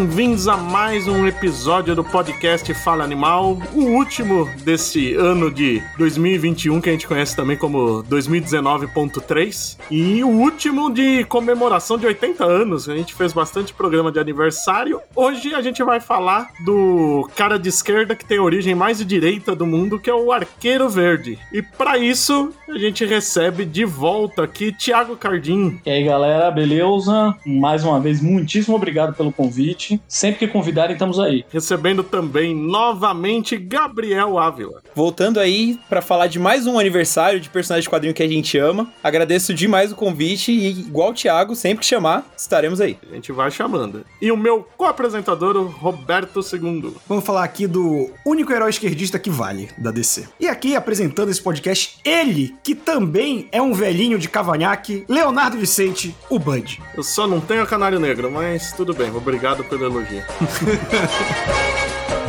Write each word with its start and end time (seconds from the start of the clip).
bem-vindos 0.00 0.48
a 0.48 0.56
mais 0.56 1.06
um 1.06 1.26
episódio 1.26 1.94
do 1.94 2.02
podcast 2.02 2.72
Fala 2.72 3.04
Animal, 3.04 3.58
o 3.74 3.82
último 3.82 4.48
desse 4.64 5.14
ano 5.14 5.50
de 5.50 5.82
2021, 5.98 6.80
que 6.80 6.88
a 6.88 6.92
gente 6.92 7.06
conhece 7.06 7.36
também 7.36 7.54
como 7.54 8.02
2019.3, 8.04 9.76
e 9.90 10.24
o 10.24 10.28
último 10.28 10.90
de 10.90 11.24
comemoração 11.24 11.98
de 11.98 12.06
80 12.06 12.42
anos. 12.42 12.88
A 12.88 12.96
gente 12.96 13.12
fez 13.12 13.34
bastante 13.34 13.74
programa 13.74 14.10
de 14.10 14.18
aniversário. 14.18 15.02
Hoje 15.14 15.54
a 15.54 15.60
gente 15.60 15.82
vai 15.82 16.00
falar 16.00 16.50
do 16.64 17.28
cara 17.36 17.58
de 17.58 17.68
esquerda 17.68 18.16
que 18.16 18.24
tem 18.24 18.38
a 18.38 18.42
origem 18.42 18.74
mais 18.74 18.98
de 18.98 19.04
direita 19.04 19.54
do 19.54 19.66
mundo, 19.66 19.98
que 19.98 20.08
é 20.08 20.14
o 20.14 20.32
Arqueiro 20.32 20.88
Verde. 20.88 21.38
E 21.52 21.60
para 21.60 21.98
isso, 21.98 22.50
a 22.70 22.78
gente 22.78 23.04
recebe 23.04 23.66
de 23.66 23.84
volta 23.84 24.44
aqui 24.44 24.72
Thiago 24.72 25.14
Cardim. 25.14 25.78
E 25.84 25.90
aí, 25.90 26.04
galera, 26.04 26.50
beleza? 26.50 27.36
Mais 27.44 27.84
uma 27.84 28.00
vez, 28.00 28.22
muitíssimo 28.22 28.76
obrigado 28.76 29.14
pelo 29.14 29.30
convite. 29.30 29.89
Sempre 30.06 30.40
que 30.40 30.48
convidarem, 30.48 30.92
estamos 30.92 31.18
aí. 31.18 31.44
Recebendo 31.50 32.02
também 32.02 32.54
novamente 32.54 33.56
Gabriel 33.56 34.38
Ávila. 34.38 34.82
Voltando 34.94 35.40
aí 35.40 35.78
para 35.88 36.02
falar 36.02 36.26
de 36.26 36.38
mais 36.38 36.66
um 36.66 36.78
aniversário 36.78 37.40
de 37.40 37.48
personagem 37.48 37.84
de 37.84 37.90
quadrinho 37.90 38.14
que 38.14 38.22
a 38.22 38.28
gente 38.28 38.58
ama. 38.58 38.92
Agradeço 39.02 39.54
demais 39.54 39.92
o 39.92 39.96
convite 39.96 40.52
e, 40.52 40.68
igual 40.68 41.10
o 41.10 41.14
Thiago, 41.14 41.54
sempre 41.54 41.80
que 41.80 41.86
chamar, 41.86 42.26
estaremos 42.36 42.80
aí. 42.80 42.98
A 43.10 43.14
gente 43.14 43.32
vai 43.32 43.50
chamando. 43.50 44.04
E 44.20 44.30
o 44.30 44.36
meu 44.36 44.66
co-apresentador, 44.76 45.56
o 45.56 45.66
Roberto 45.66 46.40
II. 46.40 46.94
Vamos 47.08 47.24
falar 47.24 47.44
aqui 47.44 47.66
do 47.66 48.10
único 48.24 48.52
herói 48.52 48.70
esquerdista 48.70 49.18
que 49.18 49.30
vale 49.30 49.70
da 49.78 49.90
DC. 49.90 50.28
E 50.38 50.48
aqui, 50.48 50.76
apresentando 50.76 51.30
esse 51.30 51.42
podcast, 51.42 51.98
ele, 52.04 52.54
que 52.62 52.74
também 52.74 53.48
é 53.52 53.60
um 53.60 53.72
velhinho 53.72 54.18
de 54.18 54.28
cavanhaque, 54.28 55.04
Leonardo 55.08 55.56
Vicente, 55.56 56.14
o 56.28 56.38
Bud. 56.38 56.82
Eu 56.96 57.02
só 57.02 57.26
não 57.26 57.40
tenho 57.40 57.62
a 57.62 57.66
canário 57.66 58.00
negro, 58.00 58.30
mas 58.30 58.72
tudo 58.72 58.94
bem. 58.94 59.10
Obrigado 59.10 59.64
pelo 59.64 59.79
elogio. 59.86 60.22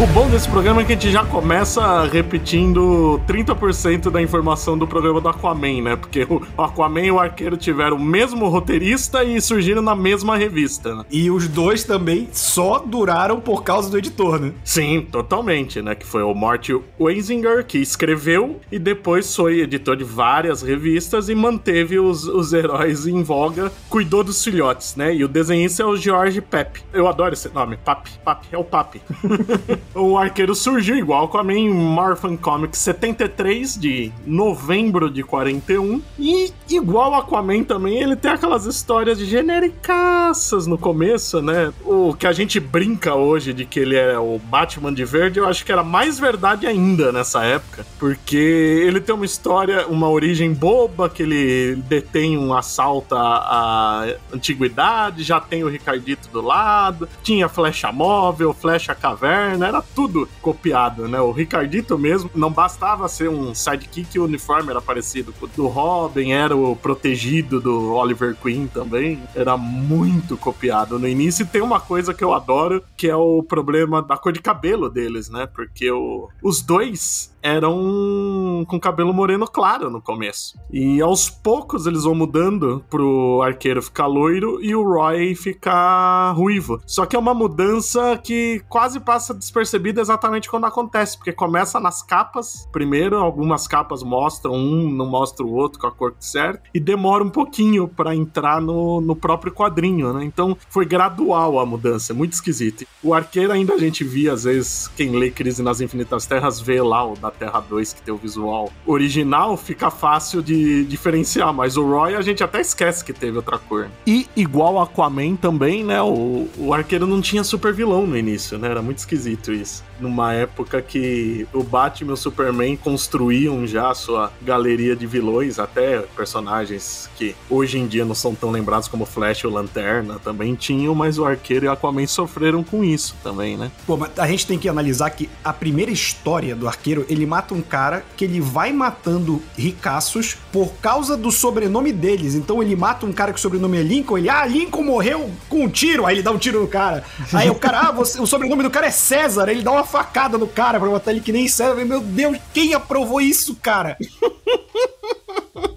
O 0.00 0.06
bom 0.06 0.30
desse 0.30 0.48
programa 0.48 0.80
é 0.80 0.84
que 0.86 0.92
a 0.92 0.94
gente 0.94 1.10
já 1.10 1.22
começa 1.26 2.06
repetindo 2.06 3.20
30% 3.28 4.10
da 4.10 4.22
informação 4.22 4.78
do 4.78 4.86
programa 4.86 5.20
do 5.20 5.28
Aquaman, 5.28 5.82
né? 5.82 5.94
Porque 5.94 6.22
o 6.22 6.40
Aquaman 6.56 7.02
e 7.02 7.10
o 7.10 7.20
Arqueiro 7.20 7.54
tiveram 7.54 7.98
o 7.98 8.00
mesmo 8.00 8.48
roteirista 8.48 9.22
e 9.22 9.38
surgiram 9.42 9.82
na 9.82 9.94
mesma 9.94 10.38
revista. 10.38 10.94
Né? 10.94 11.04
E 11.10 11.30
os 11.30 11.46
dois 11.48 11.84
também 11.84 12.30
só 12.32 12.78
duraram 12.78 13.40
por 13.40 13.62
causa 13.62 13.90
do 13.90 13.98
editor, 13.98 14.40
né? 14.40 14.54
Sim, 14.64 15.06
totalmente, 15.12 15.82
né? 15.82 15.94
Que 15.94 16.06
foi 16.06 16.22
o 16.22 16.32
Mort 16.32 16.70
Weisinger 16.98 17.66
que 17.66 17.76
escreveu 17.76 18.58
e 18.72 18.78
depois 18.78 19.36
foi 19.36 19.60
editor 19.60 19.96
de 19.96 20.04
várias 20.04 20.62
revistas 20.62 21.28
e 21.28 21.34
manteve 21.34 21.98
os, 21.98 22.24
os 22.24 22.54
heróis 22.54 23.06
em 23.06 23.22
voga, 23.22 23.70
cuidou 23.90 24.24
dos 24.24 24.42
filhotes, 24.42 24.96
né? 24.96 25.14
E 25.14 25.22
o 25.22 25.28
desenhista 25.28 25.82
é 25.82 25.86
o 25.86 25.94
George 25.94 26.40
Pep. 26.40 26.82
Eu 26.90 27.06
adoro 27.06 27.34
esse 27.34 27.50
nome, 27.50 27.76
Pap, 27.76 28.08
Pap, 28.24 28.46
é 28.50 28.56
o 28.56 28.64
Pap. 28.64 28.98
o 29.94 30.16
arqueiro 30.16 30.54
surgiu 30.54 30.96
igual 30.96 31.28
com 31.28 31.38
a 31.38 31.44
main 31.44 31.68
Morphin 31.68 32.36
Comics 32.36 32.78
73 32.78 33.78
de 33.78 34.12
novembro 34.26 35.10
de 35.10 35.22
41 35.22 36.00
e 36.18 36.52
igual 36.68 37.14
Aquaman 37.14 37.64
também, 37.64 38.00
ele 38.00 38.16
tem 38.16 38.30
aquelas 38.30 38.66
histórias 38.66 39.18
de 39.18 39.26
genericaças 39.26 40.66
no 40.66 40.78
começo, 40.78 41.42
né? 41.42 41.72
O 41.84 42.14
que 42.14 42.26
a 42.26 42.32
gente 42.32 42.60
brinca 42.60 43.14
hoje 43.14 43.52
de 43.52 43.64
que 43.64 43.80
ele 43.80 43.96
é 43.96 44.18
o 44.18 44.38
Batman 44.38 44.92
de 44.92 45.04
verde, 45.04 45.38
eu 45.38 45.46
acho 45.46 45.64
que 45.64 45.72
era 45.72 45.82
mais 45.82 46.18
verdade 46.18 46.66
ainda 46.66 47.10
nessa 47.12 47.44
época, 47.44 47.84
porque 47.98 48.36
ele 48.36 49.00
tem 49.00 49.14
uma 49.14 49.24
história, 49.24 49.86
uma 49.86 50.08
origem 50.08 50.52
boba, 50.52 51.08
que 51.08 51.22
ele 51.22 51.76
detém 51.88 52.38
um 52.38 52.54
assalto 52.54 53.14
à, 53.14 53.20
à 53.20 54.06
antiguidade, 54.32 55.22
já 55.22 55.40
tem 55.40 55.64
o 55.64 55.68
Ricardito 55.68 56.28
do 56.28 56.40
lado, 56.40 57.08
tinha 57.22 57.48
flecha 57.48 57.90
móvel, 57.90 58.54
flecha 58.54 58.94
caverna, 58.94 59.68
era 59.68 59.79
tudo 59.82 60.28
copiado, 60.40 61.08
né? 61.08 61.20
O 61.20 61.30
Ricardito 61.30 61.98
mesmo, 61.98 62.30
não 62.34 62.50
bastava 62.50 63.08
ser 63.08 63.28
um 63.28 63.54
sidekick, 63.54 64.18
o 64.18 64.24
uniforme 64.24 64.70
era 64.70 64.80
parecido 64.80 65.34
o 65.40 65.46
do 65.46 65.66
Robin, 65.66 66.32
era 66.32 66.56
o 66.56 66.76
protegido 66.76 67.60
do 67.60 67.92
Oliver 67.92 68.36
Queen 68.36 68.66
também, 68.66 69.22
era 69.34 69.56
muito 69.56 70.36
copiado 70.36 70.98
no 70.98 71.08
início. 71.08 71.42
E 71.42 71.46
tem 71.46 71.62
uma 71.62 71.80
coisa 71.80 72.14
que 72.14 72.24
eu 72.24 72.32
adoro, 72.32 72.82
que 72.96 73.08
é 73.08 73.16
o 73.16 73.42
problema 73.42 74.02
da 74.02 74.16
cor 74.16 74.32
de 74.32 74.40
cabelo 74.40 74.88
deles, 74.88 75.28
né? 75.28 75.46
Porque 75.46 75.90
o, 75.90 76.28
os 76.42 76.62
dois 76.62 77.34
eram 77.42 78.64
com 78.68 78.78
cabelo 78.78 79.12
moreno 79.12 79.46
claro 79.46 79.90
no 79.90 80.00
começo. 80.00 80.58
E 80.70 81.00
aos 81.00 81.28
poucos 81.28 81.86
eles 81.86 82.04
vão 82.04 82.14
mudando 82.14 82.84
pro 82.88 83.40
arqueiro 83.42 83.82
ficar 83.82 84.06
loiro 84.06 84.62
e 84.62 84.74
o 84.74 84.82
Roy 84.82 85.34
ficar 85.34 86.32
ruivo. 86.32 86.80
Só 86.86 87.06
que 87.06 87.16
é 87.16 87.18
uma 87.18 87.34
mudança 87.34 88.18
que 88.22 88.62
quase 88.68 89.00
passa 89.00 89.34
despercebida 89.34 90.00
exatamente 90.00 90.50
quando 90.50 90.66
acontece, 90.66 91.16
porque 91.16 91.32
começa 91.32 91.80
nas 91.80 92.02
capas. 92.02 92.68
Primeiro, 92.72 93.16
algumas 93.16 93.66
capas 93.66 94.02
mostram 94.02 94.54
um, 94.54 94.90
não 94.90 95.06
mostra 95.06 95.44
o 95.44 95.52
outro 95.52 95.80
com 95.80 95.86
a 95.86 95.92
cor 95.92 96.14
certa, 96.18 96.62
e 96.74 96.80
demora 96.80 97.24
um 97.24 97.30
pouquinho 97.30 97.88
para 97.88 98.14
entrar 98.14 98.60
no, 98.60 99.00
no 99.00 99.16
próprio 99.16 99.52
quadrinho, 99.52 100.12
né? 100.12 100.24
Então 100.24 100.56
foi 100.68 100.84
gradual 100.84 101.58
a 101.58 101.66
mudança, 101.66 102.12
muito 102.12 102.32
esquisito. 102.32 102.86
O 103.02 103.14
arqueiro 103.14 103.52
ainda 103.52 103.74
a 103.74 103.78
gente 103.78 104.04
via, 104.04 104.32
às 104.32 104.44
vezes, 104.44 104.88
quem 104.88 105.10
lê 105.10 105.30
Crise 105.30 105.62
nas 105.62 105.80
Infinitas 105.80 106.26
Terras 106.26 106.60
vê 106.60 106.82
lá 106.82 107.04
o 107.04 107.14
da 107.14 107.29
Terra 107.30 107.60
2, 107.60 107.92
que 107.92 108.02
tem 108.02 108.12
o 108.12 108.16
visual 108.16 108.72
original, 108.86 109.56
fica 109.56 109.90
fácil 109.90 110.42
de 110.42 110.84
diferenciar, 110.84 111.52
mas 111.52 111.76
o 111.76 111.84
Roy 111.84 112.14
a 112.14 112.22
gente 112.22 112.42
até 112.42 112.60
esquece 112.60 113.04
que 113.04 113.12
teve 113.12 113.36
outra 113.36 113.58
cor. 113.58 113.88
E 114.06 114.28
igual 114.36 114.80
Aquaman 114.80 115.36
também, 115.36 115.84
né? 115.84 116.00
O, 116.02 116.48
o 116.58 116.74
arqueiro 116.74 117.06
não 117.06 117.20
tinha 117.20 117.44
super 117.44 117.72
vilão 117.72 118.06
no 118.06 118.16
início, 118.16 118.58
né? 118.58 118.68
Era 118.68 118.82
muito 118.82 118.98
esquisito 118.98 119.52
isso. 119.52 119.84
Numa 120.00 120.32
época 120.32 120.80
que 120.80 121.46
o 121.52 121.62
Batman 121.62 122.10
e 122.10 122.14
o 122.14 122.16
Superman 122.16 122.76
construíam 122.76 123.66
já 123.66 123.90
a 123.90 123.94
sua 123.94 124.32
galeria 124.42 124.96
de 124.96 125.06
vilões, 125.06 125.58
até 125.58 125.98
personagens 126.16 127.08
que 127.16 127.34
hoje 127.48 127.78
em 127.78 127.86
dia 127.86 128.04
não 128.04 128.14
são 128.14 128.34
tão 128.34 128.50
lembrados 128.50 128.88
como 128.88 129.04
Flash 129.04 129.44
ou 129.44 129.52
Lanterna 129.52 130.18
também 130.18 130.54
tinham, 130.54 130.94
mas 130.94 131.18
o 131.18 131.24
arqueiro 131.24 131.66
e 131.66 131.68
o 131.68 131.72
Aquaman 131.72 132.06
sofreram 132.06 132.62
com 132.62 132.82
isso 132.82 133.16
também, 133.22 133.56
né? 133.56 133.70
Pô, 133.86 133.96
mas 133.96 134.18
a 134.18 134.26
gente 134.26 134.46
tem 134.46 134.58
que 134.58 134.68
analisar 134.68 135.10
que 135.10 135.28
a 135.44 135.52
primeira 135.52 135.90
história 135.90 136.54
do 136.54 136.66
arqueiro, 136.66 137.04
ele 137.08 137.26
mata 137.26 137.54
um 137.54 137.60
cara 137.60 138.04
que 138.16 138.24
ele 138.24 138.40
vai 138.40 138.72
matando 138.72 139.42
ricaços 139.56 140.36
por 140.52 140.72
causa 140.74 141.16
do 141.16 141.30
sobrenome 141.30 141.92
deles. 141.92 142.34
Então 142.34 142.62
ele 142.62 142.76
mata 142.76 143.06
um 143.06 143.12
cara 143.12 143.32
que 143.32 143.38
o 143.38 143.42
sobrenome 143.42 143.78
é 143.78 143.82
Lincoln, 143.82 144.18
ele, 144.18 144.28
ah, 144.28 144.46
Lincoln 144.46 144.82
morreu 144.82 145.30
com 145.48 145.64
um 145.64 145.68
tiro, 145.68 146.06
aí 146.06 146.16
ele 146.16 146.22
dá 146.22 146.30
um 146.30 146.38
tiro 146.38 146.60
no 146.60 146.68
cara. 146.68 147.04
Aí 147.32 147.50
o 147.50 147.54
cara, 147.54 147.88
ah, 147.88 147.92
você, 147.92 148.20
o 148.20 148.26
sobrenome 148.26 148.62
do 148.62 148.70
cara 148.70 148.86
é 148.86 148.90
César, 148.90 149.48
ele 149.48 149.62
dá 149.62 149.70
uma 149.70 149.84
facada 149.90 150.38
no 150.38 150.46
cara 150.46 150.78
pra 150.78 150.88
matar 150.88 151.10
ele 151.10 151.20
que 151.20 151.32
nem 151.32 151.48
César. 151.48 151.74
Meu 151.84 152.00
Deus, 152.00 152.38
quem 152.54 152.72
aprovou 152.74 153.20
isso, 153.20 153.56
cara? 153.56 153.96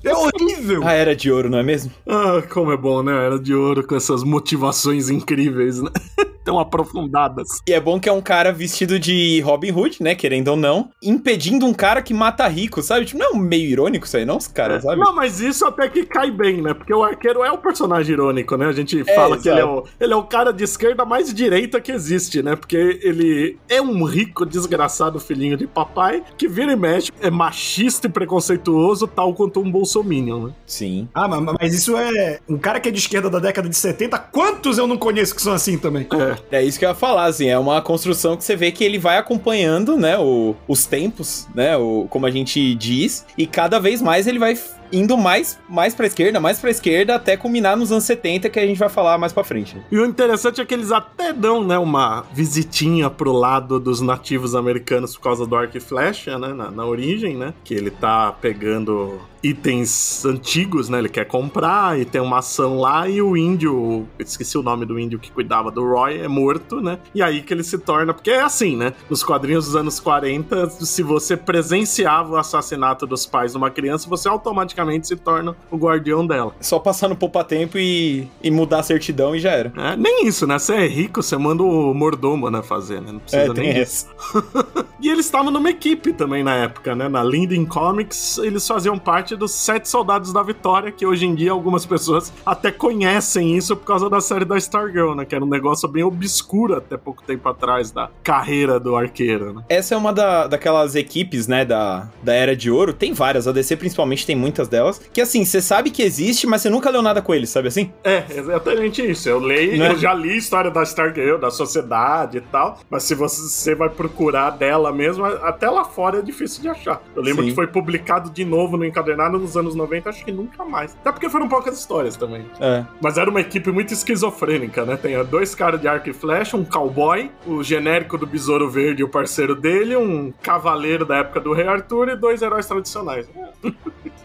É 0.03 0.13
horrível! 0.13 0.85
A 0.85 0.91
era 0.91 1.15
de 1.15 1.31
ouro, 1.31 1.49
não 1.49 1.57
é 1.57 1.63
mesmo? 1.63 1.91
Ah, 2.07 2.43
como 2.49 2.71
é 2.71 2.77
bom, 2.77 3.01
né? 3.01 3.13
A 3.13 3.21
era 3.21 3.39
de 3.39 3.55
ouro 3.55 3.85
com 3.87 3.95
essas 3.95 4.23
motivações 4.23 5.09
incríveis, 5.09 5.81
né? 5.81 5.89
Tão 6.43 6.59
aprofundadas. 6.59 7.47
E 7.65 7.71
é 7.71 7.79
bom 7.79 7.97
que 7.97 8.09
é 8.09 8.11
um 8.11 8.21
cara 8.21 8.51
vestido 8.51 8.99
de 8.99 9.39
Robin 9.39 9.71
Hood, 9.71 10.03
né? 10.03 10.13
Querendo 10.13 10.49
ou 10.49 10.57
não, 10.57 10.89
impedindo 11.01 11.65
um 11.65 11.73
cara 11.73 12.01
que 12.01 12.13
mata 12.13 12.45
rico, 12.49 12.81
sabe? 12.81 13.05
Tipo, 13.05 13.19
não 13.19 13.37
é 13.37 13.39
meio 13.39 13.69
irônico 13.69 14.05
isso 14.05 14.17
aí, 14.17 14.25
não, 14.25 14.35
os 14.35 14.47
caras, 14.47 14.83
é. 14.83 14.87
sabe? 14.87 14.99
Não, 14.99 15.15
mas 15.15 15.39
isso 15.39 15.65
até 15.65 15.87
que 15.87 16.05
cai 16.05 16.29
bem, 16.29 16.61
né? 16.61 16.73
Porque 16.73 16.93
o 16.93 17.01
arqueiro 17.01 17.45
é 17.45 17.51
o 17.51 17.57
personagem 17.57 18.11
irônico, 18.11 18.57
né? 18.57 18.65
A 18.65 18.73
gente 18.73 18.99
é, 18.99 19.15
fala 19.15 19.37
que 19.37 19.47
ele 19.47 19.61
é, 19.61 19.65
o, 19.65 19.85
ele 20.01 20.11
é 20.11 20.15
o 20.17 20.23
cara 20.23 20.51
de 20.51 20.65
esquerda 20.65 21.05
mais 21.05 21.33
direita 21.33 21.79
que 21.79 21.93
existe, 21.93 22.43
né? 22.43 22.57
Porque 22.57 22.99
ele 23.01 23.57
é 23.69 23.81
um 23.81 24.03
rico, 24.03 24.45
desgraçado 24.45 25.21
filhinho 25.21 25.55
de 25.55 25.65
papai 25.65 26.25
que 26.37 26.49
vira 26.49 26.73
e 26.73 26.75
mexe, 26.75 27.09
é 27.21 27.29
machista 27.29 28.07
e 28.07 28.09
preconceituoso, 28.09 29.07
tal 29.07 29.33
quanto 29.33 29.52
um 29.61 29.71
bolsominion, 29.71 30.47
né? 30.47 30.53
Sim. 30.65 31.07
Ah, 31.13 31.27
mas 31.27 31.73
isso 31.73 31.97
é. 31.97 32.39
Um 32.47 32.57
cara 32.57 32.79
que 32.79 32.89
é 32.89 32.91
de 32.91 32.99
esquerda 32.99 33.29
da 33.29 33.39
década 33.39 33.69
de 33.69 33.75
70, 33.75 34.17
quantos 34.17 34.77
eu 34.77 34.87
não 34.87 34.97
conheço 34.97 35.35
que 35.35 35.41
são 35.41 35.53
assim 35.53 35.77
também? 35.77 36.07
É. 36.51 36.59
É 36.59 36.63
isso 36.63 36.79
que 36.79 36.85
eu 36.85 36.89
ia 36.89 36.95
falar, 36.95 37.25
assim. 37.25 37.47
É 37.47 37.57
uma 37.57 37.81
construção 37.81 38.37
que 38.37 38.43
você 38.43 38.55
vê 38.55 38.71
que 38.71 38.83
ele 38.83 38.97
vai 38.97 39.17
acompanhando, 39.17 39.97
né? 39.97 40.17
O, 40.17 40.55
os 40.67 40.85
tempos, 40.85 41.47
né? 41.53 41.75
O, 41.77 42.07
como 42.09 42.25
a 42.25 42.31
gente 42.31 42.75
diz. 42.75 43.25
E 43.37 43.45
cada 43.45 43.79
vez 43.79 44.01
mais 44.01 44.27
ele 44.27 44.39
vai 44.39 44.57
indo 44.93 45.17
mais, 45.17 45.59
mais 45.67 45.95
pra 45.95 46.05
esquerda, 46.05 46.39
mais 46.39 46.59
pra 46.59 46.69
esquerda, 46.69 47.15
até 47.15 47.35
culminar 47.35 47.75
nos 47.75 47.91
anos 47.91 48.03
70, 48.03 48.49
que 48.49 48.59
a 48.59 48.65
gente 48.65 48.77
vai 48.77 48.89
falar 48.89 49.17
mais 49.17 49.33
pra 49.33 49.43
frente. 49.43 49.75
E 49.91 49.97
o 49.97 50.05
interessante 50.05 50.61
é 50.61 50.65
que 50.65 50.73
eles 50.73 50.91
até 50.91 51.33
dão, 51.33 51.63
né, 51.63 51.77
uma 51.77 52.23
visitinha 52.31 53.09
pro 53.09 53.33
lado 53.33 53.79
dos 53.79 53.99
nativos 53.99 54.55
americanos 54.55 55.15
por 55.15 55.23
causa 55.23 55.45
do 55.45 55.55
arco 55.55 55.77
e 55.77 56.37
né, 56.39 56.53
na, 56.53 56.69
na 56.69 56.85
origem, 56.85 57.35
né, 57.35 57.53
que 57.63 57.73
ele 57.73 57.89
tá 57.89 58.31
pegando 58.31 59.19
itens 59.43 60.23
antigos, 60.25 60.87
né? 60.87 60.99
Ele 60.99 61.09
quer 61.09 61.25
comprar 61.25 61.99
e 61.99 62.05
tem 62.05 62.21
uma 62.21 62.39
ação 62.39 62.79
lá 62.79 63.07
e 63.09 63.21
o 63.21 63.35
índio, 63.35 64.07
esqueci 64.17 64.57
o 64.57 64.63
nome 64.63 64.85
do 64.85 64.97
índio 64.97 65.19
que 65.19 65.31
cuidava 65.31 65.69
do 65.69 65.85
Roy, 65.85 66.19
é 66.19 66.27
morto, 66.27 66.79
né? 66.79 66.97
E 67.13 67.21
aí 67.21 67.41
que 67.41 67.53
ele 67.53 67.63
se 67.63 67.77
torna, 67.77 68.13
porque 68.13 68.31
é 68.31 68.41
assim, 68.41 68.77
né? 68.77 68.93
Nos 69.09 69.23
quadrinhos 69.23 69.65
dos 69.65 69.75
anos 69.75 69.99
40, 69.99 70.69
se 70.69 71.03
você 71.03 71.35
presenciava 71.35 72.33
o 72.33 72.37
assassinato 72.37 73.05
dos 73.05 73.25
pais 73.25 73.51
de 73.51 73.57
uma 73.57 73.69
criança, 73.69 74.09
você 74.09 74.29
automaticamente 74.29 74.82
se 75.07 75.15
torna 75.15 75.55
o 75.71 75.77
guardião 75.77 76.25
dela. 76.25 76.53
Só 76.59 76.79
passar 76.79 77.07
no 77.07 77.15
poupa-tempo 77.15 77.77
e, 77.77 78.27
e 78.41 78.51
mudar 78.51 78.79
a 78.79 78.83
certidão 78.83 79.35
e 79.35 79.39
já 79.39 79.51
era. 79.51 79.71
É, 79.75 79.95
nem 79.95 80.27
isso, 80.27 80.45
né? 80.47 80.57
Você 80.57 80.73
é 80.73 80.87
rico, 80.87 81.21
você 81.21 81.37
manda 81.37 81.63
o 81.63 81.93
mordomo, 81.93 82.49
né, 82.49 82.61
fazer, 82.61 83.01
né? 83.01 83.11
Não 83.11 83.19
precisa 83.19 83.43
É, 83.43 83.47
nem 83.47 83.55
tem 83.55 83.73
disso. 83.73 84.07
e 84.99 85.09
eles 85.09 85.25
estavam 85.25 85.51
numa 85.51 85.69
equipe 85.69 86.13
também 86.13 86.43
na 86.43 86.55
época, 86.55 86.95
né? 86.95 87.07
Na 87.07 87.23
Linden 87.23 87.65
Comics, 87.65 88.37
eles 88.37 88.67
faziam 88.67 88.97
parte 88.97 89.35
dos 89.35 89.51
Sete 89.51 89.89
Soldados 89.89 90.31
da 90.33 90.43
Vitória, 90.43 90.91
que 90.91 91.05
hoje 91.05 91.25
em 91.25 91.35
dia 91.35 91.51
algumas 91.51 91.85
pessoas 91.85 92.31
até 92.45 92.71
conhecem 92.71 93.55
isso 93.55 93.75
por 93.75 93.85
causa 93.85 94.09
da 94.09 94.21
série 94.21 94.45
da 94.45 94.57
Stargirl, 94.57 95.15
né? 95.15 95.25
Que 95.25 95.35
era 95.35 95.43
um 95.43 95.49
negócio 95.49 95.87
bem 95.87 96.03
obscuro 96.03 96.75
até 96.75 96.97
pouco 96.97 97.23
tempo 97.23 97.47
atrás 97.47 97.91
da 97.91 98.09
carreira 98.23 98.79
do 98.79 98.95
arqueiro, 98.95 99.53
né? 99.53 99.63
Essa 99.69 99.95
é 99.95 99.97
uma 99.97 100.13
da, 100.13 100.47
daquelas 100.47 100.95
equipes, 100.95 101.47
né, 101.47 101.65
da, 101.65 102.07
da 102.21 102.33
Era 102.33 102.55
de 102.55 102.69
Ouro. 102.69 102.93
Tem 102.93 103.13
várias, 103.13 103.47
a 103.47 103.51
DC 103.51 103.77
principalmente 103.77 104.25
tem 104.25 104.35
muitas 104.35 104.67
delas. 104.73 104.99
Que 105.13 105.21
assim, 105.21 105.45
você 105.45 105.61
sabe 105.61 105.89
que 105.91 106.01
existe, 106.01 106.45
mas 106.47 106.61
você 106.61 106.69
nunca 106.69 106.89
leu 106.89 107.01
nada 107.01 107.21
com 107.21 107.33
eles, 107.33 107.49
sabe 107.49 107.67
assim? 107.67 107.91
É, 108.03 108.23
exatamente 108.29 109.01
isso. 109.09 109.29
Eu 109.29 109.39
leio, 109.39 109.77
Né? 109.77 109.91
eu 109.91 109.97
já 109.97 110.13
li 110.13 110.31
a 110.31 110.35
história 110.35 110.71
da 110.71 110.81
Stargirl, 110.83 111.37
da 111.37 111.51
sociedade 111.51 112.39
e 112.39 112.41
tal, 112.41 112.79
mas 112.89 113.03
se 113.03 113.13
você, 113.15 113.75
vai 113.75 113.89
procurar 113.89 114.49
dela 114.51 114.91
mesmo, 114.91 115.23
até 115.25 115.69
lá 115.69 115.83
fora 115.85 116.19
é 116.19 116.21
difícil 116.21 116.61
de 116.61 116.69
achar. 116.69 117.01
Eu 117.15 117.21
lembro 117.21 117.43
Sim. 117.43 117.49
que 117.49 117.55
foi 117.55 117.67
publicado 117.67 118.29
de 118.29 118.43
novo 118.43 118.75
no 118.77 118.85
encadernado 118.85 119.37
nos 119.37 119.55
anos 119.55 119.75
90, 119.75 120.09
acho 120.09 120.25
que 120.25 120.31
nunca 120.31 120.65
mais. 120.65 120.93
Até 121.01 121.11
porque 121.11 121.29
foram 121.29 121.47
poucas 121.47 121.77
histórias 121.79 122.15
também. 122.17 122.45
É. 122.59 122.83
Mas 122.99 123.17
era 123.17 123.29
uma 123.29 123.41
equipe 123.41 123.71
muito 123.71 123.93
esquizofrênica, 123.93 124.83
né? 124.85 124.97
Tem 124.97 125.23
dois 125.25 125.53
caras 125.53 125.79
de 125.79 125.87
arco 125.87 126.09
e 126.09 126.13
flecha, 126.13 126.57
um 126.57 126.65
cowboy, 126.65 127.29
o 127.45 127.61
genérico 127.63 128.17
do 128.17 128.25
Besouro 128.25 128.69
Verde 128.69 129.01
e 129.01 129.03
o 129.05 129.09
parceiro 129.09 129.55
dele, 129.55 129.95
um 129.95 130.33
cavaleiro 130.41 131.05
da 131.05 131.17
época 131.17 131.39
do 131.39 131.53
Rei 131.53 131.67
Arthur 131.67 132.09
e 132.09 132.15
dois 132.15 132.41
heróis 132.41 132.65
tradicionais. 132.65 133.27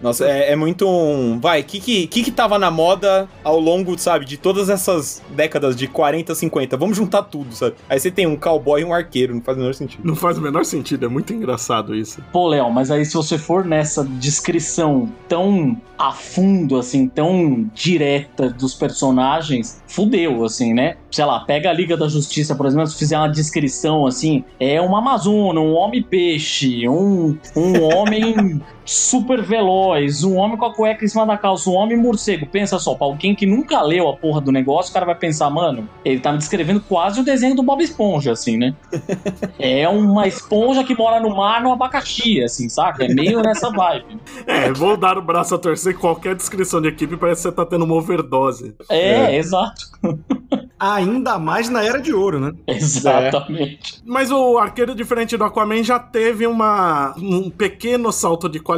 Nossa, 0.00 0.27
é, 0.28 0.52
é 0.52 0.56
muito 0.56 0.86
um. 0.88 1.38
Vai, 1.38 1.60
o 1.60 1.64
que, 1.64 1.80
que, 1.80 2.06
que 2.06 2.22
que 2.22 2.30
tava 2.30 2.58
na 2.58 2.70
moda 2.70 3.28
ao 3.42 3.58
longo, 3.58 3.98
sabe, 3.98 4.24
de 4.24 4.36
todas 4.36 4.68
essas 4.68 5.22
décadas 5.30 5.76
de 5.76 5.86
40, 5.86 6.34
50? 6.34 6.76
Vamos 6.76 6.96
juntar 6.96 7.22
tudo, 7.24 7.54
sabe? 7.54 7.76
Aí 7.88 7.98
você 7.98 8.10
tem 8.10 8.26
um 8.26 8.36
cowboy 8.36 8.82
e 8.82 8.84
um 8.84 8.92
arqueiro, 8.92 9.34
não 9.34 9.42
faz 9.42 9.56
o 9.56 9.60
menor 9.60 9.74
sentido. 9.74 10.02
Não 10.04 10.14
faz 10.14 10.38
o 10.38 10.40
menor 10.40 10.64
sentido, 10.64 11.06
é 11.06 11.08
muito 11.08 11.32
engraçado 11.32 11.94
isso. 11.94 12.22
Pô, 12.32 12.48
Léo, 12.48 12.70
mas 12.70 12.90
aí 12.90 13.04
se 13.04 13.14
você 13.14 13.38
for 13.38 13.64
nessa 13.64 14.04
descrição 14.04 15.08
tão 15.28 15.76
a 15.98 16.12
fundo, 16.12 16.78
assim, 16.78 17.08
tão 17.08 17.68
direta 17.74 18.48
dos 18.48 18.72
personagens, 18.72 19.82
fudeu, 19.88 20.44
assim, 20.44 20.72
né? 20.72 20.96
Sei 21.10 21.24
lá, 21.24 21.40
pega 21.40 21.70
a 21.70 21.72
Liga 21.72 21.96
da 21.96 22.08
Justiça, 22.08 22.54
por 22.54 22.66
exemplo, 22.66 22.86
se 22.86 22.96
fizer 22.96 23.18
uma 23.18 23.28
descrição, 23.28 24.06
assim, 24.06 24.44
é 24.60 24.80
uma 24.80 24.98
Amazona, 24.98 25.58
um 25.58 25.74
homem-peixe, 25.74 26.88
um, 26.88 27.36
um 27.56 27.82
homem 27.82 28.60
super 28.88 29.42
veloz, 29.42 30.24
um 30.24 30.36
homem 30.36 30.56
com 30.56 30.64
a 30.64 30.74
cueca 30.74 31.04
em 31.04 31.08
cima 31.08 31.26
da 31.26 31.36
calça, 31.36 31.68
um 31.68 31.74
homem 31.74 31.96
morcego. 31.96 32.46
Pensa 32.46 32.78
só, 32.78 32.94
pra 32.94 33.06
alguém 33.06 33.34
que 33.34 33.44
nunca 33.44 33.82
leu 33.82 34.08
a 34.08 34.16
porra 34.16 34.40
do 34.40 34.50
negócio, 34.50 34.90
o 34.90 34.94
cara 34.94 35.04
vai 35.04 35.14
pensar, 35.14 35.50
mano, 35.50 35.86
ele 36.02 36.20
tá 36.20 36.32
me 36.32 36.38
descrevendo 36.38 36.80
quase 36.80 37.20
o 37.20 37.24
desenho 37.24 37.54
do 37.54 37.62
Bob 37.62 37.82
Esponja, 37.82 38.32
assim, 38.32 38.56
né? 38.56 38.74
É 39.58 39.88
uma 39.88 40.26
esponja 40.26 40.84
que 40.84 40.94
mora 40.94 41.20
no 41.20 41.36
mar 41.36 41.60
no 41.60 41.72
abacaxi, 41.72 42.42
assim, 42.42 42.68
saca? 42.68 43.04
É 43.04 43.08
meio 43.08 43.42
nessa 43.42 43.70
vibe. 43.70 44.18
É, 44.46 44.72
vou 44.72 44.96
dar 44.96 45.18
o 45.18 45.22
braço 45.22 45.54
a 45.54 45.58
torcer 45.58 45.94
que 45.94 46.00
qualquer 46.00 46.34
descrição 46.34 46.80
de 46.80 46.88
equipe 46.88 47.16
parece 47.16 47.42
que 47.42 47.48
você 47.48 47.54
tá 47.54 47.66
tendo 47.66 47.84
uma 47.84 47.94
overdose. 47.94 48.74
É, 48.88 49.36
exato. 49.36 49.84
Ainda 50.80 51.38
mais 51.38 51.68
na 51.68 51.84
Era 51.84 52.00
de 52.00 52.14
Ouro, 52.14 52.38
né? 52.38 52.52
Exatamente. 52.66 54.00
Mas 54.06 54.30
o 54.30 54.56
arqueiro, 54.58 54.94
diferente 54.94 55.36
do 55.36 55.44
Aquaman, 55.44 55.82
já 55.82 55.98
teve 55.98 56.46
uma, 56.46 57.14
um 57.18 57.50
pequeno 57.50 58.12
salto 58.12 58.48
de 58.48 58.60
qualidade 58.60 58.77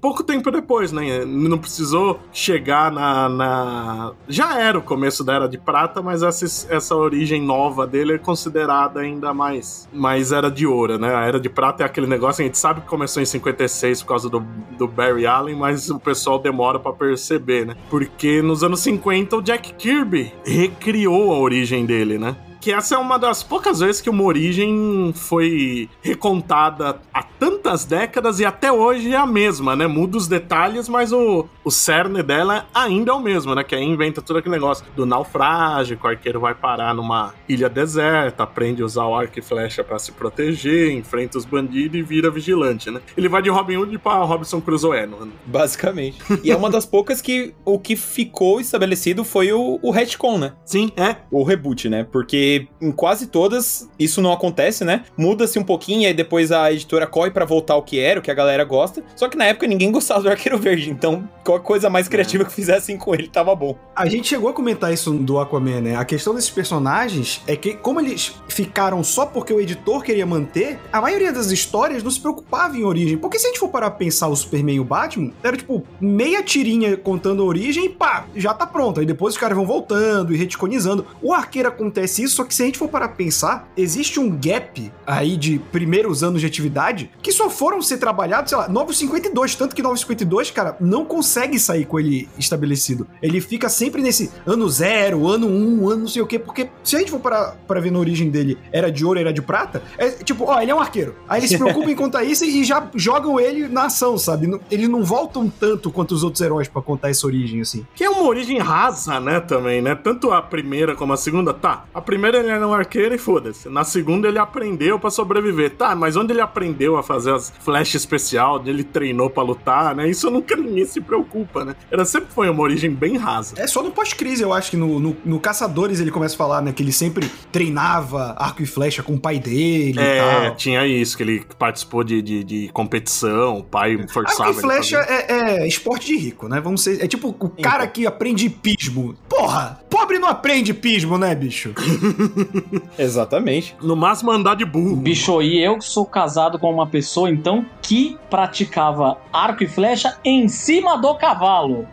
pouco 0.00 0.22
tempo 0.22 0.50
depois, 0.50 0.92
né? 0.92 1.24
Não 1.24 1.58
precisou 1.58 2.20
chegar 2.32 2.92
na, 2.92 3.28
na- 3.28 4.12
Já 4.28 4.58
era 4.60 4.78
o 4.78 4.82
começo 4.82 5.24
da 5.24 5.34
Era 5.34 5.48
de 5.48 5.58
Prata, 5.58 6.00
mas 6.00 6.22
essa, 6.22 6.44
essa 6.72 6.94
origem 6.94 7.42
nova 7.42 7.86
dele 7.86 8.14
é 8.14 8.18
considerada 8.18 9.00
ainda 9.00 9.34
mais, 9.34 9.88
mais 9.92 10.30
Era 10.32 10.50
de 10.50 10.66
Ouro, 10.66 10.98
né? 10.98 11.14
A 11.14 11.24
Era 11.24 11.40
de 11.40 11.48
Prata 11.48 11.82
é 11.82 11.86
aquele 11.86 12.06
negócio, 12.06 12.42
a 12.42 12.46
gente 12.46 12.58
sabe 12.58 12.80
que 12.82 12.86
começou 12.86 13.22
em 13.22 13.26
56 13.26 14.02
por 14.02 14.08
causa 14.08 14.28
do, 14.30 14.40
do 14.78 14.86
Barry 14.86 15.26
Allen, 15.26 15.56
mas 15.56 15.90
o 15.90 15.98
pessoal 15.98 16.38
demora 16.38 16.78
pra 16.78 16.92
perceber, 16.92 17.66
né? 17.66 17.74
Porque 17.90 18.40
nos 18.42 18.62
anos 18.62 18.80
50 18.80 19.36
o 19.36 19.42
Jack 19.42 19.74
Kirby 19.74 20.32
recriou 20.44 21.32
a 21.34 21.38
origem 21.38 21.84
dele, 21.84 22.18
né? 22.18 22.36
Que 22.60 22.72
essa 22.72 22.94
é 22.94 22.98
uma 22.98 23.18
das 23.18 23.42
poucas 23.42 23.80
vezes 23.80 24.00
que 24.00 24.10
uma 24.10 24.24
origem 24.24 25.12
foi 25.14 25.88
recontada 26.02 27.00
há 27.12 27.22
tantas 27.22 27.84
décadas 27.84 28.40
e 28.40 28.44
até 28.44 28.72
hoje 28.72 29.12
é 29.12 29.16
a 29.16 29.26
mesma, 29.26 29.76
né? 29.76 29.86
Muda 29.86 30.16
os 30.16 30.26
detalhes, 30.26 30.88
mas 30.88 31.12
o, 31.12 31.48
o 31.64 31.70
cerne 31.70 32.22
dela 32.22 32.66
ainda 32.74 33.12
é 33.12 33.14
o 33.14 33.20
mesmo, 33.20 33.54
né? 33.54 33.62
Que 33.62 33.74
aí 33.74 33.84
inventa 33.84 34.20
todo 34.20 34.38
aquele 34.38 34.54
negócio 34.54 34.84
do 34.96 35.06
naufrágio, 35.06 35.98
o 36.02 36.06
arqueiro 36.06 36.40
vai 36.40 36.54
parar 36.54 36.94
numa 36.94 37.34
ilha 37.48 37.68
deserta, 37.68 38.42
aprende 38.42 38.82
a 38.82 38.84
usar 38.86 39.04
o 39.04 39.14
arco 39.14 39.38
e 39.38 39.42
flecha 39.42 39.84
pra 39.84 39.98
se 39.98 40.12
proteger, 40.12 40.92
enfrenta 40.92 41.38
os 41.38 41.44
bandidos 41.44 41.98
e 41.98 42.02
vira 42.02 42.30
vigilante, 42.30 42.90
né? 42.90 43.00
Ele 43.16 43.28
vai 43.28 43.42
de 43.42 43.50
Robin 43.50 43.76
Hood 43.76 43.98
pra 43.98 44.14
Robinson 44.14 44.60
Crusoe, 44.60 45.06
não? 45.06 45.28
Basicamente. 45.46 46.18
E 46.42 46.50
é 46.50 46.56
uma 46.56 46.70
das 46.70 46.86
poucas 46.86 47.20
que 47.20 47.54
o 47.64 47.78
que 47.78 47.96
ficou 47.96 48.60
estabelecido 48.60 49.24
foi 49.24 49.52
o, 49.52 49.78
o 49.82 49.90
retcon, 49.90 50.38
né? 50.38 50.52
Sim, 50.64 50.90
é. 50.96 51.16
O 51.30 51.42
reboot, 51.42 51.88
né? 51.88 52.04
Porque 52.04 52.57
em 52.80 52.90
quase 52.90 53.26
todas 53.26 53.88
isso 53.98 54.22
não 54.22 54.32
acontece, 54.32 54.84
né? 54.84 55.04
Muda-se 55.16 55.58
um 55.58 55.64
pouquinho 55.64 56.02
e 56.02 56.06
aí 56.06 56.14
depois 56.14 56.50
a 56.52 56.72
editora 56.72 57.06
corre 57.06 57.30
pra 57.30 57.44
voltar 57.44 57.74
ao 57.74 57.82
que 57.82 57.98
era, 57.98 58.20
o 58.20 58.22
que 58.22 58.30
a 58.30 58.34
galera 58.34 58.64
gosta. 58.64 59.02
Só 59.14 59.28
que 59.28 59.36
na 59.36 59.44
época 59.44 59.66
ninguém 59.66 59.90
gostava 59.92 60.22
do 60.22 60.30
Arqueiro 60.30 60.58
Verde, 60.58 60.90
então 60.90 61.28
qualquer 61.44 61.64
coisa 61.64 61.90
mais 61.90 62.08
criativa 62.08 62.44
que 62.44 62.52
fizessem 62.52 62.96
com 62.96 63.14
ele 63.14 63.28
tava 63.28 63.54
bom. 63.54 63.76
A 63.94 64.06
gente 64.06 64.28
chegou 64.28 64.50
a 64.50 64.52
comentar 64.52 64.92
isso 64.92 65.12
do 65.12 65.38
Aquaman, 65.38 65.80
né? 65.80 65.96
A 65.96 66.04
questão 66.04 66.34
desses 66.34 66.50
personagens 66.50 67.42
é 67.46 67.56
que, 67.56 67.74
como 67.74 68.00
eles 68.00 68.34
ficaram 68.48 69.02
só 69.02 69.26
porque 69.26 69.52
o 69.52 69.60
editor 69.60 70.02
queria 70.02 70.26
manter, 70.26 70.78
a 70.92 71.00
maioria 71.00 71.32
das 71.32 71.50
histórias 71.50 72.02
não 72.02 72.10
se 72.10 72.20
preocupava 72.20 72.76
em 72.76 72.84
origem. 72.84 73.18
Porque 73.18 73.38
se 73.38 73.46
a 73.46 73.48
gente 73.48 73.58
for 73.58 73.68
parar 73.68 73.90
pra 73.90 73.98
pensar 73.98 74.28
o 74.28 74.36
Superman 74.36 74.76
e 74.76 74.80
o 74.80 74.84
Batman, 74.84 75.32
era 75.42 75.56
tipo 75.56 75.84
meia 76.00 76.42
tirinha 76.42 76.96
contando 76.96 77.42
a 77.42 77.46
origem 77.46 77.86
e 77.86 77.88
pá, 77.88 78.26
já 78.34 78.54
tá 78.54 78.66
pronto. 78.66 79.00
Aí 79.00 79.06
depois 79.06 79.34
os 79.34 79.40
caras 79.40 79.56
vão 79.56 79.66
voltando 79.66 80.34
e 80.34 80.36
reticonizando. 80.36 81.06
O 81.22 81.32
arqueiro 81.32 81.68
acontece 81.68 82.22
isso, 82.22 82.36
só 82.38 82.44
que 82.44 82.54
se 82.54 82.62
a 82.62 82.66
gente 82.66 82.78
for 82.78 82.88
parar 82.88 83.08
pra 83.08 83.16
pensar, 83.16 83.68
existe 83.76 84.20
um 84.20 84.30
gap 84.30 84.92
aí 85.04 85.36
de 85.36 85.58
primeiros 85.72 86.22
anos 86.22 86.40
de 86.40 86.46
atividade 86.46 87.10
que 87.20 87.32
só 87.32 87.50
foram 87.50 87.82
ser 87.82 87.98
trabalhados, 87.98 88.50
sei 88.50 88.58
lá, 88.58 88.68
952. 88.68 89.56
Tanto 89.56 89.74
que 89.74 89.82
952, 89.82 90.52
cara, 90.52 90.76
não 90.78 91.04
consegue 91.04 91.58
sair 91.58 91.84
com 91.84 91.98
ele 91.98 92.28
estabelecido. 92.38 93.08
Ele 93.20 93.40
fica 93.40 93.68
sempre 93.68 94.00
nesse 94.00 94.30
ano 94.46 94.68
zero, 94.68 95.26
ano 95.26 95.48
um, 95.48 95.88
ano 95.88 96.02
não 96.02 96.06
sei 96.06 96.22
o 96.22 96.28
quê, 96.28 96.38
porque 96.38 96.70
se 96.84 96.94
a 96.94 97.00
gente 97.00 97.10
for 97.10 97.18
parar 97.18 97.56
pra 97.66 97.80
ver 97.80 97.90
na 97.90 97.98
origem 97.98 98.30
dele, 98.30 98.56
era 98.70 98.88
de 98.88 99.04
ouro, 99.04 99.18
era 99.18 99.32
de 99.32 99.42
prata, 99.42 99.82
é 99.96 100.10
tipo, 100.10 100.44
ó, 100.44 100.60
ele 100.60 100.70
é 100.70 100.74
um 100.74 100.80
arqueiro. 100.80 101.16
Aí 101.28 101.40
eles 101.40 101.50
se 101.50 101.58
preocupam 101.58 101.90
em 101.90 101.96
contar 101.96 102.22
isso 102.22 102.44
e 102.44 102.62
já 102.62 102.88
jogam 102.94 103.40
ele 103.40 103.66
na 103.66 103.86
ação, 103.86 104.16
sabe? 104.16 104.60
Eles 104.70 104.88
não 104.88 105.02
voltam 105.02 105.50
tanto 105.50 105.90
quanto 105.90 106.14
os 106.14 106.22
outros 106.22 106.40
heróis 106.40 106.68
pra 106.68 106.80
contar 106.80 107.10
essa 107.10 107.26
origem, 107.26 107.60
assim. 107.60 107.84
Que 107.96 108.04
é 108.04 108.08
uma 108.08 108.22
origem 108.22 108.58
rasa, 108.58 109.18
né, 109.18 109.40
também, 109.40 109.82
né? 109.82 109.96
Tanto 109.96 110.30
a 110.30 110.40
primeira 110.40 110.94
como 110.94 111.12
a 111.12 111.16
segunda, 111.16 111.52
tá. 111.52 111.84
A 111.92 112.00
primeira 112.00 112.27
ele 112.36 112.48
era 112.48 112.66
um 112.66 112.74
arqueiro 112.74 113.14
e 113.14 113.18
foda-se. 113.18 113.68
Na 113.68 113.84
segunda 113.84 114.28
ele 114.28 114.38
aprendeu 114.38 114.98
pra 114.98 115.10
sobreviver. 115.10 115.70
Tá, 115.76 115.94
mas 115.94 116.16
onde 116.16 116.32
ele 116.32 116.40
aprendeu 116.40 116.96
a 116.96 117.02
fazer 117.02 117.32
as 117.32 117.52
flash 117.60 117.94
especial, 117.94 118.56
onde 118.56 118.70
ele 118.70 118.84
treinou 118.84 119.30
pra 119.30 119.42
lutar, 119.42 119.94
né? 119.94 120.08
Isso 120.08 120.30
nunca 120.30 120.54
ninguém 120.56 120.84
se 120.84 121.00
preocupa, 121.00 121.64
né? 121.64 121.74
Era 121.90 122.04
sempre 122.04 122.28
foi 122.32 122.48
uma 122.48 122.62
origem 122.62 122.90
bem 122.90 123.16
rasa. 123.16 123.54
É 123.58 123.66
só 123.66 123.82
no 123.82 123.90
pós-crise, 123.90 124.42
eu 124.42 124.52
acho 124.52 124.70
que 124.70 124.76
no, 124.76 124.98
no, 124.98 125.16
no 125.24 125.40
Caçadores 125.40 126.00
ele 126.00 126.10
começa 126.10 126.34
a 126.34 126.38
falar, 126.38 126.62
né, 126.62 126.72
que 126.72 126.82
ele 126.82 126.92
sempre 126.92 127.30
treinava 127.50 128.34
arco 128.38 128.62
e 128.62 128.66
flecha 128.66 129.02
com 129.02 129.14
o 129.14 129.20
pai 129.20 129.38
dele 129.38 129.98
e 129.98 130.00
É, 130.00 130.50
tinha 130.50 130.86
isso, 130.86 131.16
que 131.16 131.22
ele 131.22 131.44
participou 131.58 132.02
de, 132.04 132.20
de, 132.20 132.44
de 132.44 132.70
competição, 132.72 133.58
o 133.58 133.64
pai 133.64 133.98
forçava 134.08 134.50
Arco 134.50 134.58
e 134.58 134.62
flecha 134.62 134.98
é, 135.08 135.62
é 135.62 135.66
esporte 135.66 136.06
de 136.08 136.16
rico, 136.16 136.48
né? 136.48 136.60
Vamos 136.60 136.82
ser. 136.82 137.02
É 137.02 137.06
tipo 137.06 137.28
o 137.28 137.48
cara 137.62 137.86
que 137.86 138.06
aprende 138.06 138.46
hipismo. 138.46 139.14
Porra! 139.28 139.80
Pobre 139.90 140.18
não 140.18 140.28
aprende 140.28 140.72
pismo, 140.74 141.18
né, 141.18 141.34
bicho? 141.34 141.72
Exatamente. 142.98 143.76
No 143.82 143.96
máximo 143.96 144.30
andar 144.30 144.56
de 144.56 144.64
burro. 144.64 144.96
Bicho, 144.96 145.42
e 145.42 145.62
eu 145.62 145.80
sou 145.80 146.04
casado 146.04 146.58
com 146.58 146.72
uma 146.72 146.86
pessoa, 146.86 147.30
então, 147.30 147.64
que 147.82 148.16
praticava 148.30 149.18
arco 149.32 149.64
e 149.64 149.66
flecha 149.66 150.18
em 150.24 150.48
cima 150.48 150.96
do 150.96 151.14
cavalo. 151.14 151.86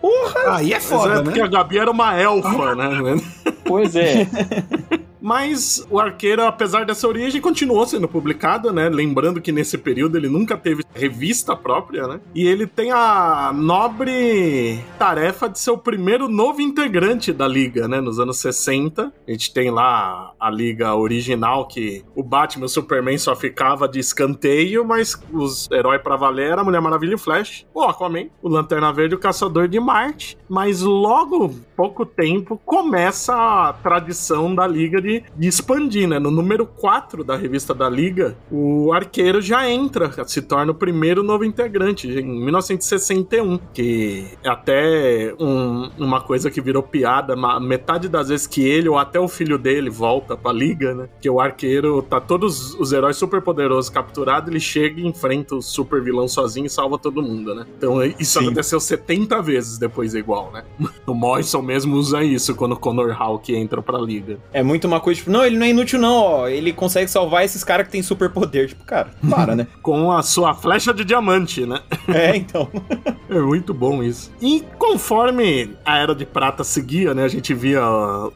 Aí 0.47 0.73
é 0.73 0.79
foda, 0.79 1.13
é 1.13 1.17
né? 1.17 1.23
porque 1.23 1.41
a 1.41 1.47
Gabi 1.47 1.77
era 1.77 1.91
uma 1.91 2.19
elfa, 2.19 2.75
né? 2.75 3.21
Pois 3.63 3.95
é. 3.95 4.27
Mas 5.25 5.83
o 5.89 5.99
Arqueiro, 5.99 6.43
apesar 6.43 6.85
dessa 6.85 7.07
origem, 7.07 7.41
continuou 7.41 7.83
sendo 7.87 8.07
publicado, 8.07 8.71
né? 8.71 8.89
Lembrando 8.89 9.41
que 9.41 9.51
nesse 9.51 9.75
período 9.75 10.17
ele 10.17 10.29
nunca 10.29 10.55
teve 10.55 10.83
revista 10.93 11.55
própria, 11.55 12.07
né? 12.07 12.21
E 12.35 12.45
ele 12.45 12.67
tem 12.67 12.91
a 12.91 13.51
nobre 13.51 14.79
tarefa 14.99 15.49
de 15.49 15.59
ser 15.59 15.71
o 15.71 15.79
primeiro 15.79 16.29
novo 16.29 16.61
integrante 16.61 17.33
da 17.33 17.47
liga, 17.47 17.87
né? 17.87 17.99
Nos 17.99 18.19
anos 18.19 18.37
60. 18.37 19.11
A 19.27 19.31
gente 19.31 19.51
tem 19.51 19.71
lá 19.71 20.31
a 20.39 20.49
liga 20.51 20.93
original 20.95 21.67
que 21.67 22.05
o 22.15 22.21
Batman 22.21 22.65
e 22.65 22.67
o 22.67 22.69
Superman 22.69 23.17
só 23.17 23.35
ficava 23.35 23.87
de 23.87 23.99
escanteio, 23.99 24.85
mas 24.85 25.19
os 25.33 25.67
heróis 25.71 26.03
pra 26.03 26.15
valer 26.15 26.51
era 26.51 26.61
a 26.61 26.63
Mulher 26.63 26.81
Maravilha 26.81 27.13
e 27.13 27.15
o 27.15 27.19
Flash, 27.19 27.65
o 27.73 27.81
Aquaman, 27.81 28.27
o 28.43 28.47
Lanterna 28.47 28.93
Verde 28.93 29.15
e 29.15 29.17
o 29.17 29.19
Caçador 29.19 29.67
de 29.67 29.79
Marte. 29.79 30.37
Mas 30.47 30.81
logo, 30.81 31.51
pouco 31.75 32.05
tempo, 32.05 32.61
começa 32.63 33.33
a 33.33 33.73
tradição 33.73 34.53
da 34.53 34.67
liga 34.67 35.01
de, 35.01 35.14
de 35.35 35.47
expandir, 35.47 36.07
né? 36.07 36.19
No 36.19 36.31
número 36.31 36.65
4 36.65 37.23
da 37.23 37.35
revista 37.35 37.73
da 37.73 37.89
Liga, 37.89 38.35
o 38.51 38.91
arqueiro 38.93 39.41
já 39.41 39.69
entra, 39.69 40.11
se 40.27 40.41
torna 40.41 40.71
o 40.71 40.75
primeiro 40.75 41.23
novo 41.23 41.43
integrante, 41.45 42.07
em 42.07 42.23
1961. 42.45 43.59
Que 43.73 44.27
é 44.43 44.49
até 44.49 45.33
um- 45.39 45.89
uma 45.97 46.21
coisa 46.21 46.49
que 46.51 46.61
virou 46.61 46.81
piada, 46.83 47.35
metade 47.59 48.07
das 48.09 48.29
vezes 48.29 48.47
que 48.47 48.63
ele 48.67 48.89
ou 48.89 48.97
até 48.97 49.19
o 49.19 49.27
filho 49.27 49.57
dele 49.57 49.89
volta 49.89 50.35
pra 50.37 50.51
Liga, 50.51 50.93
né? 50.93 51.09
Que 51.21 51.29
o 51.29 51.39
arqueiro 51.39 52.01
tá 52.01 52.19
todos 52.19 52.73
os 52.75 52.91
heróis 52.91 53.17
super 53.17 53.41
poderosos 53.41 53.89
capturados, 53.89 54.49
ele 54.49 54.59
chega 54.59 54.99
e 55.01 55.05
enfrenta 55.07 55.55
o 55.55 55.61
super 55.61 56.01
vilão 56.01 56.27
sozinho 56.27 56.65
e 56.65 56.69
salva 56.69 56.97
todo 56.97 57.21
mundo, 57.21 57.53
né? 57.55 57.65
Então 57.77 58.03
isso 58.03 58.39
Sim. 58.39 58.45
aconteceu 58.45 58.79
70 58.79 59.41
vezes 59.41 59.77
depois 59.77 60.13
igual, 60.15 60.51
né? 60.53 60.63
O 61.05 61.13
Morrison 61.13 61.61
mesmo 61.61 61.95
usa 61.95 62.23
isso 62.23 62.55
quando 62.55 62.71
o 62.73 62.77
Connor 62.79 63.15
Hawk 63.21 63.53
entra 63.55 63.81
pra 63.81 63.97
liga. 63.99 64.37
É 64.51 64.63
muito 64.63 64.85
uma 64.87 64.99
coisa, 65.05 65.19
tipo, 65.19 65.29
não, 65.29 65.45
ele 65.45 65.55
não 65.55 65.67
é 65.67 65.69
inútil, 65.69 65.99
não, 65.99 66.15
ó. 66.15 66.47
Ele 66.47 66.73
consegue 66.73 67.09
salvar 67.11 67.45
esses 67.45 67.63
caras 67.63 67.85
que 67.85 67.91
tem 67.91 68.01
superpoder. 68.01 68.69
Tipo, 68.69 68.83
cara, 68.85 69.11
para, 69.29 69.55
né? 69.55 69.67
Com 69.83 70.11
a 70.11 70.23
sua 70.23 70.55
flecha 70.55 70.91
de 70.91 71.05
diamante, 71.05 71.63
né? 71.63 71.79
É, 72.07 72.35
então. 72.35 72.69
É 73.27 73.39
muito 73.39 73.73
bom 73.73 74.03
isso. 74.03 74.31
E 74.39 74.63
conforme 74.77 75.75
a 75.83 75.97
Era 75.97 76.13
de 76.13 76.27
Prata 76.27 76.63
seguia, 76.63 77.13
né? 77.13 77.23
A 77.23 77.27
gente 77.27 77.55
via, 77.55 77.81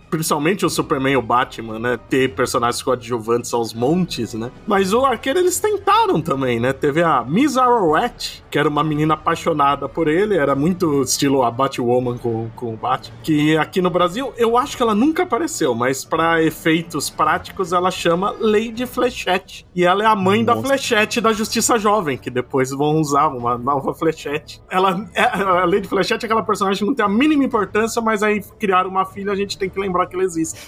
principalmente 0.09 0.65
o 0.65 0.69
Superman 0.69 1.13
e 1.13 1.17
o 1.17 1.21
Batman, 1.21 1.77
né? 1.77 1.99
Ter 2.09 2.33
personagens 2.33 2.81
coadjuvantes 2.81 3.53
aos 3.53 3.71
montes, 3.71 4.33
né? 4.33 4.49
Mas 4.65 4.91
o 4.91 5.05
Arqueiro 5.05 5.39
eles 5.39 5.59
tentaram 5.59 6.19
também, 6.19 6.59
né? 6.59 6.73
Teve 6.73 7.03
a 7.03 7.23
Miss 7.23 7.55
Arrowette, 7.55 8.43
que 8.49 8.57
era 8.57 8.67
uma 8.67 8.83
menina 8.83 9.13
apaixonada 9.13 9.87
por 9.87 10.07
ele, 10.07 10.35
era 10.35 10.55
muito 10.55 11.03
estilo 11.03 11.43
a 11.43 11.51
Batwoman 11.51 12.17
com, 12.17 12.49
com 12.55 12.73
o 12.73 12.77
Batman. 12.77 13.15
Que 13.21 13.55
aqui 13.57 13.83
no 13.83 13.91
Brasil, 13.91 14.33
eu 14.37 14.57
acho 14.57 14.75
que 14.75 14.81
ela 14.81 14.95
nunca 14.95 15.21
apareceu, 15.21 15.75
mas 15.75 16.03
para 16.03 16.41
efeitos 16.59 17.09
práticos 17.09 17.71
ela 17.71 17.89
chama 17.89 18.35
Lady 18.39 18.85
Flechette. 18.85 19.65
E 19.73 19.85
ela 19.85 20.03
é 20.03 20.05
a 20.05 20.15
mãe 20.15 20.43
da 20.43 20.53
Nossa. 20.53 20.67
Flechette 20.67 21.21
da 21.21 21.31
Justiça 21.31 21.77
Jovem, 21.77 22.17
que 22.17 22.29
depois 22.29 22.71
vão 22.71 22.99
usar 22.99 23.27
uma 23.27 23.57
nova 23.57 23.93
Flechette. 23.93 24.61
Ela, 24.69 25.09
é, 25.13 25.21
a 25.23 25.65
Lady 25.65 25.87
Flechette 25.87 26.25
é 26.25 26.27
aquela 26.27 26.43
personagem 26.43 26.79
que 26.79 26.85
não 26.85 26.93
tem 26.93 27.05
a 27.05 27.09
mínima 27.09 27.43
importância, 27.45 28.01
mas 28.01 28.21
aí 28.21 28.43
criaram 28.59 28.89
uma 28.89 29.05
filha, 29.05 29.31
a 29.31 29.35
gente 29.35 29.57
tem 29.57 29.69
que 29.69 29.79
lembrar 29.79 30.07
que 30.07 30.15
ela 30.15 30.23
existe. 30.23 30.59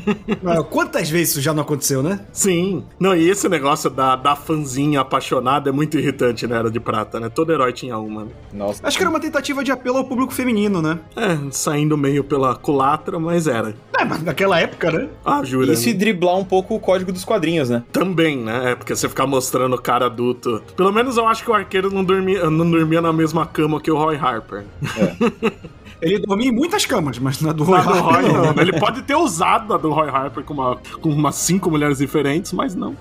Quantas 0.70 1.10
vezes 1.10 1.30
isso 1.30 1.40
já 1.40 1.52
não 1.52 1.62
aconteceu, 1.62 2.02
né? 2.02 2.20
Sim. 2.32 2.84
Não, 2.98 3.14
e 3.14 3.28
esse 3.28 3.48
negócio 3.48 3.90
da, 3.90 4.16
da 4.16 4.34
fanzinha 4.34 5.00
apaixonada 5.00 5.68
é 5.68 5.72
muito 5.72 5.98
irritante 5.98 6.46
na 6.46 6.56
Era 6.56 6.70
de 6.70 6.80
Prata, 6.80 7.20
né? 7.20 7.28
Todo 7.28 7.52
herói 7.52 7.72
tinha 7.72 7.98
uma. 7.98 8.24
né? 8.24 8.30
Nossa. 8.52 8.86
Acho 8.86 8.96
que 8.96 9.02
era 9.02 9.10
uma 9.10 9.20
tentativa 9.20 9.62
de 9.62 9.70
apelo 9.70 9.98
ao 9.98 10.04
público 10.04 10.32
feminino, 10.32 10.80
né? 10.80 10.98
É, 11.14 11.38
saindo 11.50 11.96
meio 11.96 12.24
pela 12.24 12.54
culatra, 12.54 13.18
mas 13.18 13.46
era. 13.46 13.74
É, 13.98 14.04
mas 14.04 14.22
naquela 14.22 14.58
época, 14.58 14.90
né? 14.90 14.99
Ah, 15.24 15.42
jura. 15.44 15.72
Isso 15.72 15.88
e 15.88 15.94
driblar 15.94 16.36
um 16.36 16.44
pouco 16.44 16.74
o 16.74 16.80
código 16.80 17.12
dos 17.12 17.24
quadrinhos, 17.24 17.70
né? 17.70 17.82
Também, 17.92 18.36
né? 18.36 18.72
É, 18.72 18.74
porque 18.74 18.94
você 18.94 19.08
ficar 19.08 19.26
mostrando 19.26 19.74
o 19.74 19.80
cara 19.80 20.06
adulto. 20.06 20.62
Pelo 20.76 20.92
menos 20.92 21.16
eu 21.16 21.26
acho 21.26 21.44
que 21.44 21.50
o 21.50 21.54
arqueiro 21.54 21.92
não 21.92 22.04
dormia, 22.04 22.48
não 22.50 22.70
dormia 22.70 23.00
na 23.00 23.12
mesma 23.12 23.46
cama 23.46 23.80
que 23.80 23.90
o 23.90 23.96
Roy 23.96 24.16
Harper. 24.16 24.64
Ele 26.00 26.18
dormia 26.18 26.48
em 26.48 26.52
muitas 26.52 26.86
camas, 26.86 27.18
mas 27.18 27.40
na 27.40 27.52
do 27.52 27.64
Não, 27.64 27.70
Roy 27.72 27.82
do 27.82 27.88
Harper, 27.88 28.02
Roy, 28.04 28.22
não. 28.32 28.52
não. 28.54 28.62
Ele 28.62 28.78
pode 28.78 29.02
ter 29.02 29.14
usado 29.14 29.74
a 29.74 29.76
do 29.76 29.90
Roy 29.92 30.08
Harper 30.08 30.44
com, 30.44 30.54
uma, 30.54 30.76
com 31.00 31.10
umas 31.10 31.34
cinco 31.36 31.70
mulheres 31.70 31.98
diferentes, 31.98 32.52
mas 32.52 32.74
não. 32.74 32.96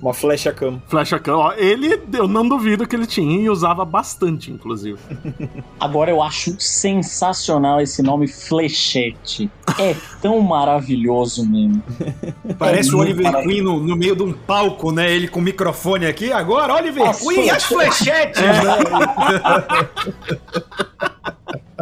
Uma 0.00 0.14
flecha 0.14 0.52
cama. 0.52 0.82
Flecha 0.88 1.20
ó, 1.28 1.52
ele, 1.52 2.00
eu 2.12 2.26
não 2.26 2.48
duvido 2.48 2.86
que 2.86 2.96
ele 2.96 3.06
tinha 3.06 3.40
e 3.40 3.48
usava 3.50 3.84
bastante, 3.84 4.50
inclusive. 4.50 4.98
Agora 5.78 6.10
eu 6.10 6.22
acho 6.22 6.54
sensacional 6.58 7.80
esse 7.80 8.02
nome 8.02 8.26
Flechete. 8.26 9.50
É 9.78 9.94
tão 10.20 10.40
maravilhoso 10.40 11.48
mesmo. 11.48 11.82
Parece 12.58 12.90
É 12.90 12.94
o 12.94 12.98
Oliver. 12.98 13.42
Queen 13.42 13.62
no, 13.62 13.78
no 13.80 13.96
meio 13.96 14.16
de 14.16 14.22
um 14.22 14.32
palco, 14.32 14.90
né? 14.90 15.10
Ele 15.12 15.28
com 15.28 15.40
o 15.40 15.42
microfone 15.42 16.06
aqui. 16.06 16.32
Agora, 16.32 16.74
Oliver 16.74 17.08
As 17.08 17.20
Queen 17.20 17.46
e 17.46 17.50
as 17.50 17.64
flechetes, 17.64 18.40
É. 18.42 18.52
né? 18.52 19.88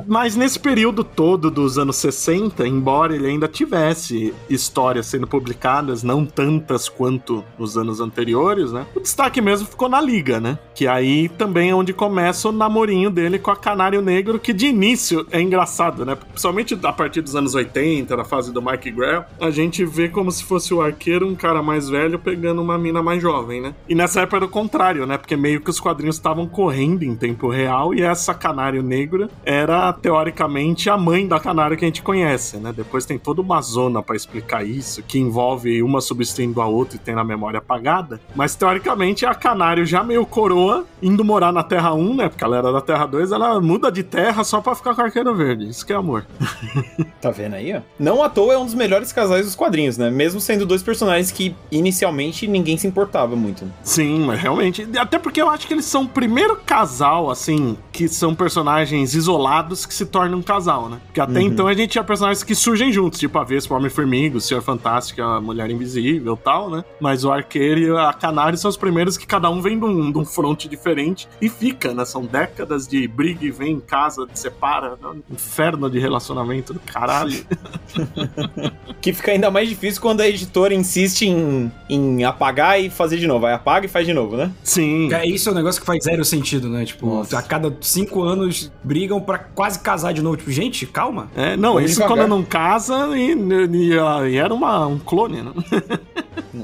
Mas 0.08 0.34
nesse 0.34 0.58
período 0.58 1.04
todo 1.04 1.50
dos 1.50 1.76
anos 1.76 1.96
60, 1.96 2.66
embora 2.66 3.14
ele 3.14 3.26
ainda 3.26 3.46
tivesse 3.46 4.32
histórias 4.48 5.06
sendo 5.06 5.26
publicadas, 5.26 6.02
não 6.02 6.24
tantas 6.24 6.88
quanto 6.88 7.44
nos 7.58 7.76
anos 7.76 8.00
anteriores, 8.00 8.72
né? 8.72 8.86
O 8.94 9.00
destaque 9.00 9.42
mesmo 9.42 9.68
ficou 9.68 9.86
na 9.86 10.00
Liga, 10.00 10.40
né? 10.40 10.58
Que 10.74 10.86
aí 10.86 11.28
também 11.28 11.68
é 11.68 11.74
onde 11.74 11.92
começa 11.92 12.48
o 12.48 12.52
namorinho 12.52 13.10
dele 13.10 13.38
com 13.38 13.50
a 13.50 13.56
Canário 13.56 14.00
Negro, 14.00 14.38
que 14.38 14.54
de 14.54 14.68
início 14.68 15.26
é 15.30 15.42
engraçado, 15.42 16.06
né? 16.06 16.14
Principalmente 16.14 16.78
a 16.82 16.92
partir 16.92 17.20
dos 17.20 17.36
anos 17.36 17.54
80, 17.54 18.16
na 18.16 18.24
fase 18.24 18.50
do 18.50 18.62
Mike 18.62 18.90
Grell, 18.90 19.24
a 19.38 19.50
gente 19.50 19.84
vê 19.84 20.08
como 20.08 20.32
se 20.32 20.42
fosse 20.42 20.72
o 20.72 20.80
arqueiro, 20.80 21.28
um 21.28 21.34
cara 21.34 21.62
mais 21.62 21.86
velho, 21.90 22.18
pegando 22.18 22.62
uma 22.62 22.78
mina 22.78 23.02
mais 23.02 23.20
jovem, 23.20 23.60
né? 23.60 23.74
E 23.86 23.94
nessa 23.94 24.22
época 24.22 24.38
era 24.38 24.46
o 24.46 24.48
contrário, 24.48 25.06
né? 25.06 25.18
Porque 25.18 25.36
meio 25.36 25.60
que 25.60 25.68
os 25.68 25.78
quadrinhos 25.78 26.16
estavam 26.16 26.48
correndo 26.48 27.02
em 27.02 27.14
tempo 27.14 27.50
real 27.50 27.92
e 27.92 28.00
essa 28.00 28.32
Canário 28.32 28.82
Negra 28.82 29.28
era, 29.44 29.97
teoricamente, 30.00 30.88
a 30.88 30.96
mãe 30.96 31.26
da 31.26 31.40
Canário 31.40 31.76
que 31.76 31.84
a 31.84 31.88
gente 31.88 32.02
conhece, 32.02 32.56
né? 32.56 32.72
Depois 32.74 33.04
tem 33.04 33.18
toda 33.18 33.40
uma 33.40 33.60
zona 33.60 34.02
pra 34.02 34.16
explicar 34.16 34.64
isso, 34.64 35.02
que 35.02 35.18
envolve 35.18 35.82
uma 35.82 36.00
substituindo 36.00 36.60
a 36.60 36.66
outra 36.66 36.96
e 36.96 36.98
tem 36.98 37.14
na 37.14 37.24
memória 37.24 37.58
apagada. 37.58 38.20
Mas, 38.34 38.54
teoricamente, 38.54 39.26
a 39.26 39.34
Canário 39.34 39.84
já 39.84 40.02
meio 40.02 40.24
coroa, 40.24 40.84
indo 41.02 41.24
morar 41.24 41.52
na 41.52 41.62
Terra 41.62 41.94
1, 41.94 42.14
né? 42.14 42.28
Porque 42.28 42.44
ela 42.44 42.56
era 42.56 42.72
da 42.72 42.80
Terra 42.80 43.06
2, 43.06 43.32
ela 43.32 43.60
muda 43.60 43.90
de 43.90 44.02
terra 44.02 44.44
só 44.44 44.60
pra 44.60 44.74
ficar 44.74 44.94
com 44.94 45.02
Arqueiro 45.02 45.34
Verde. 45.34 45.68
Isso 45.68 45.84
que 45.84 45.92
é 45.92 45.96
amor. 45.96 46.26
Tá 47.20 47.30
vendo 47.32 47.54
aí, 47.54 47.74
ó? 47.74 47.80
Não 47.98 48.22
à 48.22 48.28
toa 48.28 48.54
é 48.54 48.58
um 48.58 48.64
dos 48.64 48.74
melhores 48.74 49.12
casais 49.12 49.44
dos 49.44 49.56
quadrinhos, 49.56 49.98
né? 49.98 50.08
Mesmo 50.08 50.40
sendo 50.40 50.64
dois 50.64 50.84
personagens 50.84 51.32
que 51.32 51.54
inicialmente 51.70 52.46
ninguém 52.46 52.76
se 52.76 52.86
importava 52.86 53.34
muito. 53.34 53.64
Sim, 53.82 54.20
mas 54.20 54.40
realmente. 54.40 54.88
Até 54.96 55.18
porque 55.18 55.42
eu 55.42 55.50
acho 55.50 55.66
que 55.66 55.74
eles 55.74 55.84
são 55.84 56.04
o 56.04 56.08
primeiro 56.08 56.56
casal, 56.56 57.28
assim, 57.28 57.76
que 57.90 58.06
são 58.08 58.36
personagens 58.36 59.14
isolados 59.14 59.84
que 59.88 59.94
se 59.94 60.06
tornam 60.06 60.38
um 60.38 60.42
casal, 60.42 60.88
né? 60.88 61.00
Porque 61.06 61.20
até 61.20 61.40
então 61.40 61.66
a 61.66 61.74
gente 61.74 61.90
tinha 61.90 62.04
personagens 62.04 62.42
que 62.42 62.54
surgem 62.54 62.92
juntos, 62.92 63.18
tipo 63.18 63.38
a 63.38 63.44
Vespa, 63.44 63.74
o 63.74 63.76
Homem-Formiga, 63.76 64.36
o 64.36 64.40
Senhor 64.40 64.62
Fantástico, 64.62 65.20
a 65.22 65.40
Mulher 65.40 65.70
Invisível 65.70 66.34
e 66.34 66.44
tal, 66.44 66.70
né? 66.70 66.84
Mas 67.00 67.24
o 67.24 67.32
Arqueiro 67.32 67.80
e 67.80 67.98
a 67.98 68.12
Canário 68.12 68.58
são 68.58 68.68
os 68.68 68.76
primeiros 68.76 69.16
que 69.16 69.26
cada 69.26 69.50
um 69.50 69.60
vem 69.60 69.78
de 69.78 69.84
um, 69.84 70.12
de 70.12 70.18
um 70.18 70.24
fronte 70.24 70.68
diferente 70.68 71.28
e 71.40 71.48
fica, 71.48 71.92
né? 71.92 72.04
São 72.04 72.24
décadas 72.24 72.86
de 72.86 73.06
briga 73.08 73.44
e 73.44 73.50
vem 73.50 73.74
em 73.74 73.80
casa, 73.80 74.26
separa, 74.34 74.90
né? 75.02 75.20
inferno 75.30 75.90
de 75.90 75.98
relacionamento 75.98 76.72
do 76.72 76.80
caralho. 76.80 77.44
Que 79.00 79.12
fica 79.12 79.30
ainda 79.30 79.48
mais 79.50 79.68
difícil 79.68 80.02
quando 80.02 80.20
a 80.20 80.28
editora 80.28 80.74
insiste 80.74 81.22
em, 81.22 81.70
em 81.88 82.24
apagar 82.24 82.80
e 82.80 82.90
fazer 82.90 83.18
de 83.18 83.28
novo. 83.28 83.46
Aí 83.46 83.54
apaga 83.54 83.86
e 83.86 83.88
faz 83.88 84.04
de 84.04 84.12
novo, 84.12 84.36
né? 84.36 84.50
Sim. 84.62 85.12
É, 85.12 85.24
Isso 85.24 85.48
é 85.48 85.52
um 85.52 85.54
negócio 85.54 85.80
que 85.80 85.86
faz 85.86 86.02
zero 86.02 86.24
sentido, 86.24 86.68
né? 86.68 86.84
Tipo, 86.84 87.06
Nossa. 87.06 87.38
a 87.38 87.42
cada 87.42 87.74
cinco 87.80 88.22
anos 88.22 88.72
brigam 88.82 89.20
pra 89.20 89.38
quase 89.38 89.77
casar 89.82 90.12
de 90.12 90.22
novo. 90.22 90.36
Tipo, 90.36 90.50
gente, 90.50 90.86
calma. 90.86 91.28
É, 91.36 91.56
não, 91.56 91.80
isso 91.80 91.94
devagar. 91.94 92.16
quando 92.16 92.28
não 92.28 92.42
casa 92.42 93.08
e, 93.16 93.32
e- 93.32 94.30
e 94.30 94.36
era 94.36 94.52
uma, 94.52 94.86
um 94.86 94.98
clone, 94.98 95.42
né? 95.42 95.52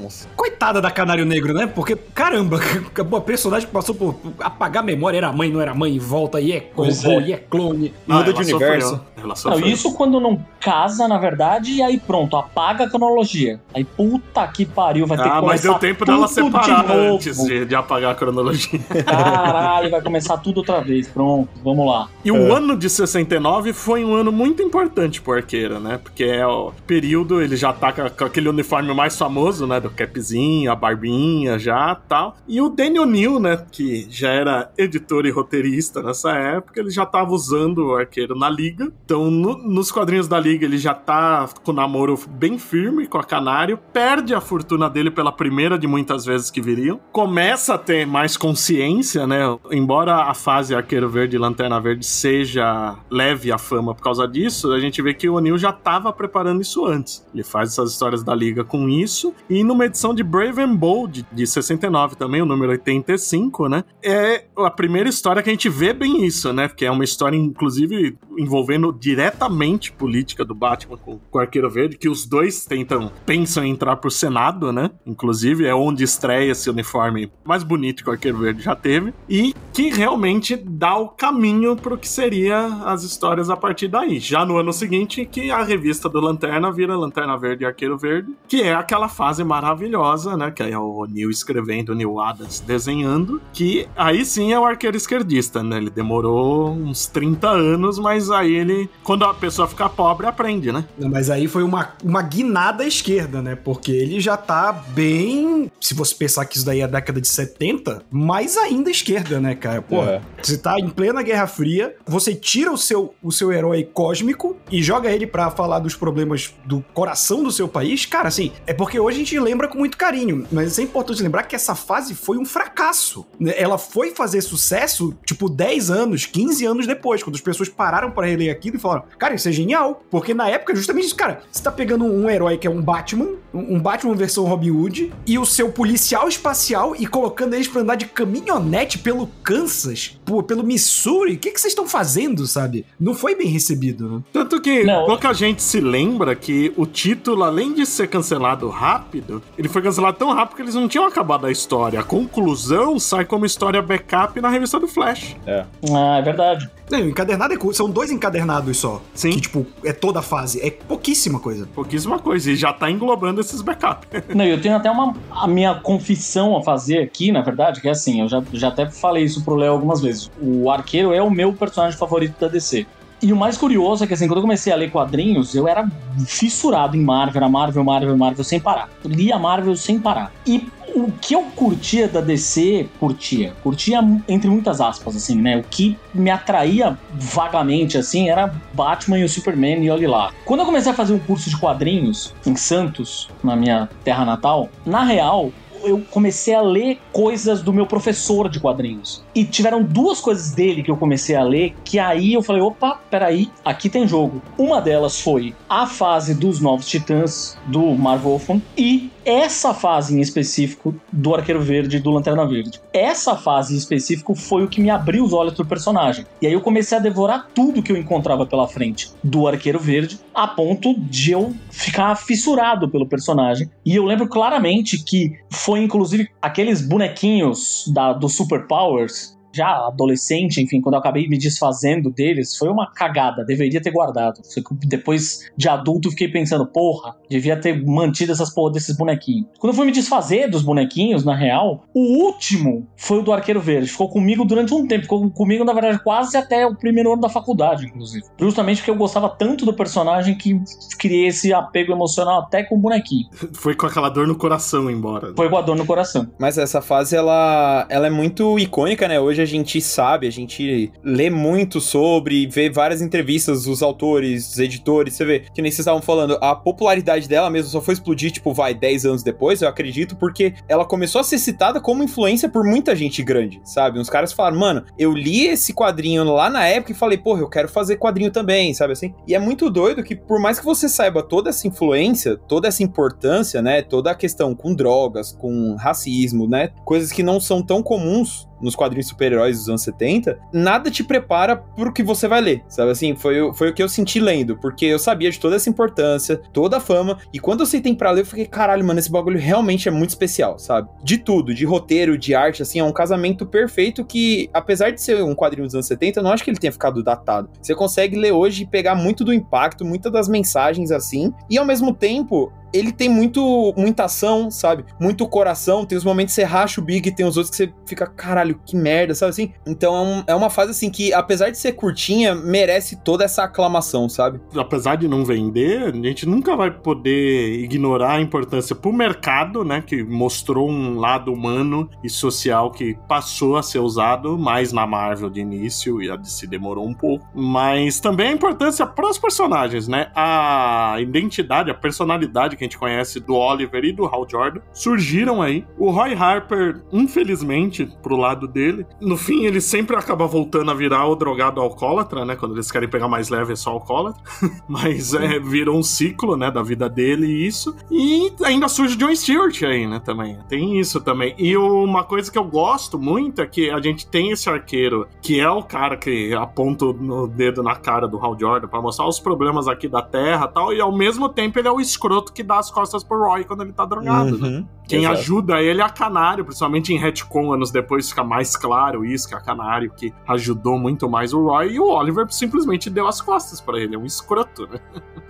Ramos. 0.05 0.27
Coitada 0.35 0.81
da 0.81 0.91
Canário 0.91 1.25
Negro, 1.25 1.53
né? 1.53 1.67
Porque, 1.67 1.95
caramba, 1.95 2.59
a 3.17 3.21
personagem 3.21 3.67
que 3.67 3.73
passou 3.73 3.95
por 3.95 4.15
apagar 4.39 4.83
a 4.83 4.85
memória, 4.85 5.17
era 5.17 5.31
mãe, 5.31 5.49
não 5.51 5.61
era 5.61 5.73
mãe, 5.73 5.95
e 5.95 5.99
volta 5.99 6.39
e 6.39 6.51
é 6.51 6.69
robô, 6.75 7.19
é. 7.19 7.27
e 7.27 7.33
é 7.33 7.37
clone. 7.37 7.93
Ah, 8.07 8.15
Muda 8.17 8.31
ela 8.31 8.43
de 8.43 8.51
universo. 8.51 9.01
Não, 9.45 9.59
isso 9.59 9.93
quando 9.93 10.19
não 10.19 10.39
casa, 10.59 11.07
na 11.07 11.17
verdade, 11.17 11.71
e 11.71 11.81
aí 11.81 11.99
pronto, 11.99 12.35
apaga 12.37 12.85
a 12.85 12.89
cronologia. 12.89 13.59
Aí 13.73 13.83
puta 13.83 14.47
que 14.47 14.65
pariu, 14.65 15.07
vai 15.07 15.17
ter 15.17 15.23
que 15.23 15.29
Ah, 15.29 15.41
mas 15.41 15.61
começar 15.61 15.69
deu 15.69 15.79
tempo 15.79 16.05
dela 16.05 16.27
separar 16.27 16.85
de 16.85 16.91
antes 16.93 17.43
de, 17.43 17.65
de 17.65 17.75
apagar 17.75 18.11
a 18.11 18.15
cronologia. 18.15 18.79
Caralho, 19.05 19.89
vai 19.89 20.01
começar 20.01 20.37
tudo 20.37 20.57
outra 20.59 20.81
vez. 20.81 21.07
Pronto, 21.07 21.49
vamos 21.63 21.87
lá. 21.87 22.07
E 22.23 22.31
o 22.31 22.53
ano 22.53 22.77
de 22.77 22.89
69 22.95 23.73
foi 23.73 24.03
um 24.05 24.15
ano 24.15 24.31
muito 24.31 24.61
importante 24.63 25.21
pro 25.21 25.33
Arqueiro, 25.33 25.79
né? 25.79 25.97
Porque 26.01 26.23
é 26.23 26.45
o 26.45 26.71
período, 26.87 27.41
ele 27.41 27.55
já 27.55 27.71
tá 27.73 27.91
com 27.91 28.23
aquele 28.25 28.49
uniforme 28.49 28.93
mais 28.93 29.17
famoso, 29.17 29.65
né? 29.67 29.79
Do 29.79 29.89
capzinho, 29.89 30.71
a 30.71 30.75
barbinha 30.75 31.57
já 31.59 31.95
tal. 32.07 32.37
E 32.47 32.61
o 32.61 32.69
Daniel 32.69 33.05
New, 33.05 33.39
né? 33.39 33.63
Que 33.71 34.07
já 34.09 34.29
era 34.29 34.71
editor 34.77 35.25
e 35.25 35.31
roteirista 35.31 36.01
nessa 36.01 36.31
época, 36.31 36.79
ele 36.79 36.89
já 36.89 37.05
tava 37.05 37.31
usando 37.31 37.87
o 37.87 37.95
Arqueiro 37.95 38.35
na 38.37 38.49
Liga. 38.49 38.91
Então, 39.05 39.29
no- 39.29 39.57
nos 39.57 39.91
quadrinhos 39.91 40.27
da 40.27 40.39
Liga, 40.39 40.65
ele 40.65 40.77
já 40.77 40.93
tá 40.93 41.47
com 41.63 41.71
o 41.71 41.75
namoro 41.75 42.17
bem 42.29 42.57
firme 42.57 43.07
com 43.07 43.17
a 43.17 43.23
Canário, 43.23 43.77
perde 43.91 44.33
a 44.33 44.41
fortuna 44.41 44.89
dele 44.89 45.11
pela 45.11 45.31
primeira 45.31 45.77
de 45.77 45.87
muitas 45.87 46.25
vezes 46.25 46.49
que 46.51 46.61
viriam, 46.61 46.99
começa 47.11 47.73
a 47.73 47.77
ter 47.77 48.05
mais 48.05 48.37
consciência, 48.37 49.25
né? 49.27 49.39
Embora 49.71 50.15
a 50.23 50.33
fase 50.33 50.73
Arqueiro 50.75 51.09
Verde 51.09 51.35
e 51.35 51.39
Lanterna 51.39 51.79
Verde 51.79 52.05
seja 52.05 52.84
leve 53.09 53.51
a 53.51 53.57
fama 53.57 53.93
por 53.93 54.03
causa 54.03 54.27
disso, 54.27 54.71
a 54.71 54.79
gente 54.79 55.01
vê 55.01 55.13
que 55.13 55.29
o 55.29 55.35
O'Neill 55.35 55.57
já 55.57 55.71
tava 55.71 56.11
preparando 56.11 56.61
isso 56.61 56.85
antes. 56.85 57.25
Ele 57.33 57.43
faz 57.43 57.71
essas 57.71 57.91
histórias 57.91 58.23
da 58.23 58.35
Liga 58.35 58.63
com 58.63 58.89
isso, 58.89 59.33
e 59.49 59.63
numa 59.63 59.85
edição 59.85 60.13
de 60.13 60.23
Brave 60.23 60.61
and 60.61 60.75
Bold, 60.75 61.25
de 61.31 61.47
69 61.47 62.15
também, 62.15 62.41
o 62.41 62.45
número 62.45 62.71
85, 62.71 63.69
né? 63.69 63.83
É 64.03 64.45
a 64.57 64.69
primeira 64.69 65.09
história 65.09 65.41
que 65.41 65.49
a 65.49 65.53
gente 65.53 65.69
vê 65.69 65.93
bem 65.93 66.25
isso, 66.25 66.51
né? 66.51 66.67
Que 66.67 66.85
é 66.85 66.91
uma 66.91 67.03
história, 67.03 67.37
inclusive, 67.37 68.17
envolvendo 68.37 68.91
diretamente 68.91 69.91
política 69.91 70.43
do 70.43 70.53
Batman 70.53 70.97
com, 70.97 71.19
com 71.19 71.37
o 71.37 71.41
Arqueiro 71.41 71.69
Verde, 71.69 71.97
que 71.97 72.09
os 72.09 72.25
dois 72.25 72.65
tentam, 72.65 73.11
pensam 73.25 73.63
em 73.63 73.71
entrar 73.71 73.95
pro 73.97 74.11
Senado, 74.11 74.71
né? 74.71 74.91
Inclusive, 75.05 75.65
é 75.65 75.73
onde 75.73 76.03
estreia 76.03 76.51
esse 76.51 76.69
uniforme 76.69 77.31
mais 77.43 77.63
bonito 77.63 78.03
que 78.03 78.09
o 78.09 78.13
Arqueiro 78.13 78.37
Verde 78.37 78.63
já 78.63 78.75
teve, 78.75 79.13
e 79.29 79.53
que 79.73 79.89
realmente 79.89 80.55
dá 80.55 80.97
o 80.97 81.09
caminho 81.09 81.75
pro 81.75 81.97
que 81.97 82.07
seria 82.07 82.74
as 82.83 83.03
histórias 83.03 83.49
a 83.49 83.55
partir 83.57 83.87
daí. 83.87 84.19
Já 84.19 84.45
no 84.45 84.57
ano 84.57 84.73
seguinte, 84.73 85.25
que 85.25 85.51
a 85.51 85.63
revista 85.63 86.09
do 86.09 86.19
Lanterna 86.19 86.71
vira 86.71 86.95
Lanterna 86.97 87.37
Verde 87.37 87.63
e 87.63 87.67
Arqueiro 87.67 87.97
Verde, 87.97 88.33
que 88.47 88.61
é 88.61 88.73
aquela 88.73 89.07
fase 89.07 89.43
maravilhosa, 89.43 90.35
né? 90.37 90.51
Que 90.51 90.63
é 90.63 90.77
o 90.77 91.05
Neil 91.09 91.29
escrevendo, 91.29 91.89
o 91.89 91.95
Neil 91.95 92.19
Adams 92.19 92.59
desenhando, 92.59 93.41
que 93.53 93.87
aí 93.95 94.25
sim 94.25 94.53
é 94.53 94.59
o 94.59 94.65
arqueiro 94.65 94.97
esquerdista, 94.97 95.61
né? 95.63 95.77
Ele 95.77 95.89
demorou 95.89 96.71
uns 96.71 97.07
30 97.07 97.49
anos, 97.49 97.99
mas 97.99 98.29
aí 98.31 98.53
ele, 98.53 98.89
quando 99.03 99.25
a 99.25 99.33
pessoa 99.33 99.67
fica 99.67 99.87
pobre, 99.89 100.27
aprende, 100.27 100.71
né? 100.71 100.85
Não, 100.97 101.09
Mas 101.09 101.29
aí 101.29 101.47
foi 101.47 101.63
uma, 101.63 101.89
uma 102.03 102.21
guinada 102.21 102.83
à 102.83 102.87
esquerda, 102.87 103.41
né? 103.41 103.55
Porque 103.55 103.91
ele 103.91 104.19
já 104.19 104.37
tá 104.37 104.71
bem. 104.71 105.71
Se 105.79 105.93
você 105.93 106.15
pensar 106.15 106.45
que 106.45 106.57
isso 106.57 106.65
daí 106.65 106.79
é 106.79 106.83
a 106.83 106.87
década 106.87 107.19
de 107.21 107.27
70, 107.27 108.03
mais 108.11 108.57
ainda 108.57 108.89
à 108.89 108.91
esquerda, 108.91 109.39
né, 109.39 109.55
cara? 109.55 109.81
Pô, 109.81 110.03
É. 110.03 110.21
você 110.41 110.57
tá 110.57 110.79
em 110.79 110.89
plena 110.89 111.21
Guerra 111.21 111.47
Fria, 111.47 111.95
você 112.05 112.33
tira 112.35 112.64
o 112.71 112.77
seu, 112.77 113.13
o 113.21 113.31
seu 113.31 113.51
herói 113.51 113.83
cósmico 113.83 114.57
e 114.71 114.81
joga 114.81 115.11
ele 115.11 115.27
pra 115.27 115.51
falar 115.51 115.79
dos 115.79 115.95
problemas 115.95 116.53
do 116.65 116.83
coração 116.93 117.43
do 117.43 117.51
seu 117.51 117.67
país. 117.67 118.05
Cara, 118.05 118.27
assim, 118.27 118.51
é 118.65 118.73
porque 118.73 118.99
hoje 118.99 119.17
a 119.17 119.19
gente 119.19 119.39
lembra 119.39 119.67
com 119.67 119.77
muito 119.77 119.97
carinho, 119.97 120.45
mas 120.51 120.77
é 120.79 120.83
importante 120.83 121.21
lembrar 121.23 121.43
que 121.43 121.55
essa 121.55 121.75
fase 121.75 122.13
foi 122.15 122.37
um 122.37 122.45
fracasso. 122.45 123.25
né? 123.39 123.53
Ela 123.57 123.77
foi 123.77 124.11
fazer 124.11 124.41
sucesso, 124.41 125.15
tipo, 125.25 125.49
10 125.49 125.89
anos, 125.91 126.25
15 126.25 126.65
anos 126.65 126.87
depois, 126.87 127.23
quando 127.23 127.35
as 127.35 127.41
pessoas 127.41 127.69
pararam 127.69 128.11
pra 128.11 128.25
reler 128.27 128.51
aquilo 128.51 128.77
e 128.77 128.79
falaram: 128.79 129.03
Cara, 129.17 129.35
isso 129.35 129.47
é 129.49 129.51
genial. 129.51 130.03
Porque 130.09 130.33
na 130.33 130.49
época, 130.49 130.75
justamente 130.75 131.05
isso, 131.05 131.15
cara, 131.15 131.41
você 131.51 131.61
tá 131.61 131.71
pegando 131.71 132.05
um 132.05 132.29
herói 132.29 132.57
que 132.57 132.67
é 132.67 132.69
um 132.69 132.81
Batman, 132.81 133.29
um 133.53 133.79
Batman 133.79 134.15
versão 134.15 134.45
Robin 134.45 134.71
Hood, 134.71 135.13
e 135.25 135.37
o 135.37 135.45
seu 135.45 135.69
policial 135.71 136.27
espacial 136.27 136.95
e 136.95 137.05
colocando 137.07 137.53
eles 137.53 137.67
pra 137.67 137.81
andar 137.81 137.95
de 137.95 138.05
caminhonete 138.05 138.99
pelo 138.99 139.27
Kansas, 139.43 140.19
pelo 140.47 140.63
Missouri. 140.63 141.33
O 141.33 141.37
que, 141.37 141.51
que 141.51 141.59
vocês 141.59 141.71
estão 141.71 141.87
fazendo, 141.87 142.47
sabe? 142.55 142.85
Não 142.99 143.13
foi 143.13 143.35
bem 143.35 143.47
recebido, 143.47 144.09
né? 144.09 144.21
Tanto 144.31 144.61
que 144.61 144.83
Não. 144.83 145.05
pouca 145.05 145.33
gente 145.33 145.61
se 145.61 145.81
lembra 145.81 146.33
que 146.35 146.71
o 146.77 146.85
título, 146.85 147.43
além 147.43 147.73
de 147.73 147.85
ser 147.85 148.07
cancelado 148.07 148.69
rápido, 148.69 149.43
ele 149.57 149.67
foi 149.67 149.81
cancelado 149.81 150.17
tão 150.17 150.33
rápido 150.33 150.55
que 150.55 150.61
eles 150.61 150.75
não 150.75 150.87
tinham 150.87 151.05
acabado 151.05 151.45
a 151.45 151.51
história. 151.51 151.99
A 151.99 152.03
conclusão 152.03 152.97
sai 152.97 153.25
como 153.25 153.45
história 153.45 153.81
backup 153.81 154.39
na 154.39 154.49
revista 154.49 154.79
do 154.79 154.87
Flash. 154.87 155.35
É. 155.45 155.65
Ah, 155.93 156.17
é 156.17 156.21
verdade. 156.21 156.69
Não, 156.89 156.99
o 156.99 157.09
encadernado 157.09 157.53
é 157.53 157.57
curto, 157.57 157.75
são 157.75 157.89
dois 157.89 158.11
encadernados 158.11 158.77
só. 158.77 159.01
Sim. 159.13 159.31
Que, 159.31 159.41
tipo, 159.41 159.65
é 159.83 159.91
toda 159.91 160.19
a 160.19 160.21
fase. 160.21 160.61
É 160.61 160.69
pouquíssima 160.69 161.39
coisa. 161.39 161.67
Pouquíssima 161.73 162.19
coisa. 162.19 162.51
E 162.51 162.55
já 162.55 162.71
tá 162.71 162.89
englobando 162.91 163.41
esses 163.41 163.61
backups. 163.61 164.07
Não, 164.35 164.45
eu 164.45 164.61
tenho 164.61 164.75
até 164.75 164.89
uma 164.89 165.15
a 165.31 165.47
minha 165.47 165.75
confissão 165.75 166.55
a 166.55 166.63
fazer 166.63 166.99
aqui, 166.99 167.31
na 167.31 167.41
verdade, 167.41 167.81
que 167.81 167.87
é 167.87 167.91
assim, 167.91 168.21
eu 168.21 168.27
já, 168.27 168.43
já 168.53 168.67
até 168.67 168.89
falei 168.89 169.23
isso 169.23 169.43
pro 169.43 169.55
Léo 169.55 169.73
algumas 169.73 170.01
vezes. 170.01 170.29
O 170.39 170.69
Arqueiro 170.69 171.13
é 171.13 171.21
o 171.21 171.29
meu 171.29 171.53
personagem 171.53 171.97
favorito 171.97 172.39
da 172.39 172.47
DC. 172.47 172.85
E 173.21 173.31
o 173.31 173.35
mais 173.35 173.57
curioso 173.57 174.03
é 174.03 174.07
que, 174.07 174.13
assim, 174.13 174.27
quando 174.27 174.37
eu 174.37 174.41
comecei 174.43 174.71
a 174.71 174.75
ler 174.75 174.91
quadrinhos, 174.91 175.55
eu 175.55 175.67
era 175.67 175.89
fissurado 176.25 176.97
em 176.97 177.01
Marvel, 177.01 177.37
era 177.37 177.49
Marvel, 177.49 177.83
Marvel, 177.83 178.17
Marvel, 178.17 178.43
sem 178.43 178.59
parar. 178.59 178.89
Lia 179.03 179.39
Marvel 179.39 179.75
sem 179.75 179.99
parar. 179.99 180.31
E 180.45 180.67
o 180.95 181.11
que 181.11 181.35
eu 181.35 181.43
curtia 181.55 182.07
da 182.07 182.21
DC, 182.21 182.87
curtia. 182.99 183.53
Curtia 183.61 183.99
entre 184.29 184.49
muitas 184.49 184.79
aspas, 184.79 185.15
assim, 185.15 185.35
né? 185.35 185.57
O 185.57 185.63
que 185.63 185.97
me 186.13 186.29
atraía 186.29 186.97
vagamente, 187.13 187.97
assim, 187.97 188.29
era 188.29 188.53
Batman 188.73 189.19
e 189.19 189.23
o 189.25 189.29
Superman 189.29 189.83
e 189.83 189.91
olhe 189.91 190.07
lá. 190.07 190.31
Quando 190.45 190.61
eu 190.61 190.65
comecei 190.65 190.91
a 190.91 190.95
fazer 190.95 191.13
um 191.13 191.19
curso 191.19 191.49
de 191.49 191.57
quadrinhos 191.57 192.33
em 192.45 192.55
Santos, 192.55 193.29
na 193.43 193.55
minha 193.55 193.89
terra 194.05 194.23
natal, 194.23 194.69
na 194.85 195.03
real, 195.03 195.51
eu 195.85 196.03
comecei 196.11 196.53
a 196.53 196.61
ler 196.61 196.99
coisas 197.11 197.61
do 197.61 197.71
meu 197.73 197.85
professor 197.85 198.49
de 198.49 198.59
quadrinhos. 198.59 199.23
E 199.33 199.43
tiveram 199.43 199.83
duas 199.83 200.19
coisas 200.19 200.51
dele 200.51 200.83
que 200.83 200.91
eu 200.91 200.97
comecei 200.97 201.35
a 201.35 201.43
ler 201.43 201.75
que 201.83 201.99
aí 201.99 202.33
eu 202.33 202.41
falei: 202.41 202.61
opa, 202.61 202.99
peraí, 203.09 203.49
aqui 203.63 203.89
tem 203.89 204.07
jogo. 204.07 204.41
Uma 204.57 204.81
delas 204.81 205.19
foi 205.19 205.53
a 205.69 205.85
fase 205.85 206.33
dos 206.33 206.59
Novos 206.59 206.87
Titãs 206.87 207.57
do 207.67 207.81
Marv 207.93 208.23
Wolfman 208.23 208.61
e 208.77 209.09
essa 209.25 209.73
fase 209.73 210.15
em 210.15 210.21
específico 210.21 210.93
do 211.11 211.33
Arqueiro 211.33 211.61
Verde 211.61 211.97
e 211.97 211.99
do 211.99 212.11
Lanterna 212.11 212.45
Verde. 212.47 212.79
Essa 212.93 213.35
fase 213.35 213.73
em 213.73 213.77
específico 213.77 214.35
foi 214.35 214.63
o 214.63 214.67
que 214.67 214.79
me 214.79 214.89
abriu 214.89 215.23
os 215.23 215.33
olhos 215.33 215.55
pro 215.55 215.65
personagem. 215.65 216.25
E 216.41 216.45
aí 216.45 216.53
eu 216.53 216.61
comecei 216.61 216.97
a 216.97 217.01
devorar 217.01 217.47
tudo 217.53 217.81
que 217.81 217.91
eu 217.91 217.97
encontrava 217.97 218.45
pela 218.45 218.67
frente 218.67 219.11
do 219.23 219.47
Arqueiro 219.47 219.79
Verde, 219.79 220.19
a 220.33 220.47
ponto 220.47 220.93
de 220.99 221.31
eu 221.31 221.53
ficar 221.71 222.15
fissurado 222.15 222.87
pelo 222.87 223.07
personagem. 223.07 223.69
E 223.83 223.95
eu 223.95 224.05
lembro 224.05 224.27
claramente 224.27 225.03
que 225.03 225.33
foi 225.49 225.79
inclusive 225.79 226.29
aqueles 226.41 226.81
bonequinhos 226.81 227.91
da, 227.93 228.13
do 228.13 228.29
Super 228.29 228.67
Powers. 228.67 229.35
Já 229.55 229.87
adolescente, 229.87 230.61
enfim, 230.61 230.81
quando 230.81 230.95
eu 230.95 230.99
acabei 230.99 231.27
me 231.29 231.37
desfazendo 231.37 232.11
deles, 232.11 232.57
foi 232.57 232.67
uma 232.67 232.91
cagada, 232.91 233.45
deveria 233.45 233.81
ter 233.81 233.91
guardado. 233.91 234.41
Depois 234.85 235.49
de 235.55 235.69
adulto, 235.69 236.09
fiquei 236.09 236.27
pensando, 236.27 236.65
porra, 236.65 237.15
devia 237.29 237.55
ter 237.55 237.85
mantido 237.85 238.33
essas 238.33 238.53
porra 238.53 238.73
desses 238.73 238.97
bonequinhos. 238.97 239.47
Quando 239.57 239.71
eu 239.71 239.77
fui 239.77 239.85
me 239.85 239.91
desfazer 239.91 240.49
dos 240.49 240.61
bonequinhos, 240.61 241.23
na 241.23 241.35
real, 241.35 241.85
o 241.93 242.25
último 242.25 242.85
foi 242.97 243.19
o 243.19 243.21
do 243.21 243.31
Arqueiro 243.31 243.61
Verde. 243.61 243.87
Ficou 243.87 244.09
comigo 244.09 244.43
durante 244.43 244.73
um 244.73 244.85
tempo, 244.85 245.03
ficou 245.03 245.29
comigo, 245.31 245.63
na 245.63 245.71
verdade, 245.71 246.03
quase 246.03 246.35
até 246.35 246.65
o 246.65 246.75
primeiro 246.75 247.13
ano 247.13 247.21
da 247.21 247.29
faculdade, 247.29 247.85
inclusive. 247.85 248.25
Justamente 248.37 248.77
porque 248.77 248.91
eu 248.91 248.95
gostava 248.95 249.29
tanto 249.29 249.65
do 249.65 249.73
personagem 249.73 250.35
que 250.35 250.59
criei 250.99 251.27
esse 251.27 251.53
apego 251.53 251.93
emocional 251.93 252.41
até 252.41 252.63
com 252.63 252.75
o 252.75 252.79
bonequinho. 252.79 253.27
Foi 253.53 253.73
com 253.73 253.85
aquela 253.85 254.09
dor 254.09 254.27
no 254.27 254.35
coração 254.35 254.89
embora. 254.91 255.33
Foi 255.35 255.49
com 255.49 255.57
a 255.57 255.61
dor 255.61 255.77
no 255.77 255.85
coração. 255.85 256.27
Mas 256.37 256.57
essa 256.57 256.81
fase, 256.81 257.15
ela, 257.15 257.85
ela 257.89 258.07
é 258.07 258.09
muito 258.09 258.59
icônica, 258.59 259.07
né? 259.07 259.19
Hoje 259.19 259.44
a 259.45 259.47
gente 259.47 259.79
sabe, 259.79 260.27
a 260.27 260.31
gente 260.31 260.91
lê 261.03 261.29
muito 261.29 261.79
sobre, 261.79 262.47
vê 262.47 262.69
várias 262.69 263.01
entrevistas 263.01 263.63
dos 263.63 263.81
autores, 263.81 264.49
dos 264.49 264.59
editores, 264.59 265.13
você 265.13 265.25
vê, 265.25 265.39
que 265.53 265.61
nem 265.61 265.71
vocês 265.71 265.79
estavam 265.79 266.01
falando, 266.01 266.37
a 266.41 266.55
popularidade 266.55 267.27
dela 267.27 267.49
mesmo 267.49 267.69
só 267.69 267.81
foi 267.81 267.93
explodir, 267.93 268.31
tipo, 268.31 268.53
vai, 268.53 268.73
10 268.73 269.05
anos 269.05 269.23
depois, 269.23 269.61
eu 269.61 269.69
acredito, 269.69 270.15
porque 270.15 270.53
ela 270.67 270.85
começou 270.85 271.21
a 271.21 271.23
ser 271.23 271.37
citada 271.37 271.79
como 271.79 272.03
influência 272.03 272.49
por 272.49 272.63
muita 272.63 272.95
gente 272.95 273.23
grande, 273.23 273.61
sabe? 273.63 273.99
Uns 273.99 274.09
caras 274.09 274.33
falaram, 274.33 274.57
mano, 274.57 274.83
eu 274.97 275.13
li 275.13 275.47
esse 275.47 275.73
quadrinho 275.73 276.23
lá 276.23 276.49
na 276.49 276.65
época 276.65 276.91
e 276.91 276.95
falei, 276.95 277.17
porra, 277.17 277.41
eu 277.41 277.49
quero 277.49 277.69
fazer 277.69 277.97
quadrinho 277.97 278.31
também, 278.31 278.73
sabe 278.73 278.93
assim? 278.93 279.13
E 279.27 279.35
é 279.35 279.39
muito 279.39 279.69
doido 279.69 280.03
que, 280.03 280.15
por 280.15 280.39
mais 280.39 280.59
que 280.59 280.65
você 280.65 280.89
saiba 280.89 281.21
toda 281.21 281.49
essa 281.49 281.67
influência, 281.67 282.37
toda 282.37 282.67
essa 282.67 282.83
importância, 282.83 283.61
né? 283.61 283.81
Toda 283.81 284.11
a 284.11 284.15
questão 284.15 284.55
com 284.55 284.73
drogas, 284.73 285.31
com 285.33 285.75
racismo, 285.75 286.47
né? 286.47 286.69
Coisas 286.83 287.11
que 287.11 287.23
não 287.23 287.39
são 287.39 287.61
tão 287.61 287.83
comuns 287.83 288.47
nos 288.61 288.75
quadrinhos 288.75 289.07
super-heróis 289.07 289.59
dos 289.59 289.69
anos 289.69 289.81
70, 289.83 290.39
nada 290.51 290.89
te 290.89 291.03
prepara 291.03 291.55
pro 291.55 291.93
que 291.93 292.03
você 292.03 292.27
vai 292.27 292.41
ler, 292.41 292.63
sabe 292.67 292.91
assim? 292.91 293.15
Foi, 293.15 293.53
foi 293.53 293.69
o 293.69 293.73
que 293.73 293.83
eu 293.83 293.89
senti 293.89 294.19
lendo, 294.19 294.57
porque 294.57 294.85
eu 294.85 294.99
sabia 294.99 295.29
de 295.29 295.39
toda 295.39 295.55
essa 295.55 295.69
importância, 295.69 296.37
toda 296.53 296.77
a 296.77 296.79
fama, 296.79 297.17
e 297.33 297.39
quando 297.39 297.61
eu 297.61 297.65
sentei 297.65 297.95
pra 297.95 298.11
ler, 298.11 298.21
eu 298.21 298.25
fiquei, 298.25 298.45
caralho, 298.45 298.85
mano, 298.85 298.99
esse 298.99 299.11
bagulho 299.11 299.39
realmente 299.39 299.87
é 299.87 299.91
muito 299.91 300.09
especial, 300.09 300.57
sabe? 300.57 300.89
De 301.03 301.17
tudo, 301.17 301.53
de 301.53 301.65
roteiro, 301.65 302.17
de 302.17 302.33
arte, 302.33 302.61
assim, 302.61 302.79
é 302.79 302.83
um 302.83 302.91
casamento 302.91 303.45
perfeito 303.45 304.03
que, 304.03 304.49
apesar 304.53 304.91
de 304.91 305.01
ser 305.01 305.23
um 305.23 305.35
quadrinho 305.35 305.65
dos 305.65 305.75
anos 305.75 305.87
70, 305.87 306.19
eu 306.19 306.23
não 306.23 306.31
acho 306.31 306.43
que 306.43 306.49
ele 306.49 306.57
tenha 306.57 306.71
ficado 306.71 307.03
datado. 307.03 307.49
Você 307.61 307.75
consegue 307.75 308.17
ler 308.17 308.31
hoje 308.31 308.63
e 308.63 308.67
pegar 308.67 308.95
muito 308.95 309.23
do 309.23 309.33
impacto, 309.33 309.85
muitas 309.85 310.11
das 310.11 310.27
mensagens 310.27 310.91
assim, 310.91 311.33
e 311.49 311.57
ao 311.57 311.65
mesmo 311.65 311.93
tempo, 311.93 312.51
ele 312.75 312.91
tem 312.91 313.07
muito, 313.07 313.73
muita 313.77 314.03
ação, 314.03 314.51
sabe? 314.51 314.85
Muito 314.99 315.25
coração. 315.27 315.85
Tem 315.85 315.97
os 315.97 316.03
momentos 316.03 316.35
que 316.35 316.41
você 316.41 316.43
racha 316.43 316.81
o 316.81 316.83
Big, 316.83 317.09
tem 317.15 317.25
os 317.25 317.37
outros 317.37 317.49
que 317.49 317.57
você 317.57 317.73
fica, 317.85 318.05
caralho, 318.05 318.59
que 318.65 318.75
merda, 318.75 319.15
sabe 319.15 319.29
assim? 319.29 319.53
Então 319.65 319.95
é, 319.95 320.01
um, 320.01 320.23
é 320.27 320.35
uma 320.35 320.49
fase 320.49 320.71
assim 320.71 320.89
que, 320.89 321.13
apesar 321.13 321.49
de 321.49 321.57
ser 321.57 321.71
curtinha, 321.73 322.35
merece 322.35 322.97
toda 322.97 323.23
essa 323.23 323.43
aclamação, 323.43 324.09
sabe? 324.09 324.41
Apesar 324.55 324.95
de 324.97 325.07
não 325.07 325.23
vender, 325.23 325.83
a 325.83 325.91
gente 325.91 326.25
nunca 326.25 326.55
vai 326.55 326.69
poder 326.69 327.59
ignorar 327.63 328.15
a 328.15 328.21
importância 328.21 328.75
pro 328.75 328.91
mercado, 328.91 329.63
né? 329.63 329.81
Que 329.81 330.03
mostrou 330.03 330.69
um 330.69 330.99
lado 330.99 331.31
humano 331.31 331.89
e 332.03 332.09
social 332.09 332.71
que 332.71 332.97
passou 333.07 333.55
a 333.55 333.63
ser 333.63 333.79
usado 333.79 334.37
mais 334.37 334.73
na 334.73 334.85
Marvel 334.85 335.29
de 335.29 335.39
início 335.39 336.01
e 336.01 336.11
a 336.11 336.15
DC 336.17 336.45
demorou 336.47 336.85
um 336.85 336.93
pouco. 336.93 337.25
Mas 337.33 337.99
também 337.99 338.27
a 338.27 338.31
importância 338.31 338.85
pros 338.85 339.17
personagens, 339.17 339.87
né? 339.87 340.11
A 340.13 340.97
identidade, 340.99 341.71
a 341.71 341.73
personalidade 341.73 342.57
que 342.57 342.64
a 342.65 342.67
gente 342.67 342.77
conhece 342.77 343.19
do 343.19 343.35
Oliver 343.35 343.83
e 343.83 343.91
do 343.91 344.05
Hal 344.05 344.25
Jordan, 344.29 344.61
surgiram 344.73 345.41
aí. 345.41 345.65
O 345.77 345.91
Roy 345.91 346.13
Harper, 346.13 346.81
infelizmente, 346.91 347.85
pro 348.01 348.17
lado 348.17 348.47
dele, 348.47 348.85
no 348.99 349.15
fim 349.17 349.45
ele 349.45 349.61
sempre 349.61 349.95
acaba 349.95 350.25
voltando 350.27 350.71
a 350.71 350.73
virar 350.73 351.07
o 351.07 351.15
drogado 351.15 351.61
alcoólatra, 351.61 352.25
né? 352.25 352.35
Quando 352.35 352.55
eles 352.55 352.71
querem 352.71 352.89
pegar 352.89 353.07
mais 353.07 353.29
leve 353.29 353.53
é 353.53 353.55
só 353.55 353.71
alcoólatra. 353.71 354.21
Mas 354.67 355.13
é, 355.13 355.39
virou 355.39 355.77
um 355.77 355.83
ciclo, 355.83 356.35
né, 356.35 356.49
da 356.49 356.63
vida 356.63 356.89
dele 356.89 357.27
e 357.27 357.47
isso. 357.47 357.75
E 357.91 358.31
ainda 358.43 358.67
surge 358.67 358.95
John 358.95 359.15
Stewart 359.15 359.61
aí, 359.63 359.87
né, 359.87 359.99
também. 359.99 360.37
Tem 360.47 360.79
isso 360.79 360.99
também. 361.01 361.35
E 361.37 361.55
uma 361.55 362.03
coisa 362.03 362.31
que 362.31 362.37
eu 362.37 362.43
gosto 362.43 362.97
muito 362.97 363.41
é 363.41 363.45
que 363.45 363.69
a 363.69 363.79
gente 363.79 364.07
tem 364.07 364.31
esse 364.31 364.49
arqueiro, 364.49 365.07
que 365.21 365.39
é 365.39 365.49
o 365.49 365.63
cara 365.63 365.97
que 365.97 366.33
aponta 366.33 366.85
o 366.85 367.27
dedo 367.27 367.61
na 367.61 367.75
cara 367.75 368.07
do 368.07 368.17
Hal 368.17 368.37
Jordan 368.39 368.67
para 368.67 368.81
mostrar 368.81 369.07
os 369.07 369.19
problemas 369.19 369.67
aqui 369.67 369.87
da 369.87 370.01
Terra 370.01 370.47
tal, 370.47 370.73
e 370.73 370.79
ao 370.79 370.91
mesmo 370.91 371.29
tempo 371.29 371.59
ele 371.59 371.67
é 371.67 371.71
o 371.71 371.79
escroto 371.79 372.33
que 372.33 372.43
dá 372.45 372.59
as 372.59 372.71
costas 372.71 373.03
pro 373.03 373.17
Roy 373.17 373.43
quando 373.43 373.63
ele 373.63 373.73
tá 373.73 373.85
drogado, 373.85 374.37
né? 374.37 374.47
Uhum, 374.47 374.67
Quem 374.87 374.99
exato. 375.01 375.17
ajuda 375.19 375.61
ele 375.61 375.81
é 375.81 375.83
a 375.83 375.89
Canário, 375.89 376.45
principalmente 376.45 376.93
em 376.93 376.97
retcon 376.97 377.51
anos 377.51 377.71
depois 377.71 378.07
fica 378.09 378.23
mais 378.23 378.55
claro 378.55 379.03
isso, 379.03 379.27
que 379.27 379.33
é 379.33 379.37
a 379.37 379.41
Canário 379.41 379.91
que 379.91 380.13
ajudou 380.27 380.77
muito 380.79 381.09
mais 381.09 381.33
o 381.33 381.43
Roy, 381.45 381.73
e 381.73 381.79
o 381.79 381.87
Oliver 381.89 382.25
simplesmente 382.31 382.89
deu 382.89 383.07
as 383.07 383.19
costas 383.19 383.59
pra 383.59 383.79
ele, 383.79 383.95
é 383.95 383.97
um 383.97 384.05
escroto, 384.05 384.67
né? 384.67 384.79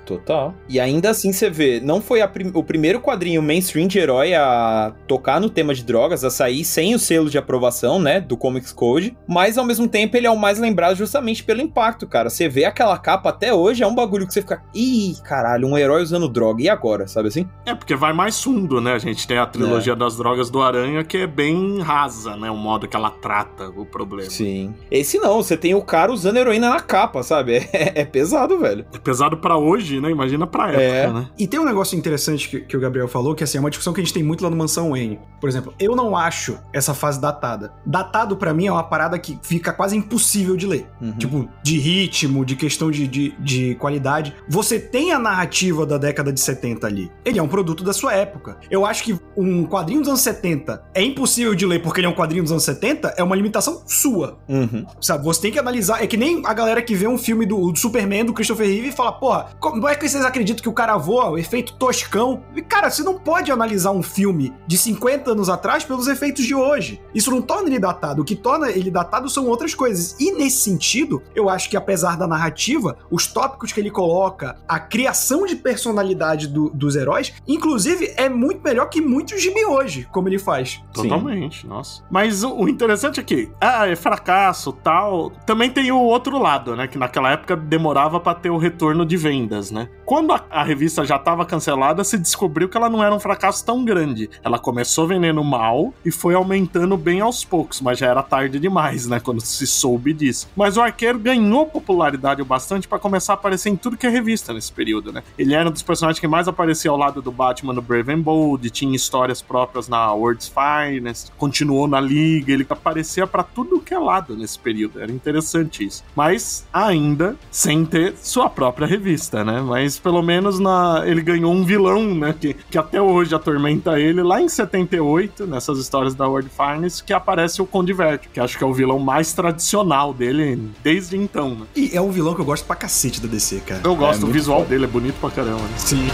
Total. 0.06 0.54
E 0.70 0.80
ainda 0.80 1.10
assim 1.10 1.34
você 1.34 1.50
vê, 1.50 1.80
não 1.80 2.00
foi 2.00 2.22
a 2.22 2.28
prim- 2.28 2.52
o 2.54 2.64
primeiro 2.64 3.00
quadrinho 3.02 3.42
mainstream 3.42 3.88
de 3.88 3.98
herói 3.98 4.36
a 4.36 4.94
tocar 5.08 5.42
no 5.42 5.50
tema 5.50 5.74
de 5.74 5.84
drogas, 5.84 6.24
a 6.24 6.30
sair 6.30 6.64
sem 6.64 6.94
o 6.94 7.00
selo 7.00 7.28
de 7.28 7.40
aprovação, 7.40 7.98
né, 8.00 8.22
do 8.22 8.38
Comics 8.38 8.72
Code, 8.72 9.18
mas 9.28 9.58
ao 9.58 9.66
mesmo 9.66 9.88
tempo 9.88 10.16
ele 10.16 10.28
é 10.28 10.30
o 10.30 10.38
mais 10.38 10.60
lembrado 10.60 10.96
justamente 10.96 11.44
pelo 11.44 11.60
impacto, 11.62 12.06
cara. 12.06 12.30
Você 12.30 12.48
vê 12.48 12.66
aquela 12.66 12.98
capa 13.00 13.30
até 13.30 13.52
hoje, 13.52 13.82
é 13.82 13.88
um 13.88 13.96
bagulho 13.96 14.28
que 14.28 14.34
você 14.34 14.42
fica, 14.42 14.62
ih, 14.76 15.16
caralho, 15.24 15.68
um 15.68 15.76
herói 15.76 16.04
usando 16.04 16.30
droga, 16.30 16.62
e 16.62 16.70
agora, 16.70 17.05
sabe 17.08 17.28
assim? 17.30 17.48
É, 17.66 17.74
porque 17.74 17.96
vai 17.96 18.14
mais 18.14 18.42
fundo, 18.42 18.80
né? 18.82 18.94
A 18.94 19.00
gente 19.00 19.28
tem 19.28 19.38
a 19.38 19.46
trilogia 19.46 19.96
das 19.96 20.16
drogas 20.18 20.50
do 20.50 20.62
Aranha, 20.62 21.04
que 21.04 21.18
é 21.18 21.28
bem 21.28 21.80
rasa, 21.82 22.36
né? 22.36 22.50
O 22.52 22.56
modo 22.56 22.88
que 22.88 22.96
ela 22.96 23.10
trata 23.10 23.70
o 23.70 23.86
problema. 23.86 24.30
Sim. 24.30 24.74
Esse 24.90 25.18
não, 25.20 25.42
você 25.42 25.56
tem 25.58 25.74
o 25.76 25.82
cara 25.82 26.12
usando 26.12 26.38
heroína 26.38 26.70
na 26.70 26.80
capa, 26.80 27.24
sabe? 27.24 27.56
É, 27.76 28.02
é 28.02 28.06
pesado, 28.06 28.58
velho. 28.58 28.86
É 28.94 28.98
pesado 28.98 29.38
pra 29.38 29.58
hoje, 29.58 30.00
né? 30.00 30.10
Imagina 30.10 30.48
pra 30.48 30.70
época, 30.70 30.82
É. 30.82 31.12
né? 31.12 31.30
E 31.38 31.46
tem 31.46 31.60
um 31.60 31.66
negócio 31.66 31.98
interessante 31.98 32.48
que, 32.48 32.62
que 32.62 32.78
o 32.78 32.80
Gabriel 32.80 33.08
falou, 33.08 33.36
que 33.36 33.44
assim, 33.44 33.58
é 33.58 33.62
uma 33.62 33.70
discussão 33.70 33.94
que 33.94 34.00
a 34.00 34.04
gente 34.04 34.14
tem 34.14 34.24
muito 34.24 34.44
lá 34.44 34.50
no 34.50 34.56
Mansão 34.56 34.92
Wayne. 34.92 35.20
Por 35.42 35.50
exemplo, 35.50 35.74
eu 35.78 35.96
não 35.96 36.16
acho 36.16 36.58
essa 36.72 36.94
fase 36.94 37.20
datada. 37.20 37.74
Datado 37.86 38.38
pra 38.38 38.54
mim 38.54 38.68
é 38.68 38.72
uma 38.72 38.84
parada 38.84 39.20
que 39.20 39.38
fica 39.44 39.74
quase 39.74 39.96
impossível 39.98 40.56
de 40.56 40.66
ler. 40.68 40.88
Uhum. 41.02 41.12
Tipo, 41.18 41.50
de 41.62 41.78
ritmo, 41.78 42.46
de 42.46 42.56
questão 42.56 42.90
de, 42.90 43.08
de, 43.08 43.36
de 43.40 43.76
qualidade. 43.76 44.34
Você 44.48 44.80
tem 44.80 45.12
a 45.12 45.20
narrativa 45.20 45.86
da 45.86 45.98
década 45.98 46.32
de 46.32 46.40
70 46.40 46.88
ali. 46.88 46.95
Ele 47.24 47.40
é 47.40 47.44
um 47.44 47.48
produto 47.48 47.84
da 47.84 47.94
sua 47.94 48.14
época. 48.14 48.58
Eu 48.70 48.86
acho 48.86 49.04
que 49.04 49.20
um 49.36 49.66
quadrinho 49.66 50.00
dos 50.02 50.10
anos 50.10 50.22
70 50.22 50.84
é 50.94 51.02
impossível 51.04 51.54
de 51.56 51.66
ler 51.66 51.82
porque 51.82 52.00
ele 52.00 52.08
é 52.08 52.10
um 52.10 52.14
quadrinho 52.16 52.44
dos 52.44 52.52
anos 52.52 52.64
70, 52.64 53.14
é 53.18 53.24
uma 53.24 53.36
limitação 53.36 53.82
sua. 53.86 54.38
Uhum. 54.48 54.86
Sabe, 55.02 55.24
você 55.24 55.42
tem 55.42 55.52
que 55.52 55.60
analisar. 55.60 56.04
É 56.04 56.08
que 56.08 56.18
nem 56.18 56.42
a 56.46 56.54
galera 56.54 56.82
que 56.82 56.96
vê 56.96 57.08
um 57.08 57.18
filme 57.18 57.46
do, 57.46 57.72
do 57.72 57.78
Superman, 57.78 58.26
do 58.26 58.34
Christopher 58.34 58.68
Reeve, 58.68 58.90
e 58.90 58.92
fala, 58.92 59.12
porra, 59.12 59.50
como 59.60 59.88
é 59.88 59.96
que 59.96 60.08
vocês 60.08 60.24
acreditam 60.24 60.62
que 60.64 60.70
o 60.70 60.74
cara 60.74 60.98
voa, 60.98 61.30
o 61.32 61.38
efeito 61.38 61.74
toscão? 61.74 62.44
E, 62.56 62.62
cara, 62.62 62.90
você 62.90 63.04
não 63.04 63.16
pode 63.20 63.52
analisar 63.52 63.92
um 63.92 64.04
filme 64.04 64.54
de 64.68 64.78
50 64.78 65.32
anos 65.32 65.50
atrás 65.50 65.84
pelos 65.84 66.08
efeitos 66.08 66.46
de 66.46 66.56
hoje. 66.56 67.02
Isso 67.14 67.32
não 67.32 67.42
torna 67.42 67.68
ele 67.70 67.80
datado. 67.80 68.22
O 68.22 68.26
que 68.26 68.36
torna 68.36 68.70
ele 68.70 68.90
datado 68.92 69.30
são 69.30 69.48
outras 69.48 69.74
coisas. 69.76 70.16
E 70.20 70.32
nesse 70.32 70.58
sentido, 70.58 71.22
eu 71.36 71.50
acho 71.50 71.70
que 71.70 71.78
apesar 71.78 72.18
da 72.18 72.28
narrativa, 72.28 72.98
os 73.12 73.28
tópicos 73.28 73.72
que 73.72 73.80
ele 73.80 73.92
coloca, 73.92 74.56
a 74.68 74.80
criação 74.80 75.46
de 75.46 75.56
personalidade 75.56 76.48
do- 76.48 76.70
dos 76.86 76.96
heróis, 76.96 77.34
inclusive, 77.48 78.14
é 78.16 78.30
muito 78.30 78.62
melhor 78.64 78.86
que 78.88 79.02
muitos 79.02 79.42
de 79.42 79.54
mim 79.54 79.66
hoje, 79.66 80.08
como 80.12 80.30
ele 80.30 80.40
faz. 80.40 80.82
Totalmente, 80.94 81.68
nossa. 81.68 82.04
Mas 82.10 82.44
o, 82.44 82.68
interessante 82.68 83.20
é 83.20 83.24
que, 83.24 83.50
ah, 83.60 83.88
é 83.88 83.96
fracasso 83.96 84.72
tal. 84.72 85.32
Também 85.46 85.70
tem 85.70 85.92
o 85.92 86.00
outro 86.00 86.38
lado, 86.38 86.76
né? 86.76 86.88
Que 86.88 86.98
naquela 86.98 87.32
época 87.32 87.56
demorava 87.56 88.20
pra 88.20 88.34
ter 88.34 88.50
o 88.50 88.58
retorno 88.58 89.06
de 89.06 89.18
vendas, 89.18 89.72
né? 89.72 89.90
Quando 90.06 90.34
a, 90.34 90.46
a 90.50 90.64
revista 90.64 91.04
já 91.04 91.18
tava 91.18 91.46
cancelada, 91.46 92.04
se 92.04 92.18
descobriu 92.18 92.70
que 92.70 92.78
ela 92.78 92.90
não 92.90 93.04
era 93.04 93.14
um 93.14 93.20
fracasso 93.20 93.66
tão 93.66 93.84
grande. 93.84 94.30
Ela 94.44 94.60
começou 94.60 95.08
vendendo 95.08 95.44
mal 95.44 95.94
e 96.06 96.12
foi 96.12 96.36
aumentando 96.36 96.96
bem 96.96 97.22
aos 97.22 97.44
poucos, 97.44 97.82
mas 97.82 97.98
já 97.98 98.08
era 98.08 98.22
tarde 98.22 98.60
demais, 98.60 99.08
né? 99.08 99.20
Quando 99.20 99.42
se 99.42 99.66
soube 99.66 100.14
disso. 100.14 100.50
Mas 100.56 100.78
o 100.78 100.82
arqueiro 100.82 101.18
ganhou 101.18 101.66
popularidade 101.66 102.42
o 102.42 102.46
bastante 102.46 102.88
pra 102.88 103.00
começar 103.00 103.34
a 103.34 103.36
aparecer 103.36 103.70
em 103.70 103.76
tudo 103.76 103.98
que 103.98 104.06
é 104.06 104.10
revista 104.10 104.54
nesse 104.54 104.72
período, 104.72 105.12
né? 105.12 105.24
Ele 105.38 105.54
era 105.54 105.68
um 105.68 105.72
dos 105.72 105.82
personagens 105.82 106.20
que 106.20 106.28
mais 106.28 106.48
aparecia 106.76 106.92
ao 106.92 106.98
lado 106.98 107.22
do 107.22 107.32
Batman 107.32 107.74
no 107.74 107.82
Brave 107.82 108.12
and 108.12 108.22
Bold, 108.22 108.70
tinha 108.70 108.96
histórias 108.96 109.42
próprias 109.42 109.88
na 109.88 110.14
World's 110.14 110.52
Finest, 110.52 111.32
continuou 111.38 111.88
na 111.88 112.00
Liga, 112.00 112.52
ele 112.52 112.66
aparecia 112.70 113.26
pra 113.26 113.44
tudo 113.44 113.80
que 113.80 113.94
é 113.94 113.98
lado 114.00 114.36
nesse 114.36 114.60
período, 114.60 115.00
era 115.00 115.12
interessante 115.12 115.86
isso. 115.86 116.04
Mas 116.16 116.68
ainda 116.74 117.36
sem 117.50 117.86
ter 117.86 118.16
sua 118.18 118.50
própria 118.50 118.86
revista, 118.86 119.44
né? 119.44 119.62
Mas 119.62 119.98
pelo 119.98 120.22
menos 120.22 120.60
na 120.60 121.04
ele 121.06 121.22
ganhou 121.22 121.54
um 121.54 121.64
vilão, 121.64 122.14
né? 122.14 122.36
Que, 122.40 122.54
que 122.54 122.78
até 122.78 123.02
hoje 123.02 123.34
atormenta 123.34 124.00
ele, 124.00 124.22
lá 124.22 124.42
em 124.42 124.50
78, 124.50 125.48
nessas 125.48 125.80
histórias 125.80 126.14
da 126.14 126.28
World 126.28 126.50
Finest, 126.50 127.04
que 127.04 127.14
aparece 127.14 127.62
o 127.62 127.66
Condiverto, 127.66 128.28
que 128.30 128.40
acho 128.40 128.58
que 128.58 128.64
é 128.64 128.68
o 128.68 128.74
vilão 128.74 129.00
mais 129.00 129.34
tradicional 129.34 130.14
dele 130.14 130.70
desde 130.84 131.16
então, 131.18 131.56
né? 131.56 131.66
E 131.76 131.92
é 131.96 132.02
um 132.02 132.12
vilão 132.12 132.36
que 132.36 132.42
eu 132.42 132.46
gosto 132.46 132.66
pra 132.66 132.76
cacete 132.76 133.22
da 133.22 133.28
DC, 133.28 133.62
cara. 133.66 133.82
Eu 133.84 133.96
gosto, 133.96 134.20
o 134.20 134.26
muito 134.26 134.34
visual 134.34 134.60
foda. 134.60 134.70
dele 134.70 134.84
é 134.86 134.88
bonito 134.88 135.16
pra 135.20 135.30
caramba, 135.32 135.62
né? 135.62 135.78
Sim. 135.78 136.08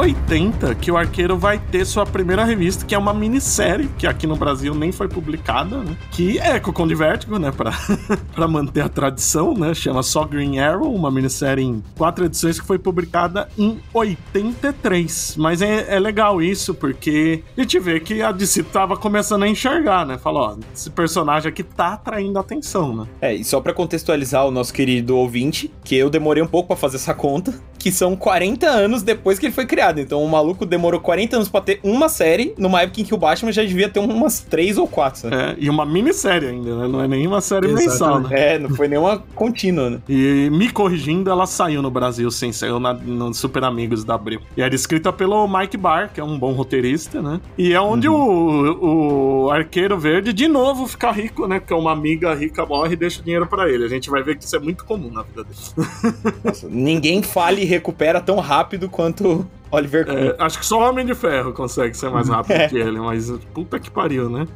80 0.00 0.74
que 0.76 0.90
o 0.90 0.96
Arqueiro 0.96 1.36
vai 1.36 1.58
ter 1.58 1.84
sua 1.84 2.06
primeira 2.06 2.44
revista, 2.44 2.84
que 2.86 2.94
é 2.94 2.98
uma 2.98 3.12
minissérie, 3.12 3.88
que 3.98 4.06
aqui 4.06 4.26
no 4.26 4.36
Brasil 4.36 4.74
nem 4.74 4.90
foi 4.90 5.08
publicada, 5.08 5.78
né? 5.78 5.96
Que 6.10 6.38
é 6.38 6.58
com 6.58 6.70
o 6.70 6.72
Conde 6.72 6.94
Vertigo, 6.94 7.38
né? 7.38 7.52
Pra, 7.52 7.72
pra 8.34 8.48
manter 8.48 8.80
a 8.80 8.88
tradição, 8.88 9.54
né? 9.54 9.74
Chama 9.74 10.02
só 10.02 10.24
Green 10.24 10.58
Arrow, 10.58 10.94
uma 10.94 11.10
minissérie 11.10 11.64
em 11.64 11.82
quatro 11.96 12.24
edições 12.24 12.58
que 12.58 12.66
foi 12.66 12.78
publicada 12.78 13.48
em 13.58 13.78
83. 13.92 15.36
Mas 15.36 15.60
é, 15.60 15.94
é 15.94 15.98
legal 15.98 16.40
isso, 16.40 16.74
porque 16.74 17.42
a 17.56 17.60
gente 17.60 17.78
vê 17.78 18.00
que 18.00 18.22
a 18.22 18.32
DC 18.32 18.62
tava 18.64 18.96
começando 18.96 19.42
a 19.42 19.48
enxergar, 19.48 20.06
né? 20.06 20.16
Fala, 20.16 20.40
ó, 20.40 20.56
esse 20.74 20.88
personagem 20.90 21.48
aqui 21.48 21.62
tá 21.62 21.94
atraindo 21.94 22.38
atenção, 22.38 22.96
né? 22.96 23.06
É, 23.20 23.34
e 23.34 23.44
só 23.44 23.60
pra 23.60 23.74
contextualizar 23.74 24.46
o 24.46 24.50
nosso 24.50 24.72
querido 24.72 25.16
ouvinte, 25.16 25.70
que 25.84 25.94
eu 25.94 26.08
demorei 26.08 26.42
um 26.42 26.46
pouco 26.46 26.68
pra 26.68 26.76
fazer 26.76 26.96
essa 26.96 27.12
conta, 27.12 27.54
que 27.80 27.90
são 27.90 28.14
40 28.14 28.66
anos 28.66 29.02
depois 29.02 29.38
que 29.38 29.46
ele 29.46 29.54
foi 29.54 29.66
criado. 29.66 29.98
Então 29.98 30.22
o 30.22 30.28
maluco 30.28 30.66
demorou 30.66 31.00
40 31.00 31.36
anos 31.36 31.48
pra 31.48 31.62
ter 31.62 31.80
uma 31.82 32.08
série, 32.08 32.54
numa 32.58 32.82
época 32.82 33.00
em 33.00 33.04
que 33.04 33.14
o 33.14 33.16
Batman 33.16 33.50
já 33.50 33.62
devia 33.62 33.88
ter 33.88 33.98
umas 33.98 34.40
3 34.40 34.76
ou 34.78 34.86
4. 34.86 35.30
Né? 35.30 35.50
É, 35.50 35.56
e 35.58 35.70
uma 35.70 35.86
minissérie 35.86 36.48
ainda, 36.48 36.76
né? 36.76 36.86
Não 36.86 37.02
é 37.02 37.08
nenhuma 37.08 37.40
série 37.40 37.66
Exatamente. 37.66 37.90
mensal, 37.90 38.20
né? 38.20 38.28
É, 38.32 38.58
não 38.58 38.70
foi 38.70 38.86
nenhuma 38.86 39.24
contínua, 39.34 39.90
né? 39.90 39.98
E 40.08 40.50
me 40.52 40.70
corrigindo, 40.70 41.30
ela 41.30 41.46
saiu 41.46 41.80
no 41.80 41.90
Brasil, 41.90 42.30
sim, 42.30 42.52
saiu 42.52 42.78
na, 42.78 42.92
no 42.92 43.32
Super 43.32 43.64
Amigos 43.64 44.04
da 44.04 44.14
Abril. 44.14 44.40
E 44.56 44.62
era 44.62 44.74
escrita 44.74 45.10
pelo 45.10 45.48
Mike 45.48 45.78
Barr, 45.78 46.10
que 46.12 46.20
é 46.20 46.24
um 46.24 46.38
bom 46.38 46.52
roteirista, 46.52 47.22
né? 47.22 47.40
E 47.56 47.72
é 47.72 47.80
onde 47.80 48.08
uhum. 48.08 48.78
o, 48.80 49.44
o 49.46 49.50
Arqueiro 49.50 49.98
Verde, 49.98 50.34
de 50.34 50.46
novo, 50.46 50.86
fica 50.86 51.10
rico, 51.10 51.46
né? 51.46 51.58
Porque 51.58 51.72
uma 51.72 51.92
amiga 51.92 52.34
rica 52.34 52.66
morre 52.66 52.92
e 52.92 52.96
deixa 52.96 53.20
o 53.20 53.24
dinheiro 53.24 53.46
para 53.46 53.70
ele. 53.70 53.84
A 53.84 53.88
gente 53.88 54.10
vai 54.10 54.22
ver 54.22 54.36
que 54.36 54.44
isso 54.44 54.54
é 54.54 54.58
muito 54.58 54.84
comum 54.84 55.10
na 55.10 55.22
vida 55.22 55.44
dele. 55.44 56.34
Nossa, 56.44 56.68
ninguém 56.70 57.22
fale 57.22 57.64
recupera 57.70 58.20
tão 58.20 58.36
rápido 58.40 58.88
quanto 58.88 59.46
Oliver. 59.70 60.06
É, 60.08 60.36
acho 60.38 60.58
que 60.58 60.66
só 60.66 60.80
o 60.80 60.88
Homem 60.88 61.06
de 61.06 61.14
Ferro 61.14 61.52
consegue 61.52 61.96
ser 61.96 62.10
mais 62.10 62.28
rápido 62.28 62.56
é. 62.58 62.68
que 62.68 62.76
ele, 62.76 62.98
mas 62.98 63.30
puta 63.54 63.78
que 63.78 63.90
pariu, 63.90 64.28
né? 64.28 64.46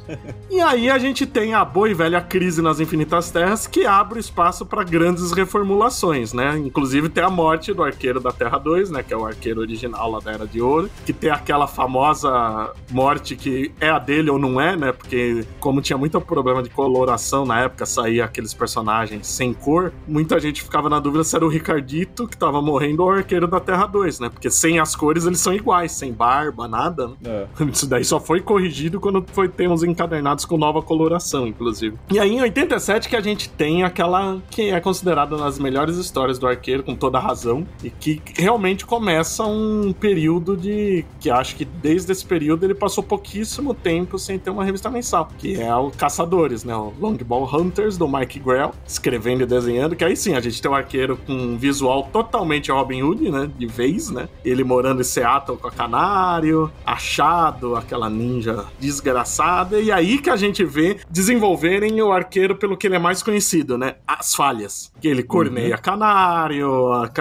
e 0.51 0.61
aí 0.61 0.91
a 0.91 0.99
gente 0.99 1.27
tem 1.27 1.55
a 1.55 1.65
boa 1.65 1.89
e 1.89 1.95
velha 1.95 2.21
crise 2.21 2.61
nas 2.61 2.81
Infinitas 2.81 3.31
Terras 3.31 3.67
que 3.67 3.87
abre 3.87 4.19
espaço 4.19 4.67
para 4.67 4.83
grandes 4.83 5.33
reformulações, 5.33 6.33
né? 6.33 6.59
Inclusive 6.59 7.09
tem 7.09 7.23
a 7.23 7.31
morte 7.31 7.73
do 7.73 7.83
Arqueiro 7.83 8.21
da 8.21 8.33
Terra 8.33 8.59
2, 8.59 8.91
né? 8.91 9.03
Que 9.03 9.15
é 9.15 9.17
o 9.17 9.25
arqueiro 9.25 9.61
original 9.61 10.11
lá 10.11 10.21
da 10.21 10.33
Era 10.33 10.47
de 10.47 10.61
Ouro, 10.61 10.91
que 11.05 11.13
tem 11.13 11.31
aquela 11.31 11.67
famosa 11.67 12.73
morte 12.91 13.37
que 13.37 13.73
é 13.81 13.91
a 13.91 13.99
dele 13.99 14.31
ou 14.31 14.39
não 14.39 14.61
é, 14.61 14.77
né? 14.77 14.93
Porque 14.93 15.45
como 15.61 15.81
tinha 15.81 15.97
muito 15.97 16.21
problema 16.21 16.63
de 16.63 16.71
coloração 16.71 17.45
na 17.45 17.61
época, 17.61 17.87
saía 17.87 18.25
aqueles 18.25 18.55
personagens 18.55 19.27
sem 19.27 19.53
cor, 19.53 19.93
muita 20.07 20.41
gente 20.41 20.63
ficava 20.63 20.89
na 20.89 20.99
dúvida 20.99 21.23
se 21.25 21.37
era 21.37 21.45
o 21.45 21.49
Ricardito 21.49 22.27
que 22.27 22.37
tava 22.37 22.61
morrendo 22.61 23.03
ou 23.03 23.11
o 23.11 23.13
Arqueiro 23.13 23.47
da 23.47 23.61
Terra 23.61 23.87
2, 23.87 24.21
né? 24.21 24.29
Porque 24.29 24.51
sem 24.51 24.79
as 24.79 24.97
cores 24.97 25.04
eles 25.11 25.41
são 25.41 25.53
iguais, 25.53 25.93
sem 25.93 26.13
barba, 26.13 26.69
nada. 26.69 27.09
Né? 27.21 27.47
É. 27.61 27.65
Isso 27.71 27.87
daí 27.87 28.05
só 28.05 28.21
foi 28.21 28.41
corrigido 28.41 29.01
quando 29.01 29.25
foi 29.33 29.49
ter 29.49 29.69
uns 29.69 29.83
encadernados 29.83 30.45
com 30.45 30.57
nova 30.57 30.83
coloração, 30.83 31.47
inclusive. 31.47 31.97
E 32.11 32.19
aí 32.19 32.31
em 32.31 32.41
87 32.41 33.09
que 33.09 33.17
a 33.17 33.21
gente 33.21 33.49
tem 33.49 33.83
aquela 33.83 34.41
que 34.51 34.71
é 34.71 34.81
considerada 34.81 35.35
uma 35.37 35.45
das 35.45 35.59
melhores 35.59 35.97
histórias 35.97 36.39
do 36.39 36.47
arqueiro, 36.47 36.83
com 36.83 36.95
toda 36.95 37.19
razão, 37.19 37.67
e 37.83 37.91
que 37.91 38.21
realmente 38.37 38.87
começa 38.87 39.45
um 39.45 39.93
período 39.93 40.57
de. 40.57 41.05
que 41.21 41.31
acho 41.31 41.57
que 41.57 41.65
desde 41.65 42.13
esse 42.13 42.25
período 42.25 42.65
ele 42.65 42.75
passou 42.75 43.03
pouquíssimo 43.03 43.75
tempo 43.75 44.19
sem 44.19 44.39
ter 44.39 44.51
uma 44.51 44.65
revista 44.65 44.91
mensal, 44.91 45.29
que 45.39 45.61
é 45.61 45.75
o 45.75 45.91
Caçadores, 45.91 46.65
né? 46.65 46.75
O 46.75 46.93
Longball 47.01 47.49
Hunters, 47.53 47.97
do 47.97 48.09
Mike 48.09 48.39
Grell, 48.39 48.73
escrevendo 48.87 49.43
e 49.43 49.47
desenhando, 49.47 49.97
que 49.97 50.05
aí 50.05 50.17
sim 50.17 50.35
a 50.35 50.41
gente 50.41 50.61
tem 50.61 50.71
um 50.71 50.75
arqueiro 50.75 51.19
com 51.27 51.33
um 51.33 51.57
visual 51.57 52.09
totalmente 52.13 52.71
Robin 52.71 53.03
Hood, 53.03 53.31
né? 53.31 53.51
De 53.57 53.67
vez, 53.67 54.11
né? 54.11 54.29
Ele 54.45 54.65
morando 54.65 54.94
em 55.01 55.05
Seattle 55.05 55.59
com 55.59 55.69
a 55.69 55.71
Canário, 55.71 56.71
achado, 56.85 57.77
aquela 57.77 58.09
ninja 58.09 58.65
desgraçada, 58.79 59.81
e 59.81 59.91
aí 59.91 60.19
que 60.19 60.31
a 60.31 60.37
gente 60.37 60.65
vê 60.65 60.99
desenvolverem 61.11 62.01
o 62.03 62.13
arqueiro 62.13 62.57
pelo 62.57 62.77
que 62.77 62.87
ele 62.87 62.97
é 62.97 62.99
mais 62.99 63.23
conhecido, 63.23 63.77
né? 63.77 63.97
As 64.07 64.35
falhas. 64.35 64.93
Que 65.01 65.09
ele 65.09 65.23
corneia 65.23 65.77
uhum. 65.77 65.83
Canário, 65.83 66.71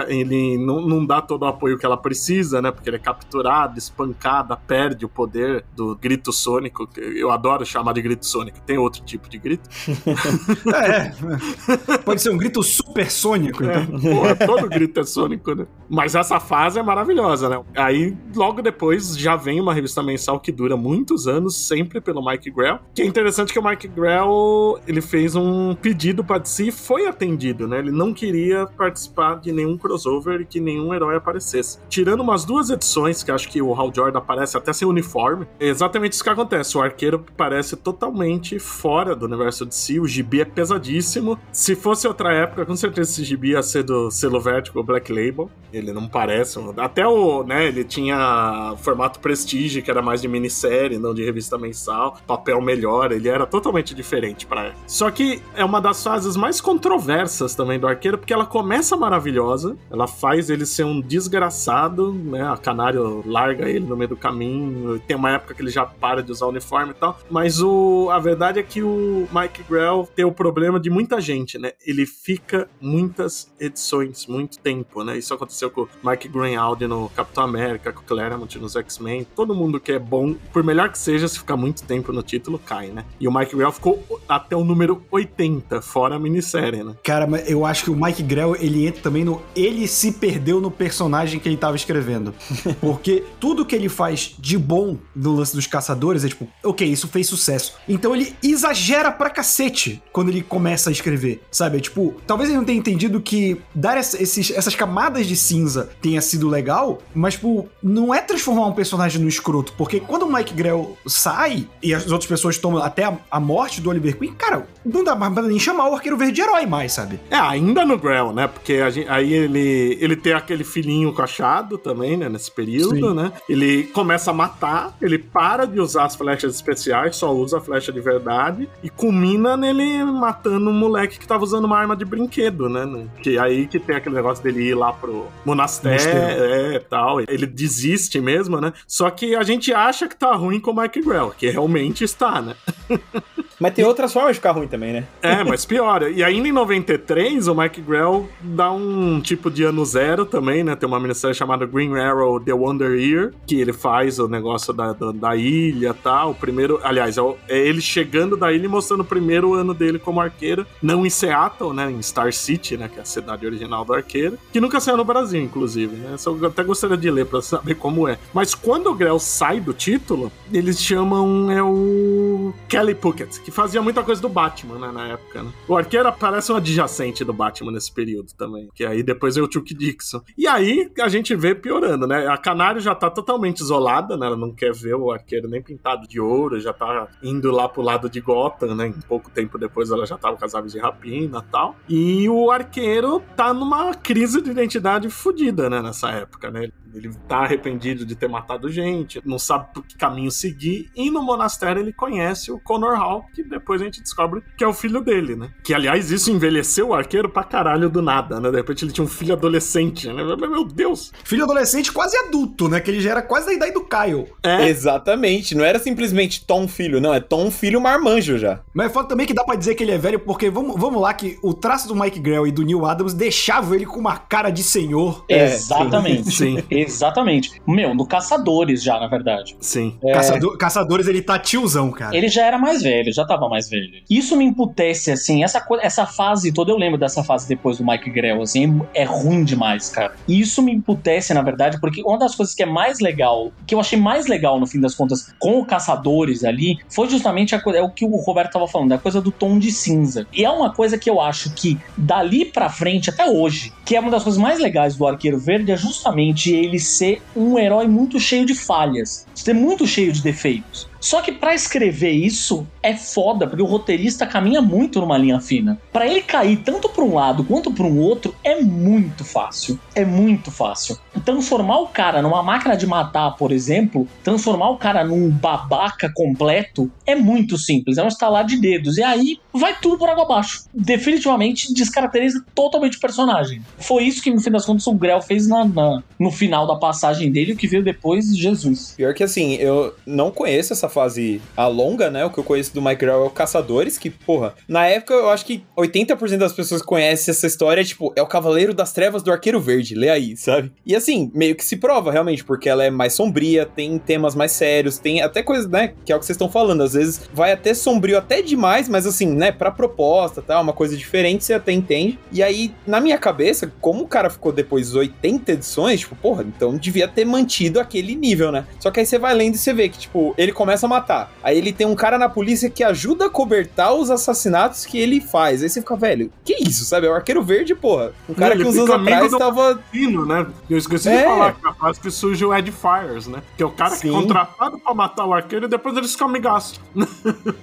ele 0.08 0.58
não, 0.58 0.80
não 0.80 1.04
dá 1.04 1.20
todo 1.20 1.42
o 1.42 1.46
apoio 1.46 1.78
que 1.78 1.84
ela 1.84 1.96
precisa, 1.96 2.62
né? 2.62 2.70
Porque 2.70 2.88
ele 2.88 2.96
é 2.96 3.00
capturado, 3.00 3.78
espancada, 3.78 4.56
perde 4.56 5.04
o 5.04 5.08
poder 5.08 5.64
do 5.74 5.96
grito 5.96 6.32
sônico. 6.32 6.88
Eu 6.96 7.30
adoro 7.30 7.64
chamar 7.64 7.92
de 7.92 8.02
grito 8.02 8.26
sônico. 8.26 8.60
Tem 8.62 8.78
outro 8.78 9.02
tipo 9.04 9.28
de 9.28 9.38
grito? 9.38 9.68
é, 10.74 11.98
pode 11.98 12.22
ser 12.22 12.30
um 12.30 12.36
grito 12.36 12.62
supersônico, 12.62 13.64
então. 13.64 13.82
É, 13.82 14.14
porra, 14.14 14.36
todo 14.36 14.68
grito 14.68 15.00
é 15.00 15.04
sônico, 15.04 15.54
né? 15.54 15.66
Mas 15.88 16.14
essa 16.14 16.40
fase 16.40 16.78
é 16.78 16.82
maravilhosa, 16.82 17.48
né? 17.48 17.63
Aí, 17.76 18.16
logo 18.34 18.62
depois, 18.62 19.18
já 19.18 19.36
vem 19.36 19.60
uma 19.60 19.74
revista 19.74 20.02
mensal 20.02 20.38
que 20.38 20.52
dura 20.52 20.76
muitos 20.76 21.26
anos, 21.26 21.56
sempre 21.56 22.00
pelo 22.00 22.24
Mike 22.24 22.50
Grell. 22.50 22.78
Que 22.94 23.02
é 23.02 23.04
interessante 23.04 23.52
que 23.52 23.58
o 23.58 23.64
Mike 23.64 23.88
Grell, 23.88 24.78
ele 24.86 25.00
fez 25.00 25.34
um 25.34 25.74
pedido 25.74 26.22
para 26.22 26.44
si 26.44 26.70
foi 26.70 27.06
atendido, 27.06 27.66
né? 27.66 27.78
Ele 27.78 27.90
não 27.90 28.12
queria 28.12 28.66
participar 28.66 29.40
de 29.40 29.52
nenhum 29.52 29.76
crossover 29.76 30.40
e 30.40 30.44
que 30.44 30.60
nenhum 30.60 30.94
herói 30.94 31.16
aparecesse. 31.16 31.78
Tirando 31.88 32.20
umas 32.20 32.44
duas 32.44 32.70
edições, 32.70 33.22
que 33.22 33.30
acho 33.30 33.48
que 33.48 33.60
o 33.60 33.74
Hal 33.74 33.92
Jordan 33.94 34.18
aparece 34.18 34.56
até 34.56 34.72
sem 34.72 34.86
uniforme, 34.86 35.46
é 35.58 35.66
exatamente 35.66 36.12
isso 36.12 36.22
que 36.22 36.30
acontece. 36.30 36.76
O 36.76 36.82
arqueiro 36.82 37.24
parece 37.36 37.76
totalmente 37.76 38.58
fora 38.58 39.16
do 39.16 39.26
universo 39.26 39.66
de 39.66 39.74
si, 39.74 39.98
o 39.98 40.06
gibi 40.06 40.40
é 40.40 40.44
pesadíssimo. 40.44 41.38
Se 41.50 41.74
fosse 41.74 42.06
outra 42.06 42.32
época, 42.32 42.64
com 42.66 42.76
certeza 42.76 43.10
esse 43.10 43.24
gibi 43.24 43.50
ia 43.50 43.62
ser 43.62 43.82
do 43.82 44.10
selo 44.10 44.40
Vertigo 44.40 44.82
Black 44.82 45.12
Label. 45.12 45.50
Ele 45.72 45.92
não 45.92 46.08
parece. 46.08 46.58
Até 46.76 47.06
o, 47.06 47.42
né, 47.42 47.53
né? 47.54 47.66
Ele 47.66 47.84
tinha 47.84 48.74
formato 48.78 49.20
Prestige, 49.20 49.80
que 49.80 49.90
era 49.90 50.02
mais 50.02 50.20
de 50.20 50.28
minissérie, 50.28 50.98
não 50.98 51.14
de 51.14 51.24
revista 51.24 51.56
mensal, 51.56 52.18
papel 52.26 52.60
melhor, 52.60 53.12
ele 53.12 53.28
era 53.28 53.46
totalmente 53.46 53.94
diferente 53.94 54.46
para 54.46 54.64
ela. 54.64 54.74
Só 54.86 55.10
que 55.10 55.40
é 55.54 55.64
uma 55.64 55.80
das 55.80 56.02
fases 56.02 56.36
mais 56.36 56.60
controversas 56.60 57.54
também 57.54 57.78
do 57.78 57.86
Arqueiro, 57.86 58.18
porque 58.18 58.32
ela 58.32 58.46
começa 58.46 58.96
maravilhosa, 58.96 59.76
ela 59.90 60.06
faz 60.06 60.50
ele 60.50 60.66
ser 60.66 60.84
um 60.84 61.00
desgraçado, 61.00 62.12
né? 62.12 62.42
A 62.42 62.56
Canário 62.56 63.22
larga 63.26 63.68
ele 63.68 63.86
no 63.86 63.96
meio 63.96 64.08
do 64.08 64.16
caminho, 64.16 64.98
tem 65.06 65.16
uma 65.16 65.30
época 65.30 65.54
que 65.54 65.62
ele 65.62 65.70
já 65.70 65.86
para 65.86 66.22
de 66.22 66.32
usar 66.32 66.46
o 66.46 66.48
uniforme 66.48 66.90
e 66.90 66.94
tal, 66.94 67.18
mas 67.30 67.60
o, 67.60 68.08
a 68.10 68.18
verdade 68.18 68.58
é 68.58 68.62
que 68.62 68.82
o 68.82 69.28
Mike 69.32 69.62
Grell 69.68 70.08
tem 70.14 70.24
o 70.24 70.32
problema 70.32 70.80
de 70.80 70.90
muita 70.90 71.20
gente, 71.20 71.58
né? 71.58 71.72
Ele 71.86 72.06
fica 72.06 72.68
muitas 72.80 73.52
edições, 73.60 74.26
muito 74.26 74.58
tempo, 74.58 75.04
né? 75.04 75.16
Isso 75.16 75.32
aconteceu 75.32 75.70
com 75.70 75.82
o 75.82 75.88
Mike 76.02 76.28
Greenhalgh 76.28 76.86
no 76.86 77.08
Capitão 77.10 77.33
América, 77.42 77.92
com 77.92 78.00
o 78.00 78.04
Claremont 78.04 78.58
nos 78.58 78.76
X-Men, 78.76 79.26
todo 79.36 79.54
mundo 79.54 79.78
que 79.78 79.92
é 79.92 79.98
bom, 79.98 80.34
por 80.52 80.62
melhor 80.62 80.90
que 80.90 80.98
seja, 80.98 81.28
se 81.28 81.38
ficar 81.38 81.56
muito 81.56 81.82
tempo 81.84 82.12
no 82.12 82.22
título, 82.22 82.58
cai, 82.58 82.88
né? 82.88 83.04
E 83.20 83.28
o 83.28 83.32
Mike 83.32 83.56
Grell 83.56 83.72
ficou 83.72 84.20
até 84.28 84.56
o 84.56 84.64
número 84.64 85.02
80, 85.10 85.82
fora 85.82 86.16
a 86.16 86.18
minissérie, 86.18 86.82
né? 86.82 86.94
Cara, 87.02 87.26
mas 87.26 87.48
eu 87.48 87.64
acho 87.64 87.84
que 87.84 87.90
o 87.90 87.96
Mike 87.96 88.22
Grell, 88.22 88.56
ele 88.56 88.86
entra 88.86 89.02
também 89.02 89.24
no... 89.24 89.42
Ele 89.54 89.86
se 89.86 90.12
perdeu 90.12 90.60
no 90.60 90.70
personagem 90.70 91.38
que 91.38 91.48
ele 91.48 91.56
tava 91.56 91.76
escrevendo. 91.76 92.34
Porque 92.80 93.24
tudo 93.38 93.64
que 93.64 93.74
ele 93.74 93.88
faz 93.88 94.34
de 94.38 94.56
bom 94.58 94.96
no 95.14 95.36
lance 95.36 95.54
dos 95.54 95.66
caçadores 95.66 96.24
é 96.24 96.28
tipo, 96.28 96.48
ok, 96.62 96.86
isso 96.86 97.08
fez 97.08 97.26
sucesso. 97.26 97.74
Então 97.88 98.14
ele 98.14 98.34
exagera 98.42 99.12
pra 99.12 99.30
cacete 99.30 100.02
quando 100.12 100.28
ele 100.28 100.42
começa 100.42 100.90
a 100.90 100.92
escrever, 100.92 101.42
sabe? 101.50 101.78
É, 101.78 101.80
tipo, 101.80 102.14
talvez 102.26 102.48
ele 102.48 102.58
não 102.58 102.64
tenha 102.64 102.78
entendido 102.78 103.20
que 103.20 103.60
dar 103.74 103.96
esses, 103.98 104.50
essas 104.50 104.74
camadas 104.74 105.26
de 105.26 105.36
cinza 105.36 105.90
tenha 106.00 106.20
sido 106.20 106.48
legal, 106.48 107.00
mas 107.14 107.23
tipo, 107.32 107.66
não 107.82 108.14
é 108.14 108.20
transformar 108.20 108.66
um 108.66 108.72
personagem 108.72 109.20
no 109.20 109.28
escroto, 109.28 109.72
porque 109.78 109.98
quando 110.00 110.24
o 110.24 110.32
Mike 110.32 110.52
Grell 110.52 110.96
sai 111.06 111.66
e 111.82 111.94
as 111.94 112.10
outras 112.10 112.26
pessoas 112.26 112.58
tomam 112.58 112.82
até 112.82 113.04
a, 113.04 113.16
a 113.30 113.40
morte 113.40 113.80
do 113.80 113.88
Oliver 113.88 114.18
Queen, 114.18 114.34
cara, 114.34 114.66
não 114.84 115.02
dá 115.02 115.14
mais 115.14 115.32
pra 115.32 115.42
nem 115.42 115.58
chamar 115.58 115.88
o 115.88 115.94
Arqueiro 115.94 116.16
Verde 116.16 116.34
de 116.34 116.42
herói 116.42 116.66
mais, 116.66 116.92
sabe? 116.92 117.18
É, 117.30 117.36
ainda 117.36 117.84
no 117.84 117.98
Grell, 117.98 118.32
né? 118.32 118.46
Porque 118.46 118.90
gente, 118.90 119.08
aí 119.08 119.32
ele, 119.32 119.96
ele 120.00 120.16
tem 120.16 120.32
aquele 120.32 120.64
filhinho 120.64 121.12
com 121.12 121.22
achado 121.22 121.78
também, 121.78 122.16
né? 122.16 122.28
Nesse 122.28 122.50
período, 122.50 123.08
Sim. 123.08 123.14
né? 123.14 123.32
Ele 123.48 123.84
começa 123.84 124.30
a 124.30 124.34
matar, 124.34 124.94
ele 125.00 125.18
para 125.18 125.66
de 125.66 125.80
usar 125.80 126.04
as 126.04 126.16
flechas 126.16 126.54
especiais, 126.54 127.16
só 127.16 127.32
usa 127.32 127.58
a 127.58 127.60
flecha 127.60 127.92
de 127.92 128.00
verdade 128.00 128.68
e 128.82 128.90
culmina 128.90 129.56
nele 129.56 130.04
matando 130.04 130.70
um 130.70 130.72
moleque 130.72 131.18
que 131.18 131.26
tava 131.26 131.44
usando 131.44 131.64
uma 131.64 131.78
arma 131.78 131.96
de 131.96 132.04
brinquedo, 132.04 132.68
né? 132.68 133.06
Que 133.22 133.38
aí 133.38 133.66
que 133.66 133.78
tem 133.78 133.96
aquele 133.96 134.14
negócio 134.14 134.42
dele 134.42 134.68
ir 134.68 134.74
lá 134.74 134.92
pro 134.92 135.26
monastério, 135.44 136.06
monastério. 136.06 136.74
é, 136.74 136.78
tal 136.78 137.13
ele 137.20 137.46
desiste 137.46 138.20
mesmo, 138.20 138.60
né? 138.60 138.72
Só 138.86 139.10
que 139.10 139.34
a 139.34 139.42
gente 139.42 139.72
acha 139.72 140.08
que 140.08 140.16
tá 140.16 140.34
ruim 140.34 140.60
com 140.60 140.70
o 140.70 140.76
Mike 140.76 141.02
Grell, 141.02 141.30
que 141.30 141.48
realmente 141.50 142.04
está, 142.04 142.40
né? 142.40 142.54
Mas 143.58 143.74
tem 143.74 143.84
outras 143.84 144.12
formas 144.12 144.32
de 144.32 144.36
ficar 144.36 144.52
ruim 144.52 144.66
também, 144.66 144.92
né? 144.92 145.04
É, 145.22 145.44
mas 145.44 145.64
piora. 145.64 146.10
E 146.10 146.22
ainda 146.22 146.48
em 146.48 146.52
93, 146.52 147.48
o 147.48 147.54
Mike 147.54 147.80
Grell 147.80 148.28
dá 148.40 148.70
um 148.70 149.20
tipo 149.20 149.50
de 149.50 149.64
ano 149.64 149.84
zero 149.84 150.24
também, 150.24 150.64
né? 150.64 150.74
Tem 150.76 150.88
uma 150.88 151.00
minissérie 151.00 151.34
chamada 151.34 151.66
Green 151.66 151.96
Arrow 151.98 152.40
The 152.40 152.52
Wonder 152.52 152.98
Year, 152.98 153.32
que 153.46 153.60
ele 153.60 153.72
faz 153.72 154.18
o 154.18 154.28
negócio 154.28 154.72
da, 154.72 154.92
da, 154.92 155.12
da 155.12 155.36
ilha 155.36 155.90
e 155.90 156.02
tal. 156.02 156.30
O 156.30 156.34
primeiro, 156.34 156.80
aliás, 156.82 157.16
é, 157.16 157.20
é, 157.48 157.58
ele 157.58 157.80
chegando 157.80 158.36
da 158.36 158.52
ilha 158.52 158.64
e 158.64 158.68
mostrando 158.68 159.00
o 159.00 159.04
primeiro 159.04 159.54
ano 159.54 159.72
dele 159.72 159.98
como 159.98 160.20
arqueiro, 160.20 160.66
não 160.82 161.06
em 161.06 161.10
Seattle, 161.10 161.72
né? 161.72 161.90
Em 161.90 162.02
Star 162.02 162.32
City, 162.32 162.76
né? 162.76 162.88
Que 162.88 162.98
é 162.98 163.02
a 163.02 163.06
cidade 163.06 163.46
original 163.46 163.84
do 163.84 163.94
arqueiro, 163.94 164.38
que 164.52 164.60
nunca 164.60 164.80
saiu 164.80 164.96
no 164.96 165.04
Brasil, 165.04 165.40
inclusive, 165.40 165.96
né? 165.96 166.16
Eu 166.24 166.46
até 166.46 166.62
gostaria 166.62 166.96
de 166.96 167.10
ler 167.10 167.26
pra 167.26 167.40
saber 167.40 167.74
como 167.76 168.08
é. 168.08 168.18
Mas 168.32 168.54
quando 168.54 168.88
o 168.88 168.94
Grell 168.94 169.18
sai 169.18 169.60
do 169.60 169.72
título, 169.72 170.32
eles 170.52 170.80
chamam 170.82 171.50
é 171.50 171.62
o 171.62 172.52
Kelly 172.68 172.94
Puckett, 172.94 173.40
que 173.44 173.50
fazia 173.50 173.82
muita 173.82 174.02
coisa 174.02 174.20
do 174.20 174.28
Batman, 174.28 174.78
né, 174.78 174.90
na 174.90 175.08
época, 175.08 175.42
né? 175.42 175.52
O 175.68 175.76
arqueiro 175.76 176.10
parece 176.12 176.50
um 176.50 176.56
adjacente 176.56 177.24
do 177.24 177.32
Batman 177.32 177.72
nesse 177.72 177.92
período 177.92 178.32
também, 178.34 178.68
que 178.74 178.84
aí 178.84 179.02
depois 179.02 179.34
veio 179.34 179.46
o 179.46 179.52
Chuck 179.52 179.74
Dixon. 179.74 180.22
E 180.36 180.46
aí 180.46 180.90
a 180.98 181.08
gente 181.08 181.34
vê 181.36 181.54
piorando, 181.54 182.06
né? 182.06 182.26
A 182.26 182.38
Canário 182.38 182.80
já 182.80 182.94
tá 182.94 183.10
totalmente 183.10 183.60
isolada, 183.60 184.16
né? 184.16 184.26
Ela 184.26 184.36
não 184.36 184.52
quer 184.52 184.72
ver 184.72 184.94
o 184.94 185.12
arqueiro 185.12 185.48
nem 185.48 185.62
pintado 185.62 186.08
de 186.08 186.18
ouro, 186.18 186.58
já 186.58 186.72
tá 186.72 187.08
indo 187.22 187.50
lá 187.50 187.68
pro 187.68 187.82
lado 187.82 188.08
de 188.08 188.20
Gotham, 188.20 188.74
né? 188.74 188.86
Em 188.88 189.00
pouco 189.00 189.30
tempo 189.30 189.58
depois 189.58 189.90
ela 189.90 190.06
já 190.06 190.16
tava 190.16 190.36
com 190.36 190.44
as 190.44 190.54
aves 190.54 190.72
de 190.72 190.78
rapina 190.78 191.44
e 191.46 191.50
tal. 191.50 191.76
E 191.88 192.28
o 192.28 192.50
arqueiro 192.50 193.22
tá 193.36 193.52
numa 193.52 193.94
crise 193.94 194.40
de 194.40 194.50
identidade 194.50 195.10
fodida, 195.10 195.68
né, 195.68 195.82
nessa 195.82 196.10
época, 196.10 196.50
né? 196.50 196.70
Ele 196.98 197.10
tá 197.28 197.38
arrependido 197.38 198.04
de 198.04 198.14
ter 198.14 198.28
matado 198.28 198.70
gente, 198.70 199.20
não 199.24 199.38
sabe 199.38 199.72
por 199.74 199.84
que 199.84 199.96
caminho 199.96 200.30
seguir, 200.30 200.90
e 200.96 201.10
no 201.10 201.22
monastério 201.22 201.80
ele 201.80 201.92
conhece 201.92 202.50
o 202.50 202.58
Connor 202.58 202.96
Hall, 202.96 203.24
que 203.34 203.42
depois 203.42 203.80
a 203.80 203.84
gente 203.84 204.00
descobre 204.00 204.42
que 204.56 204.64
é 204.64 204.66
o 204.66 204.72
filho 204.72 205.00
dele, 205.00 205.36
né? 205.36 205.50
Que, 205.62 205.74
aliás, 205.74 206.10
isso 206.10 206.30
envelheceu 206.30 206.88
o 206.88 206.94
arqueiro 206.94 207.28
pra 207.28 207.44
caralho 207.44 207.88
do 207.88 208.02
nada, 208.02 208.40
né? 208.40 208.50
De 208.50 208.56
repente 208.56 208.84
ele 208.84 208.92
tinha 208.92 209.04
um 209.04 209.08
filho 209.08 209.34
adolescente, 209.34 210.08
né? 210.08 210.22
Meu 210.36 210.64
Deus! 210.64 211.12
Filho 211.24 211.44
adolescente 211.44 211.92
quase 211.92 212.16
adulto, 212.16 212.68
né? 212.68 212.80
Que 212.80 212.90
ele 212.90 213.00
já 213.00 213.10
era 213.10 213.22
quase 213.22 213.46
da 213.46 213.52
idade 213.52 213.72
do 213.72 213.84
Kyle. 213.84 214.26
É. 214.42 214.68
Exatamente. 214.68 215.54
Não 215.54 215.64
era 215.64 215.78
simplesmente 215.78 216.44
Tom 216.46 216.66
filho, 216.68 217.00
não. 217.00 217.14
É 217.14 217.20
Tom 217.20 217.50
filho 217.50 217.80
marmanjo 217.80 218.38
já. 218.38 218.60
Mas 218.72 218.86
é 218.86 218.90
foda 218.90 219.08
também 219.08 219.26
que 219.26 219.34
dá 219.34 219.44
pra 219.44 219.56
dizer 219.56 219.74
que 219.74 219.82
ele 219.82 219.92
é 219.92 219.98
velho, 219.98 220.20
porque 220.20 220.50
vamos, 220.50 220.78
vamos 220.78 221.00
lá 221.00 221.14
que 221.14 221.38
o 221.42 221.54
traço 221.54 221.88
do 221.88 221.94
Mike 221.94 222.20
Grell 222.20 222.46
e 222.46 222.52
do 222.52 222.62
Neil 222.62 222.84
Adams 222.84 223.14
deixava 223.14 223.74
ele 223.74 223.86
com 223.86 223.98
uma 223.98 224.16
cara 224.18 224.50
de 224.50 224.62
senhor. 224.62 225.24
É, 225.28 225.44
Exatamente. 225.54 226.30
Sim. 226.30 226.62
Exatamente. 226.84 227.60
Meu, 227.66 227.94
no 227.94 228.06
Caçadores 228.06 228.82
já, 228.82 228.98
na 228.98 229.06
verdade. 229.06 229.56
Sim. 229.60 229.96
É... 230.02 230.12
Caçador, 230.12 230.56
Caçadores, 230.58 231.06
ele 231.06 231.22
tá 231.22 231.38
tiozão, 231.38 231.90
cara. 231.90 232.16
Ele 232.16 232.28
já 232.28 232.44
era 232.44 232.58
mais 232.58 232.82
velho, 232.82 233.12
já 233.12 233.24
tava 233.24 233.48
mais 233.48 233.68
velho. 233.68 234.02
Isso 234.08 234.36
me 234.36 234.44
emputece, 234.44 235.10
assim, 235.10 235.42
essa, 235.42 235.64
essa 235.80 236.06
fase 236.06 236.52
toda, 236.52 236.70
eu 236.70 236.76
lembro 236.76 236.98
dessa 236.98 237.22
fase 237.22 237.48
depois 237.48 237.78
do 237.78 237.86
Mike 237.86 238.10
Grell, 238.10 238.42
assim, 238.42 238.80
é 238.94 239.04
ruim 239.04 239.44
demais, 239.44 239.88
cara. 239.90 240.14
E 240.26 240.40
isso 240.40 240.62
me 240.62 240.72
emputece, 240.72 241.34
na 241.34 241.42
verdade, 241.42 241.80
porque 241.80 242.02
uma 242.02 242.18
das 242.18 242.34
coisas 242.34 242.54
que 242.54 242.62
é 242.62 242.66
mais 242.66 243.00
legal, 243.00 243.52
que 243.66 243.74
eu 243.74 243.80
achei 243.80 243.98
mais 243.98 244.26
legal, 244.26 244.58
no 244.58 244.66
fim 244.66 244.80
das 244.80 244.94
contas, 244.94 245.34
com 245.38 245.58
o 245.58 245.64
Caçadores 245.64 246.44
ali, 246.44 246.78
foi 246.88 247.08
justamente 247.08 247.54
a, 247.54 247.62
é 247.74 247.82
o 247.82 247.90
que 247.90 248.04
o 248.04 248.16
Roberto 248.16 248.52
tava 248.52 248.68
falando, 248.68 248.92
a 248.92 248.98
coisa 248.98 249.20
do 249.20 249.30
tom 249.30 249.58
de 249.58 249.72
cinza. 249.72 250.26
E 250.32 250.44
é 250.44 250.50
uma 250.50 250.72
coisa 250.72 250.98
que 250.98 251.08
eu 251.08 251.20
acho 251.20 251.52
que, 251.54 251.78
dali 251.96 252.44
pra 252.44 252.68
frente, 252.68 253.10
até 253.10 253.26
hoje, 253.26 253.72
que 253.84 253.96
é 253.96 254.00
uma 254.00 254.10
das 254.10 254.22
coisas 254.22 254.40
mais 254.40 254.58
legais 254.60 254.96
do 254.96 255.06
Arqueiro 255.06 255.38
Verde, 255.38 255.72
é 255.72 255.76
justamente 255.76 256.52
ele 256.52 256.73
ser 256.78 257.22
um 257.34 257.58
herói 257.58 257.86
muito 257.86 258.18
cheio 258.18 258.46
de 258.46 258.54
falhas, 258.54 259.26
ser 259.34 259.54
muito 259.54 259.86
cheio 259.86 260.12
de 260.12 260.22
defeitos. 260.22 260.88
Só 261.04 261.20
que 261.20 261.30
para 261.30 261.54
escrever 261.54 262.12
isso 262.12 262.66
é 262.82 262.96
foda, 262.96 263.46
porque 263.46 263.60
o 263.60 263.66
roteirista 263.66 264.26
caminha 264.26 264.62
muito 264.62 265.02
numa 265.02 265.18
linha 265.18 265.38
fina. 265.38 265.78
Para 265.92 266.06
ele 266.06 266.22
cair 266.22 266.56
tanto 266.64 266.88
para 266.88 267.04
um 267.04 267.12
lado 267.12 267.44
quanto 267.44 267.70
para 267.70 267.84
um 267.84 267.98
outro 267.98 268.34
é 268.42 268.58
muito 268.62 269.22
fácil. 269.22 269.78
É 269.94 270.02
muito 270.02 270.50
fácil. 270.50 270.98
Transformar 271.22 271.80
o 271.80 271.88
cara 271.88 272.22
numa 272.22 272.42
máquina 272.42 272.74
de 272.74 272.86
matar, 272.86 273.32
por 273.32 273.52
exemplo, 273.52 274.08
transformar 274.22 274.70
o 274.70 274.78
cara 274.78 275.04
num 275.04 275.28
babaca 275.28 276.10
completo 276.10 276.90
é 277.04 277.14
muito 277.14 277.58
simples. 277.58 277.98
É 277.98 278.02
um 278.02 278.08
estalar 278.08 278.46
de 278.46 278.56
dedos. 278.56 278.96
E 278.96 279.02
aí 279.02 279.38
vai 279.52 279.78
tudo 279.78 279.98
por 279.98 280.08
água 280.08 280.24
abaixo. 280.24 280.64
Definitivamente 280.72 281.74
descaracteriza 281.74 282.42
totalmente 282.54 282.96
o 282.96 283.00
personagem. 283.00 283.60
Foi 283.76 284.04
isso 284.04 284.22
que, 284.22 284.30
no 284.30 284.40
fim 284.40 284.50
das 284.50 284.64
contas, 284.64 284.86
o 284.86 284.94
Grell 284.94 285.20
fez 285.20 285.46
na, 285.46 285.66
na, 285.66 286.02
no 286.18 286.30
final 286.30 286.66
da 286.66 286.76
passagem 286.76 287.30
dele, 287.30 287.52
o 287.52 287.56
que 287.56 287.68
veio 287.68 287.84
depois, 287.84 288.34
Jesus. 288.34 288.94
Pior 288.96 289.12
que 289.12 289.22
assim, 289.22 289.56
eu 289.56 289.94
não 290.06 290.30
conheço 290.30 290.72
essa 290.72 290.93
fase 290.94 291.42
a 291.56 291.66
longa, 291.66 292.10
né? 292.10 292.24
O 292.24 292.30
que 292.30 292.38
eu 292.38 292.44
conheço 292.44 292.72
do 292.72 292.80
Mike 292.80 292.96
Grell 292.96 293.24
é 293.24 293.26
o 293.26 293.30
Caçadores, 293.30 293.98
que, 293.98 294.08
porra, 294.08 294.54
na 294.68 294.86
época 294.86 295.12
eu 295.12 295.28
acho 295.28 295.44
que 295.44 295.64
80% 295.76 296.38
das 296.38 296.52
pessoas 296.52 296.80
conhecem 296.80 297.32
essa 297.32 297.46
história, 297.46 297.84
tipo, 297.84 298.12
é 298.16 298.22
o 298.22 298.26
Cavaleiro 298.26 298.72
das 298.72 298.92
Trevas 298.92 299.22
do 299.22 299.32
Arqueiro 299.32 299.60
Verde, 299.60 299.94
lê 299.94 300.08
aí, 300.08 300.36
sabe? 300.36 300.72
E 300.86 300.94
assim, 300.94 301.30
meio 301.34 301.54
que 301.56 301.64
se 301.64 301.76
prova 301.76 302.12
realmente, 302.12 302.44
porque 302.44 302.68
ela 302.68 302.84
é 302.84 302.90
mais 302.90 303.12
sombria, 303.12 303.66
tem 303.66 303.98
temas 303.98 304.34
mais 304.34 304.52
sérios, 304.52 304.98
tem 304.98 305.20
até 305.20 305.42
coisas, 305.42 305.68
né, 305.68 305.94
que 306.04 306.12
é 306.12 306.16
o 306.16 306.18
que 306.18 306.26
vocês 306.26 306.36
estão 306.36 306.48
falando, 306.48 306.82
às 306.82 306.94
vezes 306.94 307.28
vai 307.32 307.52
até 307.52 307.74
sombrio 307.74 308.16
até 308.16 308.40
demais, 308.40 308.88
mas 308.88 309.06
assim, 309.06 309.26
né, 309.26 309.50
pra 309.50 309.70
proposta, 309.70 310.40
tá, 310.40 310.60
uma 310.60 310.72
coisa 310.72 310.96
diferente, 310.96 311.44
você 311.44 311.54
até 311.54 311.72
entende. 311.72 312.18
E 312.30 312.42
aí, 312.42 312.72
na 312.86 313.00
minha 313.00 313.18
cabeça, 313.18 313.72
como 313.80 314.04
o 314.04 314.08
cara 314.08 314.30
ficou 314.30 314.52
depois 314.52 314.94
80 314.94 315.52
edições, 315.52 316.00
tipo, 316.00 316.14
porra, 316.14 316.44
então 316.44 316.76
devia 316.76 317.08
ter 317.08 317.24
mantido 317.24 317.80
aquele 317.80 318.14
nível, 318.14 318.52
né? 318.52 318.64
Só 318.78 318.90
que 318.90 319.00
aí 319.00 319.06
você 319.06 319.18
vai 319.18 319.34
lendo 319.34 319.54
e 319.54 319.58
você 319.58 319.72
vê 319.72 319.88
que, 319.88 319.98
tipo, 319.98 320.34
ele 320.36 320.52
começa 320.52 320.83
a 320.86 320.88
matar. 320.88 321.32
Aí 321.42 321.56
ele 321.58 321.72
tem 321.72 321.86
um 321.86 321.94
cara 321.94 322.18
na 322.18 322.28
polícia 322.28 322.68
que 322.70 322.82
ajuda 322.84 323.26
a 323.26 323.30
cobertar 323.30 323.94
os 323.94 324.10
assassinatos 324.10 324.84
que 324.86 324.98
ele 324.98 325.20
faz. 325.20 325.62
Aí 325.62 325.68
você 325.68 325.80
fica, 325.80 325.96
velho, 325.96 326.30
que 326.44 326.54
isso, 326.54 326.84
sabe? 326.84 327.06
É 327.06 327.10
o 327.10 327.14
arqueiro 327.14 327.42
verde, 327.42 327.74
porra. 327.74 328.12
Um 328.28 328.34
cara 328.34 328.54
Não, 328.54 328.62
que 328.62 328.68
uns 328.68 328.76
anos 328.78 328.90
atrás 328.90 329.32
tava. 329.32 329.80
Né? 330.26 330.46
Eu 330.68 330.78
esqueci 330.78 331.08
É. 331.08 331.18
de 331.18 331.24
falar 331.24 331.52
que 331.52 331.66
a 331.66 331.72
fase 331.74 332.00
que 332.00 332.10
surge 332.10 332.44
o 332.44 332.54
Ed 332.54 332.70
Fires, 332.72 333.26
né? 333.26 333.42
Que 333.56 333.62
é 333.62 333.66
o 333.66 333.70
cara 333.70 333.90
que 333.96 334.08
é 334.08 334.10
Sim. 334.10 334.12
contratado 334.12 334.78
pra 334.78 334.94
matar 334.94 335.26
o 335.26 335.32
arqueiro 335.34 335.66
e 335.66 335.68
depois 335.68 335.96
eles 335.96 336.12
ficam 336.12 336.28
amigaços. 336.28 336.80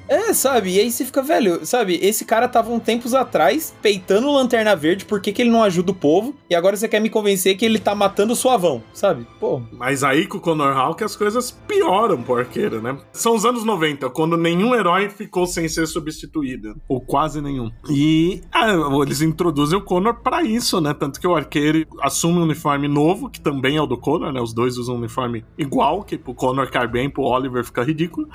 É, 0.07 0.33
sabe? 0.33 0.75
E 0.75 0.79
aí 0.79 0.91
você 0.91 1.05
fica, 1.05 1.21
velho, 1.21 1.65
sabe? 1.65 1.97
Esse 2.01 2.25
cara 2.25 2.47
tava 2.47 2.71
um 2.71 2.79
tempos 2.79 3.13
atrás 3.13 3.73
peitando 3.81 4.27
o 4.27 4.33
Lanterna 4.33 4.75
Verde, 4.75 5.05
por 5.05 5.21
que, 5.21 5.31
que 5.31 5.41
ele 5.41 5.49
não 5.49 5.63
ajuda 5.63 5.91
o 5.91 5.95
povo? 5.95 6.35
E 6.49 6.55
agora 6.55 6.75
você 6.75 6.87
quer 6.87 6.99
me 6.99 7.09
convencer 7.09 7.55
que 7.55 7.63
ele 7.65 7.79
tá 7.79 7.95
matando 7.95 8.33
o 8.33 8.35
suavão, 8.35 8.83
sabe? 8.93 9.25
Pô. 9.39 9.61
Mas 9.71 10.03
aí 10.03 10.27
com 10.27 10.37
o 10.37 10.41
Connor 10.41 10.75
Hawk 10.77 11.01
as 11.03 11.15
coisas 11.15 11.51
pioram 11.51 12.21
pro 12.21 12.35
arqueiro, 12.35 12.81
né? 12.81 12.97
São 13.13 13.35
os 13.35 13.45
anos 13.45 13.65
90, 13.65 14.09
quando 14.09 14.37
nenhum 14.37 14.73
herói 14.73 15.09
ficou 15.09 15.45
sem 15.45 15.67
ser 15.67 15.85
substituído. 15.85 16.75
Ou 16.87 17.01
quase 17.01 17.41
nenhum. 17.41 17.69
E 17.89 18.41
ah, 18.51 18.73
eles 19.03 19.21
introduzem 19.21 19.77
o 19.77 19.81
Connor 19.81 20.15
pra 20.21 20.43
isso, 20.43 20.79
né? 20.79 20.93
Tanto 20.93 21.19
que 21.19 21.27
o 21.27 21.35
arqueiro 21.35 21.85
assume 22.01 22.39
um 22.39 22.43
uniforme 22.43 22.87
novo, 22.87 23.29
que 23.29 23.41
também 23.41 23.75
é 23.75 23.81
o 23.81 23.85
do 23.85 23.97
Connor, 23.97 24.31
né? 24.31 24.39
Os 24.39 24.53
dois 24.53 24.77
usam 24.77 24.95
um 24.95 24.99
uniforme 24.99 25.43
igual, 25.57 26.03
que 26.03 26.17
pro 26.17 26.33
Connor 26.33 26.69
cai 26.69 26.87
bem, 26.87 27.09
pro 27.09 27.23
Oliver 27.23 27.63
fica 27.65 27.83
ridículo. 27.83 28.29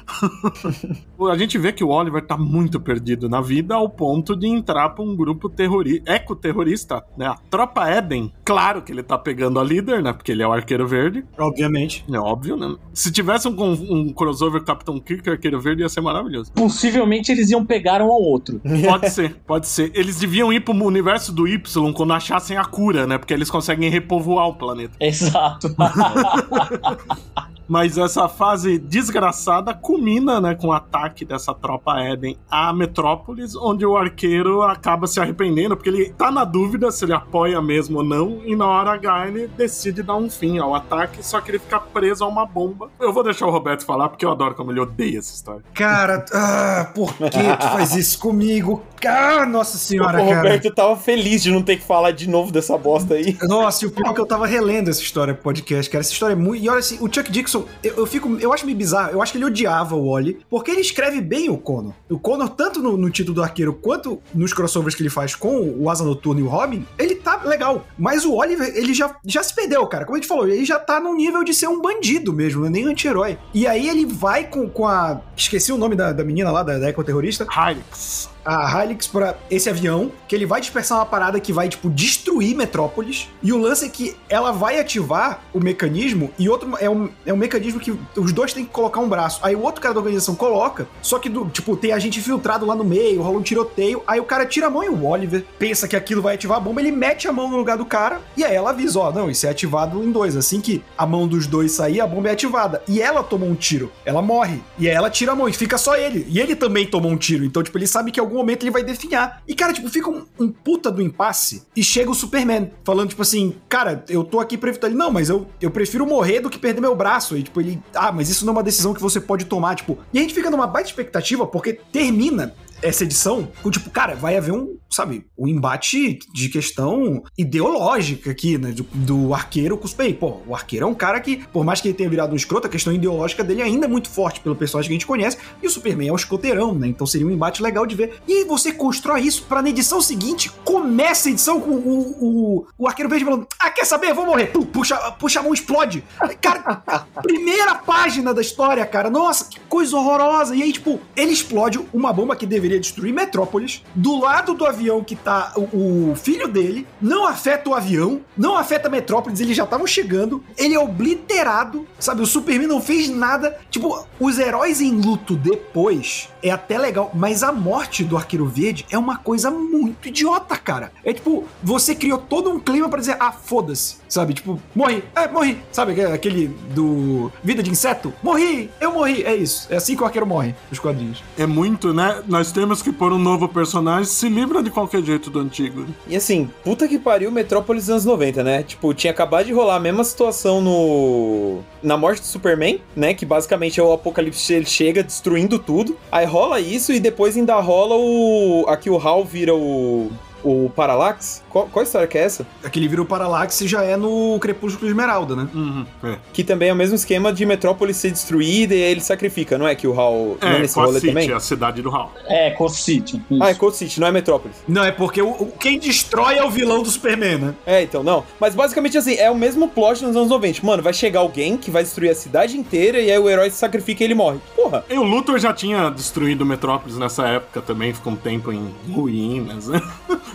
a 1.31 1.39
gente 1.39 1.57
vê 1.57 1.73
que 1.73 1.85
o 1.85 1.89
Oliver 1.89 2.25
tá 2.25 2.37
muito 2.37 2.79
perdido 2.79 3.29
na 3.29 3.41
vida 3.41 3.75
ao 3.75 3.89
ponto 3.89 4.37
de 4.37 4.47
entrar 4.47 4.91
pra 4.91 5.03
um 5.03 5.17
grupo 5.17 5.49
terrorista, 5.49 6.12
eco-terrorista, 6.12 7.03
né? 7.17 7.27
A 7.27 7.35
Tropa 7.51 7.91
Eden. 7.91 8.33
Claro 8.45 8.83
que 8.83 8.93
ele 8.93 9.03
tá 9.03 9.17
pegando 9.17 9.59
a 9.59 9.65
líder, 9.65 10.03
né? 10.03 10.12
Porque 10.12 10.33
ele 10.33 10.43
é 10.43 10.47
o 10.47 10.53
arqueiro 10.53 10.87
verde. 10.87 11.25
Obviamente. 11.39 12.05
É 12.12 12.19
óbvio, 12.19 12.57
né? 12.57 12.77
Se 12.93 13.11
tivesse 13.11 13.49
um, 13.49 13.55
um 13.73 14.12
crossover 14.12 14.65
Capitão 14.66 14.98
Kirk 15.00 15.29
e 15.29 15.33
Arqueiro 15.33 15.61
Verde, 15.61 15.83
ia 15.83 15.88
ser 15.88 16.00
maravilhoso. 16.00 16.52
Possivelmente 16.52 17.33
eles 17.33 17.50
iam 17.50 17.64
pegar 17.64 18.02
um 18.02 18.12
ao 18.12 18.20
outro. 18.20 18.61
Pode 18.85 19.09
ser, 19.14 19.37
pode 19.46 19.66
ser. 19.68 19.90
Eles 19.94 20.18
deviam 20.18 20.52
ir 20.52 20.61
pro 20.61 20.74
universo 20.74 21.33
do 21.33 21.46
Y 21.48 21.92
quando 21.94 22.12
achassem 22.12 22.57
a 22.57 22.64
cura, 22.64 23.07
né? 23.07 23.16
Porque 23.18 23.33
eles 23.33 23.50
conseguem 23.50 23.88
repovoar 23.88 24.48
o 24.48 24.55
planeta. 24.55 24.94
Exato. 25.00 25.74
Mas 27.68 27.98
essa 27.98 28.29
fase 28.29 28.79
desgraçada 28.79 29.74
culmina, 29.74 30.40
né, 30.40 30.55
com 30.55 30.68
o 30.68 30.72
ataque 30.72 31.24
dessa 31.24 31.52
tropa 31.55 32.00
Eden 32.00 32.37
à 32.50 32.72
Metrópolis, 32.72 33.57
onde 33.57 33.85
o 33.85 33.96
arqueiro 33.96 34.62
acaba 34.62 35.07
se 35.07 35.20
arrependendo, 35.20 35.76
porque 35.76 35.88
ele 35.88 36.11
tá 36.11 36.31
na 36.31 36.44
dúvida 36.44 36.90
se 36.90 37.05
ele 37.05 37.12
apoia 37.12 37.61
mesmo 37.61 37.98
ou 37.98 38.05
não, 38.05 38.40
e 38.44 38.55
na 38.55 38.66
hora 38.66 38.92
H 38.92 39.29
ele 39.29 39.48
decide 39.48 40.02
dar 40.02 40.16
um 40.16 40.31
fim 40.31 40.59
ao 40.59 40.74
ataque, 40.74 41.24
só 41.24 41.40
que 41.40 41.50
ele 41.50 41.59
fica 41.59 41.81
preso 41.81 42.24
a 42.24 42.29
uma 42.29 42.46
bomba. 42.46 42.90
Eu 43.00 43.12
vou 43.12 43.22
deixar 43.22 43.46
o 43.46 43.50
Roberto 43.50 43.85
falar, 43.85 44.09
porque 44.09 44.24
eu 44.24 44.31
adoro 44.31 44.55
como 44.55 44.70
ele 44.70 44.81
odeia 44.81 45.18
essa 45.18 45.35
história. 45.35 45.62
Cara, 45.74 46.24
ah, 46.33 46.90
por 46.94 47.14
que 47.14 47.57
tu 47.61 47.68
faz 47.68 47.94
isso 47.94 48.18
comigo? 48.18 48.83
Ah, 49.05 49.46
nossa 49.46 49.79
senhora, 49.79 50.22
o 50.22 50.26
cara. 50.26 50.37
Roberto 50.37 50.74
tava 50.74 50.96
feliz 50.96 51.42
de 51.42 51.50
não 51.50 51.62
ter 51.62 51.76
que 51.76 51.85
falar 51.85 52.11
de 52.11 52.29
novo 52.29 52.50
dessa 52.50 52.76
bosta 52.76 53.14
aí. 53.14 53.37
Nossa, 53.42 53.85
e 53.85 53.88
o 53.88 53.90
pior 53.90 54.11
é 54.11 54.14
que 54.14 54.20
eu 54.20 54.26
tava 54.26 54.46
relendo 54.46 54.88
essa 54.88 55.00
história 55.00 55.35
pro 55.35 55.44
podcast, 55.44 55.90
cara. 55.90 56.00
Essa 56.00 56.12
história 56.12 56.33
é 56.33 56.37
muito. 56.37 56.62
E 56.62 56.68
olha 56.68 56.79
assim, 56.79 56.98
o 57.00 57.12
Chuck 57.12 57.31
Dixon, 57.31 57.56
eu, 57.83 57.95
eu 57.99 58.07
fico. 58.07 58.37
Eu 58.40 58.53
acho 58.53 58.64
meio 58.66 58.77
bizarro. 58.77 59.12
Eu 59.12 59.23
acho 59.23 59.33
que 59.33 59.38
ele 59.38 59.45
odiava 59.45 59.95
o 59.95 60.11
Wally, 60.11 60.38
porque 60.49 60.71
ele 60.71 60.81
escreve 60.81 61.21
bem 61.21 61.49
o 61.49 61.57
Connor. 61.57 61.92
O 62.09 62.19
Connor, 62.19 62.49
tanto 62.51 62.83
no, 62.83 62.97
no 62.97 63.11
título 63.11 63.37
do 63.37 63.42
arqueiro 63.42 63.73
quanto 63.73 64.21
nos 64.35 64.53
crossovers 64.53 64.95
que 64.95 65.03
ele 65.03 65.11
faz 65.11 65.35
com 65.35 65.61
o 65.79 65.88
Asa 65.90 66.05
Noturno 66.05 66.40
e 66.40 66.42
o 66.42 66.49
Robin, 66.49 66.87
ele 66.99 67.14
tá 67.14 67.42
legal. 67.45 67.87
Mas 67.99 68.25
o 68.25 68.35
Oliver, 68.35 68.73
ele 68.75 68.95
já, 68.95 69.14
já 69.25 69.42
se 69.42 69.55
perdeu, 69.55 69.87
cara. 69.87 70.05
Como 70.05 70.16
a 70.16 70.21
gente 70.21 70.29
falou, 70.29 70.49
ele 70.49 70.64
já 70.64 70.79
tá 70.79 71.01
no 71.01 71.14
nível 71.14 71.45
de 71.45 71.55
ser 71.55 71.69
um 71.69 71.81
bandido 71.81 72.33
mesmo, 72.33 72.61
não 72.61 72.69
é 72.69 72.71
nem 72.71 72.87
anti-herói. 72.87 73.38
E 73.55 73.66
aí 73.66 73.88
ele 73.88 74.07
vai 74.07 74.45
com, 74.45 74.69
com 74.69 74.87
a. 74.87 75.21
Esqueci 75.37 75.73
o 75.73 75.79
nome 75.79 75.97
da, 75.97 76.12
da 76.12 76.25
menina 76.25 76.51
lá, 76.51 76.62
da, 76.62 76.79
da 76.79 76.88
ecoterrorista. 76.88 77.47
Hyrix. 77.49 78.36
A 78.47 78.67
Hylix 78.67 79.07
pra 79.07 79.37
esse 79.51 79.69
avião, 79.69 80.13
que 80.29 80.35
ele 80.35 80.47
vai 80.47 80.61
dispersar 80.61 80.99
uma 80.99 81.07
parada 81.07 81.41
que 81.41 81.53
vai, 81.53 81.69
tipo, 81.69 81.91
destruir 81.91 82.57
Metrópolis. 82.57 83.29
E 83.43 83.53
o 83.53 83.59
lance 83.59 83.85
é 83.85 83.89
que 83.89 84.17
ela 84.29 84.53
vai 84.53 84.79
ativar 84.79 85.43
o 85.53 85.61
mecanismo 85.61 86.31
e 86.39 86.49
outro 86.49 86.77
é 86.79 86.89
um, 86.89 87.09
é 87.27 87.33
um 87.33 87.37
mecanismo 87.37 87.81
que 87.81 87.99
os 88.17 88.33
dois 88.33 88.53
têm 88.53 88.65
que 88.65 88.71
colocar 88.71 89.01
um 89.01 89.09
braço. 89.09 89.41
Aí 89.43 89.57
o 89.57 89.63
outro 89.63 89.81
cara 89.81 89.95
da 89.95 90.01
organização 90.01 90.35
coloca, 90.35 90.87
só 91.03 91.19
que, 91.19 91.29
do, 91.29 91.47
tipo, 91.49 91.77
tem 91.77 91.93
a 91.93 91.99
gente 91.99 92.19
infiltrado 92.19 92.65
lá 92.65 92.75
no 92.75 92.85
meio, 92.85 93.23
rola 93.23 93.39
um 93.39 93.43
tiroteio. 93.43 94.03
Aí 94.07 94.21
o 94.21 94.25
cara 94.25 94.47
tira 94.47 94.69
a 94.69 94.71
mão 94.71 94.85
e 94.85 94.89
o 94.89 95.05
Oliver 95.05 95.45
pensa 95.59 95.89
que 95.89 95.97
aquilo 95.97 96.23
vai 96.23 96.37
ativar 96.37 96.59
a 96.59 96.61
bomba, 96.61 96.81
ele 96.81 96.93
mete 96.93 97.27
a 97.27 97.33
mão 97.33 97.51
no 97.51 97.57
lugar 97.57 97.77
do 97.77 97.85
cara 97.85 98.21
e 98.37 98.45
aí 98.45 98.55
ela 98.55 98.71
avisa: 98.71 99.01
ó, 99.01 99.13
não, 99.13 99.29
isso 99.31 99.47
é 99.47 99.51
ativado 99.51 100.03
em 100.03 100.11
dois. 100.13 100.37
Assim 100.37 100.61
que 100.61 100.83
a 100.97 101.07
mão 101.07 101.27
dos 101.27 101.47
dois 101.47 101.73
sair, 101.73 102.01
a 102.01 102.07
bomba 102.07 102.29
é 102.29 102.33
ativada. 102.33 102.83
E 102.87 103.01
ela 103.01 103.23
tomou 103.23 103.49
um 103.49 103.55
tiro, 103.55 103.91
ela 104.05 104.23
morre. 104.23 104.63
E 104.79 104.89
aí 104.89 104.95
ela 104.95 105.11
tira 105.11 105.33
a 105.33 105.37
mão 105.37 105.49
e 105.49 105.53
fica 105.53 105.79
só 105.79 105.97
ele. 105.97 106.27
E 106.29 106.39
ele 106.39 106.55
também 106.55 106.87
tomou 106.87 107.11
um 107.11 107.17
tiro. 107.17 107.45
Então, 107.45 107.63
tipo, 107.63 107.77
ele 107.79 107.87
sabe 107.87 108.11
que 108.13 108.21
em 108.21 108.23
algum 108.37 108.38
momento 108.38 108.62
ele 108.62 108.70
vai 108.70 108.85
definhar. 108.85 109.42
E, 109.49 109.55
cara, 109.55 109.72
tipo, 109.72 109.88
fica 109.88 110.11
um, 110.11 110.25
um 110.38 110.49
puta 110.51 110.90
do 110.90 111.01
impasse 111.01 111.66
e 111.75 111.83
chega 111.83 112.11
o 112.11 112.14
Superman 112.14 112.70
falando, 112.85 113.09
tipo 113.09 113.22
assim, 113.22 113.57
cara, 113.68 114.05
eu 114.09 114.22
tô 114.22 114.38
aqui 114.38 114.59
pra 114.59 114.68
evitar 114.68 114.88
ele. 114.88 114.96
Não, 114.96 115.11
mas 115.11 115.29
eu, 115.29 115.46
eu 115.61 115.70
prefiro 115.70 116.07
morrer 116.07 116.40
do 116.40 116.51
que 116.51 116.59
perder 116.59 116.81
meu 116.81 116.94
braço. 116.94 117.37
E, 117.37 117.42
tipo, 117.42 117.61
ele, 117.61 117.83
ah, 117.94 118.12
mas 118.12 118.29
isso 118.29 118.44
não 118.44 118.53
é 118.53 118.57
uma 118.57 118.62
decisão 118.62 118.92
que 118.92 119.01
você 119.01 119.20
pode 119.20 119.46
tomar, 119.46 119.75
tipo. 119.75 119.99
E 120.12 120.18
a 120.18 120.22
gente 120.22 120.35
fica 120.35 120.51
numa 120.51 120.66
baita 120.66 120.90
expectativa 120.90 121.46
porque 121.46 121.72
termina 121.72 122.55
essa 122.83 123.05
edição 123.05 123.49
com, 123.62 123.70
tipo, 123.70 123.90
cara, 123.90 124.14
vai 124.14 124.37
haver 124.37 124.53
um, 124.53 124.77
sabe, 124.90 125.27
um 125.37 125.46
embate 125.46 126.18
de 126.33 126.49
questão 126.49 127.22
ideológica 127.37 128.31
aqui, 128.31 128.57
né? 128.59 128.72
Do, 128.72 128.85
do 128.94 129.35
arqueiro 129.35 129.77
com 129.77 129.85
os 129.85 129.90
Superman. 129.90 130.14
Pô, 130.14 130.40
o 130.46 130.55
arqueiro 130.55 130.87
é 130.87 130.88
um 130.88 130.94
cara 130.94 131.20
que, 131.20 131.38
por 131.53 131.64
mais 131.64 131.81
que 131.81 131.88
ele 131.88 131.94
tenha 131.94 132.09
virado 132.09 132.33
um 132.33 132.37
escroto, 132.37 132.66
a 132.66 132.70
questão 132.70 132.92
ideológica 132.92 133.42
dele 133.44 133.62
ainda 133.62 133.87
é 133.87 133.88
muito 133.88 134.09
forte 134.09 134.40
pelo 134.40 134.55
personagem 134.55 134.88
que 134.88 134.94
a 134.94 134.96
gente 134.96 135.07
conhece. 135.07 135.38
E 135.62 135.66
o 135.66 135.70
Superman 135.70 136.09
é 136.09 136.12
um 136.12 136.16
escoteirão, 136.16 136.75
né? 136.75 136.87
Então 136.87 137.07
seria 137.07 137.27
um 137.27 137.31
embate 137.31 137.62
legal 137.62 137.87
de 137.87 137.94
ver. 137.94 138.20
E 138.27 138.44
você 138.44 138.73
constrói 138.73 139.23
isso 139.23 139.44
pra 139.44 139.63
na 139.63 139.71
edição 139.71 140.00
seguinte, 140.00 140.50
começa 140.65 141.29
a 141.29 141.33
edição 141.33 141.61
com 141.61 141.71
o, 141.71 142.17
o, 142.21 142.67
o 142.79 142.87
arqueiro 142.87 143.08
verde 143.08 143.25
falando: 143.25 143.46
Ah, 143.58 143.71
quer 143.71 143.85
saber? 143.85 144.15
Vou 144.15 144.27
morrer. 144.27 144.46
Pum, 144.46 144.65
puxa, 144.65 144.96
puxa 145.13 145.40
a 145.40 145.42
mão, 145.42 145.52
explode. 145.52 146.04
Cara, 146.40 146.83
primeira 147.23 147.75
página 147.75 148.33
da 148.33 148.40
história, 148.40 148.85
cara. 148.87 149.11
Nossa, 149.11 149.46
que 149.46 149.61
coisa 149.61 149.96
horrorosa. 149.96 150.54
E 150.54 150.63
aí, 150.63 150.73
tipo, 150.73 151.00
ele 151.17 151.33
explode 151.33 151.81
uma 151.92 152.13
bomba 152.13 152.37
que 152.37 152.46
deveria 152.46 152.79
destruir 152.79 153.13
Metrópolis. 153.13 153.83
Do 153.94 154.19
lado 154.21 154.54
do 154.54 154.67
avião 154.77 155.02
que 155.02 155.16
tá 155.16 155.52
o, 155.56 156.10
o 156.10 156.14
filho 156.14 156.46
dele, 156.46 156.87
não 157.00 157.27
afeta 157.27 157.70
o 157.70 157.74
avião, 157.74 158.20
não 158.37 158.56
afeta 158.56 158.88
Metrópolis, 158.88 159.40
eles 159.40 159.56
já 159.56 159.64
estavam 159.64 159.87
chegando. 159.87 160.44
Ele 160.56 160.74
é 160.74 160.79
obliterado, 160.79 161.87
sabe? 161.98 162.22
O 162.22 162.27
Superman 162.27 162.68
não 162.68 162.81
fez 162.81 163.08
nada. 163.08 163.58
Tipo, 163.70 164.06
os 164.20 164.38
heróis 164.38 164.81
em 164.81 165.00
luto 165.00 165.35
depois 165.35 166.29
é 166.42 166.50
até 166.50 166.79
legal, 166.79 167.10
mas 167.14 167.42
a 167.42 167.52
morte 167.52 168.04
do 168.04 168.16
Arqueiro 168.16 168.46
Verde 168.46 168.87
é 168.90 168.98
uma 168.98 169.16
coisa 169.16 169.50
muito 169.50 170.08
idiota, 170.08 170.56
cara. 170.56 170.92
É 171.04 171.12
tipo, 171.12 171.44
você 171.62 171.94
criou 171.94 172.18
todo 172.18 172.50
um 172.50 172.60
clima 172.60 172.88
para 172.88 173.00
dizer, 173.00 173.16
ah, 173.18 173.33
foda-se, 173.33 173.96
sabe? 174.08 174.35
Tipo, 174.35 174.60
morri, 174.74 175.02
é, 175.14 175.27
morri. 175.27 175.58
Sabe 175.72 176.00
aquele 176.02 176.48
do 176.74 177.33
Vida 177.42 177.62
de 177.62 177.70
Inseto? 177.70 178.12
Morri, 178.22 178.70
eu 178.81 178.92
morri. 178.92 179.22
É 179.22 179.35
isso. 179.35 179.66
É 179.70 179.77
assim 179.77 179.96
que 179.96 180.02
o 180.02 180.06
arqueiro 180.06 180.27
morre 180.27 180.54
nos 180.70 180.79
quadrinhos. 180.79 181.22
É 181.37 181.46
muito, 181.46 181.92
né? 181.92 182.22
Nós 182.27 182.52
temos 182.52 182.83
que 182.83 182.92
pôr 182.92 183.12
um 183.12 183.18
novo 183.18 183.48
personagem, 183.48 184.04
se 184.04 184.29
livra 184.29 184.62
de 184.67 184.75
qualquer 184.75 185.02
jeito 185.02 185.31
do 185.31 185.40
antigo. 185.40 185.87
E 186.06 186.17
assim, 186.17 186.50
puta 186.62 186.87
que 186.87 186.98
pariu 186.98 187.31
Metrópolis 187.31 187.88
anos 187.88 188.04
90, 188.04 188.42
né? 188.42 188.62
Tipo, 188.62 188.92
tinha 188.94 189.10
acabado 189.10 189.46
de 189.46 189.52
rolar 189.52 189.77
a 189.77 189.81
mesma 189.81 190.04
situação 190.04 190.60
no. 190.60 191.60
Na 191.83 191.96
morte 191.96 192.21
do 192.21 192.27
Superman, 192.27 192.81
né? 192.94 193.14
Que 193.14 193.25
basicamente 193.25 193.81
é 193.81 193.83
o 193.83 193.92
apocalipse 193.92 194.52
ele 194.52 194.67
chega 194.67 195.02
destruindo 195.02 195.58
tudo. 195.58 195.96
Aí 196.10 196.27
rola 196.27 196.60
isso 196.60 196.92
e 196.92 197.00
depois 197.00 197.37
ainda 197.37 197.58
rola 197.60 197.96
o. 197.96 198.64
Aqui 198.69 198.90
o 198.90 198.98
Hal 198.98 199.25
vira 199.25 199.54
o. 199.54 200.10
O 200.49 200.71
Parallax? 200.71 201.42
Qual, 201.51 201.67
qual 201.67 201.83
história 201.83 202.07
que 202.07 202.17
é 202.17 202.23
essa? 202.23 202.47
Aquele 202.63 202.87
vira 202.87 203.03
o 203.03 203.05
Parallax 203.07 203.59
já 203.65 203.83
é 203.83 203.97
no 203.97 204.38
Crepúsculo 204.40 204.87
Esmeralda, 204.88 205.35
né? 205.35 205.49
Uhum, 205.53 205.85
é. 206.05 206.19
Que 206.33 206.44
também 206.44 206.69
é 206.69 206.73
o 206.73 206.77
mesmo 206.77 206.94
esquema 206.94 207.33
de 207.33 207.44
Metrópolis 207.44 207.97
ser 207.97 208.13
destruída 208.13 208.73
e 208.75 208.83
aí 208.85 208.90
ele 208.92 209.01
sacrifica, 209.01 209.59
não 209.59 209.67
é? 209.67 209.75
Que 209.75 209.88
o 209.88 209.99
Hal. 209.99 210.37
não 210.40 210.49
é 210.49 210.57
É, 210.57 210.59
nesse 210.61 210.75
Coast 210.75 210.87
rolê 210.88 211.01
City, 211.01 211.13
também? 211.13 211.33
a 211.33 211.40
cidade 211.40 211.83
do 211.83 211.90
Hal. 211.94 212.13
É, 212.27 212.51
Coast 212.51 212.81
City. 212.83 213.21
isso. 213.29 213.42
Ah, 213.42 213.51
é 213.51 213.55
Cold 213.55 213.77
City, 213.77 213.99
não 214.01 214.07
é 214.07 214.13
Metrópolis. 214.13 214.57
Não, 214.69 214.85
é 214.85 214.92
porque 214.92 215.21
o, 215.21 215.31
o- 215.31 215.53
quem 215.59 215.79
destrói 215.81 216.37
é 216.37 216.44
o 216.44 216.51
vilão 216.51 216.81
do 216.83 216.88
Superman, 216.90 217.38
né? 217.38 217.55
É, 217.67 217.83
então, 217.83 218.05
não. 218.05 218.23
Mas 218.40 218.55
basicamente 218.55 218.97
assim, 218.97 219.15
é 219.17 219.29
o 219.31 219.35
mesmo 219.35 219.67
plot 219.69 220.05
nos 220.05 220.15
anos 220.15 220.29
90. 220.29 220.65
Mano, 220.65 220.81
vai 220.83 220.92
chegar 220.92 221.21
alguém 221.21 221.57
que 221.57 221.71
vai 221.73 221.83
destruir 221.83 222.11
a 222.11 222.15
cidade 222.15 222.57
inteira 222.57 223.01
e 223.01 223.11
aí 223.11 223.19
o 223.19 223.29
herói 223.29 223.51
se 223.51 223.57
sacrifica 223.57 224.05
e 224.05 224.07
ele 224.07 224.15
morre. 224.15 224.38
Porra. 224.55 224.85
E 224.88 224.94
o 224.97 225.03
Luthor 225.03 225.38
já 225.40 225.53
tinha 225.53 225.90
destruído 225.90 226.47
Metrópolis 226.47 226.97
nessa 226.99 227.27
época 227.27 227.61
também, 227.61 227.92
ficou 227.92 228.13
um 228.13 228.17
tempo 228.17 228.53
em 228.53 228.73
ruínas, 228.88 229.67
né? 229.67 229.81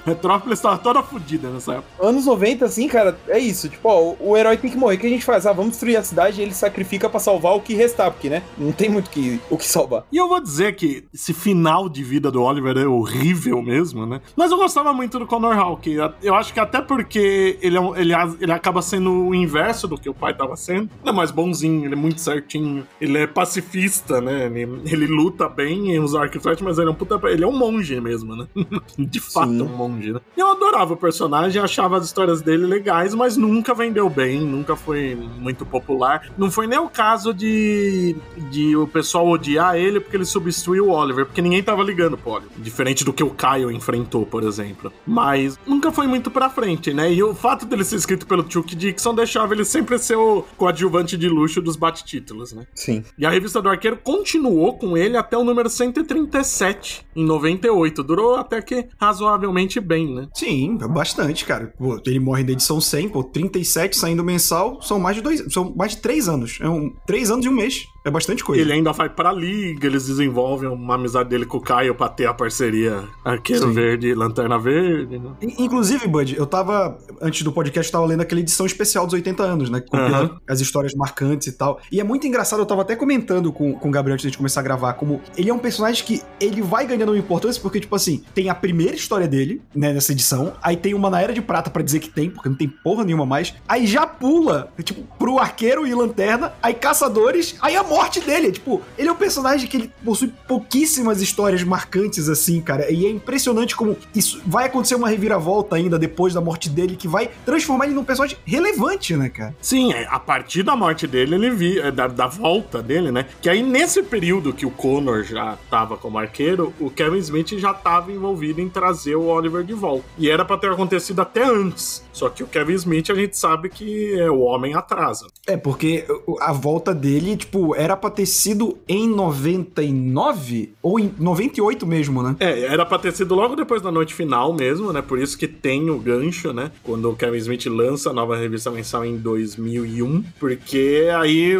Metrópolis 0.05 0.59
tava 0.59 0.77
toda 0.77 1.01
fodida 1.03 1.49
nessa 1.49 1.73
época. 1.75 2.07
Anos 2.07 2.25
90, 2.25 2.65
assim, 2.65 2.87
cara, 2.87 3.17
é 3.27 3.39
isso. 3.39 3.69
Tipo, 3.69 3.89
ó, 3.89 4.15
o, 4.19 4.37
herói 4.37 4.57
tem 4.57 4.71
que 4.71 4.77
morrer. 4.77 4.95
O 4.95 4.99
que 4.99 5.07
a 5.07 5.09
gente 5.09 5.25
faz? 5.25 5.45
Ah, 5.45 5.53
vamos 5.53 5.71
destruir 5.71 5.97
a 5.97 6.03
cidade 6.03 6.39
e 6.39 6.43
ele 6.43 6.53
sacrifica 6.53 7.09
pra 7.09 7.19
salvar 7.19 7.55
o 7.55 7.61
que 7.61 7.73
restar, 7.73 8.11
porque, 8.11 8.29
né? 8.29 8.43
Não 8.57 8.71
tem 8.71 8.89
muito 8.89 9.09
que, 9.09 9.39
o 9.49 9.57
que 9.57 9.67
salvar. 9.67 10.03
E 10.11 10.17
eu 10.17 10.27
vou 10.27 10.41
dizer 10.41 10.75
que 10.75 11.05
esse 11.13 11.33
final 11.33 11.89
de 11.89 12.03
vida 12.03 12.31
do 12.31 12.41
Oliver 12.41 12.77
é 12.77 12.87
horrível 12.87 13.61
mesmo, 13.61 14.05
né? 14.05 14.21
Mas 14.35 14.51
eu 14.51 14.57
gostava 14.57 14.93
muito 14.93 15.19
do 15.19 15.27
Connor 15.27 15.57
Hawke. 15.57 15.95
Eu 16.21 16.35
acho 16.35 16.53
que 16.53 16.59
até 16.59 16.81
porque 16.81 17.57
ele, 17.61 17.77
é 17.77 17.81
um- 17.81 17.95
ele, 17.95 18.13
ele 18.39 18.51
acaba 18.51 18.81
sendo 18.81 19.11
o 19.27 19.35
inverso 19.35 19.87
do 19.87 19.97
que 19.97 20.09
o 20.09 20.13
pai 20.13 20.33
tava 20.33 20.55
sendo. 20.55 20.89
Ele 21.01 21.09
é 21.09 21.11
mais 21.11 21.31
bonzinho, 21.31 21.85
ele 21.85 21.93
é 21.93 21.97
muito 21.97 22.21
certinho. 22.21 22.85
Ele 22.99 23.17
é 23.17 23.27
pacifista, 23.27 24.21
né? 24.21 24.45
Ele, 24.45 24.81
ele 24.85 25.07
luta 25.07 25.47
bem 25.47 25.91
em 25.95 25.99
usar 25.99 26.23
arco 26.23 26.39
mas 26.63 26.77
ele 26.77 26.87
é 26.87 26.91
um 26.91 26.95
puta... 26.95 27.19
Ele 27.29 27.43
é 27.43 27.47
um 27.47 27.57
monge 27.57 27.99
mesmo, 27.99 28.35
né? 28.35 28.47
De 28.97 29.19
fato, 29.19 29.51
Sim. 29.51 29.61
um 29.61 29.77
monge, 29.81 30.13
né? 30.13 30.19
Eu 30.37 30.51
adorava 30.51 30.93
o 30.93 30.97
personagem, 30.97 31.61
achava 31.61 31.97
as 31.97 32.05
histórias 32.05 32.41
dele 32.41 32.65
legais, 32.65 33.13
mas 33.13 33.37
nunca 33.37 33.73
vendeu 33.73 34.09
bem, 34.09 34.39
nunca 34.41 34.75
foi 34.75 35.15
muito 35.15 35.65
popular. 35.65 36.29
Não 36.37 36.51
foi 36.51 36.67
nem 36.67 36.79
o 36.79 36.89
caso 36.89 37.33
de, 37.33 38.15
de 38.49 38.75
o 38.75 38.87
pessoal 38.87 39.27
odiar 39.27 39.75
ele 39.75 39.99
porque 39.99 40.17
ele 40.17 40.25
substituiu 40.25 40.87
o 40.87 40.91
Oliver, 40.91 41.25
porque 41.25 41.41
ninguém 41.41 41.63
tava 41.63 41.83
ligando 41.83 42.17
pro 42.17 42.31
Oliver. 42.31 42.51
Diferente 42.57 43.03
do 43.03 43.13
que 43.13 43.23
o 43.23 43.29
Caio 43.29 43.71
enfrentou, 43.71 44.25
por 44.25 44.43
exemplo. 44.43 44.91
Mas 45.05 45.57
nunca 45.65 45.91
foi 45.91 46.07
muito 46.07 46.29
pra 46.29 46.49
frente, 46.49 46.93
né? 46.93 47.11
E 47.11 47.23
o 47.23 47.33
fato 47.33 47.65
dele 47.65 47.83
ser 47.83 47.95
escrito 47.95 48.25
pelo 48.25 48.49
Chuck 48.49 48.75
Dixon 48.75 49.15
deixava 49.15 49.53
ele 49.53 49.65
sempre 49.65 49.97
ser 49.99 50.15
o 50.15 50.43
coadjuvante 50.57 51.17
de 51.17 51.27
luxo 51.27 51.61
dos 51.61 51.75
bate-títulos, 51.75 52.53
né? 52.53 52.65
Sim. 52.75 53.03
E 53.17 53.25
a 53.25 53.29
revista 53.29 53.61
do 53.61 53.69
Arqueiro 53.69 53.97
continuou 53.97 54.77
com 54.77 54.97
ele 54.97 55.17
até 55.17 55.37
o 55.37 55.43
número 55.43 55.69
137, 55.69 57.05
em 57.15 57.25
98. 57.25 58.03
Durou 58.03 58.35
até 58.35 58.61
que 58.61 58.87
razoavelmente 58.99 59.70
bem, 59.79 60.13
né? 60.13 60.27
Sim, 60.33 60.77
bastante, 60.89 61.45
cara. 61.45 61.73
Pô, 61.77 61.99
ele 62.05 62.19
morre 62.19 62.43
na 62.43 62.51
edição 62.51 62.81
100, 62.81 63.09
pô, 63.09 63.23
37 63.23 63.95
saindo 63.97 64.23
mensal, 64.23 64.81
são 64.81 64.99
mais 64.99 65.15
de 65.15 65.21
dois, 65.21 65.43
são 65.53 65.73
mais 65.75 65.91
de 65.91 65.97
três 66.01 66.27
anos. 66.27 66.57
É 66.61 66.67
um, 66.67 66.91
três 67.05 67.31
anos 67.31 67.45
e 67.45 67.49
um 67.49 67.53
mês. 67.53 67.85
É 68.03 68.09
bastante 68.09 68.43
coisa. 68.43 68.59
Ele 68.61 68.73
ainda 68.73 68.91
vai 68.91 69.07
pra 69.09 69.31
liga, 69.31 69.85
eles 69.85 70.07
desenvolvem 70.07 70.67
uma 70.67 70.95
amizade 70.95 71.29
dele 71.29 71.45
com 71.45 71.57
o 71.57 71.61
Caio 71.61 71.93
pra 71.93 72.09
ter 72.09 72.25
a 72.25 72.33
parceria 72.33 73.03
Arqueiro 73.23 73.67
Sim. 73.67 73.73
Verde 73.73 74.07
e 74.07 74.15
Lanterna 74.15 74.57
Verde, 74.57 75.19
né? 75.19 75.31
In- 75.39 75.65
Inclusive, 75.65 76.07
Bud, 76.07 76.35
eu 76.35 76.47
tava, 76.47 76.97
antes 77.21 77.43
do 77.43 77.51
podcast, 77.51 77.89
eu 77.89 77.99
tava 77.99 78.05
lendo 78.07 78.21
aquela 78.21 78.41
edição 78.41 78.65
especial 78.65 79.05
dos 79.05 79.13
80 79.13 79.43
anos, 79.43 79.69
né? 79.69 79.81
Compila 79.81 80.17
Aham. 80.23 80.37
as 80.49 80.59
histórias 80.59 80.93
marcantes 80.95 81.47
e 81.47 81.51
tal. 81.51 81.79
E 81.91 81.99
é 81.99 82.03
muito 82.03 82.25
engraçado, 82.25 82.59
eu 82.59 82.65
tava 82.65 82.81
até 82.81 82.95
comentando 82.95 83.53
com, 83.53 83.73
com 83.73 83.87
o 83.89 83.91
Gabriel 83.91 84.15
antes 84.15 84.23
de 84.23 84.27
a 84.27 84.31
gente 84.31 84.37
começar 84.37 84.61
a 84.61 84.63
gravar, 84.63 84.93
como 84.93 85.21
ele 85.37 85.51
é 85.51 85.53
um 85.53 85.59
personagem 85.59 86.03
que 86.03 86.21
ele 86.39 86.61
vai 86.63 86.87
ganhando 86.87 87.09
uma 87.11 87.17
importância, 87.19 87.61
porque, 87.61 87.79
tipo 87.79 87.95
assim, 87.95 88.23
tem 88.33 88.49
a 88.49 88.55
primeira 88.55 88.95
história 88.95 89.27
dele, 89.27 89.60
né, 89.73 89.93
nessa 89.93 90.11
edição, 90.11 90.53
aí 90.61 90.75
tem 90.75 90.93
uma 90.93 91.09
na 91.09 91.21
Era 91.21 91.33
de 91.33 91.41
Prata 91.41 91.69
pra 91.69 91.83
dizer 91.83 91.99
que 91.99 92.09
tem, 92.09 92.29
porque 92.29 92.49
não 92.49 92.55
tem 92.55 92.67
porra 92.67 93.03
nenhuma 93.03 93.25
mais, 93.25 93.53
aí 93.67 93.87
já 93.87 94.05
pula, 94.05 94.71
tipo, 94.83 95.01
pro 95.17 95.39
Arqueiro 95.39 95.85
e 95.87 95.93
Lanterna, 95.93 96.53
aí 96.61 96.73
Caçadores, 96.73 97.55
aí 97.61 97.75
a 97.75 97.83
morte 97.83 98.19
dele, 98.19 98.51
tipo, 98.51 98.81
ele 98.97 99.09
é 99.09 99.11
um 99.11 99.15
personagem 99.15 99.67
que 99.67 99.77
ele 99.77 99.91
possui 100.03 100.33
pouquíssimas 100.47 101.21
histórias 101.21 101.63
marcantes, 101.63 102.29
assim, 102.29 102.61
cara, 102.61 102.91
e 102.91 103.05
é 103.05 103.09
impressionante 103.09 103.75
como 103.75 103.97
isso 104.15 104.41
vai 104.45 104.65
acontecer 104.65 104.95
uma 104.95 105.09
reviravolta 105.09 105.75
ainda 105.75 105.97
depois 105.97 106.33
da 106.33 106.41
morte 106.41 106.69
dele, 106.69 106.95
que 106.95 107.07
vai 107.07 107.29
transformar 107.45 107.85
ele 107.85 107.93
num 107.93 108.03
personagem 108.03 108.37
relevante, 108.45 109.15
né, 109.15 109.29
cara? 109.29 109.55
Sim, 109.61 109.93
é, 109.93 110.07
a 110.09 110.19
partir 110.19 110.63
da 110.63 110.75
morte 110.75 111.07
dele, 111.07 111.35
ele 111.35 111.49
vi, 111.51 111.79
é, 111.79 111.91
da, 111.91 112.07
da 112.07 112.27
volta 112.27 112.81
dele, 112.81 113.11
né? 113.11 113.25
Que 113.41 113.49
aí 113.49 113.61
nesse 113.63 114.03
período 114.03 114.53
que 114.53 114.65
o 114.65 114.71
Connor 114.71 115.23
já 115.23 115.57
tava 115.69 115.97
como 115.97 116.17
arqueiro, 116.17 116.73
o 116.79 116.89
Kevin 116.89 117.17
Smith 117.19 117.57
já 117.57 117.73
tava 117.73 118.11
envolvido 118.11 118.61
em 118.61 118.69
trazer 118.69 119.15
o 119.15 119.25
Oliver 119.25 119.50
de 119.63 119.73
volta. 119.73 120.05
E 120.17 120.29
era 120.29 120.43
pra 120.43 120.57
ter 120.57 120.71
acontecido 120.71 121.21
até 121.21 121.43
antes. 121.43 122.03
Só 122.11 122.29
que 122.29 122.43
o 122.43 122.47
Kevin 122.47 122.73
Smith 122.73 123.09
a 123.09 123.15
gente 123.15 123.37
sabe 123.37 123.69
que 123.69 124.19
é 124.19 124.29
o 124.29 124.41
homem 124.41 124.73
atrás, 124.73 125.11
casa. 125.11 125.27
É, 125.47 125.57
porque 125.57 126.05
a 126.39 126.53
volta 126.53 126.93
dele, 126.93 127.35
tipo, 127.35 127.75
era 127.75 127.97
pra 127.97 128.09
ter 128.09 128.25
sido 128.25 128.77
em 128.87 129.07
99 129.07 130.73
ou 130.81 130.99
em 130.99 131.13
98 131.19 131.85
mesmo, 131.85 132.23
né? 132.23 132.35
É, 132.39 132.61
era 132.61 132.85
pra 132.85 132.97
ter 132.97 133.11
sido 133.11 133.35
logo 133.35 133.55
depois 133.55 133.81
da 133.81 133.91
noite 133.91 134.13
final 134.13 134.53
mesmo, 134.53 134.93
né? 134.93 135.01
Por 135.01 135.19
isso 135.19 135.37
que 135.37 135.47
tem 135.47 135.89
o 135.89 135.99
gancho, 135.99 136.53
né? 136.53 136.71
Quando 136.83 137.09
o 137.09 137.15
Kevin 137.15 137.37
Smith 137.37 137.65
lança 137.65 138.09
a 138.09 138.13
nova 138.13 138.37
revista 138.37 138.71
mensal 138.71 139.03
em 139.03 139.17
2001, 139.17 140.23
porque 140.39 141.09
aí 141.19 141.55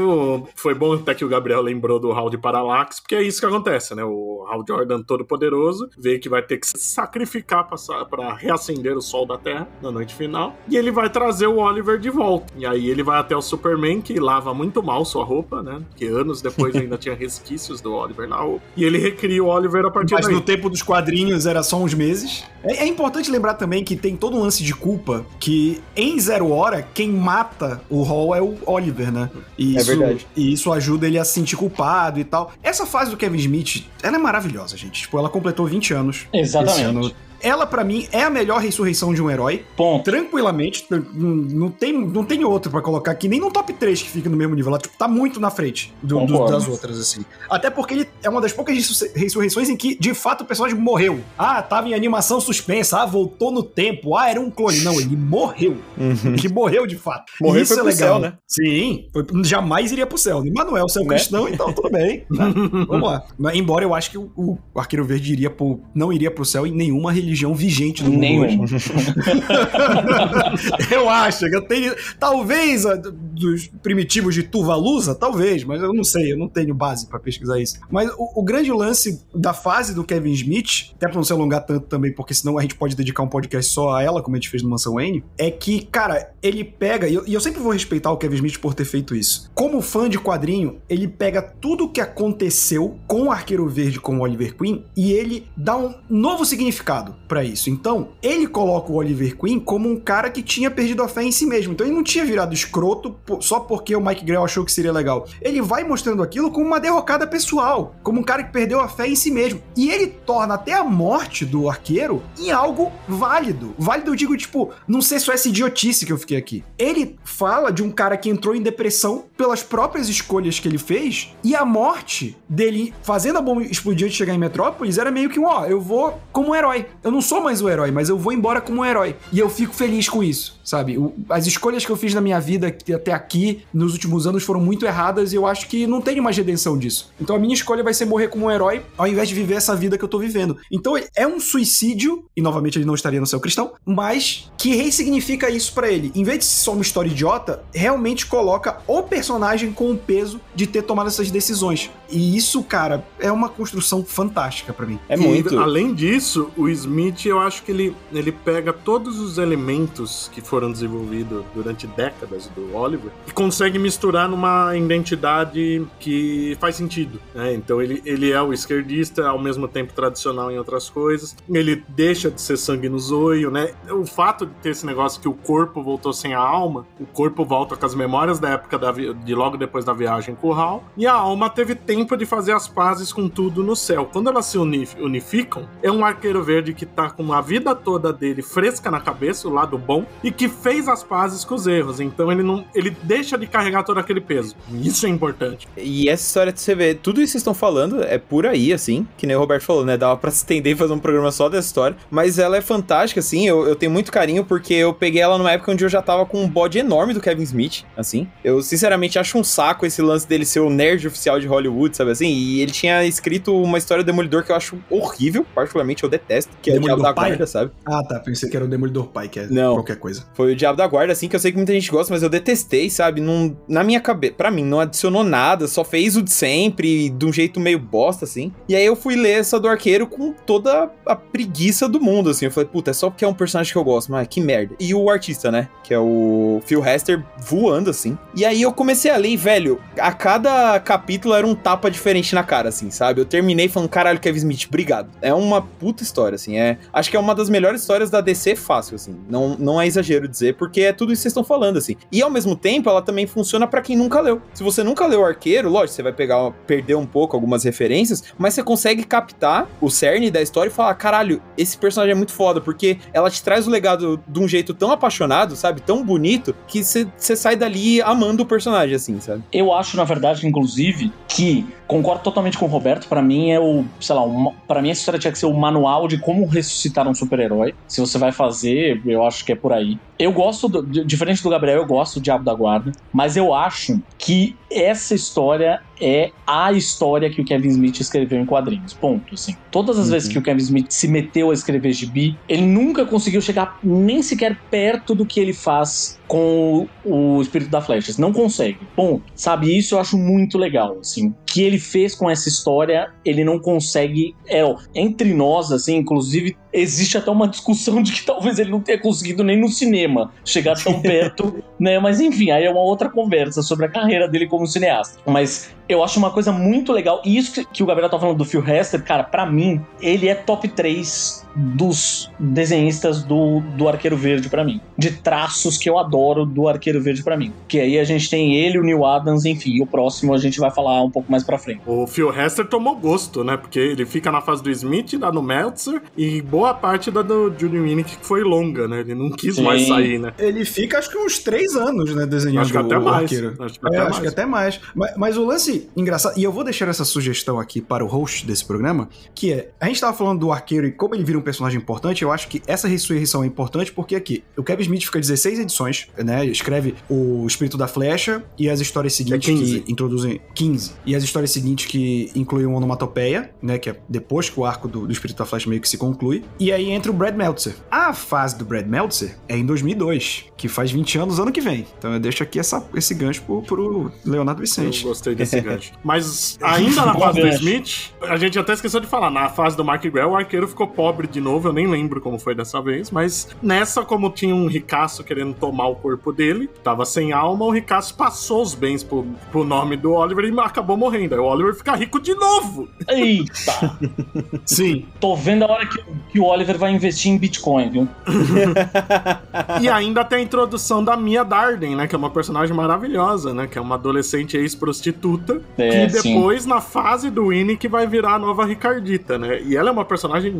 foi 0.55 0.73
bom 0.73 0.93
até 0.93 1.13
que 1.13 1.25
o 1.25 1.29
Gabriel 1.29 1.61
lembrou 1.61 1.99
do 1.99 2.11
Hal 2.11 2.29
de 2.29 2.37
Parallax, 2.37 2.99
porque 2.99 3.15
é 3.15 3.23
isso 3.23 3.39
que 3.39 3.45
acontece, 3.45 3.93
né? 3.95 4.03
O 4.03 4.45
Hal 4.49 4.63
Jordan 4.67 5.01
todo 5.01 5.25
poderoso 5.25 5.89
vê 5.97 6.19
que 6.19 6.29
vai 6.29 6.41
ter 6.41 6.57
que 6.57 6.67
se 6.67 6.77
sacrificar 6.77 7.67
para 8.09 8.33
reacender 8.33 8.95
o 8.97 9.01
sol 9.01 9.25
da 9.25 9.37
Terra 9.37 9.67
na 9.81 9.91
noite 9.91 10.13
final, 10.15 10.55
e 10.67 10.77
ele 10.77 10.91
vai 10.91 11.09
trazer 11.09 11.47
o 11.47 11.57
Oliver 11.57 11.99
de 11.99 12.09
volta. 12.09 12.53
E 12.57 12.65
aí 12.65 12.89
ele 12.89 13.03
vai 13.03 13.19
até 13.19 13.35
o 13.35 13.41
Superman, 13.41 14.01
que 14.01 14.19
lava 14.19 14.53
muito 14.53 14.81
mal 14.83 15.03
sua 15.05 15.23
roupa, 15.23 15.61
né? 15.61 15.81
Que 15.95 16.05
anos 16.05 16.41
depois 16.41 16.75
ainda 16.75 16.97
tinha 16.97 17.15
resquícios 17.15 17.81
do 17.81 17.93
Oliver 17.93 18.27
na 18.27 18.37
roupa. 18.37 18.63
E 18.75 18.83
ele 18.83 18.97
recria 18.97 19.43
o 19.43 19.47
Oliver 19.47 19.85
a 19.85 19.91
partir 19.91 20.13
Mas 20.13 20.25
daí. 20.25 20.33
no 20.33 20.41
tempo 20.41 20.69
dos 20.69 20.81
quadrinhos 20.81 21.45
era 21.45 21.63
só 21.63 21.77
uns 21.77 21.93
meses. 21.93 22.43
É, 22.63 22.83
é 22.83 22.87
importante 22.87 23.29
lembrar 23.31 23.55
também 23.55 23.83
que 23.83 23.95
tem 23.95 24.15
todo 24.15 24.37
um 24.37 24.41
lance 24.41 24.63
de 24.63 24.73
culpa 24.73 25.25
que 25.39 25.81
em 25.95 26.19
Zero 26.19 26.51
Hora, 26.51 26.81
quem 26.93 27.09
mata 27.09 27.81
o 27.89 28.03
Hall 28.03 28.35
é 28.35 28.41
o 28.41 28.57
Oliver, 28.65 29.11
né? 29.11 29.29
E 29.57 29.75
É 29.75 29.79
isso, 29.79 29.87
verdade. 29.87 30.27
E 30.35 30.53
isso 30.53 30.71
ajuda 30.71 31.07
ele 31.07 31.17
a 31.17 31.25
se 31.25 31.33
sentir 31.33 31.55
culpado 31.55 32.19
e 32.19 32.23
tal. 32.23 32.51
Essa 32.61 32.85
fase 32.85 33.11
do 33.11 33.17
Kevin 33.17 33.37
Smith, 33.37 33.85
ela 34.01 34.15
é 34.15 34.19
maravilhosa, 34.19 34.77
gente. 34.77 35.01
Tipo, 35.01 35.17
ela 35.17 35.29
completou 35.29 35.65
20 35.65 35.93
anos. 35.93 36.27
Exatamente. 36.33 36.79
esse 36.79 36.83
ano. 36.83 37.11
Ela, 37.43 37.65
pra 37.65 37.83
mim, 37.83 38.07
é 38.11 38.23
a 38.23 38.29
melhor 38.29 38.59
ressurreição 38.61 39.13
de 39.13 39.21
um 39.21 39.29
herói. 39.29 39.63
Ponto. 39.75 40.03
Tranquilamente, 40.03 40.87
tran- 40.87 41.03
não, 41.13 41.69
tem, 41.69 41.93
não 41.93 42.23
tem 42.23 42.43
outro 42.43 42.71
pra 42.71 42.81
colocar 42.81 43.11
aqui, 43.11 43.27
nem 43.27 43.39
no 43.39 43.51
top 43.51 43.73
3 43.73 44.01
que 44.01 44.09
fica 44.09 44.29
no 44.29 44.37
mesmo 44.37 44.55
nível. 44.55 44.69
Ela 44.71 44.79
tipo, 44.79 44.95
tá 44.97 45.07
muito 45.07 45.39
na 45.39 45.49
frente 45.49 45.93
do- 46.01 46.25
do- 46.25 46.45
das 46.45 46.67
outras, 46.67 46.99
assim. 46.99 47.25
Até 47.49 47.69
porque 47.69 47.93
ele 47.93 48.07
é 48.23 48.29
uma 48.29 48.41
das 48.41 48.53
poucas 48.53 48.75
ressu- 48.75 49.05
ressurreições 49.15 49.69
em 49.69 49.75
que, 49.75 49.95
de 49.99 50.13
fato, 50.13 50.41
o 50.41 50.45
personagem 50.45 50.77
morreu. 50.77 51.19
Ah, 51.37 51.61
tava 51.61 51.89
em 51.89 51.93
animação 51.93 52.39
suspensa. 52.39 53.01
Ah, 53.01 53.05
voltou 53.05 53.51
no 53.51 53.63
tempo. 53.63 54.15
Ah, 54.15 54.29
era 54.29 54.39
um 54.39 54.49
clone. 54.51 54.81
Não, 54.81 54.99
ele 54.99 55.15
morreu. 55.15 55.77
Ele 55.97 56.49
morreu 56.53 56.85
de 56.85 56.95
fato. 56.95 57.31
Uhum. 57.41 57.47
Morreu 57.47 57.59
E 57.61 57.63
isso 57.63 57.73
foi 57.73 57.81
é 57.81 57.83
pro 57.85 57.91
legal. 57.93 58.09
céu, 58.13 58.19
né? 58.19 58.37
Sim, 58.47 59.05
foi- 59.11 59.25
jamais 59.43 59.91
iria 59.91 60.05
pro 60.05 60.17
céu. 60.17 60.43
Mas 60.55 60.65
não 60.65 60.77
é 60.77 60.83
o 60.83 60.89
céu 60.89 61.03
Né? 61.03 61.09
cristão, 61.09 61.47
então 61.49 61.73
tudo 61.73 61.89
bem. 61.89 62.25
né? 62.29 62.53
Vamos 62.87 63.01
lá. 63.09 63.23
Mas, 63.37 63.55
embora 63.55 63.83
eu 63.83 63.93
acho 63.93 64.11
que 64.11 64.17
o, 64.17 64.29
o 64.35 64.57
Arqueiro 64.79 65.05
Verde 65.05 65.31
iria 65.33 65.49
pro, 65.49 65.79
não 65.95 66.11
iria 66.13 66.29
pro 66.31 66.45
céu 66.45 66.65
em 66.67 66.71
nenhuma 66.71 67.11
religião 67.11 67.30
vigente 67.53 68.03
do 68.03 68.11
mundo 68.11 68.23
hoje. 68.23 68.57
Nenhum. 68.57 68.65
eu 70.91 71.09
acho 71.09 71.49
que 71.49 71.55
eu 71.55 71.61
tenho. 71.61 71.93
Talvez 72.19 72.85
a- 72.85 72.95
dos 72.95 73.67
primitivos 73.81 74.35
de 74.35 74.43
Tuvalusa, 74.43 75.15
talvez, 75.15 75.63
mas 75.63 75.81
eu 75.81 75.93
não 75.93 76.03
sei, 76.03 76.33
eu 76.33 76.37
não 76.37 76.47
tenho 76.47 76.73
base 76.73 77.07
pra 77.07 77.19
pesquisar 77.19 77.59
isso. 77.59 77.79
Mas 77.89 78.09
o, 78.17 78.39
o 78.39 78.43
grande 78.43 78.71
lance 78.71 79.21
da 79.33 79.53
fase 79.53 79.95
do 79.95 80.03
Kevin 80.03 80.31
Smith, 80.33 80.91
até 80.95 81.07
pra 81.07 81.15
não 81.15 81.23
se 81.23 81.33
alongar 81.33 81.65
tanto 81.65 81.87
também, 81.87 82.11
porque 82.11 82.33
senão 82.33 82.57
a 82.57 82.61
gente 82.61 82.75
pode 82.75 82.95
dedicar 82.95 83.23
um 83.23 83.27
podcast 83.27 83.71
só 83.71 83.95
a 83.95 84.03
ela, 84.03 84.21
como 84.21 84.35
a 84.35 84.39
gente 84.39 84.49
fez 84.49 84.61
no 84.61 84.69
Mansão 84.69 84.95
Wayne, 84.95 85.23
é 85.37 85.49
que, 85.49 85.85
cara, 85.85 86.31
ele 86.41 86.63
pega, 86.63 87.07
e 87.07 87.15
eu, 87.15 87.23
e 87.25 87.33
eu 87.33 87.41
sempre 87.41 87.61
vou 87.61 87.71
respeitar 87.71 88.11
o 88.11 88.17
Kevin 88.17 88.35
Smith 88.35 88.59
por 88.59 88.73
ter 88.73 88.85
feito 88.85 89.15
isso. 89.15 89.49
Como 89.53 89.81
fã 89.81 90.07
de 90.07 90.19
quadrinho, 90.19 90.77
ele 90.87 91.07
pega 91.07 91.41
tudo 91.41 91.85
o 91.85 91.89
que 91.89 92.01
aconteceu 92.01 92.97
com 93.07 93.23
o 93.23 93.31
Arqueiro 93.31 93.67
Verde 93.67 93.99
com 93.99 94.17
o 94.17 94.21
Oliver 94.21 94.55
Queen 94.55 94.85
e 94.95 95.11
ele 95.13 95.47
dá 95.57 95.77
um 95.77 95.93
novo 96.09 96.45
significado 96.45 97.15
pra 97.31 97.45
isso. 97.45 97.69
Então, 97.69 98.09
ele 98.21 98.45
coloca 98.45 98.91
o 98.91 98.95
Oliver 98.95 99.37
Queen 99.37 99.57
como 99.57 99.89
um 99.89 99.97
cara 99.97 100.29
que 100.29 100.43
tinha 100.43 100.69
perdido 100.69 101.01
a 101.01 101.07
fé 101.07 101.23
em 101.23 101.31
si 101.31 101.45
mesmo. 101.45 101.71
Então 101.71 101.87
ele 101.87 101.95
não 101.95 102.03
tinha 102.03 102.25
virado 102.25 102.53
escroto 102.53 103.15
só 103.39 103.61
porque 103.61 103.95
o 103.95 104.05
Mike 104.05 104.25
Grell 104.25 104.43
achou 104.43 104.65
que 104.65 104.71
seria 104.71 104.91
legal. 104.91 105.25
Ele 105.41 105.61
vai 105.61 105.85
mostrando 105.85 106.21
aquilo 106.21 106.51
como 106.51 106.65
uma 106.65 106.77
derrocada 106.77 107.25
pessoal, 107.25 107.95
como 108.03 108.19
um 108.19 108.23
cara 108.23 108.43
que 108.43 108.51
perdeu 108.51 108.81
a 108.81 108.89
fé 108.89 109.07
em 109.07 109.15
si 109.15 109.31
mesmo. 109.31 109.61
E 109.77 109.89
ele 109.89 110.07
torna 110.07 110.55
até 110.55 110.73
a 110.73 110.83
morte 110.83 111.45
do 111.45 111.69
arqueiro 111.69 112.21
em 112.37 112.51
algo 112.51 112.91
válido. 113.07 113.73
Válido, 113.79 114.11
eu 114.11 114.15
digo, 114.15 114.35
tipo, 114.35 114.69
não 114.85 115.01
sei 115.01 115.17
só 115.17 115.31
essa 115.31 115.47
idiotice 115.47 116.05
que 116.05 116.11
eu 116.11 116.17
fiquei 116.17 116.35
aqui. 116.35 116.65
Ele 116.77 117.15
fala 117.23 117.71
de 117.71 117.81
um 117.81 117.91
cara 117.91 118.17
que 118.17 118.29
entrou 118.29 118.53
em 118.53 118.61
depressão 118.61 119.23
pelas 119.37 119.63
próprias 119.63 120.09
escolhas 120.09 120.59
que 120.59 120.67
ele 120.67 120.77
fez, 120.77 121.33
e 121.41 121.55
a 121.55 121.63
morte 121.63 122.37
dele 122.49 122.93
fazendo 123.01 123.37
a 123.37 123.41
bomba 123.41 123.63
explodir 123.63 124.05
antes 124.05 124.17
de 124.17 124.17
chegar 124.17 124.33
em 124.33 124.37
Metrópolis 124.37 124.97
era 124.97 125.09
meio 125.09 125.29
que 125.29 125.39
um, 125.39 125.45
ó, 125.45 125.65
eu 125.65 125.79
vou 125.79 126.19
como 126.33 126.49
um 126.49 126.55
herói. 126.55 126.85
Eu 127.01 127.09
não 127.09 127.20
sou 127.21 127.41
mais 127.41 127.61
o 127.61 127.69
herói, 127.69 127.91
mas 127.91 128.09
eu 128.09 128.17
vou 128.17 128.31
embora 128.33 128.59
como 128.61 128.81
um 128.81 128.85
herói. 128.85 129.15
E 129.31 129.39
eu 129.39 129.49
fico 129.49 129.73
feliz 129.73 130.07
com 130.09 130.23
isso, 130.23 130.59
sabe? 130.63 130.97
O- 130.97 131.13
as 131.29 131.45
escolhas 131.47 131.85
que 131.85 131.91
eu 131.91 131.95
fiz 131.97 132.13
na 132.13 132.21
minha 132.21 132.39
vida 132.39 132.67
até 132.93 133.11
aqui, 133.13 133.63
nos 133.73 133.93
últimos 133.93 134.25
anos, 134.27 134.43
foram 134.43 134.59
muito 134.59 134.85
erradas 134.85 135.33
e 135.33 135.35
eu 135.35 135.45
acho 135.47 135.67
que 135.67 135.85
não 135.87 136.01
tem 136.01 136.19
mais 136.21 136.35
redenção 136.37 136.77
disso. 136.77 137.11
Então 137.19 137.35
a 137.35 137.39
minha 137.39 137.53
escolha 137.53 137.83
vai 137.83 137.93
ser 137.93 138.05
morrer 138.05 138.27
como 138.29 138.45
um 138.45 138.51
herói, 138.51 138.81
ao 138.97 139.07
invés 139.07 139.27
de 139.29 139.35
viver 139.35 139.55
essa 139.55 139.75
vida 139.75 139.97
que 139.97 140.03
eu 140.03 140.09
tô 140.09 140.19
vivendo. 140.19 140.57
Então 140.71 140.95
é 141.15 141.27
um 141.27 141.39
suicídio, 141.39 142.25
e 142.35 142.41
novamente 142.41 142.77
ele 142.77 142.85
não 142.85 142.95
estaria 142.95 143.19
no 143.19 143.27
céu 143.27 143.39
cristão, 143.39 143.71
mas 143.85 144.49
que 144.57 144.75
ressignifica 144.75 145.49
isso 145.49 145.73
pra 145.73 145.89
ele. 145.89 146.11
Em 146.15 146.23
vez 146.23 146.39
de 146.39 146.45
ser 146.45 146.63
só 146.63 146.73
uma 146.73 146.81
história 146.81 147.09
idiota, 147.09 147.63
realmente 147.73 148.25
coloca 148.25 148.79
o 148.87 149.03
personagem 149.03 149.71
com 149.71 149.91
o 149.91 149.97
peso 149.97 150.39
de 150.55 150.65
ter 150.67 150.81
tomado 150.83 151.07
essas 151.07 151.29
decisões. 151.31 151.89
E 152.09 152.35
isso, 152.35 152.61
cara, 152.63 153.05
é 153.19 153.31
uma 153.31 153.47
construção 153.49 154.03
fantástica 154.03 154.73
pra 154.73 154.85
mim. 154.85 154.99
É 155.07 155.15
E, 155.15 155.17
muito. 155.17 155.57
além 155.59 155.93
disso, 155.93 156.49
o 156.57 156.67
Smith, 156.69 157.00
eu 157.27 157.39
acho 157.39 157.63
que 157.63 157.71
ele, 157.71 157.95
ele 158.13 158.31
pega 158.31 158.71
todos 158.73 159.19
os 159.19 159.37
elementos 159.37 160.29
que 160.33 160.41
foram 160.41 160.71
desenvolvidos 160.71 161.43
durante 161.53 161.87
décadas 161.87 162.47
do 162.55 162.75
Oliver 162.75 163.11
e 163.27 163.31
consegue 163.31 163.77
misturar 163.79 164.27
numa 164.29 164.75
identidade 164.75 165.85
que 165.99 166.57
faz 166.59 166.75
sentido. 166.75 167.19
né? 167.33 167.53
Então 167.53 167.81
ele, 167.81 168.01
ele 168.05 168.31
é 168.31 168.41
o 168.41 168.53
esquerdista, 168.53 169.27
ao 169.27 169.39
mesmo 169.39 169.67
tempo 169.67 169.93
tradicional 169.93 170.51
em 170.51 170.57
outras 170.57 170.89
coisas. 170.89 171.35
Ele 171.49 171.83
deixa 171.89 172.29
de 172.29 172.41
ser 172.41 172.57
sangue 172.57 172.89
no 172.89 172.99
zoio, 172.99 173.49
né? 173.51 173.73
O 173.89 174.05
fato 174.05 174.45
de 174.45 174.53
ter 174.61 174.69
esse 174.69 174.85
negócio 174.85 175.21
que 175.21 175.27
o 175.27 175.33
corpo 175.33 175.81
voltou 175.81 176.13
sem 176.13 176.33
a 176.33 176.39
alma, 176.39 176.85
o 176.99 177.05
corpo 177.05 177.45
volta 177.45 177.75
com 177.75 177.85
as 177.85 177.95
memórias 177.95 178.39
da 178.39 178.49
época 178.49 178.77
da 178.77 178.91
de 178.91 179.33
logo 179.33 179.57
depois 179.57 179.85
da 179.85 179.93
viagem 179.93 180.35
com 180.35 180.49
o 180.49 180.53
Hal, 180.53 180.83
e 180.97 181.07
a 181.07 181.13
alma 181.13 181.49
teve 181.49 181.75
tempo 181.75 182.15
de 182.17 182.25
fazer 182.25 182.51
as 182.51 182.67
pazes 182.67 183.13
com 183.13 183.27
tudo 183.29 183.63
no 183.63 183.75
céu. 183.75 184.09
Quando 184.11 184.29
elas 184.29 184.45
se 184.45 184.57
unif- 184.57 184.97
unificam, 184.99 185.67
é 185.81 185.91
um 185.91 186.03
arqueiro 186.03 186.43
verde 186.43 186.73
que 186.73 186.85
tá 186.95 187.09
com 187.09 187.31
a 187.33 187.41
vida 187.41 187.75
toda 187.75 188.11
dele 188.13 188.41
fresca 188.41 188.91
na 188.91 188.99
cabeça, 188.99 189.47
o 189.47 189.53
lado 189.53 189.77
bom, 189.77 190.05
e 190.23 190.31
que 190.31 190.47
fez 190.47 190.87
as 190.87 191.03
pazes 191.03 191.43
com 191.43 191.55
os 191.55 191.67
erros. 191.67 191.99
Então 191.99 192.31
ele 192.31 192.43
não. 192.43 192.65
ele 192.73 192.95
deixa 193.03 193.37
de 193.37 193.47
carregar 193.47 193.83
todo 193.83 193.99
aquele 193.99 194.21
peso. 194.21 194.55
Isso 194.71 195.05
é 195.05 195.09
importante. 195.09 195.67
E 195.77 196.09
essa 196.09 196.25
história 196.25 196.51
de 196.51 196.59
você 196.59 196.75
ver, 196.75 196.95
tudo 196.95 197.21
isso 197.21 197.27
que 197.27 197.31
vocês 197.31 197.41
estão 197.41 197.53
falando 197.53 198.03
é 198.03 198.17
por 198.17 198.45
aí, 198.45 198.73
assim, 198.73 199.07
que 199.17 199.25
nem 199.25 199.35
o 199.35 199.39
Roberto 199.39 199.63
falou, 199.63 199.85
né? 199.85 199.97
Dava 199.97 200.17
pra 200.17 200.31
se 200.31 200.37
estender 200.37 200.73
e 200.73 200.75
fazer 200.75 200.93
um 200.93 200.99
programa 200.99 201.31
só 201.31 201.49
dessa 201.49 201.67
história. 201.67 201.97
Mas 202.09 202.37
ela 202.37 202.57
é 202.57 202.61
fantástica, 202.61 203.19
assim, 203.19 203.47
eu, 203.47 203.67
eu 203.67 203.75
tenho 203.75 203.91
muito 203.91 204.11
carinho 204.11 204.43
porque 204.43 204.73
eu 204.73 204.93
peguei 204.93 205.21
ela 205.21 205.37
numa 205.37 205.51
época 205.51 205.71
onde 205.71 205.83
eu 205.83 205.89
já 205.89 206.01
tava 206.01 206.25
com 206.25 206.41
um 206.41 206.49
bode 206.49 206.77
enorme 206.77 207.13
do 207.13 207.21
Kevin 207.21 207.43
Smith, 207.43 207.83
assim. 207.95 208.27
Eu, 208.43 208.61
sinceramente, 208.61 209.17
acho 209.17 209.37
um 209.37 209.43
saco 209.43 209.85
esse 209.85 210.01
lance 210.01 210.27
dele 210.27 210.45
ser 210.45 210.59
o 210.59 210.69
nerd 210.69 211.07
oficial 211.07 211.39
de 211.39 211.47
Hollywood, 211.47 211.95
sabe 211.95 212.11
assim? 212.11 212.27
E 212.27 212.61
ele 212.61 212.71
tinha 212.71 213.05
escrito 213.05 213.55
uma 213.61 213.77
história 213.77 214.03
do 214.03 214.07
Demolidor 214.07 214.43
que 214.43 214.51
eu 214.51 214.55
acho 214.55 214.77
horrível, 214.89 215.45
particularmente 215.55 216.03
eu 216.03 216.09
detesto, 216.09 216.51
que 216.61 216.71
é 216.71 216.79
o 216.81 216.85
Diabo 216.85 217.01
Demolidor 217.01 217.03
da 217.03 217.13
Pai? 217.13 217.29
Guarda, 217.29 217.47
sabe? 217.47 217.71
Ah, 217.85 218.03
tá. 218.03 218.19
Pensei 218.19 218.49
que 218.49 218.55
era 218.55 218.65
o 218.65 218.67
Demolidor 218.67 219.07
Pai, 219.07 219.27
que 219.27 219.39
é 219.39 219.47
Não. 219.47 219.75
qualquer 219.75 219.97
coisa. 219.97 220.25
Foi 220.33 220.53
o 220.53 220.55
Diabo 220.55 220.77
da 220.77 220.87
Guarda, 220.87 221.13
assim, 221.13 221.27
que 221.27 221.35
eu 221.35 221.39
sei 221.39 221.51
que 221.51 221.57
muita 221.57 221.73
gente 221.73 221.89
gosta, 221.89 222.13
mas 222.13 222.23
eu 222.23 222.29
detestei, 222.29 222.89
sabe? 222.89 223.21
Não, 223.21 223.55
na 223.67 223.83
minha 223.83 223.99
cabeça, 223.99 224.33
pra 224.33 224.51
mim, 224.51 224.63
não 224.63 224.79
adicionou 224.79 225.23
nada, 225.23 225.67
só 225.67 225.83
fez 225.83 226.15
o 226.15 226.21
de 226.21 226.31
sempre, 226.31 227.09
de 227.09 227.25
um 227.25 227.31
jeito 227.33 227.59
meio 227.59 227.79
bosta, 227.79 228.25
assim. 228.25 228.51
E 228.67 228.75
aí 228.75 228.85
eu 228.85 228.95
fui 228.95 229.15
ler 229.15 229.39
essa 229.39 229.59
do 229.59 229.67
Arqueiro 229.67 230.07
com 230.07 230.33
toda 230.45 230.89
a 231.05 231.15
preguiça 231.15 231.87
do 231.87 231.99
mundo, 231.99 232.29
assim. 232.29 232.45
Eu 232.45 232.51
falei, 232.51 232.69
puta, 232.69 232.91
é 232.91 232.93
só 232.93 233.09
porque 233.09 233.25
é 233.25 233.27
um 233.27 233.33
personagem 233.33 233.71
que 233.71 233.77
eu 233.77 233.83
gosto, 233.83 234.11
mas 234.11 234.27
que 234.27 234.41
merda. 234.41 234.75
E 234.79 234.93
o 234.93 235.09
artista, 235.09 235.51
né? 235.51 235.67
Que 235.83 235.93
é 235.93 235.99
o 235.99 236.61
Phil 236.65 236.83
Hester 236.85 237.23
voando, 237.39 237.89
assim. 237.89 238.17
E 238.35 238.45
aí 238.45 238.61
eu 238.61 238.71
comecei 238.71 239.11
a 239.11 239.17
ler, 239.17 239.29
e, 239.29 239.37
velho, 239.37 239.79
a 239.99 240.11
cada 240.11 240.79
capítulo 240.79 241.33
era 241.33 241.45
um 241.45 241.55
tapa 241.55 241.89
diferente 241.89 242.33
na 242.35 242.43
cara, 242.43 242.69
assim, 242.69 242.89
sabe? 242.91 243.21
Eu 243.21 243.25
terminei 243.25 243.67
falando, 243.67 243.89
caralho, 243.89 244.19
Kevin 244.19 244.37
Smith, 244.37 244.65
obrigado. 244.67 245.09
É 245.21 245.33
uma 245.33 245.61
puta 245.61 246.03
história, 246.03 246.35
assim. 246.35 246.57
É, 246.57 246.70
acho 246.93 247.09
que 247.09 247.17
é 247.17 247.19
uma 247.19 247.35
das 247.35 247.49
melhores 247.49 247.81
histórias 247.81 248.09
da 248.09 248.21
DC 248.21 248.55
fácil, 248.55 248.95
assim. 248.95 249.15
Não, 249.29 249.55
não 249.57 249.81
é 249.81 249.87
exagero 249.87 250.27
dizer, 250.27 250.55
porque 250.55 250.81
é 250.81 250.93
tudo 250.93 251.11
isso 251.11 251.19
que 251.19 251.23
vocês 251.23 251.31
estão 251.31 251.43
falando, 251.43 251.77
assim. 251.77 251.95
E 252.11 252.21
ao 252.21 252.29
mesmo 252.29 252.55
tempo, 252.55 252.89
ela 252.89 253.01
também 253.01 253.27
funciona 253.27 253.67
pra 253.67 253.81
quem 253.81 253.95
nunca 253.95 254.19
leu. 254.19 254.41
Se 254.53 254.63
você 254.63 254.83
nunca 254.83 255.05
leu 255.05 255.25
Arqueiro, 255.25 255.69
lógico, 255.69 255.95
você 255.95 256.03
vai 256.03 256.13
pegar, 256.13 256.51
perder 256.65 256.95
um 256.95 257.05
pouco 257.05 257.35
algumas 257.35 257.63
referências, 257.63 258.23
mas 258.37 258.53
você 258.53 258.63
consegue 258.63 259.03
captar 259.03 259.67
o 259.79 259.89
cerne 259.89 260.31
da 260.31 260.41
história 260.41 260.69
e 260.69 260.73
falar: 260.73 260.93
caralho, 260.95 261.41
esse 261.57 261.77
personagem 261.77 262.11
é 262.11 262.15
muito 262.15 262.33
foda, 262.33 262.61
porque 262.61 262.97
ela 263.13 263.29
te 263.29 263.43
traz 263.43 263.67
o 263.67 263.69
legado 263.69 264.21
de 264.27 264.39
um 264.39 264.47
jeito 264.47 264.73
tão 264.73 264.91
apaixonado, 264.91 265.55
sabe? 265.55 265.81
Tão 265.81 266.03
bonito, 266.03 266.55
que 266.67 266.83
você 266.83 267.35
sai 267.35 267.55
dali 267.55 268.01
amando 268.01 268.43
o 268.43 268.45
personagem, 268.45 268.95
assim, 268.95 269.19
sabe? 269.19 269.43
Eu 269.51 269.73
acho, 269.73 269.97
na 269.97 270.03
verdade, 270.03 270.47
inclusive, 270.47 271.11
que 271.27 271.65
concordo 271.87 272.23
totalmente 272.23 272.57
com 272.57 272.65
o 272.65 272.69
Roberto. 272.69 273.07
Pra 273.07 273.21
mim 273.21 273.51
é 273.51 273.59
o, 273.59 273.83
sei 273.99 274.15
lá, 274.15 274.21
para 274.67 274.81
mim 274.81 274.89
essa 274.89 275.01
história 275.01 275.19
tinha 275.19 275.31
que 275.31 275.37
ser 275.37 275.45
o 275.45 275.53
manual 275.53 276.07
de 276.07 276.17
como 276.17 276.45
ressuscitar 276.61 277.07
um 277.07 277.13
super-herói. 277.13 277.73
Se 277.87 277.99
você 278.01 278.17
vai 278.17 278.31
fazer, 278.31 279.01
eu 279.05 279.25
acho 279.25 279.43
que 279.45 279.51
é 279.51 279.55
por 279.55 279.73
aí. 279.73 280.01
Eu 280.21 280.31
gosto, 280.31 280.69
do, 280.69 280.83
diferente 281.03 281.41
do 281.41 281.49
Gabriel, 281.49 281.77
eu 281.77 281.85
gosto 281.85 282.19
do 282.19 282.23
Diabo 282.23 282.43
da 282.43 282.53
Guarda, 282.53 282.91
mas 283.11 283.35
eu 283.35 283.53
acho 283.53 283.99
que 284.19 284.55
essa 284.71 285.15
história 285.15 285.81
é 285.99 286.31
a 286.47 286.71
história 286.71 287.29
que 287.29 287.41
o 287.41 287.45
Kevin 287.45 287.69
Smith 287.69 287.99
escreveu 287.99 288.39
em 288.39 288.45
quadrinhos. 288.45 288.93
Ponto, 288.93 289.33
assim. 289.33 289.55
Todas 289.69 289.99
as 289.99 290.05
uhum. 290.05 290.11
vezes 290.11 290.29
que 290.29 290.37
o 290.37 290.41
Kevin 290.41 290.61
Smith 290.61 290.91
se 290.91 291.07
meteu 291.07 291.51
a 291.51 291.53
escrever 291.53 291.91
gibi, 291.91 292.37
ele 292.47 292.65
nunca 292.65 293.05
conseguiu 293.05 293.41
chegar 293.41 293.79
nem 293.83 294.21
sequer 294.21 294.57
perto 294.69 295.13
do 295.13 295.25
que 295.25 295.39
ele 295.39 295.53
faz 295.53 296.19
com 296.27 296.87
o 297.03 297.41
Espírito 297.41 297.69
da 297.69 297.81
Flecha. 297.81 298.13
Não 298.17 298.31
consegue. 298.31 298.79
Ponto. 298.95 299.23
Sabe, 299.35 299.77
isso 299.77 299.95
eu 299.95 299.99
acho 299.99 300.17
muito 300.17 300.57
legal, 300.57 300.97
assim. 301.01 301.27
O 301.27 301.35
que 301.45 301.61
ele 301.61 301.77
fez 301.77 302.15
com 302.15 302.29
essa 302.29 302.47
história, 302.47 303.11
ele 303.25 303.43
não 303.43 303.59
consegue... 303.59 304.33
É, 304.47 304.61
entre 304.95 305.33
nós, 305.33 305.71
assim, 305.71 305.97
inclusive, 305.97 306.55
existe 306.71 307.17
até 307.17 307.29
uma 307.29 307.47
discussão 307.47 308.01
de 308.01 308.13
que 308.13 308.25
talvez 308.25 308.57
ele 308.59 308.71
não 308.71 308.79
tenha 308.79 308.99
conseguido 308.99 309.43
nem 309.43 309.59
no 309.59 309.67
cinema 309.67 310.10
chegar 310.45 310.75
tão 310.81 310.99
perto, 311.01 311.63
né? 311.79 311.99
Mas 311.99 312.19
enfim, 312.19 312.51
aí 312.51 312.65
é 312.65 312.71
uma 312.71 312.81
outra 312.81 313.09
conversa 313.09 313.61
sobre 313.61 313.85
a 313.85 313.89
carreira 313.89 314.27
dele 314.27 314.47
como 314.47 314.65
cineasta. 314.67 315.19
Mas 315.25 315.73
eu 315.87 316.03
acho 316.03 316.19
uma 316.19 316.31
coisa 316.31 316.51
muito 316.51 316.91
legal. 316.91 317.21
E 317.25 317.37
isso 317.37 317.65
que 317.67 317.83
o 317.83 317.85
Gabriel 317.85 318.09
tá 318.09 318.19
falando 318.19 318.37
do 318.37 318.45
Phil 318.45 318.65
Hester, 318.65 319.03
cara, 319.03 319.23
para 319.23 319.45
mim, 319.45 319.81
ele 320.01 320.27
é 320.27 320.35
top 320.35 320.67
3 320.67 321.40
dos 321.55 322.29
desenhistas 322.39 323.23
do, 323.23 323.61
do 323.77 323.87
Arqueiro 323.87 324.17
Verde 324.17 324.49
para 324.49 324.63
mim. 324.63 324.81
De 324.97 325.11
traços 325.11 325.77
que 325.77 325.89
eu 325.89 325.97
adoro 325.97 326.45
do 326.45 326.67
Arqueiro 326.67 327.01
Verde 327.01 327.23
para 327.23 327.37
mim. 327.37 327.53
Que 327.67 327.79
aí 327.79 327.99
a 327.99 328.03
gente 328.03 328.29
tem 328.29 328.55
ele, 328.55 328.79
o 328.79 328.83
Neil 328.83 329.05
Adams, 329.05 329.45
enfim. 329.45 329.71
E 329.71 329.81
o 329.81 329.85
próximo 329.85 330.33
a 330.33 330.37
gente 330.37 330.59
vai 330.59 330.71
falar 330.71 331.03
um 331.03 331.09
pouco 331.09 331.31
mais 331.31 331.43
pra 331.43 331.57
frente. 331.57 331.81
O 331.85 332.07
Phil 332.07 332.29
Hester 332.29 332.65
tomou 332.67 332.95
gosto, 332.95 333.43
né? 333.43 333.57
Porque 333.57 333.79
ele 333.79 334.05
fica 334.05 334.31
na 334.31 334.41
fase 334.41 334.63
do 334.63 334.69
Smith, 334.71 335.17
da 335.17 335.29
do 335.29 335.41
Meltzer, 335.41 336.01
e 336.17 336.41
boa 336.41 336.73
parte 336.73 337.09
da 337.11 337.21
do 337.21 337.53
Judy 337.57 337.79
Winnick 337.79 338.17
que 338.17 338.25
foi 338.25 338.43
longa, 338.43 338.87
né? 338.87 339.01
Ele 339.01 339.15
não 339.15 339.29
quis 339.31 339.55
Sim. 339.55 339.63
mais 339.63 339.87
sair, 339.87 340.19
né? 340.19 340.33
Ele 340.37 340.65
fica 340.65 340.97
acho 340.97 341.09
que 341.09 341.17
uns 341.17 341.39
3 341.39 341.75
anos, 341.75 342.15
né? 342.15 342.25
Desenhando 342.25 342.61
acho 342.61 342.71
que 342.71 342.77
até 342.77 342.99
mais. 342.99 343.23
Arqueiro. 343.23 343.55
Acho 343.59 343.79
que 343.79 343.87
até, 343.87 343.95
é, 343.95 343.99
mais. 343.99 344.11
Acho 344.11 344.21
que 344.21 344.27
até 344.27 344.45
mais. 344.45 344.79
Mas, 344.95 345.17
mas 345.17 345.37
o 345.37 345.45
lance 345.45 345.89
engraçado, 345.95 346.37
e 346.37 346.43
eu 346.43 346.51
vou 346.51 346.63
deixar 346.63 346.87
essa 346.87 347.05
sugestão 347.05 347.59
aqui 347.59 347.81
para 347.81 348.03
o 348.03 348.07
host 348.07 348.45
desse 348.45 348.65
programa, 348.65 349.09
que 349.33 349.53
é, 349.53 349.71
a 349.79 349.87
gente 349.87 349.99
tava 349.99 350.15
falando 350.15 350.39
do 350.39 350.51
arqueiro 350.51 350.87
e 350.87 350.91
como 350.91 351.15
ele 351.15 351.23
vira 351.23 351.40
um 351.41 351.43
personagem 351.43 351.79
importante, 351.79 352.23
eu 352.23 352.31
acho 352.31 352.47
que 352.47 352.61
essa 352.67 352.87
ressurreição 352.87 353.43
é 353.43 353.47
importante 353.47 353.91
porque 353.91 354.15
aqui, 354.15 354.43
o 354.57 354.63
Kevin 354.63 354.83
Smith 354.83 355.03
fica 355.03 355.19
16 355.19 355.59
edições, 355.59 356.07
né, 356.17 356.45
escreve 356.45 356.95
o 357.09 357.45
Espírito 357.45 357.77
da 357.77 357.87
Flecha 357.87 358.43
e 358.57 358.69
as 358.69 358.79
histórias 358.79 359.13
seguintes 359.13 359.49
é 359.49 359.79
que 359.81 359.91
introduzem 359.91 360.39
15, 360.53 360.93
e 361.05 361.15
as 361.15 361.23
histórias 361.23 361.51
seguintes 361.51 361.85
que 361.85 362.31
incluem 362.35 362.65
uma 362.65 362.77
onomatopeia, 362.77 363.51
né, 363.61 363.77
que 363.77 363.89
é 363.89 363.99
depois 364.07 364.49
que 364.49 364.59
o 364.59 364.65
arco 364.65 364.87
do, 364.87 365.05
do 365.05 365.11
Espírito 365.11 365.37
da 365.37 365.45
Flecha 365.45 365.69
meio 365.69 365.81
que 365.81 365.89
se 365.89 365.97
conclui, 365.97 366.43
e 366.59 366.71
aí 366.71 366.89
entra 366.89 367.11
o 367.11 367.13
Brad 367.13 367.35
Meltzer. 367.35 367.75
A 367.89 368.13
fase 368.13 368.57
do 368.57 368.65
Brad 368.65 368.85
Meltzer 368.85 369.37
é 369.47 369.57
em 369.57 369.65
2002, 369.65 370.45
que 370.57 370.67
faz 370.67 370.91
20 370.91 371.17
anos 371.17 371.39
ano 371.39 371.51
que 371.51 371.61
vem. 371.61 371.85
Então 371.97 372.13
eu 372.13 372.19
deixo 372.19 372.43
aqui 372.43 372.59
essa, 372.59 372.87
esse 372.95 373.13
gancho 373.13 373.41
pro, 373.43 373.61
pro 373.61 374.11
Leonardo 374.25 374.61
Vicente. 374.61 375.03
Eu 375.03 375.09
gostei 375.09 375.35
desse 375.35 375.59
gancho. 375.61 375.91
Mas 376.03 376.57
ainda 376.61 377.05
na 377.05 377.13
fase 377.13 377.41
do 377.41 377.47
Smith, 377.47 378.13
a 378.21 378.37
gente 378.37 378.57
até 378.59 378.73
esqueceu 378.73 378.99
de 378.99 379.07
falar, 379.07 379.29
na 379.29 379.49
fase 379.49 379.75
do 379.75 379.83
Mark 379.83 380.03
Grell, 380.03 380.29
o 380.29 380.35
arqueiro 380.35 380.67
ficou 380.67 380.87
pobre 380.87 381.27
de 381.31 381.41
novo, 381.41 381.69
eu 381.69 381.73
nem 381.73 381.87
lembro 381.87 382.21
como 382.21 382.37
foi 382.37 382.53
dessa 382.53 382.81
vez, 382.81 383.09
mas 383.09 383.47
nessa, 383.61 384.03
como 384.03 384.29
tinha 384.29 384.53
um 384.53 384.67
ricaço 384.67 385.23
querendo 385.23 385.53
tomar 385.53 385.87
o 385.87 385.95
corpo 385.95 386.31
dele, 386.31 386.69
tava 386.83 387.05
sem 387.05 387.31
alma, 387.31 387.65
o 387.65 387.71
ricaço 387.71 388.15
passou 388.15 388.61
os 388.61 388.75
bens 388.75 389.03
pro, 389.03 389.25
pro 389.51 389.63
nome 389.63 389.95
do 389.95 390.11
Oliver 390.13 390.45
e 390.45 390.59
acabou 390.59 390.97
morrendo. 390.97 391.33
Aí 391.33 391.41
o 391.41 391.45
Oliver 391.45 391.73
fica 391.73 391.95
rico 391.95 392.19
de 392.19 392.35
novo. 392.35 392.87
Eita! 393.07 393.97
Sim. 394.65 395.05
Tô 395.19 395.35
vendo 395.35 395.63
a 395.63 395.71
hora 395.71 395.85
que, 395.87 396.03
que 396.31 396.39
o 396.39 396.43
Oliver 396.43 396.77
vai 396.77 396.91
investir 396.91 397.31
em 397.31 397.37
Bitcoin, 397.37 397.89
viu? 397.89 398.07
e 399.81 399.89
ainda 399.89 400.23
tem 400.23 400.39
a 400.39 400.41
introdução 400.41 401.03
da 401.03 401.15
Mia 401.15 401.43
Darden, 401.43 401.95
né? 401.95 402.07
Que 402.07 402.15
é 402.15 402.17
uma 402.17 402.29
personagem 402.29 402.75
maravilhosa, 402.75 403.53
né? 403.53 403.67
Que 403.67 403.77
é 403.77 403.81
uma 403.81 403.95
adolescente 403.95 404.57
ex-prostituta 404.57 405.61
é, 405.77 406.07
que 406.07 406.21
depois, 406.21 406.63
sim. 406.63 406.69
na 406.69 406.81
fase 406.81 407.29
do 407.29 407.47
Winnie, 407.47 407.77
que 407.77 407.87
vai 407.87 408.05
virar 408.07 408.35
a 408.35 408.39
nova 408.39 408.65
Ricardita, 408.65 409.37
né? 409.37 409.61
E 409.61 409.75
ela 409.75 409.89
é 409.89 409.91
uma 409.91 410.05
personagem 410.05 410.51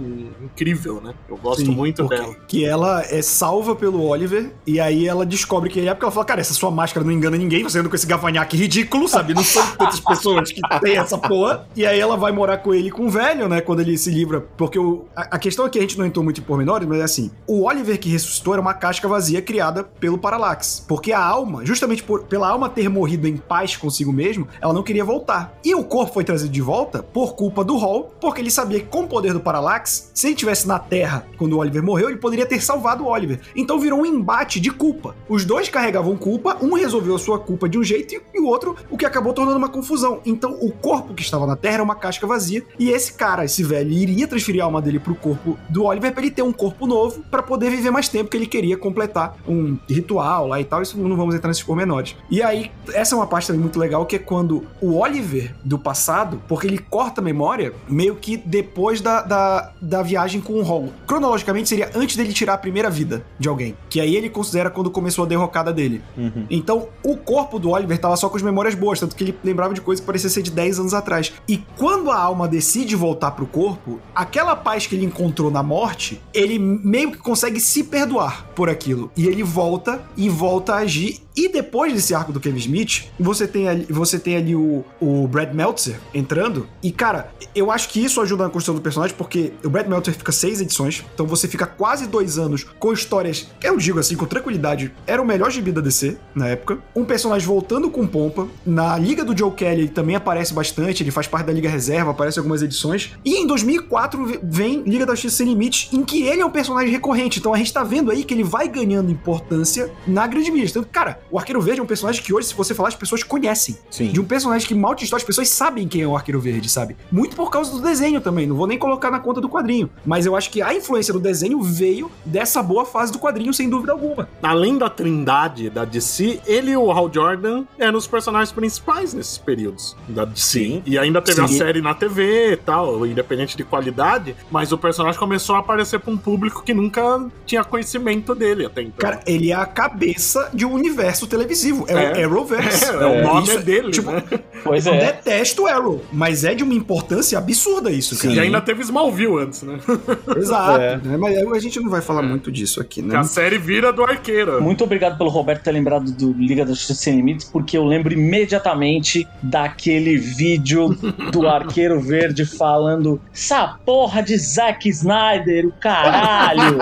incrível, 0.41 0.60
né? 0.65 1.13
Eu 1.29 1.37
gosto 1.37 1.65
sim, 1.65 1.71
muito 1.71 2.07
dela. 2.07 2.35
Que 2.47 2.65
ela 2.65 3.03
é 3.09 3.21
salva 3.21 3.75
pelo 3.75 4.03
Oliver, 4.03 4.51
e 4.65 4.79
aí 4.79 5.07
ela 5.07 5.25
descobre 5.25 5.69
que 5.69 5.79
ele 5.79 5.89
é, 5.89 5.93
porque 5.93 6.05
ela 6.05 6.11
fala, 6.11 6.25
cara, 6.25 6.41
essa 6.41 6.53
sua 6.53 6.71
máscara 6.71 7.05
não 7.05 7.11
engana 7.11 7.37
ninguém, 7.37 7.63
você 7.63 7.79
anda 7.79 7.89
com 7.89 7.95
esse 7.95 8.07
gavanhaque 8.07 8.57
ridículo, 8.57 9.07
sabe? 9.07 9.33
Não 9.33 9.43
são 9.43 9.65
tantas 9.75 9.99
pessoas 9.99 10.51
que 10.51 10.61
tem 10.81 10.97
essa 10.97 11.17
porra. 11.17 11.67
E 11.75 11.85
aí 11.85 11.99
ela 11.99 12.17
vai 12.17 12.31
morar 12.31 12.57
com 12.57 12.73
ele 12.73 12.91
com 12.91 13.07
o 13.07 13.09
velho, 13.09 13.47
né? 13.47 13.61
Quando 13.61 13.81
ele 13.81 13.97
se 13.97 14.11
livra. 14.11 14.41
Porque 14.57 14.77
o, 14.77 15.05
a, 15.15 15.35
a 15.35 15.39
questão 15.39 15.65
aqui, 15.65 15.77
a 15.77 15.81
gente 15.81 15.97
não 15.97 16.05
entrou 16.05 16.23
muito 16.23 16.41
em 16.41 16.43
pormenores, 16.43 16.87
mas 16.87 16.99
é 16.99 17.03
assim, 17.03 17.31
o 17.47 17.63
Oliver 17.63 17.99
que 17.99 18.09
ressuscitou 18.09 18.53
era 18.53 18.61
uma 18.61 18.73
casca 18.73 19.07
vazia 19.07 19.41
criada 19.41 19.83
pelo 19.83 20.17
Parallax. 20.17 20.85
Porque 20.87 21.11
a 21.11 21.23
alma, 21.23 21.65
justamente 21.65 22.03
por, 22.03 22.23
pela 22.23 22.49
alma 22.49 22.69
ter 22.69 22.89
morrido 22.89 23.27
em 23.27 23.37
paz 23.37 23.75
consigo 23.75 24.11
mesmo, 24.11 24.47
ela 24.59 24.73
não 24.73 24.83
queria 24.83 25.03
voltar. 25.03 25.53
E 25.63 25.73
o 25.75 25.83
corpo 25.83 26.13
foi 26.13 26.23
trazido 26.23 26.51
de 26.51 26.61
volta 26.61 27.01
por 27.01 27.35
culpa 27.35 27.63
do 27.63 27.77
Hall, 27.77 28.13
porque 28.19 28.41
ele 28.41 28.51
sabia 28.51 28.79
que 28.79 28.87
com 28.87 29.03
o 29.03 29.07
poder 29.07 29.33
do 29.33 29.39
Parallax, 29.39 30.11
se 30.13 30.27
ele 30.27 30.35
estivesse 30.51 30.67
na 30.67 30.77
Terra 30.77 31.25
quando 31.37 31.53
o 31.53 31.57
Oliver 31.57 31.81
morreu, 31.81 32.09
ele 32.09 32.17
poderia 32.17 32.45
ter 32.45 32.61
salvado 32.61 33.03
o 33.03 33.07
Oliver. 33.07 33.39
Então 33.55 33.79
virou 33.79 34.01
um 34.01 34.05
embate 34.05 34.59
de 34.59 34.69
culpa. 34.69 35.15
Os 35.27 35.45
dois 35.45 35.69
carregavam 35.69 36.15
culpa, 36.17 36.57
um 36.61 36.73
resolveu 36.73 37.15
a 37.15 37.19
sua 37.19 37.39
culpa 37.39 37.67
de 37.67 37.77
um 37.79 37.83
jeito 37.83 38.21
e 38.33 38.39
o 38.39 38.45
outro, 38.45 38.75
o 38.89 38.97
que 38.97 39.05
acabou 39.05 39.33
tornando 39.33 39.57
uma 39.57 39.69
confusão. 39.69 40.19
Então 40.25 40.57
o 40.61 40.71
corpo 40.71 41.13
que 41.13 41.23
estava 41.23 41.47
na 41.47 41.55
Terra 41.55 41.75
era 41.75 41.83
uma 41.83 41.95
casca 41.95 42.27
vazia 42.27 42.63
e 42.77 42.89
esse 42.89 43.13
cara, 43.13 43.45
esse 43.45 43.63
velho, 43.63 43.91
iria 43.91 44.27
transferir 44.27 44.61
a 44.61 44.65
alma 44.65 44.81
dele 44.81 44.99
pro 44.99 45.15
corpo 45.15 45.57
do 45.69 45.85
Oliver 45.85 46.11
para 46.11 46.21
ele 46.21 46.31
ter 46.31 46.41
um 46.41 46.51
corpo 46.51 46.85
novo 46.85 47.23
para 47.31 47.41
poder 47.41 47.69
viver 47.69 47.91
mais 47.91 48.09
tempo 48.09 48.29
que 48.29 48.37
ele 48.37 48.47
queria 48.47 48.77
completar 48.77 49.37
um 49.47 49.77
ritual 49.89 50.47
lá 50.47 50.59
e 50.59 50.65
tal. 50.65 50.81
Isso 50.81 50.97
não 50.97 51.15
vamos 51.15 51.33
entrar 51.33 51.47
nesses 51.47 51.63
pormenores. 51.63 52.15
E 52.29 52.41
aí, 52.41 52.71
essa 52.93 53.15
é 53.15 53.17
uma 53.17 53.27
parte 53.27 53.47
também 53.47 53.61
muito 53.61 53.79
legal 53.79 54.05
que 54.05 54.17
é 54.17 54.19
quando 54.19 54.65
o 54.81 54.97
Oliver 54.97 55.55
do 55.63 55.79
passado, 55.79 56.41
porque 56.47 56.67
ele 56.67 56.77
corta 56.77 57.21
a 57.21 57.23
memória 57.23 57.73
meio 57.87 58.15
que 58.15 58.37
depois 58.37 59.01
da, 59.01 59.21
da, 59.21 59.71
da 59.81 60.01
viagem 60.01 60.40
com 60.41 60.53
o 60.53 60.63
Hall. 60.63 60.91
Cronologicamente 61.07 61.69
seria 61.69 61.91
antes 61.95 62.15
dele 62.15 62.33
tirar 62.33 62.53
a 62.53 62.57
primeira 62.57 62.89
vida 62.89 63.23
de 63.39 63.47
alguém, 63.47 63.75
que 63.89 63.99
aí 63.99 64.15
ele 64.15 64.29
considera 64.29 64.69
quando 64.69 64.89
começou 64.91 65.25
a 65.25 65.27
derrocada 65.27 65.71
dele. 65.71 66.01
Uhum. 66.17 66.45
Então, 66.49 66.87
o 67.03 67.15
corpo 67.15 67.59
do 67.59 67.69
Oliver 67.69 67.97
tava 67.97 68.15
só 68.17 68.29
com 68.29 68.37
as 68.37 68.43
memórias 68.43 68.75
boas, 68.75 68.99
tanto 68.99 69.15
que 69.15 69.23
ele 69.23 69.37
lembrava 69.43 69.73
de 69.73 69.81
coisas 69.81 70.01
que 70.01 70.05
parecia 70.05 70.29
ser 70.29 70.41
de 70.41 70.51
10 70.51 70.79
anos 70.79 70.93
atrás. 70.93 71.33
E 71.47 71.57
quando 71.77 72.11
a 72.11 72.17
alma 72.17 72.47
decide 72.47 72.95
voltar 72.95 73.31
pro 73.31 73.45
corpo, 73.45 73.99
aquela 74.13 74.55
paz 74.55 74.87
que 74.87 74.95
ele 74.95 75.05
encontrou 75.05 75.51
na 75.51 75.63
morte, 75.63 76.21
ele 76.33 76.57
meio 76.59 77.11
que 77.11 77.17
consegue 77.17 77.59
se 77.59 77.83
perdoar 77.83 78.47
por 78.55 78.69
aquilo. 78.69 79.11
E 79.15 79.27
ele 79.27 79.43
volta 79.43 80.01
e 80.17 80.29
volta 80.29 80.73
a 80.73 80.77
agir 80.77 81.21
e 81.35 81.49
depois 81.49 81.93
desse 81.93 82.13
arco 82.13 82.31
do 82.31 82.39
Kevin 82.39 82.57
Smith, 82.57 83.05
você 83.19 83.47
tem 83.47 83.67
ali, 83.67 83.85
você 83.89 84.17
tem 84.19 84.37
ali 84.37 84.55
o, 84.55 84.83
o 84.99 85.27
Brad 85.27 85.53
Meltzer 85.53 85.99
entrando. 86.13 86.67
E, 86.81 86.91
cara, 86.91 87.31
eu 87.55 87.71
acho 87.71 87.89
que 87.89 88.03
isso 88.03 88.21
ajuda 88.21 88.43
na 88.43 88.49
construção 88.49 88.75
do 88.75 88.81
personagem, 88.81 89.15
porque 89.15 89.53
o 89.63 89.69
Brad 89.69 89.87
Meltzer 89.87 90.13
fica 90.13 90.31
seis 90.31 90.61
edições, 90.61 91.03
então 91.13 91.25
você 91.25 91.47
fica 91.47 91.65
quase 91.65 92.07
dois 92.07 92.37
anos 92.37 92.65
com 92.79 92.93
histórias, 92.93 93.47
eu 93.63 93.77
digo 93.77 93.99
assim, 93.99 94.15
com 94.15 94.25
tranquilidade, 94.25 94.93
era 95.05 95.21
o 95.21 95.25
melhor 95.25 95.51
gibi 95.51 95.71
da 95.71 95.81
DC 95.81 96.17
na 96.35 96.47
época. 96.47 96.79
Um 96.95 97.05
personagem 97.05 97.47
voltando 97.47 97.89
com 97.89 98.05
pompa. 98.05 98.47
Na 98.65 98.97
Liga 98.97 99.23
do 99.23 99.37
Joe 99.37 99.51
Kelly 99.51 99.81
ele 99.81 99.89
também 99.89 100.15
aparece 100.15 100.53
bastante, 100.53 101.03
ele 101.03 101.11
faz 101.11 101.27
parte 101.27 101.47
da 101.47 101.53
Liga 101.53 101.69
Reserva, 101.69 102.11
aparece 102.11 102.39
algumas 102.39 102.61
edições. 102.61 103.11
E 103.25 103.35
em 103.35 103.47
2004 103.47 104.39
vem 104.43 104.83
Liga 104.83 105.05
da 105.05 105.13
Justiça 105.13 105.37
Sem 105.37 105.47
Limites, 105.47 105.89
em 105.91 106.03
que 106.03 106.23
ele 106.23 106.41
é 106.41 106.45
um 106.45 106.51
personagem 106.51 106.91
recorrente. 106.91 107.39
Então 107.39 107.53
a 107.53 107.57
gente 107.57 107.73
tá 107.73 107.83
vendo 107.83 108.11
aí 108.11 108.23
que 108.23 108.33
ele 108.33 108.43
vai 108.43 108.67
ganhando 108.67 109.11
importância 109.11 109.91
na 110.05 110.27
grande 110.27 110.51
mídia. 110.51 110.69
Então, 110.69 110.83
cara, 110.83 111.19
o 111.31 111.39
Arqueiro 111.39 111.61
Verde 111.61 111.79
é 111.79 111.83
um 111.83 111.87
personagem 111.87 112.21
que 112.21 112.33
hoje, 112.33 112.47
se 112.47 112.53
você 112.53 112.73
falar, 112.73 112.89
as 112.89 112.95
pessoas 112.95 113.23
conhecem. 113.23 113.77
Sim. 113.89 114.11
De 114.11 114.19
um 114.19 114.25
personagem 114.25 114.67
que 114.67 114.75
mal 114.75 114.93
te 114.93 115.03
história, 115.03 115.21
as 115.21 115.27
pessoas 115.27 115.49
sabem 115.49 115.87
quem 115.87 116.01
é 116.01 116.07
o 116.07 116.15
Arqueiro 116.15 116.39
Verde, 116.39 116.69
sabe? 116.69 116.95
Muito 117.11 117.35
por 117.35 117.49
causa 117.49 117.71
do 117.71 117.81
desenho 117.81 118.19
também. 118.19 118.45
Não 118.45 118.55
vou 118.55 118.67
nem 118.67 118.77
colocar 118.77 119.09
na 119.09 119.19
conta 119.19 119.39
do 119.39 119.47
quadrinho. 119.47 119.89
Mas 120.05 120.25
eu 120.25 120.35
acho 120.35 120.49
que 120.49 120.61
a 120.61 120.73
influência 120.73 121.13
do 121.13 121.19
desenho 121.19 121.61
veio 121.61 122.11
dessa 122.25 122.61
boa 122.61 122.85
fase 122.85 123.11
do 123.11 123.19
quadrinho, 123.19 123.53
sem 123.53 123.69
dúvida 123.69 123.91
alguma. 123.91 124.27
Além 124.43 124.77
da 124.77 124.89
trindade 124.89 125.69
da 125.69 125.85
DC, 125.85 126.41
ele 126.45 126.71
e 126.71 126.77
o 126.77 126.91
Hal 126.91 127.11
Jordan 127.11 127.63
eram 127.79 127.97
os 127.97 128.07
personagens 128.07 128.51
principais 128.51 129.13
nesses 129.13 129.37
períodos 129.37 129.95
da 130.07 130.25
DC. 130.25 130.41
Sim. 130.41 130.83
E 130.85 130.97
ainda 130.97 131.21
teve 131.21 131.37
Sim. 131.47 131.55
a 131.55 131.57
série 131.57 131.81
na 131.81 131.93
TV 131.93 132.53
e 132.53 132.57
tal, 132.57 133.05
independente 133.05 133.55
de 133.55 133.63
qualidade, 133.63 134.35
mas 134.49 134.71
o 134.71 134.77
personagem 134.77 135.19
começou 135.19 135.55
a 135.55 135.59
aparecer 135.59 135.99
para 135.99 136.11
um 136.11 136.17
público 136.17 136.63
que 136.63 136.73
nunca 136.73 137.25
tinha 137.45 137.63
conhecimento 137.63 138.35
dele 138.35 138.65
até 138.65 138.81
então. 138.81 138.97
Cara, 138.97 139.21
ele 139.25 139.51
é 139.51 139.55
a 139.55 139.65
cabeça 139.65 140.49
de 140.53 140.65
um 140.65 140.73
universo 140.73 141.20
universo 141.21 141.27
televisivo. 141.27 141.85
É, 141.91 142.21
é. 142.21 142.27
o 142.27 142.31
Arrowverse. 142.31 142.85
É, 142.85 142.89
é, 142.89 143.05
o 143.05 143.23
nome 143.23 143.43
isso, 143.43 143.57
é 143.57 143.61
dele, 143.61 143.91
tipo, 143.91 144.11
né? 144.11 144.23
Pois 144.63 144.85
eu 144.85 144.93
é. 144.93 145.07
detesto 145.07 145.67
Arrow, 145.67 146.01
mas 146.11 146.43
é 146.43 146.53
de 146.53 146.63
uma 146.63 146.73
importância 146.73 147.37
absurda 147.37 147.89
isso, 147.91 148.15
Sim. 148.15 148.29
cara. 148.29 148.35
E 148.35 148.39
ainda 148.39 148.61
teve 148.61 148.81
Smallville 148.81 149.39
antes, 149.39 149.63
né? 149.63 149.79
Exato. 150.37 150.79
É. 150.79 150.97
Né? 150.97 151.17
Mas 151.17 151.37
a 151.37 151.59
gente 151.59 151.79
não 151.79 151.89
vai 151.89 152.01
falar 152.01 152.23
é. 152.23 152.27
muito 152.27 152.51
disso 152.51 152.79
aqui, 152.79 153.01
né? 153.01 153.17
a 153.17 153.23
série 153.23 153.57
vira 153.57 153.91
do 153.91 154.03
arqueiro. 154.03 154.61
Muito 154.61 154.83
obrigado 154.83 155.17
pelo 155.17 155.29
Roberto 155.29 155.63
ter 155.63 155.71
lembrado 155.71 156.11
do 156.11 156.31
Liga 156.33 156.63
da 156.63 156.71
Justiça 156.71 156.93
Sem 156.93 157.15
Limites, 157.17 157.49
porque 157.49 157.77
eu 157.77 157.83
lembro 157.83 158.13
imediatamente 158.13 159.27
daquele 159.41 160.17
vídeo 160.17 160.89
do 161.31 161.47
Arqueiro 161.47 161.99
Verde 161.99 162.45
falando 162.45 163.19
essa 163.33 163.79
porra 163.85 164.21
de 164.21 164.37
Zack 164.37 164.87
Snyder, 164.87 165.67
o 165.67 165.71
caralho. 165.73 166.77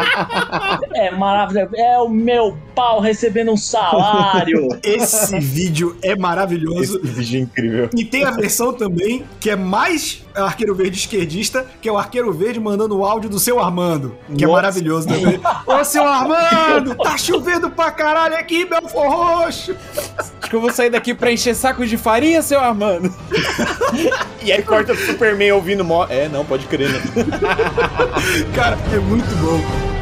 é 0.93 1.11
maravilhoso. 1.11 1.75
É 1.75 1.97
o 1.97 2.09
meu 2.09 2.57
pau 2.80 3.01
recebendo 3.01 3.51
um 3.51 3.57
salário. 3.57 4.69
Esse 4.82 5.38
vídeo 5.38 5.97
é 6.01 6.15
maravilhoso. 6.15 7.01
Esse 7.03 7.13
vídeo 7.13 7.39
é 7.39 7.43
incrível. 7.43 7.89
E 7.93 8.05
tem 8.05 8.23
a 8.23 8.32
versão 8.32 8.71
também 8.71 9.25
que 9.38 9.49
é 9.49 9.55
mais 9.57 10.23
arqueiro 10.34 10.73
verde 10.73 10.97
esquerdista, 10.97 11.65
que 11.82 11.89
é 11.89 11.91
o 11.91 11.97
arqueiro 11.97 12.32
verde 12.32 12.57
mandando 12.57 12.97
o 12.97 13.03
áudio 13.03 13.30
do 13.30 13.38
seu 13.38 13.59
Armando, 13.59 14.15
que 14.34 14.45
é 14.45 14.47
Nossa. 14.47 14.61
maravilhoso 14.61 15.09
também. 15.09 15.41
Ô, 15.67 15.84
seu 15.84 16.07
Armando, 16.07 16.95
tá 16.95 17.17
chovendo 17.17 17.69
pra 17.69 17.91
caralho 17.91 18.36
aqui, 18.38 18.63
Belfor 18.63 19.09
Roxo. 19.09 19.75
Acho 20.17 20.49
que 20.49 20.55
eu 20.55 20.61
vou 20.61 20.71
sair 20.71 20.89
daqui 20.89 21.13
pra 21.13 21.34
encher 21.34 21.55
sacos 21.55 21.89
de 21.89 21.97
farinha, 21.97 22.41
seu 22.41 22.61
Armando. 22.61 23.13
e 24.41 24.53
aí 24.53 24.63
corta 24.63 24.93
o 24.93 24.95
Superman 24.95 25.51
ouvindo 25.51 25.84
mó. 25.84 26.07
É, 26.09 26.30
não, 26.30 26.45
pode 26.45 26.65
crer, 26.67 26.89
né? 26.89 27.01
Cara, 28.55 28.77
é 28.93 28.99
muito 28.99 29.36
bom. 29.36 29.99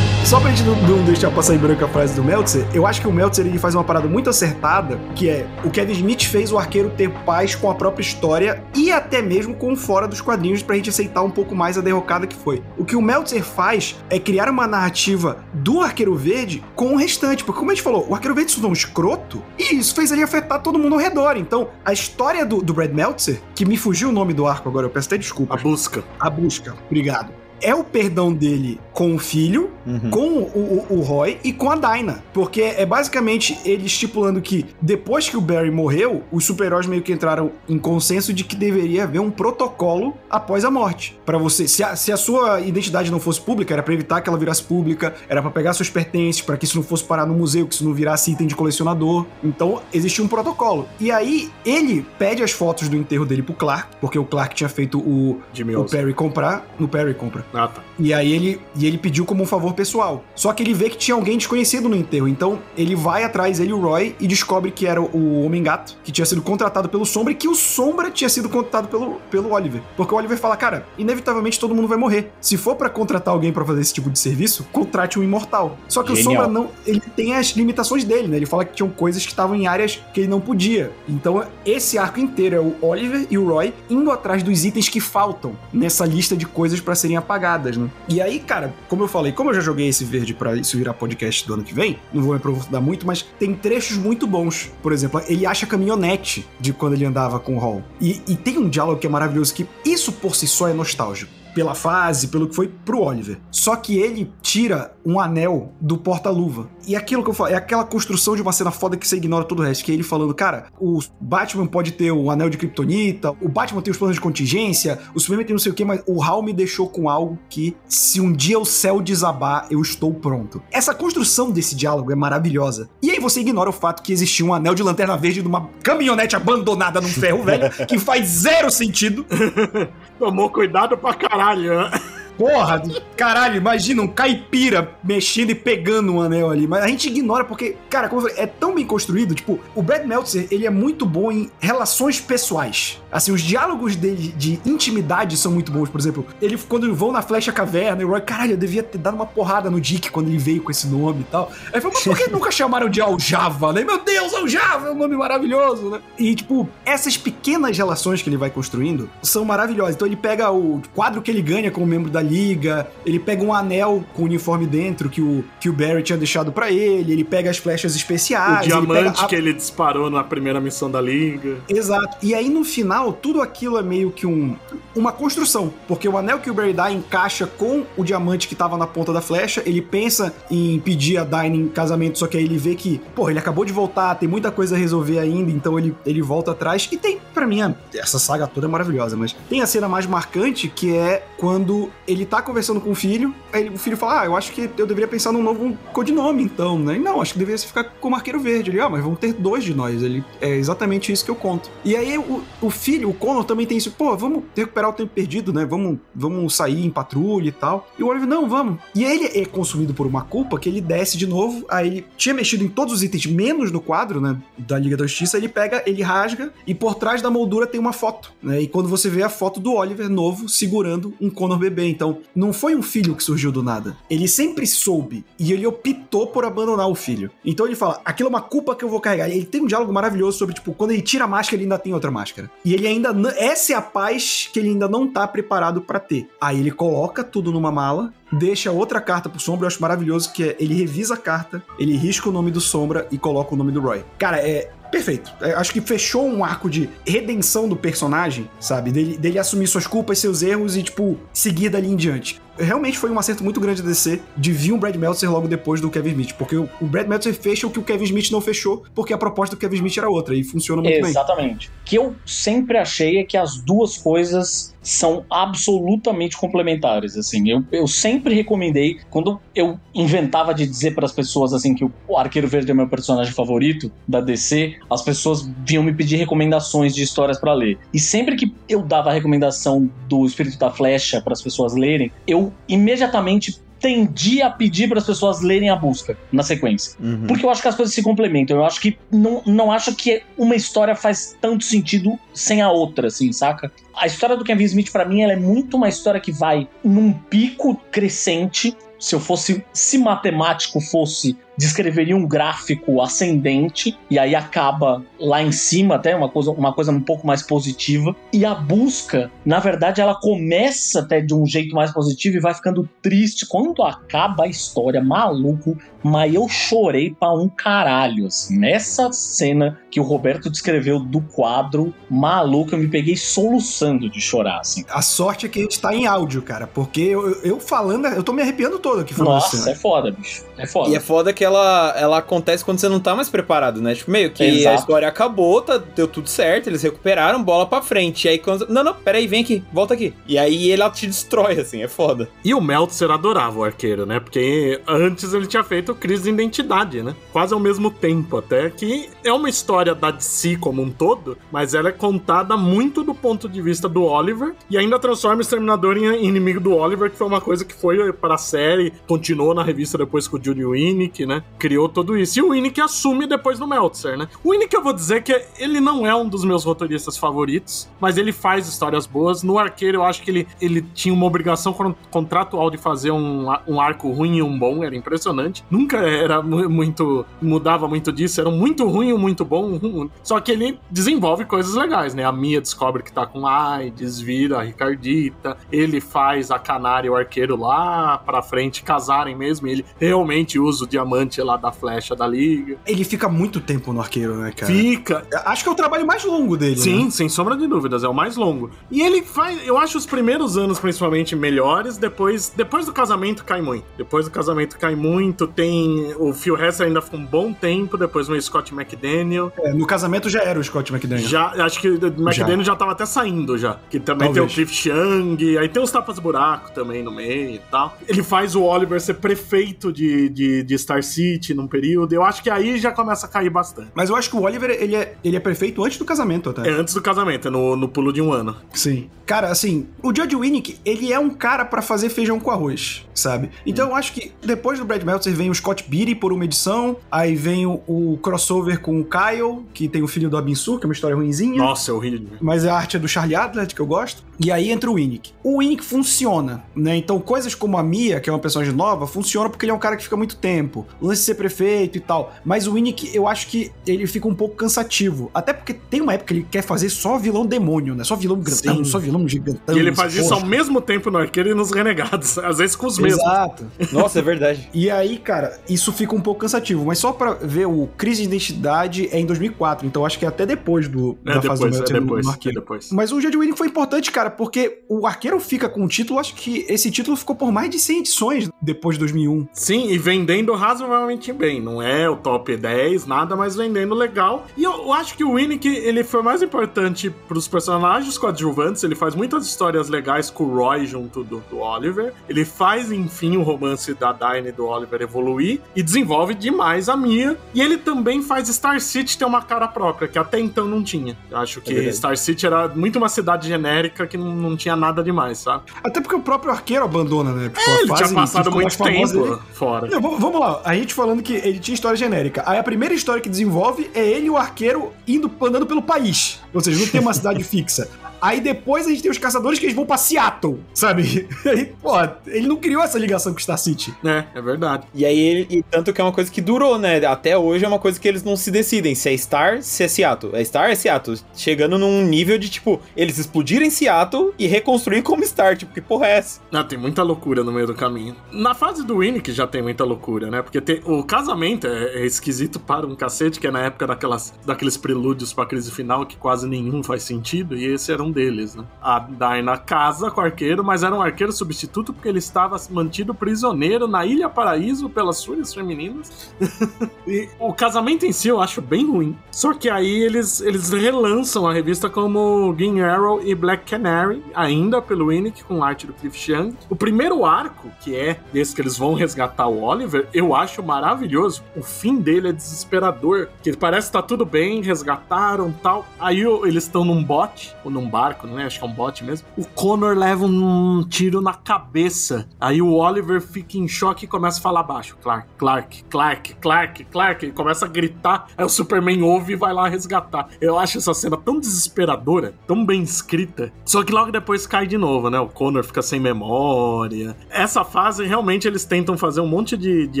Só 0.28 0.38
pra 0.38 0.50
gente 0.50 0.62
não, 0.64 0.76
não 0.82 1.02
deixar 1.06 1.30
passar 1.30 1.54
em 1.54 1.58
branco 1.58 1.82
a 1.82 1.88
frase 1.88 2.14
do 2.14 2.22
Meltzer, 2.22 2.66
eu 2.74 2.86
acho 2.86 3.00
que 3.00 3.08
o 3.08 3.12
Meltzer 3.12 3.46
ele 3.46 3.58
faz 3.58 3.74
uma 3.74 3.82
parada 3.82 4.06
muito 4.06 4.28
acertada, 4.28 5.00
que 5.14 5.26
é 5.26 5.46
o 5.64 5.70
Kevin 5.70 5.94
Smith 5.94 6.24
fez 6.24 6.52
o 6.52 6.58
arqueiro 6.58 6.90
ter 6.90 7.08
paz 7.24 7.54
com 7.54 7.70
a 7.70 7.74
própria 7.74 8.02
história 8.02 8.62
e 8.76 8.92
até 8.92 9.22
mesmo 9.22 9.54
com 9.54 9.74
fora 9.74 10.06
dos 10.06 10.20
quadrinhos 10.20 10.62
pra 10.62 10.76
gente 10.76 10.90
aceitar 10.90 11.22
um 11.22 11.30
pouco 11.30 11.54
mais 11.54 11.78
a 11.78 11.80
derrocada 11.80 12.26
que 12.26 12.36
foi. 12.36 12.62
O 12.76 12.84
que 12.84 12.94
o 12.94 13.00
Meltzer 13.00 13.42
faz 13.42 13.96
é 14.10 14.18
criar 14.18 14.50
uma 14.50 14.66
narrativa 14.66 15.38
do 15.54 15.80
arqueiro 15.80 16.14
verde 16.14 16.62
com 16.76 16.92
o 16.92 16.96
restante, 16.96 17.42
porque 17.42 17.60
como 17.60 17.70
a 17.70 17.74
gente 17.74 17.82
falou, 17.82 18.06
o 18.06 18.14
arqueiro 18.14 18.34
verde 18.34 18.50
se 18.50 18.56
tornou 18.58 18.72
um 18.72 18.74
escroto 18.74 19.42
e 19.58 19.76
isso 19.76 19.94
fez 19.94 20.12
ele 20.12 20.22
afetar 20.22 20.60
todo 20.60 20.78
mundo 20.78 20.92
ao 20.92 21.00
redor. 21.00 21.38
Então, 21.38 21.70
a 21.82 21.94
história 21.94 22.44
do, 22.44 22.60
do 22.60 22.74
Brad 22.74 22.92
Meltzer, 22.92 23.40
que 23.54 23.64
me 23.64 23.78
fugiu 23.78 24.10
o 24.10 24.12
nome 24.12 24.34
do 24.34 24.46
arco 24.46 24.68
agora, 24.68 24.84
eu 24.84 24.90
peço 24.90 25.08
até 25.08 25.16
A 25.16 25.20
desculpas. 25.20 25.62
busca. 25.62 26.04
A 26.20 26.28
busca, 26.28 26.74
obrigado. 26.84 27.32
É 27.60 27.74
o 27.74 27.82
perdão 27.82 28.32
dele 28.32 28.78
com 28.98 29.14
o 29.14 29.18
filho, 29.20 29.70
Uhum. 29.86 30.10
com 30.10 30.28
o, 30.28 30.86
o- 30.90 30.96
o 30.98 31.00
Roy 31.02 31.38
e 31.44 31.52
com 31.52 31.70
a 31.70 31.76
Dinah. 31.76 32.18
Porque 32.34 32.60
é 32.62 32.84
basicamente 32.84 33.56
ele 33.64 33.86
estipulando 33.86 34.40
que 34.40 34.66
depois 34.82 35.28
que 35.28 35.36
o 35.36 35.40
Barry 35.40 35.70
morreu, 35.70 36.24
os 36.32 36.44
super-heróis 36.44 36.84
meio 36.84 37.00
que 37.00 37.12
entraram 37.12 37.52
em 37.68 37.78
consenso 37.78 38.32
de 38.34 38.42
que 38.42 38.56
deveria 38.56 39.04
haver 39.04 39.20
um 39.20 39.30
protocolo 39.30 40.14
após 40.28 40.64
a 40.64 40.70
morte. 40.70 41.16
Pra 41.24 41.38
você, 41.38 41.68
se 41.68 41.84
a, 41.84 41.94
se 41.94 42.10
a 42.10 42.16
sua 42.16 42.60
identidade 42.60 43.08
não 43.08 43.20
fosse 43.20 43.40
pública, 43.40 43.72
era 43.72 43.82
pra 43.84 43.94
evitar 43.94 44.20
que 44.20 44.28
ela 44.28 44.36
virasse 44.36 44.64
pública, 44.64 45.14
era 45.28 45.40
pra 45.40 45.50
pegar 45.52 45.74
seus 45.74 45.88
pertences, 45.88 46.42
pra 46.42 46.56
que 46.56 46.64
isso 46.64 46.76
não 46.76 46.82
fosse 46.82 47.04
parar 47.04 47.24
no 47.24 47.34
museu, 47.34 47.68
que 47.68 47.74
isso 47.74 47.84
não 47.84 47.94
virasse 47.94 48.32
item 48.32 48.48
de 48.48 48.56
colecionador. 48.56 49.26
Então, 49.44 49.80
existia 49.94 50.24
um 50.24 50.28
protocolo. 50.28 50.88
E 50.98 51.12
aí, 51.12 51.48
ele 51.64 52.04
pede 52.18 52.42
as 52.42 52.50
fotos 52.50 52.88
do 52.88 52.96
enterro 52.96 53.24
dele 53.24 53.42
pro 53.42 53.54
Clark, 53.54 53.96
porque 54.00 54.18
o 54.18 54.24
Clark 54.24 54.56
tinha 54.56 54.68
feito 54.68 54.98
o, 54.98 55.38
Jimmy 55.54 55.76
o. 55.76 55.84
Perry 55.84 56.12
comprar. 56.12 56.66
No 56.80 56.88
Perry 56.88 57.14
compra. 57.14 57.44
Ah, 57.54 57.68
tá. 57.68 57.80
E 57.98 58.12
aí 58.12 58.32
ele, 58.32 58.60
e 58.76 58.87
ele 58.88 58.98
pediu 58.98 59.24
como 59.24 59.42
um 59.42 59.46
favor 59.46 59.74
pessoal. 59.74 60.24
Só 60.34 60.52
que 60.52 60.62
ele 60.62 60.74
vê 60.74 60.88
que 60.88 60.96
tinha 60.96 61.14
alguém 61.14 61.36
desconhecido 61.36 61.88
no 61.88 61.96
enterro. 61.96 62.28
Então 62.28 62.58
ele 62.76 62.94
vai 62.94 63.24
atrás, 63.24 63.60
ele 63.60 63.70
e 63.70 63.72
o 63.72 63.80
Roy, 63.80 64.16
e 64.18 64.26
descobre 64.26 64.70
que 64.70 64.86
era 64.86 65.00
o 65.00 65.42
Homem-Gato, 65.44 65.96
que 66.02 66.10
tinha 66.10 66.24
sido 66.24 66.42
contratado 66.42 66.88
pelo 66.88 67.04
Sombra, 67.04 67.32
e 67.32 67.36
que 67.36 67.48
o 67.48 67.54
Sombra 67.54 68.10
tinha 68.10 68.28
sido 68.28 68.48
contratado 68.48 68.88
pelo, 68.88 69.20
pelo 69.30 69.52
Oliver. 69.52 69.82
Porque 69.96 70.14
o 70.14 70.16
Oliver 70.16 70.38
fala, 70.38 70.56
cara, 70.56 70.86
inevitavelmente 70.96 71.60
todo 71.60 71.74
mundo 71.74 71.88
vai 71.88 71.98
morrer. 71.98 72.32
Se 72.40 72.56
for 72.56 72.76
pra 72.76 72.88
contratar 72.88 73.32
alguém 73.32 73.52
pra 73.52 73.64
fazer 73.64 73.80
esse 73.80 73.92
tipo 73.92 74.10
de 74.10 74.18
serviço, 74.18 74.66
contrate 74.72 75.18
um 75.18 75.22
imortal. 75.22 75.76
Só 75.88 76.02
que 76.02 76.14
Genial. 76.14 76.32
o 76.32 76.46
Sombra 76.46 76.48
não. 76.48 76.70
Ele 76.86 77.00
tem 77.14 77.34
as 77.34 77.48
limitações 77.48 78.04
dele, 78.04 78.28
né? 78.28 78.36
Ele 78.36 78.46
fala 78.46 78.64
que 78.64 78.74
tinham 78.74 78.88
coisas 78.90 79.24
que 79.24 79.32
estavam 79.32 79.54
em 79.54 79.66
áreas 79.66 80.00
que 80.12 80.20
ele 80.20 80.28
não 80.28 80.40
podia. 80.40 80.92
Então 81.08 81.44
esse 81.64 81.98
arco 81.98 82.20
inteiro 82.20 82.56
é 82.56 82.60
o 82.60 82.74
Oliver 82.80 83.26
e 83.30 83.38
o 83.38 83.48
Roy 83.48 83.74
indo 83.90 84.10
atrás 84.10 84.42
dos 84.42 84.64
itens 84.64 84.88
que 84.88 85.00
faltam 85.00 85.52
nessa 85.72 86.04
lista 86.04 86.36
de 86.36 86.46
coisas 86.46 86.80
pra 86.80 86.94
serem 86.94 87.16
apagadas, 87.16 87.76
né? 87.76 87.88
E 88.08 88.20
aí, 88.20 88.38
cara, 88.38 88.74
como 88.88 89.04
eu 89.04 89.08
falei, 89.08 89.32
como 89.32 89.50
eu 89.50 89.54
já 89.54 89.60
joguei 89.60 89.88
esse 89.88 90.04
verde 90.04 90.34
pra 90.34 90.56
isso 90.56 90.76
virar 90.76 90.94
podcast 90.94 91.46
do 91.46 91.54
ano 91.54 91.62
que 91.62 91.74
vem, 91.74 91.98
não 92.12 92.22
vou 92.22 92.32
me 92.32 92.38
aprofundar 92.38 92.80
muito, 92.80 93.06
mas 93.06 93.22
tem 93.38 93.54
trechos 93.54 93.96
muito 93.96 94.26
bons. 94.26 94.70
Por 94.82 94.92
exemplo, 94.92 95.20
ele 95.26 95.46
acha 95.46 95.66
a 95.66 95.68
caminhonete 95.68 96.46
de 96.60 96.72
quando 96.72 96.94
ele 96.94 97.04
andava 97.04 97.38
com 97.38 97.56
o 97.56 97.58
Hall. 97.58 97.82
E, 98.00 98.22
e 98.26 98.36
tem 98.36 98.58
um 98.58 98.68
diálogo 98.68 99.00
que 99.00 99.06
é 99.06 99.10
maravilhoso, 99.10 99.54
que 99.54 99.66
isso 99.84 100.12
por 100.12 100.34
si 100.34 100.46
só 100.46 100.68
é 100.68 100.72
nostálgico 100.72 101.38
pela 101.58 101.74
fase, 101.74 102.28
pelo 102.28 102.48
que 102.48 102.54
foi 102.54 102.68
pro 102.68 103.00
Oliver. 103.00 103.38
Só 103.50 103.74
que 103.74 103.98
ele 103.98 104.30
tira 104.40 104.94
um 105.04 105.18
anel 105.18 105.72
do 105.80 105.98
porta-luva. 105.98 106.68
E 106.88 106.96
aquilo 106.96 107.22
que 107.22 107.28
eu 107.28 107.34
falo, 107.34 107.50
é 107.50 107.54
aquela 107.54 107.84
construção 107.84 108.34
de 108.34 108.40
uma 108.40 108.50
cena 108.50 108.70
foda 108.70 108.96
que 108.96 109.06
você 109.06 109.18
ignora 109.18 109.44
todo 109.44 109.60
o 109.60 109.62
resto, 109.62 109.84
que 109.84 109.92
é 109.92 109.94
ele 109.94 110.02
falando, 110.02 110.32
cara, 110.34 110.68
o 110.80 110.98
Batman 111.20 111.66
pode 111.66 111.92
ter 111.92 112.10
o 112.10 112.30
anel 112.30 112.48
de 112.48 112.56
Kryptonita, 112.56 113.30
o 113.42 113.48
Batman 113.48 113.82
tem 113.82 113.90
os 113.90 113.98
planos 113.98 114.16
de 114.16 114.22
contingência, 114.22 114.98
o 115.14 115.20
Superman 115.20 115.44
tem 115.44 115.52
não 115.52 115.60
sei 115.60 115.70
o 115.70 115.74
que, 115.74 115.84
mas 115.84 116.02
o 116.06 116.22
Hal 116.22 116.42
me 116.42 116.50
deixou 116.50 116.88
com 116.88 117.10
algo 117.10 117.38
que, 117.50 117.76
se 117.86 118.22
um 118.22 118.32
dia 118.32 118.58
o 118.58 118.64
céu 118.64 119.02
desabar, 119.02 119.66
eu 119.70 119.82
estou 119.82 120.14
pronto. 120.14 120.62
Essa 120.72 120.94
construção 120.94 121.50
desse 121.50 121.76
diálogo 121.76 122.10
é 122.10 122.14
maravilhosa. 122.14 122.88
E 123.02 123.10
aí 123.10 123.20
você 123.20 123.40
ignora 123.40 123.68
o 123.68 123.72
fato 123.72 124.02
que 124.02 124.10
existia 124.10 124.46
um 124.46 124.54
anel 124.54 124.74
de 124.74 124.82
lanterna 124.82 125.14
verde 125.14 125.42
numa 125.42 125.68
caminhonete 125.82 126.36
abandonada 126.36 127.02
num 127.02 127.08
ferro 127.08 127.42
velho, 127.42 127.70
que 127.86 127.98
faz 127.98 128.26
zero 128.28 128.70
sentido. 128.70 129.26
Tomou 130.18 130.48
cuidado 130.48 130.96
pra 130.96 131.12
caralho, 131.12 131.82
né? 131.82 131.90
Porra, 132.38 132.80
caralho, 133.16 133.56
imagina 133.56 134.00
um 134.00 134.06
caipira 134.06 134.96
mexendo 135.02 135.50
e 135.50 135.54
pegando 135.56 136.12
um 136.12 136.22
anel 136.22 136.50
ali. 136.50 136.68
Mas 136.68 136.84
a 136.84 136.86
gente 136.86 137.08
ignora 137.08 137.44
porque, 137.44 137.76
cara, 137.90 138.08
como 138.08 138.22
eu 138.22 138.28
falei, 138.28 138.44
é 138.44 138.46
tão 138.46 138.76
bem 138.76 138.86
construído. 138.86 139.34
Tipo, 139.34 139.58
o 139.74 139.82
Brad 139.82 140.06
Meltzer, 140.06 140.46
ele 140.50 140.64
é 140.64 140.70
muito 140.70 141.04
bom 141.04 141.32
em 141.32 141.50
relações 141.58 142.20
pessoais. 142.20 143.02
Assim, 143.10 143.32
os 143.32 143.42
diálogos 143.42 143.96
dele 143.96 144.32
de 144.36 144.60
intimidade 144.64 145.36
são 145.36 145.50
muito 145.50 145.72
bons. 145.72 145.88
Por 145.88 146.00
exemplo, 146.00 146.24
ele 146.40 146.56
quando 146.68 146.94
vão 146.94 147.10
na 147.10 147.22
Flecha 147.22 147.50
Caverna, 147.50 148.02
e 148.02 148.04
o 148.04 148.08
Roy, 148.08 148.20
caralho, 148.20 148.52
eu 148.52 148.56
devia 148.56 148.82
ter 148.82 148.98
dado 148.98 149.14
uma 149.14 149.26
porrada 149.26 149.68
no 149.68 149.80
Dick 149.80 150.10
quando 150.10 150.28
ele 150.28 150.38
veio 150.38 150.62
com 150.62 150.70
esse 150.70 150.86
nome 150.86 151.22
e 151.22 151.24
tal. 151.24 151.50
Aí 151.66 151.72
ele 151.74 151.80
falou, 151.80 151.94
mas 151.94 152.04
por 152.04 152.16
que 152.16 152.30
nunca 152.30 152.50
chamaram 152.52 152.88
de 152.88 153.00
Aljava, 153.00 153.72
né? 153.72 153.82
Meu 153.82 154.04
Deus, 154.04 154.32
Aljava 154.32 154.88
é 154.88 154.92
um 154.92 154.94
nome 154.94 155.16
maravilhoso, 155.16 155.90
né? 155.90 156.00
E, 156.16 156.34
tipo, 156.36 156.68
essas 156.84 157.16
pequenas 157.16 157.76
relações 157.76 158.22
que 158.22 158.28
ele 158.28 158.36
vai 158.36 158.50
construindo 158.50 159.10
são 159.22 159.44
maravilhosas. 159.44 159.96
Então 159.96 160.06
ele 160.06 160.16
pega 160.16 160.50
o 160.50 160.80
quadro 160.94 161.20
que 161.20 161.30
ele 161.30 161.42
ganha 161.42 161.70
como 161.70 161.86
membro 161.86 162.10
da 162.10 162.22
liga, 162.28 162.86
ele 163.06 163.18
pega 163.18 163.42
um 163.42 163.52
anel 163.52 164.04
com 164.14 164.22
o 164.22 164.24
uniforme 164.26 164.66
dentro 164.66 165.08
que 165.08 165.20
o, 165.20 165.44
que 165.60 165.68
o 165.68 165.72
Barry 165.72 166.02
tinha 166.02 166.18
deixado 166.18 166.52
pra 166.52 166.70
ele, 166.70 167.12
ele 167.12 167.24
pega 167.24 167.50
as 167.50 167.58
flechas 167.58 167.94
O 167.94 167.96
especiais, 167.96 168.60
ele 168.60 168.68
diamante 168.68 169.04
pega 169.04 169.10
a- 169.24 169.26
que 169.26 169.34
ele 169.34 169.52
disparou 169.52 170.10
na 170.10 170.22
primeira 170.22 170.60
missão 170.60 170.90
da 170.90 171.00
Liga. 171.00 171.56
Exato. 171.68 172.16
E 172.22 172.34
aí 172.34 172.48
no 172.48 172.64
final, 172.64 173.12
tudo 173.12 173.40
aquilo 173.40 173.78
é 173.78 173.82
meio 173.82 174.10
que 174.10 174.26
um, 174.26 174.56
uma 174.94 175.12
construção. 175.12 175.72
Porque 175.86 176.08
o 176.08 176.16
anel 176.18 176.38
que 176.38 176.50
o 176.50 176.54
Barry 176.54 176.72
dá 176.72 176.90
encaixa 176.92 177.46
com 177.46 177.84
o 177.96 178.04
diamante 178.04 178.46
que 178.48 178.54
tava 178.54 178.76
na 178.76 178.86
ponta 178.86 179.12
da 179.12 179.20
flecha. 179.20 179.62
Ele 179.64 179.80
pensa 179.82 180.34
em 180.50 180.78
pedir 180.80 181.18
a 181.18 181.24
Dinah 181.24 181.46
em 181.46 181.68
casamento, 181.68 182.18
só 182.18 182.26
que 182.26 182.36
aí 182.36 182.44
ele 182.44 182.58
vê 182.58 182.74
que, 182.74 183.00
porra, 183.14 183.30
ele 183.30 183.38
acabou 183.38 183.64
de 183.64 183.72
voltar, 183.72 184.14
tem 184.16 184.28
muita 184.28 184.50
coisa 184.50 184.74
a 184.74 184.78
resolver 184.78 185.18
ainda, 185.18 185.50
então 185.50 185.78
ele, 185.78 185.94
ele 186.04 186.20
volta 186.22 186.50
atrás. 186.52 186.88
E 186.90 186.96
tem, 186.96 187.18
pra 187.32 187.46
mim, 187.46 187.58
essa 187.94 188.18
saga 188.18 188.46
toda 188.46 188.66
é 188.66 188.70
maravilhosa, 188.70 189.16
mas 189.16 189.34
tem 189.48 189.62
a 189.62 189.66
cena 189.66 189.88
mais 189.88 190.06
marcante 190.06 190.68
que 190.68 190.94
é 190.96 191.24
quando 191.38 191.90
ele 192.06 192.17
tá 192.26 192.40
conversando 192.42 192.80
com 192.80 192.90
o 192.90 192.94
filho, 192.94 193.34
aí 193.52 193.62
ele- 193.66 193.74
o 193.74 193.78
filho 193.78 193.96
fala: 193.96 194.22
Ah, 194.22 194.24
eu 194.26 194.36
acho 194.36 194.52
que 194.52 194.68
eu 194.76 194.86
deveria 194.86 195.08
pensar 195.08 195.32
num 195.32 195.42
novo 195.42 195.76
codinome, 195.92 196.42
então, 196.42 196.78
né? 196.78 196.96
E, 196.96 196.98
Não, 196.98 197.20
acho 197.20 197.32
que 197.32 197.38
deveria 197.38 197.58
ficar 197.58 197.84
como 198.00 198.14
Arqueiro 198.16 198.40
Verde. 198.40 198.70
Ele, 198.70 198.80
ah, 198.80 198.88
mas 198.88 199.02
vão 199.02 199.14
ter 199.14 199.32
dois 199.32 199.64
de 199.64 199.74
nós. 199.74 200.02
Ele, 200.02 200.24
é 200.40 200.54
exatamente 200.56 201.10
isso 201.12 201.24
que 201.24 201.30
eu 201.30 201.34
conto. 201.36 201.70
E 201.84 201.96
aí 201.96 202.16
o, 202.18 202.42
o 202.60 202.70
filho, 202.70 203.08
o 203.10 203.14
Connor, 203.14 203.44
também 203.44 203.66
tem 203.66 203.76
isso, 203.78 203.90
pô, 203.92 204.16
vamos 204.16 204.44
recuperar 204.56 204.90
o 204.90 204.92
tempo 204.92 205.10
perdido, 205.14 205.52
né? 205.52 205.64
Vamos, 205.64 205.98
vamos 206.14 206.54
sair 206.54 206.84
em 206.84 206.90
patrulha 206.90 207.48
e 207.48 207.52
tal. 207.52 207.88
E 207.98 208.02
o 208.02 208.08
Oliver, 208.08 208.28
não, 208.28 208.48
vamos. 208.48 208.78
E 208.94 209.04
ele 209.04 209.26
é 209.38 209.44
consumido 209.44 209.94
por 209.94 210.06
uma 210.06 210.22
culpa 210.22 210.58
que 210.58 210.68
ele 210.68 210.80
desce 210.80 211.16
de 211.16 211.26
novo, 211.26 211.64
aí 211.68 211.86
ele 211.86 212.06
tinha 212.16 212.34
mexido 212.34 212.64
em 212.64 212.68
todos 212.68 212.94
os 212.94 213.02
itens, 213.02 213.26
menos 213.26 213.70
no 213.72 213.80
quadro, 213.80 214.20
né? 214.20 214.36
Da 214.56 214.78
Liga 214.78 214.96
da 214.96 215.06
Justiça, 215.06 215.36
ele 215.36 215.48
pega, 215.48 215.82
ele 215.86 216.02
rasga, 216.02 216.52
e 216.66 216.74
por 216.74 216.94
trás 216.94 217.22
da 217.22 217.30
moldura 217.30 217.66
tem 217.66 217.80
uma 217.80 217.92
foto, 217.92 218.32
né? 218.42 218.60
E 218.62 218.68
quando 218.68 218.88
você 218.88 219.08
vê 219.08 219.22
a 219.22 219.28
foto 219.28 219.60
do 219.60 219.74
Oliver 219.74 220.08
novo 220.08 220.48
segurando 220.48 221.14
um 221.20 221.30
Connor 221.30 221.58
bebê. 221.58 221.86
Então, 221.88 222.07
não 222.34 222.52
foi 222.52 222.74
um 222.74 222.82
filho 222.82 223.14
que 223.14 223.22
surgiu 223.22 223.50
do 223.50 223.62
nada. 223.62 223.96
Ele 224.08 224.28
sempre 224.28 224.66
soube 224.66 225.24
e 225.38 225.52
ele 225.52 225.66
optou 225.66 226.26
por 226.26 226.44
abandonar 226.44 226.88
o 226.88 226.94
filho. 226.94 227.30
Então 227.44 227.66
ele 227.66 227.76
fala: 227.76 228.00
aquilo 228.04 228.28
é 228.28 228.30
uma 228.30 228.40
culpa 228.40 228.74
que 228.74 228.84
eu 228.84 228.88
vou 228.88 229.00
carregar. 229.00 229.28
Ele 229.28 229.44
tem 229.44 229.62
um 229.62 229.66
diálogo 229.66 229.92
maravilhoso 229.92 230.38
sobre, 230.38 230.54
tipo, 230.54 230.72
quando 230.72 230.92
ele 230.92 231.02
tira 231.02 231.24
a 231.24 231.28
máscara, 231.28 231.56
ele 231.56 231.64
ainda 231.64 231.78
tem 231.78 231.94
outra 231.94 232.10
máscara. 232.10 232.50
E 232.64 232.74
ele 232.74 232.86
ainda. 232.86 233.14
Essa 233.36 233.72
é 233.72 233.76
a 233.76 233.82
paz 233.82 234.48
que 234.52 234.58
ele 234.58 234.68
ainda 234.68 234.88
não 234.88 235.06
tá 235.06 235.26
preparado 235.26 235.80
pra 235.80 235.98
ter. 235.98 236.28
Aí 236.40 236.60
ele 236.60 236.70
coloca 236.70 237.24
tudo 237.24 237.52
numa 237.52 237.72
mala. 237.72 238.12
Deixa 238.30 238.70
outra 238.70 239.00
carta 239.00 239.28
pro 239.28 239.40
Sombra, 239.40 239.64
eu 239.64 239.68
acho 239.68 239.80
maravilhoso 239.80 240.30
que 240.34 240.44
é 240.44 240.56
ele 240.60 240.74
revisa 240.74 241.14
a 241.14 241.16
carta, 241.16 241.62
ele 241.78 241.96
risca 241.96 242.28
o 242.28 242.32
nome 242.32 242.50
do 242.50 242.60
Sombra 242.60 243.08
e 243.10 243.16
coloca 243.16 243.54
o 243.54 243.56
nome 243.56 243.72
do 243.72 243.80
Roy. 243.80 244.04
Cara, 244.18 244.36
é 244.36 244.70
perfeito. 244.90 245.32
É, 245.40 245.52
acho 245.52 245.72
que 245.72 245.80
fechou 245.80 246.26
um 246.26 246.44
arco 246.44 246.68
de 246.68 246.88
redenção 247.06 247.68
do 247.68 247.76
personagem, 247.76 248.48
sabe? 248.60 248.90
Dele, 248.90 249.16
dele 249.16 249.38
assumir 249.38 249.66
suas 249.66 249.86
culpas, 249.86 250.18
seus 250.18 250.42
erros 250.42 250.76
e, 250.76 250.82
tipo, 250.82 251.18
seguir 251.32 251.68
dali 251.68 251.88
em 251.88 251.96
diante. 251.96 252.40
Realmente 252.58 252.98
foi 252.98 253.10
um 253.10 253.18
acerto 253.18 253.42
muito 253.42 253.60
grande 253.60 253.82
da 253.82 253.88
DC 253.88 254.20
de 254.36 254.52
vir 254.52 254.72
um 254.72 254.78
Brad 254.78 254.96
Meltzer 254.96 255.30
logo 255.30 255.48
depois 255.48 255.80
do 255.80 255.90
Kevin 255.90 256.10
Smith, 256.10 256.32
porque 256.34 256.56
o 256.56 256.68
Brad 256.80 257.06
Meltzer 257.06 257.34
fecha 257.34 257.66
o 257.66 257.70
que 257.70 257.78
o 257.78 257.82
Kevin 257.82 258.04
Smith 258.04 258.30
não 258.30 258.40
fechou, 258.40 258.84
porque 258.94 259.12
a 259.12 259.18
proposta 259.18 259.56
do 259.56 259.58
Kevin 259.58 259.76
Smith 259.76 259.98
era 259.98 260.08
outra 260.08 260.34
e 260.34 260.44
funciona 260.44 260.82
muito 260.82 260.94
Exatamente. 260.94 261.04
bem. 261.04 261.10
Exatamente. 261.10 261.68
O 261.68 261.70
que 261.84 261.96
eu 261.96 262.14
sempre 262.26 262.78
achei 262.78 263.18
é 263.18 263.24
que 263.24 263.36
as 263.36 263.58
duas 263.60 263.96
coisas 263.96 264.74
são 264.88 265.24
absolutamente 265.30 266.36
complementares, 266.36 267.16
assim. 267.16 267.48
Eu, 267.48 267.64
eu 267.70 267.86
sempre 267.86 268.34
recomendei, 268.34 268.98
quando 269.10 269.38
eu 269.54 269.78
inventava 269.94 270.54
de 270.54 270.66
dizer 270.66 270.94
para 270.94 271.04
as 271.04 271.12
pessoas, 271.12 271.52
assim, 271.52 271.74
que 271.74 271.84
o 271.84 272.16
Arqueiro 272.16 272.48
Verde 272.48 272.70
é 272.70 272.74
meu 272.74 272.88
personagem 272.88 273.32
favorito 273.32 273.90
da 274.06 274.20
DC, 274.20 274.76
as 274.90 275.02
pessoas 275.02 275.50
vinham 275.66 275.82
me 275.82 275.92
pedir 275.92 276.16
recomendações 276.16 276.94
de 276.94 277.02
histórias 277.02 277.38
para 277.38 277.52
ler. 277.52 277.78
E 277.92 277.98
sempre 277.98 278.36
que 278.36 278.52
eu 278.68 278.82
dava 278.82 279.10
a 279.10 279.12
recomendação 279.12 279.90
do 280.08 280.24
Espírito 280.24 280.58
da 280.58 280.70
Flecha 280.70 281.20
para 281.20 281.32
as 281.32 281.42
pessoas 281.42 281.74
lerem, 281.74 282.10
eu 282.26 282.47
imediatamente 282.68 283.60
tendi 283.80 284.42
a 284.42 284.50
pedir 284.50 284.88
para 284.88 284.98
as 284.98 285.06
pessoas 285.06 285.40
lerem 285.40 285.70
a 285.70 285.76
busca 285.76 286.16
na 286.32 286.42
sequência. 286.42 286.96
Uhum. 287.00 287.26
Porque 287.26 287.44
eu 287.44 287.50
acho 287.50 287.62
que 287.62 287.68
as 287.68 287.74
coisas 287.74 287.94
se 287.94 288.02
complementam. 288.02 288.56
Eu 288.56 288.64
acho 288.64 288.80
que 288.80 288.98
não, 289.10 289.42
não 289.46 289.72
acho 289.72 289.94
que 289.94 290.22
uma 290.36 290.56
história 290.56 290.94
faz 290.94 291.36
tanto 291.40 291.64
sentido 291.64 292.18
sem 292.34 292.60
a 292.60 292.70
outra, 292.70 293.08
assim, 293.08 293.32
saca? 293.32 293.70
A 293.96 294.06
história 294.06 294.36
do 294.36 294.44
Kevin 294.44 294.64
Smith, 294.64 294.90
para 294.90 295.04
mim, 295.04 295.22
ela 295.22 295.32
é 295.32 295.36
muito 295.36 295.76
uma 295.76 295.88
história 295.88 296.20
que 296.20 296.32
vai 296.32 296.68
num 296.84 297.12
pico 297.12 297.80
crescente. 297.90 298.76
Se 298.98 299.14
eu 299.14 299.20
fosse, 299.20 299.64
se 299.72 299.96
matemático 299.96 300.80
fosse, 300.80 301.36
descreveria 301.58 302.16
um 302.16 302.26
gráfico 302.26 303.02
ascendente 303.02 303.98
e 304.08 304.16
aí 304.18 304.34
acaba 304.34 305.04
lá 305.18 305.42
em 305.42 305.50
cima 305.50 305.96
até 305.96 306.14
uma 306.14 306.28
coisa, 306.28 306.52
uma 306.52 306.72
coisa 306.72 306.92
um 306.92 307.00
pouco 307.00 307.26
mais 307.26 307.42
positiva. 307.42 308.14
E 308.32 308.44
a 308.44 308.54
busca, 308.54 309.30
na 309.44 309.58
verdade, 309.58 310.00
ela 310.00 310.14
começa 310.14 311.00
até 311.00 311.20
de 311.20 311.34
um 311.34 311.44
jeito 311.44 311.74
mais 311.74 311.92
positivo 311.92 312.36
e 312.36 312.40
vai 312.40 312.54
ficando 312.54 312.88
triste 313.02 313.44
quando 313.46 313.82
acaba 313.82 314.44
a 314.44 314.48
história, 314.48 315.02
maluco. 315.02 315.76
Mas 316.02 316.32
eu 316.32 316.48
chorei 316.48 317.12
pra 317.12 317.32
um 317.32 317.48
caralho, 317.48 318.26
assim. 318.26 318.56
Nessa 318.56 319.10
cena 319.12 319.80
que 319.90 319.98
o 319.98 320.04
Roberto 320.04 320.48
descreveu 320.48 321.00
do 321.00 321.20
quadro, 321.20 321.92
maluco, 322.08 322.72
eu 322.72 322.78
me 322.78 322.86
peguei 322.86 323.16
soluçando 323.16 324.08
de 324.08 324.20
chorar, 324.20 324.60
assim. 324.60 324.84
A 324.88 325.02
sorte 325.02 325.46
é 325.46 325.48
que 325.48 325.58
a 325.58 325.62
gente 325.62 325.80
tá 325.80 325.92
em 325.92 326.06
áudio, 326.06 326.40
cara, 326.40 326.68
porque 326.68 327.00
eu, 327.00 327.42
eu, 327.42 327.58
falando, 327.58 328.06
eu 328.06 328.22
tô 328.22 328.32
me 328.32 328.42
arrepiando 328.42 328.78
todo 328.78 329.00
aqui 329.00 329.12
falando 329.12 329.34
Nossa, 329.34 329.56
assim. 329.56 329.70
é 329.70 329.74
foda, 329.74 330.12
bicho. 330.12 330.44
É 330.56 330.66
foda. 330.66 330.90
E 330.90 330.94
é 330.94 331.00
foda 331.00 331.32
que 331.32 331.44
ela, 331.48 331.94
ela 331.96 332.18
acontece 332.18 332.64
quando 332.64 332.78
você 332.78 332.88
não 332.88 333.00
tá 333.00 333.14
mais 333.14 333.28
preparado, 333.28 333.80
né? 333.80 333.94
Tipo, 333.94 334.10
meio 334.10 334.30
que 334.30 334.44
Exato. 334.44 334.76
a 334.76 334.78
história 334.78 335.08
acabou, 335.08 335.60
tá, 335.60 335.78
deu 335.78 336.06
tudo 336.06 336.28
certo, 336.28 336.68
eles 336.68 336.82
recuperaram, 336.82 337.42
bola 337.42 337.66
pra 337.66 337.82
frente. 337.82 338.26
E 338.26 338.28
aí 338.28 338.38
quando. 338.38 338.66
Não, 338.68 338.84
não, 338.84 338.94
peraí, 338.94 339.26
vem 339.26 339.42
aqui, 339.42 339.62
volta 339.72 339.94
aqui. 339.94 340.14
E 340.26 340.38
aí 340.38 340.70
ela 340.70 340.90
te 340.90 341.06
destrói, 341.06 341.58
assim, 341.60 341.82
é 341.82 341.88
foda. 341.88 342.28
E 342.44 342.54
o 342.54 342.60
Meltzer 342.60 343.10
adorava 343.10 343.58
o 343.58 343.64
arqueiro, 343.64 344.06
né? 344.06 344.20
Porque 344.20 344.80
antes 344.86 345.32
ele 345.32 345.46
tinha 345.46 345.64
feito 345.64 345.94
Crise 345.94 346.24
de 346.24 346.30
Identidade, 346.30 347.02
né? 347.02 347.14
Quase 347.32 347.54
ao 347.54 347.60
mesmo 347.60 347.90
tempo, 347.90 348.38
até. 348.38 348.70
Que 348.70 349.08
é 349.24 349.32
uma 349.32 349.48
história 349.48 349.94
da 349.94 350.10
DC 350.10 350.56
como 350.56 350.82
um 350.82 350.90
todo, 350.90 351.36
mas 351.50 351.74
ela 351.74 351.88
é 351.88 351.92
contada 351.92 352.56
muito 352.56 353.02
do 353.02 353.14
ponto 353.14 353.48
de 353.48 353.60
vista 353.62 353.88
do 353.88 354.04
Oliver. 354.04 354.54
E 354.70 354.76
ainda 354.76 354.98
transforma 354.98 355.38
o 355.38 355.40
Exterminador 355.40 355.96
em 355.96 356.24
inimigo 356.24 356.60
do 356.60 356.76
Oliver, 356.76 357.10
que 357.10 357.16
foi 357.16 357.26
uma 357.26 357.40
coisa 357.40 357.64
que 357.64 357.74
foi 357.74 358.12
pra 358.12 358.36
série, 358.36 358.92
continuou 359.06 359.54
na 359.54 359.62
revista 359.62 359.98
depois 359.98 360.28
com 360.28 360.36
o 360.36 360.44
Judy 360.44 360.64
Winnick, 360.64 361.24
né? 361.26 361.37
Criou 361.58 361.88
tudo 361.88 362.16
isso. 362.16 362.38
E 362.38 362.42
o 362.42 362.50
Winnick 362.50 362.80
assume 362.80 363.26
depois 363.26 363.58
no 363.58 363.66
Meltzer, 363.66 364.16
né? 364.16 364.28
O 364.44 364.50
Winnick, 364.50 364.74
eu 364.74 364.82
vou 364.82 364.92
dizer 364.92 365.22
que 365.22 365.44
ele 365.58 365.80
não 365.80 366.06
é 366.06 366.14
um 366.14 366.28
dos 366.28 366.44
meus 366.44 366.64
roteiristas 366.64 367.16
favoritos, 367.16 367.88
mas 368.00 368.16
ele 368.16 368.32
faz 368.32 368.68
histórias 368.68 369.06
boas. 369.06 369.42
No 369.42 369.58
Arqueiro, 369.58 369.98
eu 369.98 370.04
acho 370.04 370.22
que 370.22 370.30
ele, 370.30 370.48
ele 370.60 370.82
tinha 370.94 371.12
uma 371.14 371.26
obrigação 371.26 371.72
con- 371.72 371.94
contratual 372.10 372.70
de 372.70 372.78
fazer 372.78 373.10
um, 373.10 373.46
um 373.66 373.80
arco 373.80 374.10
ruim 374.10 374.36
e 374.36 374.42
um 374.42 374.58
bom, 374.58 374.82
era 374.84 374.96
impressionante. 374.96 375.64
Nunca 375.70 375.98
era 375.98 376.42
mu- 376.42 376.68
muito. 376.68 377.24
mudava 377.40 377.88
muito 377.88 378.12
disso, 378.12 378.40
era 378.40 378.50
muito 378.50 378.86
ruim 378.88 379.08
e 379.10 379.14
muito 379.14 379.44
bom. 379.44 380.08
Só 380.22 380.40
que 380.40 380.52
ele 380.52 380.78
desenvolve 380.90 381.44
coisas 381.44 381.74
legais, 381.74 382.14
né? 382.14 382.24
A 382.24 382.32
Mia 382.32 382.60
descobre 382.60 383.02
que 383.02 383.12
tá 383.12 383.26
com 383.26 383.46
AIDS, 383.46 384.20
vira 384.20 384.58
a 384.58 384.62
Ricardita, 384.62 385.56
ele 385.70 386.00
faz 386.00 386.50
a 386.50 386.58
Canária 386.58 387.08
e 387.08 387.10
o 387.10 387.16
arqueiro 387.16 387.56
lá 387.56 388.18
pra 388.18 388.42
frente 388.42 388.82
casarem 388.82 389.36
mesmo, 389.36 389.66
ele 389.66 389.84
realmente 389.98 390.58
usa 390.58 390.84
o 390.84 390.86
diamante 390.86 391.27
lá 391.42 391.56
da 391.56 391.72
flecha 391.72 392.14
da 392.14 392.26
liga. 392.26 392.76
Ele 392.86 393.04
fica 393.04 393.28
muito 393.28 393.60
tempo 393.60 393.92
no 393.92 394.00
arqueiro, 394.00 394.36
né, 394.36 394.52
cara? 394.52 394.72
Fica, 394.72 395.26
Acho 395.44 395.62
que 395.62 395.68
é 395.68 395.72
o 395.72 395.74
trabalho 395.74 396.06
mais 396.06 396.24
longo 396.24 396.56
dele. 396.56 396.76
Sim, 396.76 397.04
né? 397.06 397.10
sem 397.10 397.28
sombra 397.28 397.56
de 397.56 397.66
dúvidas, 397.66 398.04
é 398.04 398.08
o 398.08 398.14
mais 398.14 398.36
longo. 398.36 398.70
E 398.90 399.02
ele 399.02 399.22
faz, 399.22 399.66
eu 399.66 399.78
acho 399.78 399.98
os 399.98 400.06
primeiros 400.06 400.56
anos 400.56 400.78
principalmente 400.78 401.36
melhores, 401.36 401.96
depois 401.96 402.52
depois 402.56 402.86
do 402.86 402.92
casamento 402.92 403.44
cai 403.44 403.60
muito. 403.60 403.84
Depois 403.96 404.24
do 404.24 404.30
casamento 404.30 404.78
cai 404.78 404.94
muito, 404.94 405.46
tem 405.46 406.14
o 406.18 406.32
Phil 406.32 406.56
Hester 406.56 406.86
ainda 406.86 407.02
ficou 407.02 407.20
um 407.20 407.24
bom 407.24 407.52
tempo, 407.52 407.96
depois 407.96 408.28
o 408.28 408.40
Scott 408.40 408.72
McDaniel. 408.74 409.52
É, 409.58 409.72
no 409.72 409.86
casamento 409.86 410.28
já 410.28 410.42
era 410.42 410.58
o 410.58 410.64
Scott 410.64 410.92
McDaniel. 410.92 411.28
Já, 411.28 411.48
acho 411.64 411.80
que 411.80 411.88
o 411.88 411.94
McDaniel 411.94 412.64
já. 412.64 412.76
tava 412.76 412.92
até 412.92 413.06
saindo 413.06 413.56
já. 413.58 413.78
Que 413.90 413.98
também 413.98 414.28
Talvez. 414.28 414.54
tem 414.54 414.64
o 414.64 414.66
Cliff 414.66 414.74
Chang, 414.74 415.58
aí 415.58 415.68
tem 415.68 415.82
os 415.82 415.90
tapas 415.90 416.18
buraco 416.18 416.72
também 416.72 417.02
no 417.02 417.10
meio 417.10 417.56
e 417.56 417.60
tal. 417.70 417.96
Ele 418.06 418.22
faz 418.22 418.54
o 418.54 418.62
Oliver 418.62 419.00
ser 419.00 419.14
prefeito 419.14 419.92
de, 419.92 420.28
de, 420.28 420.62
de 420.62 420.78
Star 420.78 421.02
City 421.02 421.17
num 421.54 421.66
período. 421.66 422.12
Eu 422.12 422.24
acho 422.24 422.42
que 422.42 422.50
aí 422.50 422.78
já 422.78 422.92
começa 422.92 423.26
a 423.26 423.28
cair 423.28 423.50
bastante. 423.50 423.90
Mas 423.94 424.10
eu 424.10 424.16
acho 424.16 424.30
que 424.30 424.36
o 424.36 424.42
Oliver, 424.42 424.70
ele 424.70 424.96
é, 424.96 425.16
ele 425.24 425.36
é 425.36 425.40
prefeito 425.40 425.84
antes 425.84 425.98
do 425.98 426.04
casamento 426.04 426.50
até. 426.50 426.68
É 426.68 426.72
antes 426.72 426.94
do 426.94 427.02
casamento, 427.02 427.48
é 427.48 427.50
no, 427.50 427.76
no 427.76 427.88
pulo 427.88 428.12
de 428.12 428.20
um 428.20 428.32
ano. 428.32 428.56
Sim. 428.72 429.08
Cara, 429.26 429.48
assim, 429.48 429.86
o 430.02 430.14
Judge 430.14 430.34
Winnick, 430.34 430.78
ele 430.84 431.12
é 431.12 431.18
um 431.18 431.28
cara 431.28 431.64
pra 431.64 431.82
fazer 431.82 432.08
feijão 432.08 432.40
com 432.40 432.50
arroz, 432.50 433.06
sabe? 433.14 433.50
Então 433.66 433.90
eu 433.90 433.94
acho 433.94 434.14
que 434.14 434.32
depois 434.42 434.78
do 434.78 434.86
Brad 434.86 435.02
Meltzer 435.02 435.34
vem 435.34 435.50
o 435.50 435.54
Scott 435.54 435.84
Beatty 435.86 436.14
por 436.14 436.32
uma 436.32 436.46
edição, 436.46 436.96
aí 437.10 437.36
vem 437.36 437.66
o, 437.66 437.82
o 437.86 438.18
crossover 438.22 438.80
com 438.80 439.00
o 439.00 439.04
Kyle, 439.04 439.66
que 439.74 439.86
tem 439.86 440.02
o 440.02 440.08
filho 440.08 440.30
do 440.30 440.36
Abinsu, 440.38 440.78
que 440.78 440.86
é 440.86 440.88
uma 440.88 440.94
história 440.94 441.14
ruinzinha. 441.14 441.58
Nossa, 441.58 441.90
é 441.90 441.94
horrível. 441.94 442.28
Mas 442.40 442.64
a 442.64 442.74
arte 442.74 442.96
é 442.96 442.98
do 443.00 443.06
Charlie 443.06 443.36
Adler, 443.36 443.66
que 443.66 443.80
eu 443.80 443.86
gosto. 443.86 444.24
E 444.42 444.50
aí 444.50 444.70
entra 444.70 444.90
o 444.90 444.94
Winnick. 444.94 445.32
O 445.42 445.58
Winnick 445.58 445.84
funciona, 445.84 446.64
né? 446.74 446.96
Então 446.96 447.20
coisas 447.20 447.54
como 447.54 447.76
a 447.76 447.82
Mia, 447.82 448.20
que 448.20 448.30
é 448.30 448.32
uma 448.32 448.38
personagem 448.38 448.72
nova, 448.72 449.06
funcionam 449.06 449.50
porque 449.50 449.66
ele 449.66 449.72
é 449.72 449.74
um 449.74 449.78
cara 449.78 449.96
que 449.96 450.04
fica 450.04 450.16
muito 450.16 450.36
tempo. 450.36 450.86
O 451.00 451.06
lance 451.08 451.20
de 451.20 451.26
ser 451.26 451.34
prefeito 451.34 451.96
e 451.98 452.00
tal. 452.00 452.34
Mas 452.44 452.66
o 452.66 452.72
Winnick, 452.74 453.10
eu 453.14 453.26
acho 453.28 453.46
que 453.48 453.70
ele 453.86 454.06
fica 454.06 454.26
um 454.28 454.34
pouco 454.34 454.56
cansativo. 454.56 455.30
Até 455.34 455.52
porque 455.52 455.72
tem 455.74 456.00
uma 456.00 456.14
época 456.14 456.28
que 456.28 456.40
ele 456.40 456.46
quer 456.50 456.62
fazer 456.62 456.88
só 456.90 457.18
vilão 457.18 457.46
demônio, 457.46 457.94
né? 457.94 458.04
Só 458.04 458.16
vilão 458.16 458.38
grandão, 458.38 458.76
Sim. 458.78 458.84
só 458.84 458.98
vilão 458.98 459.26
gigantão. 459.28 459.76
E 459.76 459.78
ele 459.78 459.94
faz 459.94 460.14
isso 460.14 460.32
ao 460.34 460.44
mesmo 460.44 460.80
tempo 460.80 461.10
no 461.10 461.18
arqueiro 461.18 461.50
e 461.50 461.54
nos 461.54 461.70
renegados. 461.70 462.38
Às 462.38 462.58
vezes 462.58 462.76
com 462.76 462.86
os 462.86 462.98
mesmos. 462.98 463.22
Exato. 463.22 463.66
Nossa, 463.92 464.18
é 464.18 464.22
verdade. 464.22 464.68
E 464.74 464.90
aí, 464.90 465.18
cara, 465.18 465.58
isso 465.68 465.92
fica 465.92 466.14
um 466.14 466.20
pouco 466.20 466.40
cansativo. 466.40 466.84
Mas 466.84 466.98
só 466.98 467.12
pra 467.12 467.34
ver, 467.34 467.66
o 467.66 467.88
Crise 467.96 468.22
de 468.22 468.28
Identidade 468.28 469.08
é 469.12 469.18
em 469.18 469.26
2004. 469.26 469.86
Então 469.86 470.04
acho 470.04 470.18
que 470.18 470.24
é 470.24 470.28
até 470.28 470.44
depois 470.46 470.88
do, 470.88 471.16
É 471.26 471.34
da 471.34 471.42
fase 471.42 471.62
do 471.62 471.70
depois, 471.70 471.90
é 471.90 471.94
depois, 471.94 472.24
no 472.26 472.30
é 472.30 472.34
arqueiro. 472.34 472.60
depois. 472.60 472.90
Mas 472.92 473.12
o 473.12 473.20
Judge 473.20 473.36
Winnick 473.36 473.58
foi 473.58 473.68
importante, 473.68 474.10
cara, 474.10 474.30
porque 474.30 474.80
o 474.88 475.06
arqueiro 475.06 475.38
fica 475.40 475.68
com 475.68 475.84
o 475.84 475.88
título, 475.88 476.18
acho 476.18 476.34
que 476.34 476.64
esse 476.68 476.90
título 476.90 477.16
ficou 477.16 477.36
por 477.36 477.52
mais 477.52 477.70
de 477.70 477.78
100 477.78 477.98
edições 478.00 478.48
depois 478.60 478.96
de 478.96 479.00
2001. 479.00 479.48
Sim, 479.52 479.90
e 479.90 479.98
vendendo 479.98 480.52
razoavelmente 480.54 480.87
bem. 481.32 481.60
Não 481.60 481.82
é 481.82 482.08
o 482.08 482.16
top 482.16 482.56
10, 482.56 483.06
nada, 483.06 483.34
mas 483.36 483.56
vendendo 483.56 483.94
legal. 483.94 484.46
E 484.56 484.64
eu, 484.64 484.72
eu 484.72 484.92
acho 484.92 485.16
que 485.16 485.24
o 485.24 485.34
Winnick, 485.34 485.66
ele 485.68 486.04
foi 486.04 486.22
mais 486.22 486.42
importante 486.42 487.10
pros 487.26 487.48
personagens 487.48 488.16
coadjuvantes. 488.16 488.82
Ele 488.84 488.94
faz 488.94 489.14
muitas 489.14 489.46
histórias 489.46 489.88
legais 489.88 490.30
com 490.30 490.44
o 490.44 490.56
Roy 490.56 490.86
junto 490.86 491.24
do, 491.24 491.42
do 491.50 491.58
Oliver. 491.60 492.12
Ele 492.28 492.44
faz, 492.44 492.92
enfim, 492.92 493.36
o 493.36 493.42
romance 493.42 493.92
da 493.94 494.12
Dinah 494.12 494.48
e 494.48 494.52
do 494.52 494.66
Oliver 494.66 495.02
evoluir. 495.02 495.60
E 495.74 495.82
desenvolve 495.82 496.34
demais 496.34 496.88
a 496.88 496.96
Mia. 496.96 497.36
E 497.54 497.60
ele 497.60 497.76
também 497.78 498.22
faz 498.22 498.48
Star 498.48 498.80
City 498.80 499.16
ter 499.18 499.24
uma 499.24 499.42
cara 499.42 499.66
própria, 499.68 500.08
que 500.08 500.18
até 500.18 500.38
então 500.38 500.66
não 500.66 500.82
tinha. 500.82 501.16
Eu 501.30 501.38
acho 501.38 501.60
que 501.60 501.72
verdade. 501.74 501.96
Star 501.96 502.16
City 502.16 502.46
era 502.46 502.68
muito 502.68 502.96
uma 502.96 503.08
cidade 503.08 503.48
genérica 503.48 504.06
que 504.06 504.16
não, 504.16 504.34
não 504.34 504.56
tinha 504.56 504.76
nada 504.76 505.02
demais, 505.02 505.38
sabe? 505.38 505.64
Até 505.82 506.00
porque 506.00 506.14
o 506.14 506.20
próprio 506.20 506.52
arqueiro 506.52 506.84
abandona, 506.84 507.32
né? 507.32 507.48
Tipo, 507.48 507.60
a 507.60 507.74
É, 507.74 507.80
Ele 507.80 507.94
tinha 507.94 508.08
passado 508.12 508.50
muito 508.50 508.76
tempo 508.78 509.08
dele. 509.12 509.38
fora. 509.52 509.88
Não, 509.88 510.00
vamos 510.00 510.18
vamos 510.18 510.40
lá, 510.40 510.60
a 510.64 510.76
gente 510.78 510.94
falando 510.94 511.22
que 511.22 511.34
ele 511.34 511.58
tinha 511.58 511.74
história 511.74 511.96
genérica. 511.96 512.42
Aí 512.46 512.58
a 512.58 512.62
primeira 512.62 512.94
história 512.94 513.20
que 513.20 513.28
desenvolve 513.28 513.90
é 513.94 514.06
ele 514.06 514.26
e 514.26 514.30
o 514.30 514.36
arqueiro 514.36 514.92
indo 515.06 515.30
andando 515.42 515.66
pelo 515.66 515.82
país. 515.82 516.40
Ou 516.52 516.60
seja, 516.60 516.78
não 516.78 516.88
tem 516.88 517.00
uma 517.00 517.14
cidade 517.14 517.42
fixa. 517.44 517.88
Aí 518.20 518.40
depois 518.40 518.86
a 518.86 518.90
gente 518.90 519.02
tem 519.02 519.10
os 519.10 519.18
caçadores 519.18 519.58
que 519.58 519.66
eles 519.66 519.74
vão 519.76 519.86
pra 519.86 519.96
Seattle, 519.96 520.58
sabe? 520.74 521.28
Aí, 521.46 521.66
pô, 521.80 521.92
ele 522.26 522.46
não 522.46 522.56
criou 522.56 522.82
essa 522.82 522.98
ligação 522.98 523.32
com 523.32 523.38
Star 523.38 523.58
City. 523.58 523.94
É, 524.04 524.24
é 524.34 524.40
verdade. 524.42 524.86
E 524.94 525.04
aí, 525.04 525.18
ele- 525.18 525.46
e 525.50 525.62
tanto 525.62 525.92
que 525.92 526.00
é 526.00 526.04
uma 526.04 526.12
coisa 526.12 526.30
que 526.30 526.40
durou, 526.40 526.78
né? 526.78 527.04
Até 527.06 527.36
hoje 527.36 527.64
é 527.64 527.68
uma 527.68 527.78
coisa 527.78 527.98
que 528.00 528.06
eles 528.08 528.22
não 528.22 528.36
se 528.36 528.50
decidem 528.50 528.94
se 528.94 529.08
é 529.08 529.16
Star, 529.16 529.62
se 529.62 529.82
é 529.82 529.88
Seattle. 529.88 530.34
É 530.34 530.44
Star, 530.44 530.70
é 530.70 530.74
Seattle. 530.74 531.18
Chegando 531.34 531.78
num 531.78 532.04
nível 532.04 532.38
de, 532.38 532.48
tipo, 532.48 532.80
eles 532.96 533.18
explodirem 533.18 533.70
Seattle 533.70 534.32
e 534.38 534.46
reconstruir 534.46 535.02
como 535.02 535.24
Star. 535.24 535.56
Tipo, 535.56 535.72
que 535.72 535.80
porra 535.80 536.06
é 536.06 536.18
essa? 536.18 536.40
Ah, 536.52 536.64
tem 536.64 536.78
muita 536.78 537.02
loucura 537.02 537.44
no 537.44 537.52
meio 537.52 537.66
do 537.66 537.74
caminho. 537.74 538.16
Na 538.32 538.54
fase 538.54 538.84
do 538.84 538.98
Winnick 538.98 539.32
já 539.32 539.46
tem 539.46 539.62
muita 539.62 539.84
loucura, 539.84 540.30
né? 540.30 540.42
Porque 540.42 540.60
tem- 540.60 540.80
o 540.84 541.02
casamento 541.04 541.66
é, 541.66 542.00
é 542.02 542.06
esquisito 542.06 542.58
para 542.58 542.86
um 542.86 542.94
cacete, 542.94 543.38
que 543.40 543.46
é 543.46 543.50
na 543.50 543.62
época 543.62 543.86
daquelas, 543.86 544.34
daqueles 544.44 544.76
prelúdios 544.76 545.32
pra 545.32 545.46
crise 545.46 545.70
final 545.70 546.04
que 546.06 546.16
quase 546.16 546.48
nenhum 546.48 546.82
faz 546.82 547.02
sentido, 547.02 547.56
e 547.56 547.64
esse 547.66 547.92
era 547.92 548.02
um 548.02 548.07
deles, 548.10 548.54
né? 548.54 548.64
A 548.80 548.98
Daina 548.98 549.56
casa 549.56 550.10
com 550.10 550.20
o 550.20 550.24
arqueiro, 550.24 550.64
mas 550.64 550.82
era 550.82 550.94
um 550.94 551.02
arqueiro 551.02 551.32
substituto 551.32 551.92
porque 551.92 552.08
ele 552.08 552.18
estava 552.18 552.56
mantido 552.70 553.14
prisioneiro 553.14 553.86
na 553.86 554.04
Ilha 554.04 554.28
Paraíso 554.28 554.88
pelas 554.88 555.24
fúrias 555.24 555.52
femininas. 555.52 556.32
e 557.06 557.28
o 557.38 557.52
casamento 557.52 558.04
em 558.04 558.12
si 558.12 558.28
eu 558.28 558.40
acho 558.40 558.60
bem 558.60 558.86
ruim. 558.86 559.16
Só 559.30 559.54
que 559.54 559.68
aí 559.68 560.02
eles, 560.02 560.40
eles 560.40 560.70
relançam 560.70 561.46
a 561.46 561.52
revista 561.52 561.88
como 561.88 562.52
Green 562.52 562.80
Arrow 562.80 563.20
e 563.24 563.34
Black 563.34 563.70
Canary, 563.70 564.22
ainda 564.34 564.80
pelo 564.80 565.08
Winnick, 565.08 565.44
com 565.44 565.62
arte 565.62 565.86
do 565.86 565.92
Cliff 565.92 566.18
Chiang. 566.18 566.56
O 566.68 566.76
primeiro 566.76 567.24
arco, 567.24 567.70
que 567.80 567.94
é 567.94 568.20
esse 568.34 568.54
que 568.54 568.60
eles 568.60 568.76
vão 568.76 568.94
resgatar 568.94 569.48
o 569.48 569.62
Oliver, 569.62 570.08
eu 570.12 570.34
acho 570.34 570.62
maravilhoso. 570.62 571.42
O 571.56 571.62
fim 571.62 571.96
dele 571.96 572.28
é 572.28 572.32
desesperador, 572.32 573.28
que 573.42 573.56
parece 573.56 573.88
que 573.88 573.92
tá 573.92 574.02
tudo 574.02 574.24
bem, 574.24 574.62
resgataram 574.62 575.52
tal. 575.62 575.86
Aí 575.98 576.20
eles 576.20 576.64
estão 576.64 576.84
num 576.84 577.02
bote, 577.02 577.54
ou 577.64 577.70
num 577.70 577.88
não 578.26 578.38
é? 578.38 578.44
Acho 578.44 578.58
que 578.58 578.64
é 578.64 578.68
um 578.68 578.72
bote 578.72 579.04
mesmo. 579.04 579.26
O 579.36 579.44
Connor 579.44 579.96
leva 579.96 580.24
um 580.24 580.84
tiro 580.88 581.20
na 581.20 581.34
cabeça. 581.34 582.28
Aí 582.40 582.62
o 582.62 582.74
Oliver 582.74 583.20
fica 583.20 583.58
em 583.58 583.66
choque 583.66 584.04
e 584.04 584.08
começa 584.08 584.38
a 584.38 584.42
falar 584.42 584.62
baixo. 584.62 584.96
Clark, 585.02 585.28
Clark, 585.36 585.84
Clark, 585.84 586.34
Clark, 586.34 586.84
Clark. 586.84 587.26
E 587.26 587.32
começa 587.32 587.64
a 587.64 587.68
gritar. 587.68 588.26
Aí 588.36 588.44
o 588.44 588.48
Superman 588.48 589.02
ouve 589.02 589.32
e 589.32 589.36
vai 589.36 589.52
lá 589.52 589.68
resgatar. 589.68 590.28
Eu 590.40 590.58
acho 590.58 590.78
essa 590.78 590.94
cena 590.94 591.16
tão 591.16 591.40
desesperadora, 591.40 592.34
tão 592.46 592.64
bem 592.64 592.82
escrita. 592.82 593.52
Só 593.64 593.82
que 593.82 593.92
logo 593.92 594.12
depois 594.12 594.46
cai 594.46 594.66
de 594.66 594.78
novo, 594.78 595.10
né? 595.10 595.18
O 595.18 595.28
Connor 595.28 595.64
fica 595.64 595.82
sem 595.82 595.98
memória. 595.98 597.16
Essa 597.30 597.64
fase, 597.64 598.04
realmente, 598.04 598.46
eles 598.46 598.64
tentam 598.64 598.96
fazer 598.96 599.20
um 599.20 599.26
monte 599.26 599.56
de, 599.56 599.86
de 599.86 600.00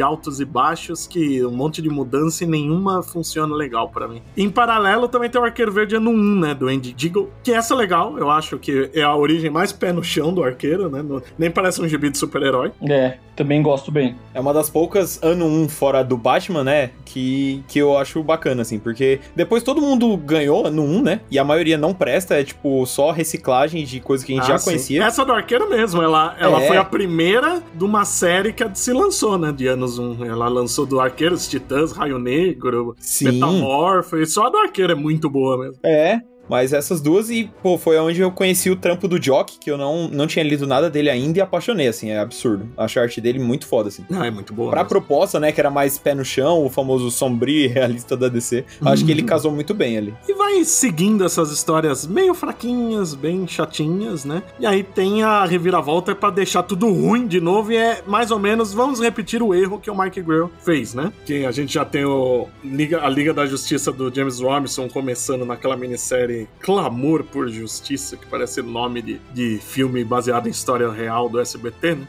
altos 0.00 0.40
e 0.40 0.44
baixos, 0.44 1.06
que 1.06 1.44
um 1.44 1.50
monte 1.50 1.82
de 1.82 1.88
mudança 1.88 2.44
e 2.44 2.46
nenhuma 2.46 3.02
funciona 3.02 3.54
legal 3.54 3.88
para 3.88 4.06
mim. 4.06 4.22
Em 4.36 4.48
paralelo, 4.48 5.08
também 5.08 5.28
tem 5.30 5.40
o 5.40 5.44
Arqueiro 5.44 5.72
Verde 5.72 5.96
ano 5.96 6.10
1, 6.10 6.40
né? 6.40 6.54
Do 6.54 6.68
Andy 6.68 6.92
Deagle, 6.92 7.30
que 7.42 7.52
essa 7.52 7.74
legal. 7.74 7.87
Eu 7.96 8.30
acho 8.30 8.58
que 8.58 8.90
é 8.94 9.02
a 9.02 9.14
origem 9.14 9.50
mais 9.50 9.72
pé 9.72 9.92
no 9.92 10.02
chão 10.02 10.32
do 10.32 10.42
arqueiro, 10.42 10.88
né? 10.90 11.02
No, 11.02 11.22
nem 11.38 11.50
parece 11.50 11.80
um 11.80 11.88
gibi 11.88 12.10
de 12.10 12.18
super-herói. 12.18 12.72
É, 12.88 13.18
também 13.36 13.62
gosto 13.62 13.90
bem. 13.90 14.16
É 14.34 14.40
uma 14.40 14.52
das 14.52 14.68
poucas 14.70 15.18
ano 15.22 15.44
1 15.46 15.68
fora 15.68 16.02
do 16.04 16.16
Batman, 16.16 16.64
né? 16.64 16.90
Que, 17.04 17.62
que 17.68 17.78
eu 17.78 17.96
acho 17.96 18.22
bacana, 18.22 18.62
assim, 18.62 18.78
porque 18.78 19.20
depois 19.34 19.62
todo 19.62 19.80
mundo 19.80 20.16
ganhou 20.16 20.66
ano 20.66 20.82
1, 20.82 21.02
né? 21.02 21.20
E 21.30 21.38
a 21.38 21.44
maioria 21.44 21.78
não 21.78 21.92
presta, 21.94 22.34
é 22.34 22.44
tipo 22.44 22.84
só 22.86 23.10
reciclagem 23.10 23.84
de 23.84 24.00
coisas 24.00 24.24
que 24.26 24.32
a 24.32 24.36
gente 24.36 24.44
Ah, 24.44 24.48
já 24.54 24.58
sim. 24.58 24.64
conhecia. 24.66 25.04
Essa 25.04 25.24
do 25.24 25.32
Arqueiro 25.32 25.68
mesmo, 25.70 26.02
ela, 26.02 26.36
ela 26.38 26.62
É. 26.62 26.66
foi 26.68 26.76
a 26.76 26.84
primeira 26.84 27.62
de 27.74 27.84
uma 27.84 28.04
série 28.04 28.52
que 28.52 28.64
DC 28.68 28.92
lançou, 28.92 29.38
né? 29.38 29.50
De 29.52 29.66
anos 29.66 29.98
1. 29.98 30.24
Ela 30.24 30.48
lançou 30.48 30.84
do 30.84 31.00
Arqueiro, 31.00 31.34
os 31.34 31.48
Titãs, 31.48 31.92
Raio 31.92 32.18
Negro, 32.18 32.94
Sim. 32.98 33.32
Metamorfo. 33.32 34.16
E 34.18 34.26
só 34.26 34.46
a 34.46 34.50
do 34.50 34.56
Arqueiro 34.58 34.92
é 34.92 34.96
muito 34.96 35.30
boa 35.30 35.56
mesmo. 35.58 35.76
É, 35.82 36.20
mas 36.48 36.72
essas 36.72 37.00
duas 37.00 37.30
e, 37.30 37.50
pô, 37.62 37.76
foi 37.78 37.98
onde 37.98 38.20
eu 38.20 38.30
conheci 38.30 38.70
o 38.70 38.76
trampo 38.76 39.06
do 39.06 39.22
Jock, 39.22 39.58
que 39.58 39.70
eu 39.70 39.78
não, 39.78 40.08
não 40.08 40.26
tinha 40.26 40.44
lido 40.44 40.66
nada 40.66 40.88
dele 40.90 41.10
ainda 41.10 41.38
e 41.38 41.40
apaixonei, 41.40 41.88
assim, 41.88 42.10
é 42.10 42.18
absurdo. 42.18 42.68
Acho 42.76 42.98
a 42.98 43.02
arte 43.02 43.20
dele 43.20 43.38
muito 43.38 43.66
foda, 43.66 43.88
assim. 43.88 44.04
Não, 44.08 44.24
é 44.24 44.30
muito 44.30 44.52
boa. 44.52 44.70
Pra 44.70 44.80
mesmo. 44.80 44.88
proposta, 44.88 45.38
né, 45.40 45.52
que 45.52 45.60
era 45.60 45.70
mais 45.70 45.98
pé 45.98 46.14
no 46.14 46.24
chão, 46.24 46.64
o 46.64 46.70
famoso 46.70 47.10
sombrio 47.10 47.64
e 47.64 47.66
realista 47.66 48.16
da 48.16 48.28
DC, 48.28 48.64
acho 48.84 49.04
que 49.04 49.10
ele 49.10 49.22
casou 49.22 49.52
muito 49.52 49.74
bem 49.74 49.98
ali. 49.98 50.14
E 50.28 50.34
vai 50.34 50.64
seguindo 50.64 51.24
essas 51.24 51.50
histórias 51.50 52.06
meio 52.06 52.34
fraquinhas, 52.34 53.14
bem 53.14 53.46
chatinhas, 53.46 54.24
né? 54.24 54.42
E 54.58 54.66
aí 54.66 54.82
tem 54.82 55.22
a 55.22 55.44
reviravolta 55.44 56.14
pra 56.14 56.30
deixar 56.30 56.62
tudo 56.62 56.88
ruim 56.88 57.26
de 57.26 57.40
novo 57.40 57.72
e 57.72 57.76
é 57.76 58.02
mais 58.06 58.30
ou 58.30 58.38
menos, 58.38 58.72
vamos 58.72 59.00
repetir 59.00 59.42
o 59.42 59.54
erro 59.54 59.78
que 59.78 59.90
o 59.90 59.98
Mike 59.98 60.22
Grell 60.22 60.50
fez, 60.64 60.94
né? 60.94 61.12
Que 61.24 61.44
a 61.44 61.50
gente 61.50 61.74
já 61.74 61.84
tem 61.84 62.04
o 62.04 62.46
Liga, 62.64 63.04
a 63.04 63.08
Liga 63.08 63.32
da 63.32 63.46
Justiça 63.46 63.92
do 63.92 64.14
James 64.14 64.40
Robinson 64.40 64.88
começando 64.88 65.44
naquela 65.44 65.76
minissérie 65.76 66.37
Clamor 66.60 67.24
por 67.24 67.48
Justiça, 67.48 68.16
que 68.16 68.26
parece 68.26 68.62
nome 68.62 69.02
de, 69.02 69.20
de 69.32 69.58
filme 69.58 70.04
baseado 70.04 70.46
em 70.46 70.50
história 70.50 70.90
real 70.90 71.28
do 71.28 71.40
SBT, 71.40 71.94
né? 71.94 72.08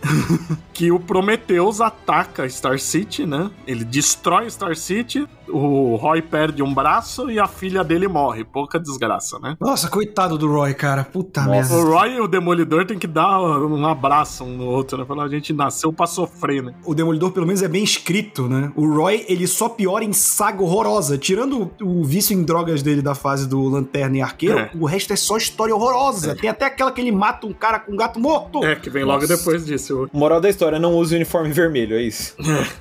que 0.72 0.90
o 0.90 1.00
Prometheus 1.00 1.80
ataca 1.80 2.48
Star 2.48 2.78
City, 2.78 3.26
né? 3.26 3.50
Ele 3.66 3.84
destrói 3.84 4.50
Star 4.50 4.76
City, 4.76 5.28
o 5.50 5.96
Roy 5.96 6.22
perde 6.22 6.62
um 6.62 6.72
braço 6.72 7.30
e 7.30 7.38
a 7.38 7.46
filha 7.46 7.82
dele 7.84 8.08
morre. 8.08 8.44
Pouca 8.44 8.78
desgraça, 8.78 9.38
né? 9.38 9.56
Nossa, 9.60 9.88
coitado 9.88 10.36
do 10.38 10.50
Roy, 10.50 10.74
cara. 10.74 11.04
Puta 11.04 11.42
merda. 11.42 11.74
O 11.74 11.84
Roy 11.90 12.14
e 12.16 12.20
o 12.20 12.28
Demolidor 12.28 12.84
tem 12.86 12.98
que 12.98 13.06
dar 13.06 13.40
um 13.40 13.86
abraço 13.86 14.44
um 14.44 14.56
no 14.56 14.64
outro, 14.66 14.98
né? 14.98 15.04
Falar, 15.04 15.24
a 15.24 15.28
gente 15.28 15.52
nasceu 15.52 15.92
pra 15.92 16.06
sofrer, 16.06 16.62
né? 16.62 16.74
O 16.84 16.94
Demolidor, 16.94 17.30
pelo 17.32 17.46
menos, 17.46 17.62
é 17.62 17.68
bem 17.68 17.82
escrito, 17.84 18.48
né? 18.48 18.72
O 18.76 18.86
Roy, 18.86 19.24
ele 19.28 19.46
só 19.46 19.68
piora 19.68 20.04
em 20.04 20.12
saga 20.12 20.62
horrorosa. 20.62 21.16
Tirando 21.18 21.70
o, 21.80 22.00
o 22.00 22.04
vício 22.04 22.34
em 22.36 22.42
drogas 22.42 22.82
dele 22.82 23.02
da 23.02 23.14
fase 23.14 23.48
do 23.48 23.62
Lanterna 23.68 24.16
e 24.18 24.20
Arqueiro, 24.22 24.58
É. 24.58 24.70
o 24.78 24.84
resto 24.86 25.12
é 25.12 25.16
só 25.16 25.36
história 25.36 25.74
horrorosa. 25.74 26.34
Tem 26.36 26.50
até 26.50 26.64
aquela 26.66 26.90
que 26.92 27.00
ele 27.00 27.12
mata 27.12 27.46
um 27.46 27.52
cara 27.52 27.78
com 27.78 27.92
um 27.92 27.96
gato 27.96 28.18
morto. 28.20 28.64
É, 28.64 28.74
que 28.76 28.90
vem 28.90 29.04
logo 29.04 29.22
Nossa. 29.22 29.36
depois 29.36 29.64
disso. 29.64 30.08
Moral 30.12 30.40
da 30.40 30.48
história, 30.48 30.78
não 30.78 30.94
use 30.94 31.14
uniforme 31.14 31.50
vermelho, 31.52 31.96
é 31.96 32.02
isso. 32.02 32.34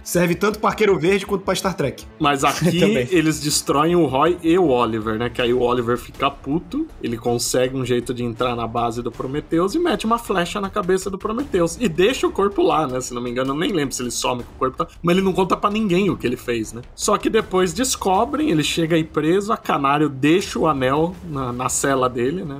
Serve 0.03 0.35
tanto 0.35 0.59
pra 0.59 0.69
Arqueiro 0.69 0.97
Verde 0.99 1.25
quanto 1.25 1.43
pra 1.43 1.55
Star 1.55 1.73
Trek. 1.75 2.05
Mas 2.19 2.43
aqui 2.43 2.56
Também. 2.79 3.07
eles 3.11 3.39
destroem 3.39 3.95
o 3.95 4.05
Roy 4.05 4.37
e 4.41 4.57
o 4.57 4.67
Oliver, 4.67 5.17
né? 5.17 5.29
Que 5.29 5.41
aí 5.41 5.53
o 5.53 5.61
Oliver 5.61 5.97
fica 5.97 6.29
puto, 6.29 6.87
ele 7.01 7.17
consegue 7.17 7.75
um 7.75 7.85
jeito 7.85 8.13
de 8.13 8.23
entrar 8.23 8.55
na 8.55 8.67
base 8.67 9.01
do 9.01 9.11
Prometheus 9.11 9.75
e 9.75 9.79
mete 9.79 10.05
uma 10.05 10.17
flecha 10.17 10.59
na 10.59 10.69
cabeça 10.69 11.09
do 11.09 11.17
Prometheus. 11.17 11.77
E 11.79 11.87
deixa 11.87 12.27
o 12.27 12.31
corpo 12.31 12.61
lá, 12.61 12.87
né? 12.87 12.99
Se 13.01 13.13
não 13.13 13.21
me 13.21 13.29
engano, 13.29 13.53
eu 13.53 13.57
nem 13.57 13.71
lembro 13.71 13.93
se 13.93 14.01
ele 14.01 14.11
some 14.11 14.43
com 14.43 14.51
o 14.51 14.59
corpo, 14.59 14.77
tá? 14.77 14.87
mas 15.01 15.15
ele 15.15 15.25
não 15.25 15.33
conta 15.33 15.55
pra 15.55 15.69
ninguém 15.69 16.09
o 16.09 16.17
que 16.17 16.25
ele 16.25 16.37
fez, 16.37 16.73
né? 16.73 16.81
Só 16.95 17.17
que 17.17 17.29
depois 17.29 17.73
descobrem, 17.73 18.51
ele 18.51 18.63
chega 18.63 18.95
aí 18.95 19.03
preso, 19.03 19.51
a 19.51 19.57
Canário 19.57 20.09
deixa 20.09 20.59
o 20.59 20.67
anel 20.67 21.15
na, 21.29 21.51
na 21.51 21.69
cela 21.69 22.09
dele, 22.09 22.43
né? 22.43 22.59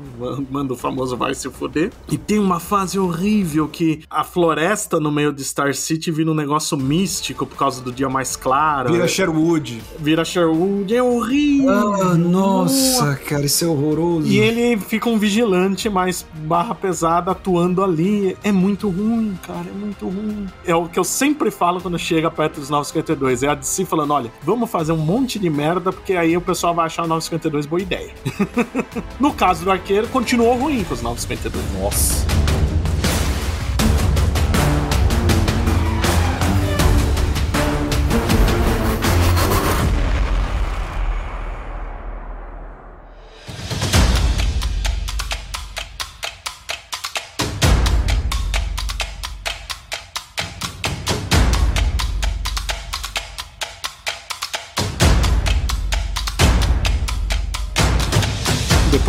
Manda 0.50 0.74
o 0.74 0.78
famoso 0.78 1.16
vai 1.18 1.34
se 1.34 1.50
fuder. 1.50 1.92
E 2.12 2.18
tem 2.18 2.40
uma 2.40 2.60
fase 2.60 3.00
horrível 3.00 3.68
que 3.68 4.04
a 4.10 4.24
floresta 4.24 5.00
no 5.00 5.12
meio 5.12 5.34
de 5.34 5.44
Star 5.44 5.74
City 5.74 6.12
vira 6.12 6.32
um 6.32 6.34
negócio 6.34 6.78
místico 6.78 7.46
por 7.46 7.58
causa 7.58 7.82
do 7.82 7.92
dia 7.92 8.10
mais 8.10 8.36
claro. 8.36 8.92
Vira 8.92 9.08
Sherwood. 9.08 9.82
Vira 10.00 10.24
Sherwood, 10.24 10.96
é 10.96 11.02
horrível. 11.02 11.94
Ah, 11.94 12.14
nossa, 12.14 13.16
cara, 13.16 13.46
isso 13.46 13.66
é 13.66 13.68
horroroso. 13.68 14.28
E 14.28 14.38
ele 14.38 14.78
fica 14.78 15.10
um 15.10 15.18
vigilante 15.18 15.90
mais 15.90 16.26
barra 16.34 16.76
pesada 16.76 17.32
atuando 17.32 17.84
ali. 17.84 18.38
É 18.44 18.52
muito 18.52 18.90
ruim, 18.90 19.38
cara, 19.46 19.66
é 19.68 19.78
muito 19.78 20.06
ruim. 20.08 20.48
É 20.66 20.76
o 20.76 20.88
que 20.88 21.00
eu 21.00 21.04
sempre 21.04 21.50
falo 21.50 21.82
quando 21.82 21.98
chega 21.98 22.30
perto 22.30 22.60
dos 22.60 22.70
952. 22.70 23.44
É 23.44 23.48
a 23.48 23.56
DC 23.56 23.86
falando: 23.86 24.14
olha, 24.14 24.32
vamos 24.44 24.70
fazer 24.70 24.92
um 24.92 24.98
monte 24.98 25.40
de 25.40 25.50
merda, 25.50 25.92
porque 25.92 26.14
aí 26.14 26.38
o 26.38 26.42
pessoal 26.42 26.76
vai 26.76 26.86
achar 26.86 27.04
o 27.04 27.08
952 27.08 27.66
boa 27.66 27.82
ideia. 27.82 28.14
no 29.20 29.34
caso 29.34 29.64
do 29.64 29.72
arqueiro, 29.72 30.08
continuou 30.08 30.56
ruim 30.58 30.84
com 30.84 30.94
os 30.94 31.02
952. 31.02 31.82
Nossa. 31.82 32.26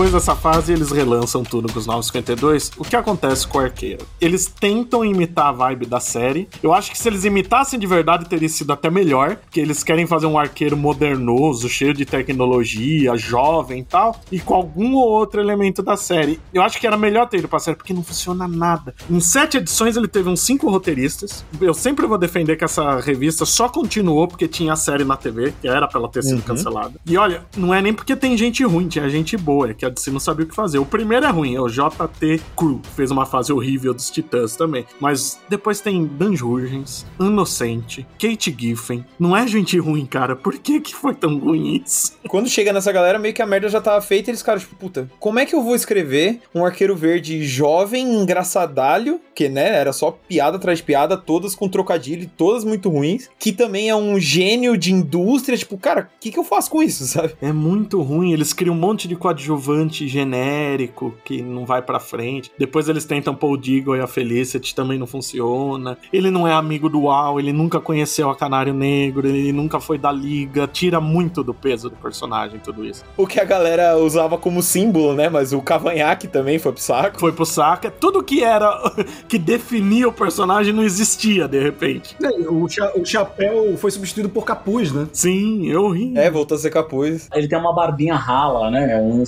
Depois 0.09 0.25
dessa 0.25 0.35
fase, 0.35 0.73
eles 0.73 0.91
relançam 0.91 1.45
tudo 1.45 1.71
com 1.71 1.79
os 1.79 1.87
952. 1.87 2.71
O 2.79 2.83
que 2.83 2.97
acontece 2.97 3.47
com 3.47 3.59
o 3.59 3.61
arqueiro? 3.61 4.07
Eles 4.19 4.47
tentam 4.47 5.05
imitar 5.05 5.49
a 5.49 5.53
vibe 5.53 5.85
da 5.85 6.01
série. 6.01 6.49
Eu 6.63 6.73
acho 6.73 6.91
que 6.91 6.97
se 6.97 7.07
eles 7.07 7.27
imitassem 7.27 7.79
de 7.79 7.87
verdade, 7.87 8.27
teria 8.27 8.49
sido 8.49 8.73
até 8.73 8.89
melhor. 8.89 9.37
Porque 9.37 9.61
eles 9.61 9.85
querem 9.85 10.07
fazer 10.07 10.25
um 10.25 10.39
arqueiro 10.39 10.79
modernoso, 10.79 11.69
cheio 11.69 11.93
de 11.93 12.07
tecnologia, 12.07 13.19
jovem 13.19 13.81
e 13.81 13.85
tal. 13.85 14.19
E 14.33 14.41
com 14.41 14.55
algum 14.55 14.95
ou 14.95 15.11
outro 15.11 15.43
elemento 15.43 15.83
da 15.83 15.95
série. 15.95 16.41
Eu 16.55 16.63
acho 16.63 16.81
que 16.81 16.87
era 16.87 16.97
melhor 16.97 17.29
ter 17.29 17.41
ido 17.41 17.49
pra 17.49 17.59
série, 17.59 17.77
porque 17.77 17.93
não 17.93 18.03
funciona 18.03 18.49
nada. 18.49 18.95
Em 19.11 19.21
sete 19.21 19.59
edições, 19.59 19.95
ele 19.95 20.09
teve 20.09 20.31
uns 20.31 20.41
cinco 20.41 20.71
roteiristas. 20.71 21.45
Eu 21.61 21.75
sempre 21.75 22.07
vou 22.07 22.17
defender 22.17 22.57
que 22.57 22.65
essa 22.65 22.99
revista 22.99 23.45
só 23.45 23.69
continuou 23.69 24.27
porque 24.27 24.49
tinha 24.49 24.73
a 24.73 24.77
série 24.77 25.05
na 25.05 25.19
TV, 25.19 25.53
que 25.61 25.69
era 25.69 25.87
pra 25.87 26.01
ela 26.01 26.09
ter 26.09 26.23
sido 26.23 26.41
cancelada. 26.41 26.99
E 27.05 27.19
olha, 27.19 27.45
não 27.55 27.75
é 27.75 27.83
nem 27.83 27.93
porque 27.93 28.17
tem 28.17 28.39
gente 28.39 28.65
ruim, 28.65 28.89
tinha 28.89 29.07
gente 29.11 29.37
boa, 29.37 29.69
é 29.69 29.75
que 29.75 29.85
a 29.85 29.98
DC 29.99 30.11
não 30.11 30.21
sabia 30.21 30.47
o 30.47 30.49
que 30.49 30.55
fazer. 30.55 30.79
O 30.79 30.87
primeiro 30.87 31.27
é 31.27 31.31
ruim, 31.31 31.55
é 31.55 31.61
o 31.61 31.69
JT 31.69 32.41
Crew, 32.57 32.81
fez 32.95 33.11
uma 33.11 33.27
fase 33.27 33.53
horrível 33.53 33.93
dos 33.93 34.11
Titãs 34.11 34.57
também. 34.57 34.87
Mas 35.01 35.39
depois 35.49 35.81
tem 35.81 36.07
Dan 36.07 36.35
Jurgens, 36.35 37.05
Inocente, 37.21 38.07
Kate 38.19 38.55
Giffen. 38.57 39.05
Não 39.19 39.37
é 39.37 39.47
gente 39.47 39.79
ruim, 39.79 40.07
cara. 40.07 40.37
Por 40.37 40.57
que 40.59 40.81
que 40.81 40.95
foi 40.95 41.15
tão 41.15 41.39
ruim 41.39 41.83
isso? 41.85 42.17
Quando 42.29 42.49
chega 42.49 42.73
nessa 42.73 42.93
galera, 42.93 43.19
meio 43.19 43.35
que 43.35 43.43
a 43.43 43.47
merda 43.47 43.69
já 43.69 43.81
tava 43.81 44.01
feita 44.01 44.31
e 44.31 44.33
eles 44.33 44.41
ficaram 44.41 44.61
tipo, 44.61 44.77
puta, 44.77 45.11
como 45.19 45.39
é 45.39 45.47
que 45.47 45.55
eu 45.55 45.63
vou 45.63 45.75
escrever 45.75 46.41
um 46.55 46.65
arqueiro 46.65 46.95
verde 46.95 47.45
jovem, 47.45 48.15
engraçadalho, 48.15 49.21
que, 49.35 49.49
né, 49.49 49.77
era 49.77 49.93
só 49.93 50.11
piada 50.11 50.57
atrás 50.57 50.79
de 50.79 50.85
piada, 50.85 51.17
todas 51.17 51.55
com 51.55 51.69
trocadilho, 51.69 52.23
e 52.23 52.27
todas 52.27 52.65
muito 52.65 52.89
ruins, 52.89 53.29
que 53.39 53.53
também 53.53 53.89
é 53.89 53.97
um 53.97 54.19
gênio 54.19 54.77
de 54.77 54.93
indústria, 54.93 55.57
tipo, 55.57 55.77
cara, 55.79 56.11
o 56.17 56.21
que 56.21 56.31
que 56.31 56.39
eu 56.39 56.45
faço 56.45 56.71
com 56.71 56.83
isso, 56.83 57.07
sabe? 57.07 57.35
É 57.41 57.53
muito 57.53 58.01
ruim. 58.03 58.33
Eles 58.33 58.53
criam 58.53 58.75
um 58.75 58.79
monte 58.79 59.09
de 59.09 59.17
coadjuvante 59.17 59.88
genérico 59.89 61.15
que 61.25 61.41
não 61.43 61.65
vai 61.65 61.81
pra 61.81 61.99
frente. 61.99 62.51
Depois 62.59 62.89
eles 62.89 63.05
tentam 63.05 63.35
pôr 63.35 63.53
o 63.53 63.57
Deagle 63.57 63.97
e 63.97 64.01
a 64.01 64.07
Felicity, 64.07 64.75
também 64.75 64.99
não 64.99 65.07
funciona. 65.07 65.97
Ele 66.13 66.31
não 66.31 66.47
é 66.47 66.53
amigo 66.53 66.89
do 66.89 67.09
Al, 67.09 67.39
ele 67.39 67.53
nunca 67.53 67.81
conheceu 67.81 68.31
a 68.31 68.37
Canário 68.37 68.75
Negro, 68.75 69.27
ele 69.27 69.53
nunca 69.53 69.81
foi 69.81 69.99
da 69.99 70.13
Liga. 70.13 70.67
Tira 70.67 71.01
muito 71.01 71.43
do 71.43 71.55
peso 71.55 71.89
do 71.91 71.97
personagem 71.97 72.61
tudo 72.61 72.85
isso. 72.85 73.05
O 73.17 73.27
que 73.27 73.41
a 73.41 73.45
galera 73.45 73.97
usava 73.97 74.37
como 74.37 74.63
símbolo, 74.63 75.15
né? 75.15 75.29
Mas 75.29 75.53
o 75.53 75.61
cavanhaque 75.61 76.29
também 76.29 76.59
foi 76.59 76.73
pro 76.73 76.83
saco. 76.83 77.19
Foi 77.19 77.33
pro 77.33 77.47
saco. 77.47 77.91
Tudo 77.91 78.23
que 78.23 78.43
era 78.43 78.71
que 79.29 79.39
definia 79.39 80.09
o 80.09 80.13
personagem 80.13 80.73
não 80.73 80.83
existia 80.83 81.49
de 81.49 81.61
repente. 81.61 82.17
É, 82.23 82.29
o, 82.49 82.69
cha 82.69 82.93
o 82.95 83.05
chapéu 83.05 83.77
foi 83.77 83.91
substituído 83.91 84.29
por 84.29 84.45
capuz, 84.45 84.93
né? 84.93 85.09
Sim, 85.13 85.67
eu 85.67 85.89
ri. 85.91 86.17
É, 86.17 86.31
voltou 86.31 86.55
a 86.57 86.59
ser 86.59 86.71
capuz. 86.71 87.29
Ele 87.35 87.49
tem 87.49 87.59
uma 87.59 87.75
barbinha 87.75 88.15
rala, 88.15 88.71
né? 88.71 89.01
Um 89.01 89.25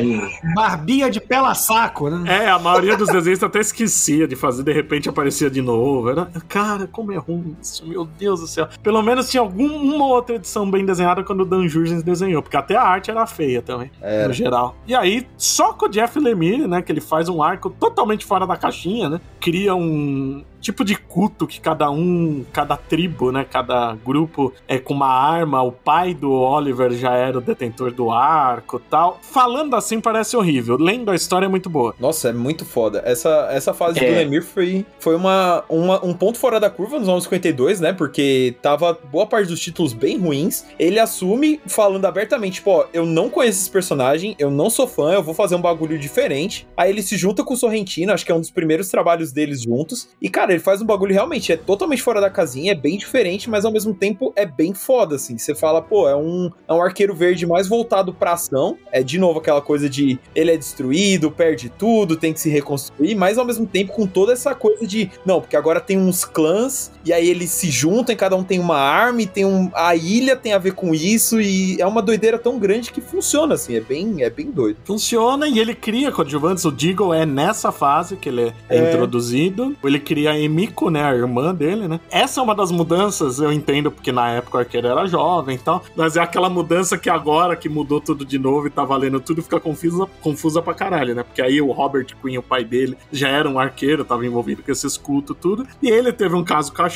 É. 0.00 0.54
Barbinha 0.54 1.10
de 1.10 1.20
pela 1.20 1.54
saco, 1.54 2.08
né? 2.10 2.44
É, 2.44 2.50
a 2.50 2.58
maioria 2.58 2.96
dos 2.96 3.08
desenhos 3.08 3.42
até 3.42 3.60
esquecia 3.60 4.26
de 4.26 4.36
fazer, 4.36 4.62
de 4.62 4.72
repente 4.72 5.08
aparecia 5.08 5.50
de 5.50 5.60
novo. 5.60 6.10
Era, 6.10 6.26
cara, 6.48 6.86
como 6.86 7.12
é 7.12 7.16
ruim 7.16 7.56
isso, 7.60 7.86
meu 7.86 8.04
Deus 8.04 8.40
do 8.40 8.46
céu. 8.46 8.68
Pelo 8.82 9.02
menos 9.02 9.30
tinha 9.30 9.40
alguma 9.40 10.06
outra 10.06 10.36
edição 10.36 10.70
bem 10.70 10.84
desenhada 10.84 11.22
quando 11.22 11.40
o 11.40 11.44
Dan 11.44 11.68
Jurgens 11.68 12.02
desenhou, 12.02 12.42
porque 12.42 12.56
até 12.56 12.76
a 12.76 12.82
arte 12.82 13.10
era 13.10 13.26
feia 13.26 13.62
também, 13.62 13.90
Era. 14.00 14.28
no 14.28 14.34
geral. 14.34 14.76
E 14.86 14.94
aí, 14.94 15.26
só 15.36 15.72
com 15.72 15.86
o 15.86 15.88
Jeff 15.88 16.18
Lemire, 16.18 16.66
né, 16.66 16.82
que 16.82 16.92
ele 16.92 17.00
faz 17.00 17.28
um 17.28 17.42
arco 17.42 17.70
totalmente 17.70 18.24
fora 18.24 18.46
da 18.46 18.56
caixinha, 18.56 19.08
né, 19.08 19.20
cria 19.40 19.74
um 19.74 20.44
tipo 20.66 20.84
de 20.84 20.94
culto 20.96 21.46
que 21.46 21.60
cada 21.60 21.90
um, 21.90 22.44
cada 22.52 22.76
tribo, 22.76 23.32
né, 23.32 23.44
cada 23.50 23.94
grupo 24.04 24.52
é 24.68 24.78
com 24.78 24.94
uma 24.94 25.08
arma. 25.08 25.62
O 25.62 25.72
pai 25.72 26.12
do 26.14 26.30
Oliver 26.32 26.92
já 26.92 27.14
era 27.14 27.38
o 27.38 27.40
detentor 27.40 27.90
do 27.92 28.10
arco, 28.10 28.80
tal. 28.90 29.18
Falando 29.22 29.74
assim 29.74 30.00
parece 30.00 30.36
horrível. 30.36 30.76
Lendo 30.78 31.10
a 31.10 31.14
história 31.14 31.46
é 31.46 31.48
muito 31.48 31.70
boa. 31.70 31.94
Nossa, 31.98 32.28
é 32.28 32.32
muito 32.32 32.64
foda. 32.64 33.02
Essa, 33.04 33.48
essa 33.50 33.72
fase 33.72 33.98
É. 34.04 34.08
do 34.10 34.16
Lemir 34.16 34.42
foi, 34.42 34.84
foi 34.98 35.16
uma, 35.16 35.64
uma- 35.68 36.04
um 36.04 36.12
ponto 36.12 36.38
fora 36.38 36.58
da 36.60 36.68
curva 36.68 36.98
nos 36.98 37.08
anos 37.08 37.24
52, 37.24 37.80
né? 37.80 37.92
Porque 37.92 38.54
tava 38.60 38.92
boa 39.10 39.26
parte 39.26 39.48
dos 39.48 39.60
títulos 39.60 39.92
bem 39.92 40.18
ruins. 40.18 40.64
Ele 40.78 40.98
assume 40.98 41.60
falando 41.66 42.04
abertamente, 42.04 42.54
tipo, 42.56 42.70
ó, 42.70 42.86
eu 42.92 43.06
não 43.06 43.30
conheço 43.30 43.60
esse 43.60 43.70
personagem, 43.70 44.34
eu 44.38 44.50
não 44.50 44.68
sou 44.70 44.86
fã, 44.86 45.12
eu 45.12 45.22
vou 45.22 45.34
fazer 45.34 45.54
um 45.54 45.60
bagulho 45.60 45.98
diferente. 45.98 46.66
Aí 46.76 46.90
ele 46.90 47.02
se 47.02 47.16
junta 47.16 47.44
com 47.44 47.54
o 47.54 47.56
Sorrentino, 47.56 48.12
acho 48.12 48.24
que 48.26 48.32
é 48.32 48.34
um 48.34 48.40
dos 48.40 48.50
primeiros 48.50 48.88
trabalhos 48.88 49.32
deles 49.32 49.62
juntos. 49.62 50.08
E, 50.20 50.28
cara, 50.28 50.55
ele 50.56 50.62
faz 50.62 50.80
um 50.82 50.86
bagulho 50.86 51.12
realmente, 51.12 51.52
é 51.52 51.56
totalmente 51.56 52.02
fora 52.02 52.20
da 52.20 52.30
casinha, 52.30 52.72
é 52.72 52.74
bem 52.74 52.96
diferente, 52.98 53.48
mas 53.48 53.64
ao 53.64 53.72
mesmo 53.72 53.94
tempo 53.94 54.32
é 54.34 54.44
bem 54.46 54.74
foda, 54.74 55.16
assim. 55.16 55.36
Você 55.38 55.54
fala, 55.54 55.80
pô, 55.82 56.08
é 56.08 56.16
um, 56.16 56.50
é 56.66 56.72
um 56.72 56.82
arqueiro 56.82 57.14
verde 57.14 57.46
mais 57.46 57.68
voltado 57.68 58.12
pra 58.12 58.32
ação. 58.32 58.76
É 58.90 59.02
de 59.02 59.18
novo 59.18 59.38
aquela 59.38 59.60
coisa 59.60 59.88
de 59.88 60.18
ele 60.34 60.50
é 60.50 60.56
destruído, 60.56 61.30
perde 61.30 61.68
tudo, 61.68 62.16
tem 62.16 62.32
que 62.32 62.40
se 62.40 62.48
reconstruir, 62.50 63.14
mas 63.14 63.38
ao 63.38 63.44
mesmo 63.44 63.66
tempo 63.66 63.92
com 63.92 64.06
toda 64.06 64.32
essa 64.32 64.54
coisa 64.54 64.86
de, 64.86 65.10
não, 65.24 65.40
porque 65.40 65.56
agora 65.56 65.80
tem 65.80 65.98
uns 65.98 66.24
clãs, 66.24 66.90
e 67.04 67.12
aí 67.12 67.28
eles 67.28 67.50
se 67.50 67.70
juntam, 67.70 68.12
e 68.12 68.16
cada 68.16 68.34
um 68.36 68.42
tem 68.44 68.58
uma 68.58 68.78
arma, 68.78 69.22
e 69.22 69.26
tem 69.26 69.44
um. 69.44 69.70
A 69.74 69.94
ilha 69.94 70.34
tem 70.36 70.52
a 70.52 70.58
ver 70.58 70.72
com 70.72 70.94
isso, 70.94 71.40
e 71.40 71.80
é 71.80 71.86
uma 71.86 72.00
doideira 72.02 72.38
tão 72.38 72.58
grande 72.58 72.90
que 72.90 73.00
funciona, 73.00 73.54
assim, 73.54 73.76
é 73.76 73.80
bem, 73.80 74.22
é 74.22 74.30
bem 74.30 74.50
doido. 74.50 74.78
Funciona 74.84 75.46
e 75.48 75.58
ele 75.58 75.74
cria 75.74 76.10
coadjuvantes. 76.10 76.64
O 76.64 76.70
Deagle 76.70 77.12
é 77.14 77.26
nessa 77.26 77.70
fase 77.70 78.16
que 78.16 78.28
ele 78.28 78.52
é, 78.68 78.76
É. 78.78 78.88
introduzido. 78.88 79.76
Ele 79.84 79.98
cria 80.00 80.35
Emiko, 80.38 80.90
né? 80.90 81.04
A 81.04 81.14
irmã 81.14 81.54
dele, 81.54 81.88
né? 81.88 82.00
Essa 82.10 82.40
é 82.40 82.42
uma 82.42 82.54
das 82.54 82.70
mudanças, 82.70 83.38
eu 83.38 83.52
entendo, 83.52 83.90
porque 83.90 84.12
na 84.12 84.30
época 84.30 84.58
o 84.58 84.60
arqueiro 84.60 84.86
era 84.88 85.06
jovem 85.06 85.56
e 85.56 85.58
tal. 85.58 85.82
Mas 85.94 86.16
é 86.16 86.20
aquela 86.20 86.48
mudança 86.48 86.98
que 86.98 87.10
agora 87.10 87.56
que 87.56 87.68
mudou 87.68 88.00
tudo 88.00 88.24
de 88.24 88.38
novo 88.38 88.66
e 88.66 88.70
tá 88.70 88.84
valendo 88.84 89.20
tudo, 89.20 89.42
fica 89.42 89.60
confusa, 89.60 90.06
confusa 90.20 90.62
pra 90.62 90.74
caralho, 90.74 91.14
né? 91.14 91.22
Porque 91.22 91.42
aí 91.42 91.60
o 91.60 91.72
Robert 91.72 92.06
Quinn, 92.22 92.38
o 92.38 92.42
pai 92.42 92.64
dele, 92.64 92.96
já 93.10 93.28
era 93.28 93.48
um 93.48 93.58
arqueiro, 93.58 94.04
tava 94.04 94.26
envolvido 94.26 94.62
com 94.62 94.72
esses 94.72 94.96
cultos, 94.96 95.36
tudo. 95.40 95.66
E 95.82 95.88
ele 95.88 96.12
teve 96.12 96.34
um 96.34 96.44
caso 96.44 96.72
com 96.72 96.82
a 96.82 96.88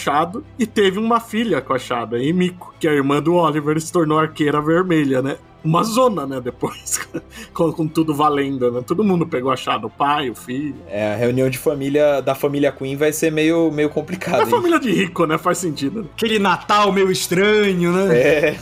e 0.59 0.67
teve 0.67 0.99
uma 0.99 1.21
filha 1.21 1.61
com 1.61 1.75
a 1.75 1.77
a 1.77 2.19
Emiko, 2.23 2.73
que 2.79 2.87
é 2.87 2.91
a 2.91 2.95
irmã 2.95 3.21
do 3.21 3.35
Oliver 3.35 3.81
se 3.81 3.93
tornou 3.93 4.19
arqueira 4.19 4.61
vermelha, 4.61 5.21
né? 5.21 5.37
Uma 5.63 5.83
zona, 5.85 6.27
né? 6.27 6.41
Depois, 6.41 7.01
com, 7.53 7.73
com 7.73 7.87
tudo 7.87 8.15
valendo, 8.15 8.71
né? 8.73 8.83
Todo 8.87 9.05
mundo 9.05 9.27
pegou 9.27 9.51
achado, 9.53 9.87
o 9.89 9.91
pai, 9.91 10.31
o 10.31 10.35
filho. 10.35 10.77
É, 10.89 11.13
a 11.13 11.17
reunião 11.17 11.51
de 11.51 11.59
família 11.59 12.21
da 12.23 12.35
família 12.35 12.73
Queen 12.73 12.97
vai 12.97 13.13
ser 13.13 13.31
meio, 13.31 13.71
meio 13.71 13.89
É 13.89 13.93
complicada. 13.93 14.43
hein? 14.43 14.49
família 14.49 14.79
de 14.81 14.91
rico, 14.91 15.27
né? 15.27 15.37
Faz 15.37 15.59
sentido. 15.59 16.09
Aquele 16.17 16.39
Natal 16.39 16.91
meio 16.93 17.11
estranho, 17.11 17.93
né? 17.93 18.17
É, 18.19 18.59